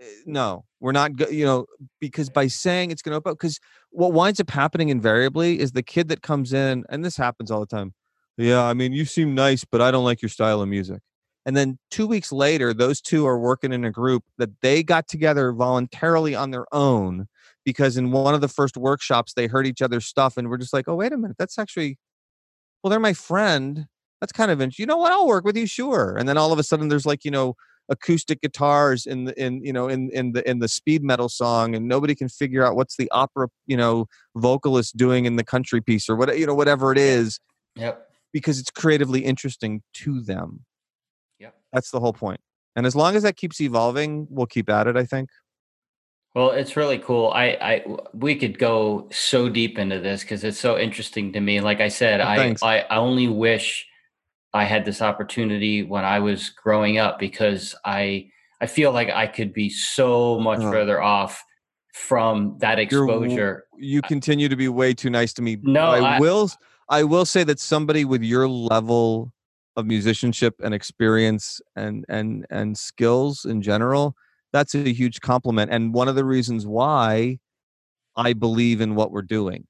Eh, 0.00 0.06
no, 0.26 0.64
we're 0.78 0.92
not, 0.92 1.32
you 1.32 1.44
know, 1.44 1.66
because 2.00 2.30
by 2.30 2.46
saying 2.46 2.92
it's 2.92 3.02
going 3.02 3.10
to 3.10 3.16
open 3.16 3.32
because 3.32 3.58
what 3.90 4.12
winds 4.12 4.38
up 4.38 4.48
happening 4.48 4.90
invariably 4.90 5.58
is 5.58 5.72
the 5.72 5.82
kid 5.82 6.06
that 6.06 6.22
comes 6.22 6.52
in, 6.52 6.84
and 6.88 7.04
this 7.04 7.16
happens 7.16 7.50
all 7.50 7.58
the 7.58 7.66
time. 7.66 7.94
Yeah, 8.38 8.64
I 8.64 8.72
mean, 8.72 8.92
you 8.92 9.04
seem 9.04 9.34
nice, 9.34 9.64
but 9.64 9.82
I 9.82 9.90
don't 9.90 10.04
like 10.04 10.22
your 10.22 10.28
style 10.28 10.62
of 10.62 10.68
music. 10.68 11.00
And 11.44 11.56
then 11.56 11.78
two 11.90 12.06
weeks 12.06 12.30
later, 12.30 12.72
those 12.72 13.00
two 13.00 13.26
are 13.26 13.38
working 13.38 13.72
in 13.72 13.84
a 13.84 13.90
group 13.90 14.22
that 14.38 14.50
they 14.62 14.82
got 14.82 15.08
together 15.08 15.52
voluntarily 15.52 16.34
on 16.34 16.52
their 16.52 16.66
own 16.72 17.26
because 17.64 17.96
in 17.96 18.12
one 18.12 18.34
of 18.34 18.40
the 18.40 18.48
first 18.48 18.76
workshops, 18.76 19.32
they 19.34 19.48
heard 19.48 19.66
each 19.66 19.82
other's 19.82 20.06
stuff 20.06 20.36
and 20.36 20.48
we're 20.48 20.58
just 20.58 20.72
like, 20.72 20.86
oh, 20.88 20.94
wait 20.94 21.12
a 21.12 21.16
minute, 21.16 21.36
that's 21.38 21.58
actually, 21.58 21.98
well, 22.82 22.90
they're 22.90 23.00
my 23.00 23.12
friend. 23.12 23.86
That's 24.20 24.32
kind 24.32 24.50
of, 24.50 24.60
interesting. 24.60 24.84
you 24.84 24.86
know 24.86 24.98
what, 24.98 25.12
I'll 25.12 25.26
work 25.26 25.44
with 25.44 25.56
you, 25.56 25.66
sure. 25.66 26.16
And 26.16 26.28
then 26.28 26.38
all 26.38 26.52
of 26.52 26.58
a 26.58 26.62
sudden, 26.62 26.88
there's 26.88 27.06
like, 27.06 27.24
you 27.24 27.30
know, 27.30 27.54
acoustic 27.88 28.42
guitars 28.42 29.06
in 29.06 29.24
the 29.24 29.42
in 29.42 29.64
you 29.64 29.72
know 29.72 29.88
in 29.88 30.10
in 30.10 30.32
the 30.32 30.46
in 30.46 30.58
the 30.58 30.68
speed 30.68 31.02
metal 31.02 31.26
song 31.26 31.74
and 31.74 31.88
nobody 31.88 32.14
can 32.14 32.28
figure 32.28 32.62
out 32.62 32.76
what's 32.76 32.98
the 32.98 33.10
opera 33.12 33.48
you 33.66 33.78
know 33.78 34.04
vocalist 34.36 34.94
doing 34.98 35.24
in 35.24 35.36
the 35.36 35.42
country 35.42 35.80
piece 35.80 36.06
or 36.06 36.14
what 36.14 36.38
you 36.38 36.46
know 36.46 36.52
whatever 36.52 36.92
it 36.92 36.98
is 36.98 37.40
yep 37.76 38.07
because 38.32 38.58
it's 38.58 38.70
creatively 38.70 39.24
interesting 39.24 39.82
to 39.94 40.20
them 40.20 40.64
yep 41.38 41.54
that's 41.72 41.90
the 41.90 42.00
whole 42.00 42.12
point. 42.12 42.40
and 42.76 42.86
as 42.86 42.94
long 42.94 43.16
as 43.16 43.22
that 43.22 43.36
keeps 43.36 43.60
evolving 43.60 44.26
we'll 44.30 44.46
keep 44.46 44.68
at 44.68 44.86
it 44.86 44.96
i 44.96 45.04
think 45.04 45.28
well 46.34 46.50
it's 46.50 46.76
really 46.76 46.98
cool 46.98 47.30
i 47.34 47.46
i 47.60 47.84
we 48.12 48.34
could 48.34 48.58
go 48.58 49.08
so 49.10 49.48
deep 49.48 49.78
into 49.78 49.98
this 49.98 50.22
because 50.22 50.44
it's 50.44 50.58
so 50.58 50.78
interesting 50.78 51.32
to 51.32 51.40
me 51.40 51.60
like 51.60 51.80
i 51.80 51.88
said 51.88 52.20
oh, 52.20 52.24
I, 52.24 52.56
I 52.62 52.80
i 52.90 52.96
only 52.96 53.28
wish 53.28 53.86
I 54.54 54.64
had 54.64 54.84
this 54.84 55.02
opportunity 55.02 55.82
when 55.82 56.04
I 56.04 56.20
was 56.20 56.50
growing 56.50 56.98
up 56.98 57.18
because 57.18 57.74
I 57.84 58.30
I 58.60 58.66
feel 58.66 58.92
like 58.92 59.10
I 59.10 59.26
could 59.26 59.52
be 59.52 59.70
so 59.70 60.40
much 60.40 60.60
uh, 60.60 60.70
further 60.70 61.00
off 61.00 61.44
from 61.92 62.56
that 62.58 62.78
exposure. 62.78 63.64
You 63.76 64.02
continue 64.02 64.48
to 64.48 64.56
be 64.56 64.68
way 64.68 64.94
too 64.94 65.10
nice 65.10 65.32
to 65.34 65.42
me. 65.42 65.58
No, 65.62 65.90
I, 65.90 66.16
I 66.16 66.20
will. 66.20 66.50
I 66.88 67.04
will 67.04 67.26
say 67.26 67.44
that 67.44 67.60
somebody 67.60 68.04
with 68.04 68.22
your 68.22 68.48
level 68.48 69.32
of 69.76 69.86
musicianship 69.86 70.54
and 70.62 70.74
experience 70.74 71.60
and 71.76 72.04
and 72.08 72.46
and 72.50 72.76
skills 72.76 73.44
in 73.44 73.62
general, 73.62 74.14
that's 74.52 74.74
a 74.74 74.92
huge 74.92 75.20
compliment. 75.20 75.70
And 75.70 75.94
one 75.94 76.08
of 76.08 76.16
the 76.16 76.24
reasons 76.24 76.66
why 76.66 77.38
I 78.16 78.32
believe 78.32 78.80
in 78.80 78.94
what 78.94 79.12
we're 79.12 79.22
doing 79.22 79.66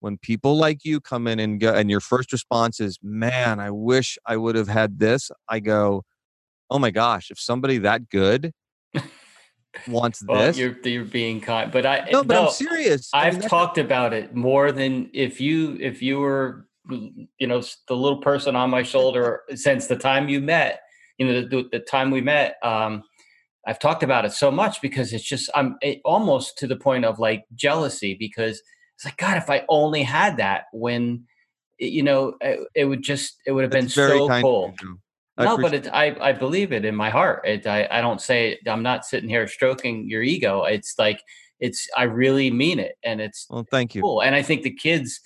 when 0.00 0.16
people 0.18 0.56
like 0.56 0.84
you 0.84 1.00
come 1.00 1.26
in 1.26 1.38
and 1.38 1.60
go 1.60 1.74
and 1.74 1.90
your 1.90 2.00
first 2.00 2.32
response 2.32 2.80
is 2.80 2.98
man 3.02 3.60
i 3.60 3.70
wish 3.70 4.18
i 4.26 4.36
would 4.36 4.56
have 4.56 4.68
had 4.68 4.98
this 4.98 5.30
i 5.48 5.60
go 5.60 6.02
oh 6.70 6.78
my 6.78 6.90
gosh 6.90 7.30
if 7.30 7.38
somebody 7.38 7.78
that 7.78 8.08
good 8.08 8.52
wants 9.88 10.22
well, 10.28 10.42
this. 10.42 10.58
you're, 10.58 10.76
you're 10.84 11.04
being 11.04 11.40
kind 11.40 11.70
but 11.70 11.86
i 11.86 12.08
no 12.10 12.24
but 12.24 12.34
no, 12.34 12.46
i'm 12.46 12.52
serious 12.52 13.10
i've 13.12 13.36
I 13.36 13.38
mean, 13.40 13.48
talked 13.48 13.78
about 13.78 14.12
it 14.12 14.34
more 14.34 14.72
than 14.72 15.10
if 15.12 15.40
you 15.40 15.76
if 15.80 16.02
you 16.02 16.18
were 16.18 16.66
you 16.90 17.46
know 17.46 17.62
the 17.88 17.96
little 17.96 18.20
person 18.20 18.56
on 18.56 18.70
my 18.70 18.82
shoulder 18.82 19.42
since 19.54 19.86
the 19.86 19.96
time 19.96 20.28
you 20.28 20.40
met 20.40 20.80
you 21.18 21.26
know 21.26 21.48
the, 21.48 21.68
the 21.70 21.78
time 21.78 22.10
we 22.10 22.20
met 22.20 22.56
um 22.62 23.02
i've 23.66 23.78
talked 23.78 24.02
about 24.02 24.24
it 24.24 24.32
so 24.32 24.50
much 24.50 24.80
because 24.80 25.12
it's 25.12 25.24
just 25.24 25.48
i'm 25.54 25.76
it, 25.82 26.00
almost 26.04 26.58
to 26.58 26.66
the 26.66 26.76
point 26.76 27.04
of 27.04 27.18
like 27.18 27.44
jealousy 27.54 28.16
because 28.18 28.60
it's 29.00 29.06
like 29.06 29.16
God, 29.16 29.38
if 29.38 29.48
I 29.48 29.64
only 29.70 30.02
had 30.02 30.36
that 30.36 30.64
when 30.74 31.24
you 31.78 32.02
know 32.02 32.34
it, 32.42 32.60
it 32.74 32.84
would 32.84 33.00
just 33.00 33.40
it 33.46 33.52
would 33.52 33.62
have 33.62 33.70
been 33.70 33.88
so 33.88 34.28
cool. 34.42 34.74
No, 35.44 35.58
but 35.58 35.74
it, 35.74 35.88
I 35.92 36.16
I 36.20 36.32
believe 36.32 36.72
it 36.72 36.84
in 36.84 36.94
my 36.94 37.10
heart. 37.10 37.46
It, 37.46 37.66
I 37.66 37.88
I 37.90 38.00
don't 38.00 38.20
say 38.20 38.58
I'm 38.66 38.82
not 38.82 39.04
sitting 39.04 39.28
here 39.28 39.46
stroking 39.46 40.08
your 40.08 40.22
ego. 40.22 40.64
It's 40.64 40.98
like 40.98 41.22
it's 41.60 41.88
I 41.96 42.04
really 42.04 42.50
mean 42.50 42.78
it, 42.78 42.96
and 43.04 43.20
it's 43.20 43.46
well. 43.50 43.66
Thank 43.70 43.94
you. 43.94 44.02
Cool, 44.02 44.22
and 44.22 44.34
I 44.34 44.42
think 44.42 44.62
the 44.62 44.74
kids 44.74 45.20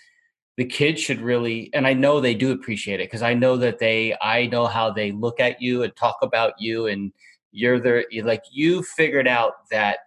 the 0.56 0.64
kids 0.64 1.00
should 1.00 1.20
really 1.20 1.68
and 1.74 1.84
i 1.84 1.92
know 1.92 2.20
they 2.20 2.32
do 2.32 2.52
appreciate 2.52 3.00
it 3.00 3.08
because 3.08 3.22
i 3.22 3.34
know 3.34 3.56
that 3.56 3.80
they 3.80 4.14
i 4.22 4.46
know 4.46 4.66
how 4.66 4.88
they 4.88 5.10
look 5.10 5.40
at 5.40 5.60
you 5.60 5.82
and 5.82 5.96
talk 5.96 6.16
about 6.22 6.52
you 6.60 6.86
and 6.86 7.12
you're 7.50 7.80
the 7.80 8.04
you 8.08 8.22
like 8.22 8.44
you 8.52 8.80
figured 8.80 9.26
out 9.26 9.68
that 9.68 9.98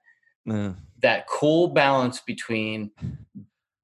Uh, 0.49 0.71
that 1.01 1.27
cool 1.27 1.67
balance 1.67 2.21
between 2.21 2.89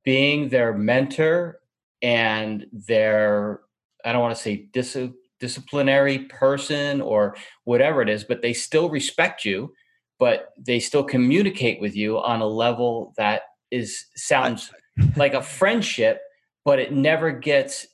being 0.03 0.49
their 0.49 0.73
mentor 0.73 1.59
and 2.01 2.65
their 2.71 3.61
I 4.05 4.11
don't 4.11 4.21
want 4.21 4.35
to 4.35 4.41
say 4.41 4.69
dis- 4.73 4.97
disciplinary 5.43 6.19
person 6.19 7.01
or 7.01 7.35
whatever 7.65 8.01
it 8.01 8.07
is, 8.07 8.23
but 8.23 8.41
they 8.41 8.53
still 8.53 8.89
respect 8.89 9.43
you, 9.43 9.73
but 10.19 10.53
they 10.57 10.79
still 10.79 11.03
communicate 11.03 11.81
with 11.81 11.97
you 11.97 12.17
on 12.17 12.39
a 12.39 12.45
level 12.47 13.13
that 13.17 13.41
is 13.69 14.05
sounds 14.15 14.71
like 15.17 15.33
a 15.33 15.41
friendship, 15.41 16.21
but 16.63 16.79
it 16.79 16.93
never 16.93 17.29
gets 17.31 17.87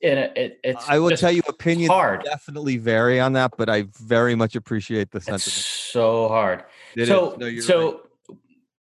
in 0.00 0.16
a, 0.16 0.32
it, 0.36 0.58
it's 0.64 0.88
I 0.88 0.98
will 0.98 1.14
tell 1.16 1.32
you, 1.32 1.42
opinions 1.48 1.90
hard. 1.90 2.24
definitely 2.24 2.78
vary 2.78 3.20
on 3.20 3.34
that, 3.34 3.52
but 3.58 3.68
I 3.68 3.84
very 4.00 4.34
much 4.34 4.56
appreciate 4.56 5.10
the 5.10 5.18
It's 5.18 5.26
sentiment. 5.26 5.64
so 5.64 6.28
hard. 6.28 6.64
It 6.96 7.08
so 7.08 7.36
No, 7.38 7.60
so 7.60 7.92
right. 7.92 8.00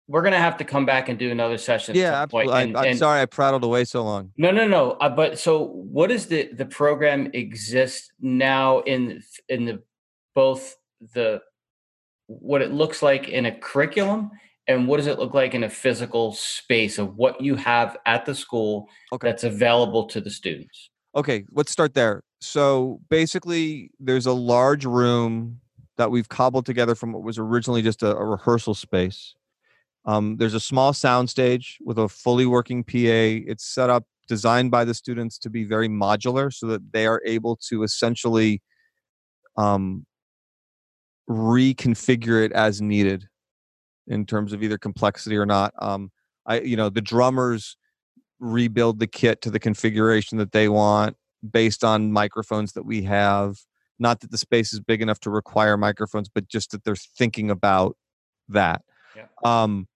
We're 0.08 0.22
gonna 0.22 0.38
have 0.38 0.56
to 0.56 0.64
come 0.64 0.84
back 0.86 1.08
and 1.08 1.18
do 1.18 1.30
another 1.30 1.58
session. 1.58 1.94
yeah, 1.94 2.22
absolutely. 2.22 2.54
and- 2.62 2.76
I, 2.76 2.80
I'm 2.80 2.86
and- 2.88 2.98
sorry 2.98 3.20
I 3.20 3.26
prattled 3.26 3.62
away 3.62 3.84
so 3.84 4.02
long. 4.02 4.32
No, 4.36 4.50
no, 4.50 4.66
no. 4.66 4.92
Uh, 4.92 5.08
but 5.10 5.38
so, 5.38 5.66
what 5.66 6.08
does 6.08 6.26
the 6.26 6.50
the 6.52 6.66
program 6.66 7.30
exist 7.34 8.12
now 8.20 8.80
in 8.80 9.22
in 9.48 9.64
the 9.66 9.82
both 10.34 10.76
the 11.14 11.40
what 12.26 12.60
it 12.62 12.72
looks 12.72 13.02
like 13.02 13.28
in 13.28 13.46
a 13.46 13.52
curriculum 13.58 14.30
and 14.66 14.86
what 14.86 14.98
does 14.98 15.06
it 15.06 15.18
look 15.18 15.32
like 15.32 15.54
in 15.54 15.64
a 15.64 15.70
physical 15.70 16.32
space 16.32 16.98
of 16.98 17.16
what 17.16 17.40
you 17.40 17.54
have 17.56 17.96
at 18.04 18.26
the 18.26 18.34
school 18.34 18.86
Okay. 19.12 19.26
that's 19.28 19.44
available 19.44 20.06
to 20.08 20.20
the 20.20 20.30
students? 20.30 20.90
Okay, 21.14 21.44
let's 21.52 21.72
start 21.72 21.94
there. 21.94 22.22
So 22.40 23.00
basically, 23.08 23.90
there's 23.98 24.26
a 24.26 24.32
large 24.32 24.84
room 24.84 25.60
that 25.96 26.10
we've 26.10 26.28
cobbled 26.28 26.66
together 26.66 26.94
from 26.94 27.12
what 27.12 27.22
was 27.22 27.38
originally 27.38 27.80
just 27.82 28.02
a, 28.02 28.14
a 28.14 28.24
rehearsal 28.24 28.74
space. 28.74 29.34
Um, 30.08 30.38
there's 30.38 30.54
a 30.54 30.60
small 30.60 30.94
sound 30.94 31.28
stage 31.28 31.76
with 31.84 31.98
a 31.98 32.08
fully 32.08 32.46
working 32.46 32.82
PA. 32.82 32.94
It's 32.96 33.66
set 33.66 33.90
up, 33.90 34.04
designed 34.26 34.70
by 34.70 34.86
the 34.86 34.94
students 34.94 35.36
to 35.40 35.50
be 35.50 35.64
very 35.64 35.86
modular 35.86 36.50
so 36.50 36.66
that 36.68 36.92
they 36.92 37.06
are 37.06 37.20
able 37.26 37.56
to 37.68 37.82
essentially 37.82 38.62
um, 39.58 40.06
reconfigure 41.28 42.42
it 42.42 42.52
as 42.52 42.80
needed 42.80 43.26
in 44.06 44.24
terms 44.24 44.54
of 44.54 44.62
either 44.62 44.78
complexity 44.78 45.36
or 45.36 45.44
not. 45.44 45.74
Um, 45.78 46.10
I, 46.46 46.60
you 46.60 46.76
know, 46.76 46.88
the 46.88 47.02
drummers 47.02 47.76
rebuild 48.40 49.00
the 49.00 49.06
kit 49.06 49.42
to 49.42 49.50
the 49.50 49.60
configuration 49.60 50.38
that 50.38 50.52
they 50.52 50.70
want 50.70 51.18
based 51.52 51.84
on 51.84 52.12
microphones 52.12 52.72
that 52.72 52.84
we 52.84 53.02
have. 53.02 53.58
Not 53.98 54.20
that 54.20 54.30
the 54.30 54.38
space 54.38 54.72
is 54.72 54.80
big 54.80 55.02
enough 55.02 55.20
to 55.20 55.30
require 55.30 55.76
microphones, 55.76 56.30
but 56.30 56.48
just 56.48 56.70
that 56.70 56.84
they're 56.84 56.96
thinking 56.96 57.50
about 57.50 57.94
that. 58.48 58.80
Yeah. 59.14 59.26
Um, 59.44 59.86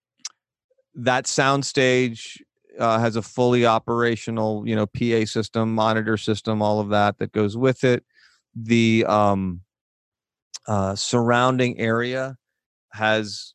that 0.95 1.25
soundstage 1.25 2.39
uh, 2.79 2.99
has 2.99 3.15
a 3.15 3.21
fully 3.21 3.65
operational, 3.65 4.67
you 4.67 4.75
know, 4.75 4.85
PA 4.85 5.25
system, 5.25 5.73
monitor 5.73 6.17
system, 6.17 6.61
all 6.61 6.79
of 6.79 6.89
that 6.89 7.17
that 7.19 7.31
goes 7.31 7.55
with 7.55 7.83
it. 7.83 8.03
The 8.55 9.05
um, 9.07 9.61
uh, 10.67 10.95
surrounding 10.95 11.79
area 11.79 12.37
has 12.93 13.53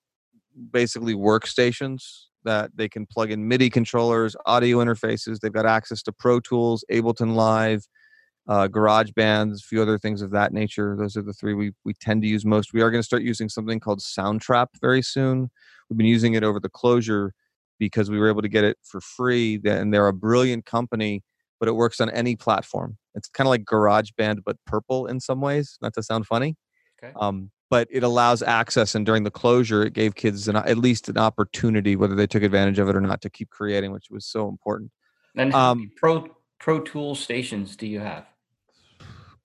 basically 0.73 1.15
workstations 1.15 2.24
that 2.44 2.70
they 2.74 2.89
can 2.89 3.06
plug 3.06 3.31
in 3.31 3.47
MIDI 3.47 3.70
controllers, 3.70 4.35
audio 4.47 4.78
interfaces. 4.78 5.40
They've 5.40 5.52
got 5.52 5.66
access 5.66 6.02
to 6.02 6.12
Pro 6.12 6.40
Tools, 6.40 6.85
Ableton 6.90 7.35
Live, 7.35 7.86
uh, 8.48 8.66
Garage 8.66 9.10
Bands, 9.12 9.60
a 9.60 9.65
few 9.65 9.82
other 9.82 9.98
things 9.98 10.23
of 10.23 10.31
that 10.31 10.52
nature. 10.52 10.97
Those 10.98 11.16
are 11.16 11.23
the 11.23 11.32
three 11.32 11.55
we, 11.55 11.73
we 11.85 11.93
tend 11.94 12.23
to 12.23 12.28
use 12.28 12.44
most. 12.44 12.73
We 12.73 12.81
are 12.81 12.90
going 12.90 13.02
to 13.02 13.06
start 13.06 13.23
using 13.23 13.48
something 13.48 13.78
called 13.78 14.01
Soundtrap 14.01 14.69
very 14.81 15.02
soon. 15.02 15.51
We've 15.89 15.97
been 15.97 16.06
using 16.06 16.35
it 16.35 16.44
over 16.44 16.60
the 16.60 16.69
closure 16.69 17.32
because 17.78 18.10
we 18.10 18.19
were 18.19 18.28
able 18.28 18.43
to 18.43 18.48
get 18.48 18.65
it 18.65 18.77
for 18.82 19.01
free. 19.01 19.60
And 19.65 19.93
they're 19.94 20.09
a 20.09 20.12
brilliant 20.12 20.66
company, 20.66 21.23
but 21.60 21.69
it 21.69 21.73
works 21.77 22.01
on 22.01 22.10
any 22.10 22.36
platform. 22.36 22.98
It's 23.15 23.28
kind 23.28 23.47
of 23.47 23.51
like 23.51 23.65
Garage 23.65 24.10
Band, 24.16 24.43
but 24.44 24.56
purple 24.66 25.06
in 25.06 25.20
some 25.20 25.40
ways, 25.40 25.78
not 25.81 25.94
to 25.94 26.02
sound 26.02 26.27
funny 26.27 26.56
Okay. 27.02 27.12
um, 27.20 27.51
but 27.70 27.86
it 27.90 28.02
allows 28.02 28.43
access 28.43 28.94
and 28.94 29.05
during 29.06 29.23
the 29.23 29.31
closure 29.31 29.85
it 29.85 29.93
gave 29.93 30.15
kids 30.15 30.48
an, 30.48 30.56
at 30.56 30.78
least 30.78 31.09
an 31.09 31.16
opportunity 31.19 31.94
whether 31.97 32.15
they 32.16 32.27
took 32.27 32.43
advantage 32.43 32.78
of 32.78 32.89
it 32.89 32.97
or 32.97 33.01
not 33.01 33.20
to 33.20 33.31
keep 33.31 33.51
creating 33.51 33.93
which 33.93 34.06
was 34.10 34.27
so 34.27 34.48
important 34.48 34.90
And 35.36 35.52
how 35.52 35.74
many 35.74 35.85
um, 35.85 35.93
pro 35.97 36.27
Pro 36.59 36.81
Tool 36.81 37.15
stations 37.15 37.77
do 37.77 37.86
you 37.86 38.01
have? 38.01 38.27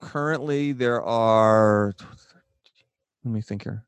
currently 0.00 0.72
there 0.72 1.00
are 1.02 1.94
let 3.24 3.32
me 3.32 3.40
think 3.40 3.62
here 3.62 3.84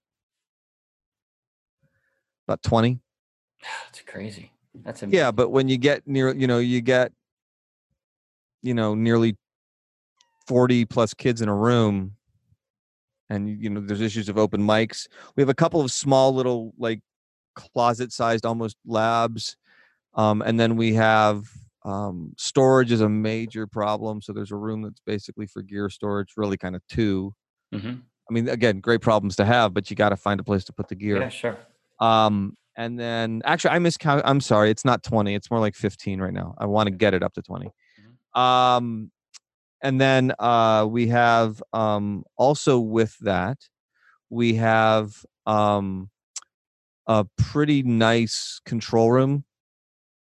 about 2.46 2.62
20 2.62 3.00
That's 3.84 4.00
crazy. 4.02 4.52
That's 4.74 5.02
amazing. 5.02 5.18
yeah 5.18 5.30
but 5.30 5.50
when 5.50 5.68
you 5.68 5.76
get 5.78 6.06
near 6.06 6.34
you 6.34 6.46
know 6.46 6.58
you 6.58 6.80
get 6.80 7.12
you 8.62 8.74
know 8.74 8.94
nearly 8.94 9.36
40 10.46 10.84
plus 10.84 11.12
kids 11.14 11.40
in 11.42 11.48
a 11.48 11.54
room 11.54 12.12
and 13.28 13.60
you 13.62 13.68
know 13.70 13.80
there's 13.80 14.00
issues 14.00 14.28
of 14.28 14.38
open 14.38 14.60
mics 14.62 15.08
we 15.34 15.40
have 15.40 15.48
a 15.48 15.54
couple 15.54 15.80
of 15.80 15.90
small 15.90 16.32
little 16.34 16.72
like 16.78 17.00
closet 17.54 18.12
sized 18.12 18.46
almost 18.46 18.76
labs 18.86 19.56
um, 20.14 20.40
and 20.42 20.58
then 20.60 20.76
we 20.76 20.94
have 20.94 21.44
um, 21.84 22.32
storage 22.36 22.92
is 22.92 23.00
a 23.00 23.08
major 23.08 23.66
problem 23.66 24.20
so 24.20 24.32
there's 24.32 24.52
a 24.52 24.56
room 24.56 24.82
that's 24.82 25.00
basically 25.06 25.46
for 25.46 25.62
gear 25.62 25.88
storage 25.90 26.32
really 26.36 26.56
kind 26.56 26.76
of 26.76 26.82
two 26.88 27.32
Mhm. 27.74 28.02
i 28.30 28.32
mean 28.32 28.48
again 28.48 28.78
great 28.78 29.00
problems 29.00 29.34
to 29.36 29.44
have 29.44 29.74
but 29.74 29.90
you 29.90 29.96
got 29.96 30.10
to 30.10 30.16
find 30.16 30.38
a 30.38 30.44
place 30.44 30.62
to 30.64 30.72
put 30.72 30.86
the 30.88 30.94
gear 30.94 31.20
Yeah, 31.22 31.28
sure. 31.28 31.58
Um, 32.00 32.54
and 32.76 32.98
then 32.98 33.42
actually 33.44 33.70
I 33.70 33.78
miscount. 33.78 34.22
I'm 34.24 34.40
sorry, 34.40 34.70
it's 34.70 34.84
not 34.84 35.02
20. 35.02 35.34
It's 35.34 35.50
more 35.50 35.60
like 35.60 35.74
15 35.74 36.20
right 36.20 36.32
now. 36.32 36.54
I 36.58 36.66
want 36.66 36.88
to 36.88 36.94
get 36.94 37.14
it 37.14 37.22
up 37.22 37.32
to 37.34 37.42
20. 37.42 37.70
Um, 38.34 39.10
and 39.82 40.00
then 40.00 40.32
uh, 40.38 40.86
we 40.88 41.08
have 41.08 41.62
um, 41.72 42.24
also 42.36 42.78
with 42.78 43.16
that 43.20 43.58
we 44.30 44.54
have 44.54 45.24
um, 45.46 46.10
a 47.06 47.24
pretty 47.38 47.82
nice 47.82 48.60
control 48.64 49.10
room 49.10 49.44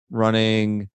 running 0.10 0.90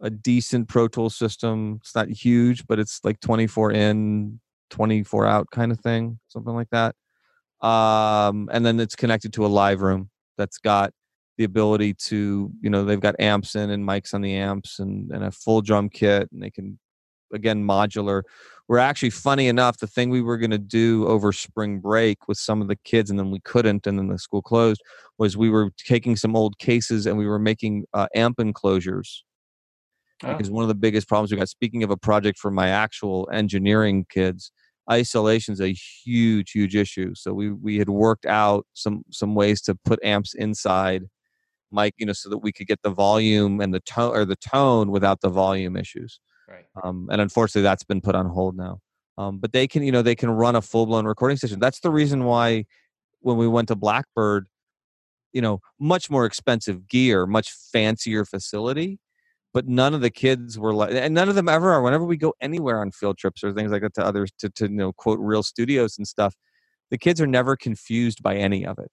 a 0.00 0.10
decent 0.10 0.68
Pro 0.68 0.88
Tool 0.88 1.10
system. 1.10 1.78
It's 1.80 1.94
not 1.94 2.08
huge, 2.08 2.66
but 2.66 2.78
it's 2.78 3.00
like 3.04 3.20
24 3.20 3.72
in, 3.72 4.40
24 4.70 5.26
out 5.26 5.50
kind 5.50 5.72
of 5.72 5.80
thing, 5.80 6.18
something 6.28 6.54
like 6.54 6.68
that. 6.70 6.94
Um, 7.66 8.48
and 8.52 8.64
then 8.64 8.78
it's 8.80 8.96
connected 8.96 9.32
to 9.34 9.46
a 9.46 9.48
live 9.48 9.80
room 9.80 10.10
that's 10.36 10.58
got 10.58 10.92
the 11.36 11.44
ability 11.44 11.94
to, 11.94 12.50
you 12.60 12.70
know, 12.70 12.84
they've 12.84 13.00
got 13.00 13.18
amps 13.18 13.54
in 13.54 13.70
and 13.70 13.86
mics 13.86 14.14
on 14.14 14.20
the 14.20 14.34
amps 14.34 14.78
and, 14.78 15.10
and 15.10 15.24
a 15.24 15.30
full 15.30 15.60
drum 15.60 15.88
kit, 15.88 16.28
and 16.32 16.42
they 16.42 16.50
can, 16.50 16.78
again, 17.32 17.64
modular. 17.64 18.22
We're 18.68 18.78
actually, 18.78 19.10
funny 19.10 19.48
enough, 19.48 19.78
the 19.78 19.86
thing 19.86 20.10
we 20.10 20.22
were 20.22 20.38
going 20.38 20.50
to 20.52 20.58
do 20.58 21.06
over 21.06 21.32
spring 21.32 21.80
break 21.80 22.28
with 22.28 22.38
some 22.38 22.62
of 22.62 22.68
the 22.68 22.76
kids, 22.76 23.10
and 23.10 23.18
then 23.18 23.30
we 23.30 23.40
couldn't, 23.40 23.86
and 23.86 23.98
then 23.98 24.08
the 24.08 24.18
school 24.18 24.42
closed, 24.42 24.80
was 25.18 25.36
we 25.36 25.50
were 25.50 25.70
taking 25.76 26.16
some 26.16 26.36
old 26.36 26.58
cases 26.58 27.06
and 27.06 27.18
we 27.18 27.26
were 27.26 27.38
making 27.38 27.84
uh, 27.92 28.06
amp 28.14 28.38
enclosures 28.38 29.24
Oh, 30.22 30.32
because 30.32 30.50
one 30.50 30.62
of 30.62 30.68
the 30.68 30.74
biggest 30.74 31.08
problems 31.08 31.32
we 31.32 31.38
got 31.38 31.48
speaking 31.48 31.82
of 31.82 31.90
a 31.90 31.96
project 31.96 32.38
for 32.38 32.50
my 32.50 32.68
actual 32.68 33.28
engineering 33.32 34.06
kids 34.08 34.52
isolation 34.90 35.52
is 35.52 35.60
a 35.60 35.72
huge 35.72 36.52
huge 36.52 36.76
issue. 36.76 37.14
So 37.14 37.32
we 37.32 37.50
we 37.50 37.78
had 37.78 37.88
worked 37.88 38.26
out 38.26 38.66
some 38.74 39.02
some 39.10 39.34
ways 39.34 39.60
to 39.62 39.74
put 39.84 40.02
amps 40.04 40.34
inside 40.34 41.04
mic 41.72 41.94
you 41.98 42.06
know 42.06 42.12
so 42.12 42.28
that 42.30 42.38
we 42.38 42.52
could 42.52 42.66
get 42.66 42.80
the 42.82 42.90
volume 42.90 43.60
and 43.60 43.74
the 43.74 43.80
tone 43.80 44.14
or 44.14 44.24
the 44.24 44.36
tone 44.36 44.90
without 44.90 45.20
the 45.20 45.30
volume 45.30 45.76
issues. 45.76 46.20
Right. 46.48 46.66
um, 46.84 47.08
and 47.10 47.20
unfortunately 47.22 47.62
that's 47.62 47.84
been 47.84 48.02
put 48.02 48.14
on 48.14 48.26
hold 48.26 48.56
now. 48.56 48.80
Um, 49.16 49.38
but 49.38 49.52
they 49.52 49.66
can 49.66 49.82
you 49.82 49.92
know 49.92 50.02
they 50.02 50.14
can 50.14 50.30
run 50.30 50.56
a 50.56 50.62
full-blown 50.62 51.06
recording 51.06 51.36
session. 51.36 51.58
That's 51.58 51.80
the 51.80 51.90
reason 51.90 52.24
why 52.24 52.64
when 53.20 53.36
we 53.36 53.48
went 53.48 53.68
to 53.68 53.76
blackbird 53.76 54.46
you 55.32 55.42
know 55.42 55.60
much 55.80 56.08
more 56.08 56.24
expensive 56.24 56.88
gear 56.88 57.26
much 57.26 57.50
fancier 57.72 58.24
facility 58.24 58.98
but 59.54 59.66
none 59.68 59.94
of 59.94 60.00
the 60.02 60.10
kids 60.10 60.58
were 60.58 60.74
like 60.74 60.92
and 60.92 61.14
none 61.14 61.28
of 61.28 61.34
them 61.34 61.48
ever 61.48 61.72
are 61.72 61.80
whenever 61.80 62.04
we 62.04 62.16
go 62.16 62.34
anywhere 62.40 62.80
on 62.80 62.90
field 62.90 63.16
trips 63.16 63.42
or 63.42 63.52
things 63.52 63.72
like 63.72 63.80
that 63.80 63.94
to 63.94 64.04
others 64.04 64.30
to, 64.38 64.50
to 64.50 64.64
you 64.64 64.76
know 64.76 64.92
quote 64.92 65.18
real 65.20 65.42
studios 65.42 65.96
and 65.96 66.06
stuff 66.06 66.34
the 66.90 66.98
kids 66.98 67.20
are 67.20 67.26
never 67.26 67.56
confused 67.56 68.22
by 68.22 68.36
any 68.36 68.66
of 68.66 68.78
it 68.78 68.90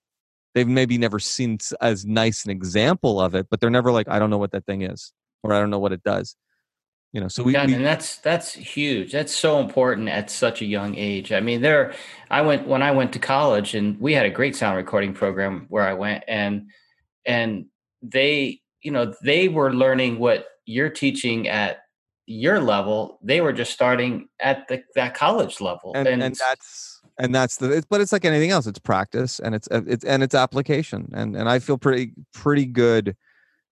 they've 0.53 0.67
maybe 0.67 0.97
never 0.97 1.19
seen 1.19 1.57
as 1.81 2.05
nice 2.05 2.45
an 2.45 2.51
example 2.51 3.19
of 3.19 3.35
it 3.35 3.47
but 3.49 3.59
they're 3.59 3.69
never 3.69 3.91
like 3.91 4.07
i 4.07 4.19
don't 4.19 4.29
know 4.29 4.37
what 4.37 4.51
that 4.51 4.65
thing 4.65 4.83
is 4.83 5.11
or 5.43 5.51
i 5.51 5.59
don't 5.59 5.71
know 5.71 5.79
what 5.79 5.91
it 5.91 6.03
does 6.03 6.37
you 7.13 7.19
know 7.19 7.27
so 7.27 7.43
we, 7.43 7.53
Yeah, 7.53 7.65
we 7.65 7.73
and 7.73 7.85
that's 7.85 8.19
that's 8.19 8.53
huge. 8.53 9.11
That's 9.11 9.35
so 9.35 9.59
important 9.59 10.07
at 10.07 10.29
such 10.29 10.61
a 10.61 10.65
young 10.65 10.95
age. 10.95 11.33
I 11.33 11.41
mean, 11.41 11.61
there 11.61 11.93
I 12.29 12.41
went 12.41 12.65
when 12.65 12.81
I 12.81 12.91
went 12.91 13.11
to 13.11 13.19
college 13.19 13.75
and 13.75 13.99
we 13.99 14.13
had 14.13 14.25
a 14.25 14.29
great 14.29 14.55
sound 14.55 14.77
recording 14.77 15.13
program 15.13 15.65
where 15.67 15.83
I 15.83 15.91
went 15.91 16.23
and 16.29 16.69
and 17.25 17.65
they, 18.01 18.61
you 18.81 18.91
know, 18.91 19.13
they 19.23 19.47
were 19.47 19.73
learning 19.73 20.19
what 20.19 20.45
you're 20.65 20.89
teaching 20.89 21.47
at 21.47 21.83
your 22.25 22.59
level. 22.59 23.19
They 23.21 23.41
were 23.41 23.53
just 23.53 23.71
starting 23.73 24.27
at 24.39 24.67
the 24.67 24.83
that 24.95 25.13
college 25.15 25.59
level. 25.61 25.91
and, 25.95 26.07
and 26.07 26.35
that's 26.35 27.01
and 27.19 27.35
that's 27.35 27.57
the 27.57 27.71
it's, 27.71 27.85
but 27.89 27.99
it's 28.01 28.11
like 28.11 28.23
anything 28.25 28.51
else 28.51 28.65
it's 28.67 28.79
practice 28.79 29.39
and 29.39 29.53
it's 29.53 29.67
uh, 29.71 29.81
it's 29.85 30.05
and 30.05 30.23
it's 30.23 30.33
application 30.33 31.09
and 31.13 31.35
and 31.35 31.49
i 31.49 31.59
feel 31.59 31.77
pretty 31.77 32.13
pretty 32.33 32.65
good 32.65 33.17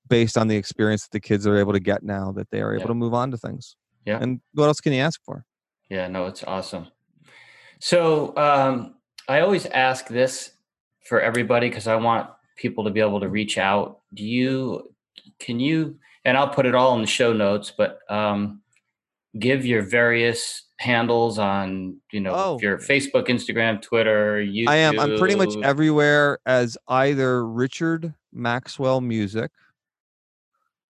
based 0.09 0.37
on 0.37 0.49
the 0.49 0.57
experience 0.57 1.03
that 1.03 1.11
the 1.11 1.19
kids 1.21 1.47
are 1.47 1.55
able 1.55 1.71
to 1.71 1.79
get 1.79 2.03
now 2.03 2.33
that 2.33 2.49
they 2.51 2.59
are 2.61 2.73
able 2.73 2.81
Yeah. 2.81 2.87
to 2.87 2.93
move 2.95 3.13
on 3.13 3.31
to 3.31 3.37
things 3.37 3.77
Yeah. 4.05 4.19
and 4.21 4.41
what 4.53 4.65
else 4.65 4.81
can 4.81 4.91
you 4.91 5.01
ask 5.01 5.23
for 5.23 5.45
Yeah, 5.89 6.07
no, 6.09 6.25
it's 6.25 6.43
awesome. 6.43 6.87
So 7.79 8.35
um, 8.35 8.95
I 9.27 9.39
always 9.39 9.65
ask 9.67 10.07
this 10.07 10.51
for 11.05 11.21
everybody 11.21 11.69
because 11.69 11.87
I 11.87 11.95
want 11.95 12.29
people 12.57 12.83
to 12.83 12.89
be 12.91 12.99
able 12.99 13.21
to 13.21 13.29
reach 13.29 13.57
out. 13.57 13.99
Do 14.13 14.23
you, 14.25 14.93
can 15.39 15.59
you, 15.59 15.97
and 16.25 16.37
I'll 16.37 16.49
put 16.49 16.65
it 16.65 16.75
all 16.75 16.95
in 16.95 17.01
the 17.01 17.07
show 17.07 17.33
notes, 17.33 17.71
but 17.75 17.99
um, 18.09 18.61
give 19.37 19.65
your 19.65 19.81
various 19.83 20.63
handles 20.77 21.37
on, 21.39 21.97
you 22.11 22.19
know, 22.21 22.33
Oh. 22.33 22.59
your 22.61 22.77
Facebook, 22.77 23.27
Instagram, 23.27 23.81
Twitter, 23.81 24.37
YouTube. 24.37 24.69
i 24.69 24.75
am 24.77 24.97
i'm 24.99 25.17
pretty 25.17 25.35
much 25.35 25.53
everywhere 25.61 26.39
as 26.45 26.77
either 26.87 27.45
richard 27.45 28.13
maxwell 28.31 29.01
music 29.01 29.51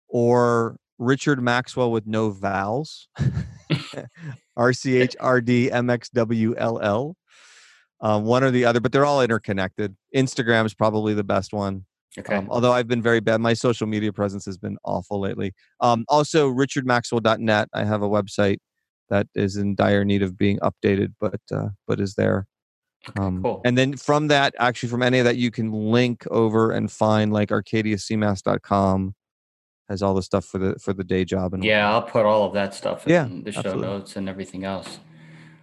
or 0.10 0.76
richard 0.98 1.41
maxwell 1.41 1.90
with 1.91 2.06
no 2.06 2.30
vowels 2.32 3.07
r-c-h-r-d-m-x-w-l-l 4.57 7.15
um, 8.02 8.24
one 8.26 8.44
or 8.44 8.52
the 8.52 8.65
other 8.65 8.80
but 8.80 8.91
they're 8.91 9.06
all 9.06 9.22
interconnected 9.22 9.95
instagram 10.15 10.65
is 10.65 10.74
probably 10.74 11.14
the 11.14 11.24
best 11.24 11.53
one 11.53 11.86
Okay. 12.20 12.36
Um, 12.36 12.48
although 12.50 12.72
I've 12.72 12.88
been 12.88 13.02
very 13.02 13.20
bad, 13.20 13.42
my 13.42 13.54
social 13.54 13.88
media 13.88 14.12
presence 14.12 14.46
has 14.46 14.58
been 14.58 14.78
awful 14.84 15.20
lately. 15.20 15.54
Um, 15.82 16.06
also, 16.10 16.50
richardmaxwell.net. 16.50 17.70
I 17.74 17.84
have 17.84 18.02
a 18.02 18.10
website 18.10 18.58
that 19.10 19.28
is 19.36 19.56
in 19.56 19.76
dire 19.76 20.04
need 20.04 20.24
of 20.24 20.38
being 20.38 20.60
updated, 20.60 21.14
but 21.20 21.40
uh, 21.52 21.70
but 21.88 22.00
is 22.00 22.16
there. 22.16 22.48
Um, 23.18 23.42
cool. 23.44 23.62
And 23.64 23.78
then 23.78 23.96
from 23.96 24.28
that, 24.28 24.54
actually, 24.60 24.90
from 24.90 25.04
any 25.04 25.20
of 25.20 25.26
that, 25.26 25.38
you 25.38 25.52
can 25.52 25.72
link 25.72 26.26
over 26.32 26.72
and 26.72 26.92
find 26.92 27.32
like 27.32 27.50
ArcadiaCMass.com 27.50 29.14
has 29.90 30.02
all 30.02 30.14
the 30.14 30.22
stuff 30.22 30.46
for 30.46 30.58
the 30.58 30.76
for 30.80 30.94
the 30.94 31.04
day 31.04 31.24
job 31.24 31.54
and 31.54 31.64
yeah, 31.64 31.90
I'll 31.90 32.02
put 32.02 32.26
all 32.26 32.44
of 32.46 32.54
that 32.54 32.74
stuff 32.74 33.08
in 33.08 33.14
Yeah, 33.14 33.30
the 33.44 33.52
show 33.52 33.60
absolutely. 33.60 33.88
notes 33.88 34.16
and 34.18 34.28
everything 34.28 34.66
else. 34.66 35.00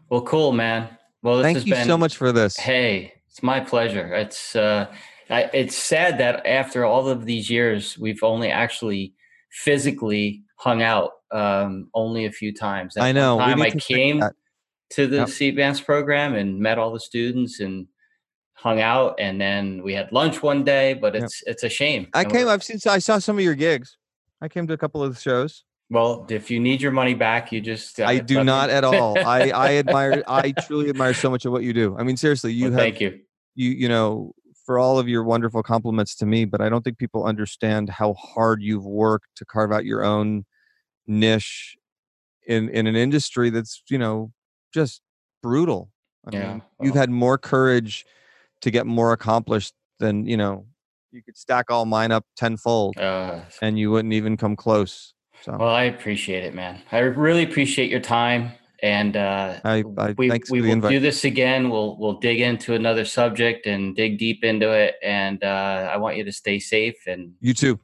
Well, 0.08 0.22
cool, 0.22 0.52
man. 0.52 0.96
Well, 1.22 1.38
this 1.38 1.44
Thank 1.44 1.56
has 1.58 1.66
you 1.66 1.74
been 1.74 1.86
so 1.86 1.98
much 1.98 2.16
for 2.16 2.32
this. 2.32 2.56
Hey, 2.56 3.14
it's 3.28 3.42
my 3.42 3.60
pleasure. 3.60 4.14
It's 4.14 4.56
uh, 4.56 4.92
I, 5.30 5.42
it's 5.54 5.76
sad 5.76 6.18
that 6.18 6.46
after 6.46 6.84
all 6.84 7.08
of 7.08 7.24
these 7.24 7.48
years, 7.50 7.98
we've 7.98 8.22
only 8.22 8.50
actually 8.50 9.14
physically 9.50 10.42
hung 10.56 10.82
out 10.82 11.12
um, 11.32 11.88
only 11.94 12.26
a 12.26 12.30
few 12.32 12.52
times. 12.52 12.94
That 12.94 13.04
I 13.04 13.12
know. 13.12 13.38
Time 13.38 13.62
I 13.62 13.70
to 13.70 13.78
came 13.78 14.22
to 14.90 15.06
the 15.06 15.16
Yep. 15.18 15.28
CMAS 15.28 15.84
program 15.84 16.34
and 16.34 16.58
met 16.60 16.78
all 16.78 16.92
the 16.92 17.00
students 17.00 17.60
and 17.60 17.86
hung 18.54 18.80
out, 18.80 19.16
and 19.18 19.40
then 19.40 19.82
we 19.82 19.94
had 19.94 20.12
lunch 20.12 20.42
one 20.42 20.62
day. 20.64 20.94
But 20.94 21.14
Yep. 21.14 21.22
it's 21.24 21.42
it's 21.46 21.62
a 21.64 21.68
shame. 21.68 22.08
I 22.14 22.22
And 22.22 22.32
came. 22.32 22.48
I've 22.48 22.62
seen. 22.62 22.78
I 22.86 22.98
saw 22.98 23.18
some 23.18 23.38
of 23.38 23.44
your 23.44 23.54
gigs. 23.54 23.96
I 24.40 24.48
came 24.48 24.66
to 24.66 24.74
a 24.74 24.78
couple 24.78 25.02
of 25.02 25.14
the 25.14 25.20
shows. 25.20 25.64
Well, 25.90 26.26
if 26.28 26.50
you 26.50 26.60
need 26.60 26.80
your 26.82 26.92
money 26.92 27.14
back, 27.14 27.52
you 27.52 27.60
just 27.60 27.98
I 28.00 28.18
do 28.18 28.38
me- 28.38 28.44
not 28.44 28.68
at 28.70 28.84
all. 28.84 29.18
I 29.26 29.50
I 29.50 29.74
admire. 29.76 30.22
I 30.26 30.52
truly 30.52 30.90
admire 30.90 31.14
so 31.14 31.30
much 31.30 31.44
of 31.46 31.52
what 31.52 31.62
you 31.62 31.72
do. 31.72 31.96
I 31.98 32.02
mean, 32.04 32.16
seriously, 32.16 32.52
you 32.52 32.64
Well, 32.64 32.72
have 32.72 32.80
thank 32.80 33.00
you. 33.00 33.20
you 33.54 33.70
you 33.70 33.88
know 33.88 34.34
for 34.64 34.78
all 34.78 34.98
of 34.98 35.08
your 35.08 35.22
wonderful 35.24 35.62
compliments 35.62 36.14
to 36.16 36.26
me 36.26 36.44
but 36.44 36.60
i 36.60 36.68
don't 36.68 36.82
think 36.82 36.98
people 36.98 37.24
understand 37.24 37.88
how 37.88 38.14
hard 38.14 38.62
you've 38.62 38.86
worked 38.86 39.28
to 39.36 39.44
carve 39.44 39.72
out 39.72 39.84
your 39.84 40.04
own 40.04 40.44
niche 41.06 41.76
in 42.46 42.68
in 42.70 42.86
an 42.86 42.96
industry 42.96 43.50
that's 43.50 43.82
you 43.90 43.98
know 43.98 44.32
just 44.72 45.00
brutal. 45.42 45.90
I 46.26 46.30
Yeah, 46.32 46.52
mean 46.54 46.62
you've 46.80 46.94
had 46.94 47.10
more 47.10 47.38
courage 47.38 48.04
to 48.62 48.70
get 48.70 48.86
more 48.86 49.12
accomplished 49.12 49.74
than 49.98 50.26
you 50.26 50.36
know 50.36 50.66
you 51.12 51.22
could 51.22 51.36
stack 51.36 51.70
all 51.70 51.84
mine 51.84 52.12
up 52.12 52.24
tenfold 52.36 52.96
Uh, 52.96 53.40
and 53.62 53.78
you 53.78 53.90
wouldn't 53.90 54.14
even 54.14 54.36
come 54.36 54.56
close 54.56 55.14
so. 55.42 55.56
Well, 55.58 55.68
I 55.68 55.84
appreciate 55.84 56.44
it, 56.44 56.54
man. 56.54 56.80
I 56.90 56.98
really 56.98 57.44
appreciate 57.44 57.90
your 57.90 58.00
time, 58.00 58.52
and 58.84 59.16
uh, 59.16 59.60
I- 59.64 59.82
I- 59.98 60.14
we 60.18 60.28
thanks 60.28 60.50
we 60.50 60.60
will 60.60 60.70
invite. 60.70 60.90
do 60.90 61.00
this 61.00 61.24
again. 61.24 61.70
We'll 61.70 61.96
we'll 61.98 62.20
dig 62.20 62.40
into 62.40 62.74
another 62.74 63.04
subject 63.06 63.66
and 63.66 63.96
dig 63.96 64.18
deep 64.18 64.44
into 64.44 64.70
it. 64.70 64.94
And 65.02 65.42
uh, 65.42 65.90
I 65.92 65.96
want 65.96 66.16
you 66.18 66.24
to 66.24 66.32
stay 66.32 66.58
safe 66.58 66.98
and 67.06 67.32
you 67.40 67.54
too 67.54 67.80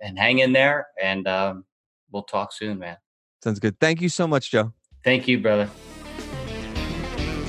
and 0.00 0.16
hang 0.16 0.38
in 0.38 0.52
there. 0.52 0.86
And 1.02 1.26
um, 1.26 1.64
we'll 2.12 2.22
talk 2.22 2.52
soon, 2.52 2.78
man. 2.78 2.96
sounds 3.42 3.58
good 3.58 3.74
thank 3.80 4.00
you 4.00 4.08
so 4.08 4.26
much 4.26 4.50
joe 4.50 4.72
Thank 5.04 5.26
you, 5.28 5.38
brother. 5.40 5.68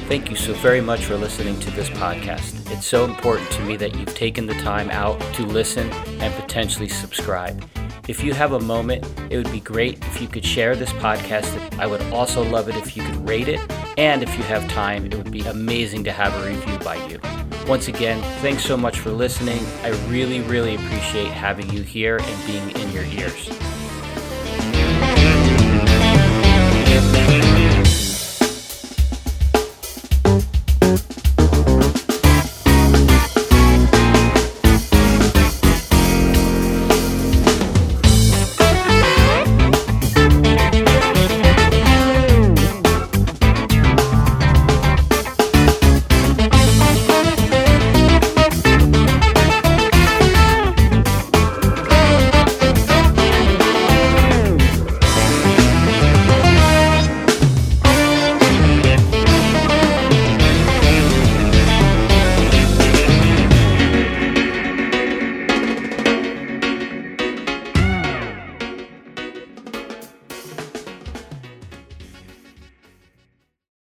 Thank 0.08 0.30
you 0.32 0.36
so 0.36 0.54
very 0.54 0.82
much 0.82 1.02
for 1.06 1.16
listening 1.18 1.60
to 1.60 1.72
this 1.72 1.90
podcast. 1.90 2.72
It's 2.72 2.86
so 2.88 3.06
important 3.06 3.50
to 3.52 3.62
me 3.64 3.76
that 3.78 3.96
you've 3.96 4.16
taken 4.16 4.46
the 4.48 4.56
time 4.56 4.90
out 4.90 5.20
to 5.36 5.44
listen 5.46 5.88
and 6.24 6.34
potentially 6.42 6.90
subscribe. 6.90 7.58
If 8.10 8.24
you 8.24 8.34
have 8.34 8.54
a 8.54 8.60
moment, 8.60 9.06
it 9.30 9.38
would 9.38 9.52
be 9.52 9.60
great 9.60 10.04
if 10.08 10.20
you 10.20 10.28
could 10.28 10.44
share 10.44 10.76
this 10.76 10.92
podcast. 10.94 11.78
I 11.78 11.86
would 11.86 12.02
also 12.12 12.42
love 12.44 12.68
it 12.68 12.76
if 12.76 12.98
you 12.98 13.04
could 13.04 13.30
rate 13.30 13.48
it. 13.48 13.60
And 14.00 14.24
if 14.24 14.36
you 14.36 14.44
have 14.46 14.68
time, 14.68 15.06
it 15.06 15.14
would 15.14 15.30
be 15.30 15.42
amazing 15.42 16.06
to 16.06 16.12
have 16.12 16.34
a 16.34 16.50
review 16.50 16.80
by 16.80 16.96
you. 17.06 17.20
Once 17.68 17.88
again, 17.88 18.20
thanks 18.42 18.66
so 18.66 18.76
much 18.76 19.00
for 19.00 19.12
listening. 19.12 19.64
I 19.84 19.90
really, 20.10 20.42
really 20.42 20.74
appreciate 20.74 21.28
having 21.28 21.70
you 21.70 21.84
here 21.84 22.18
and 22.20 22.48
being 22.48 22.72
in 22.72 22.92
your 22.92 23.04
ears. 23.04 23.69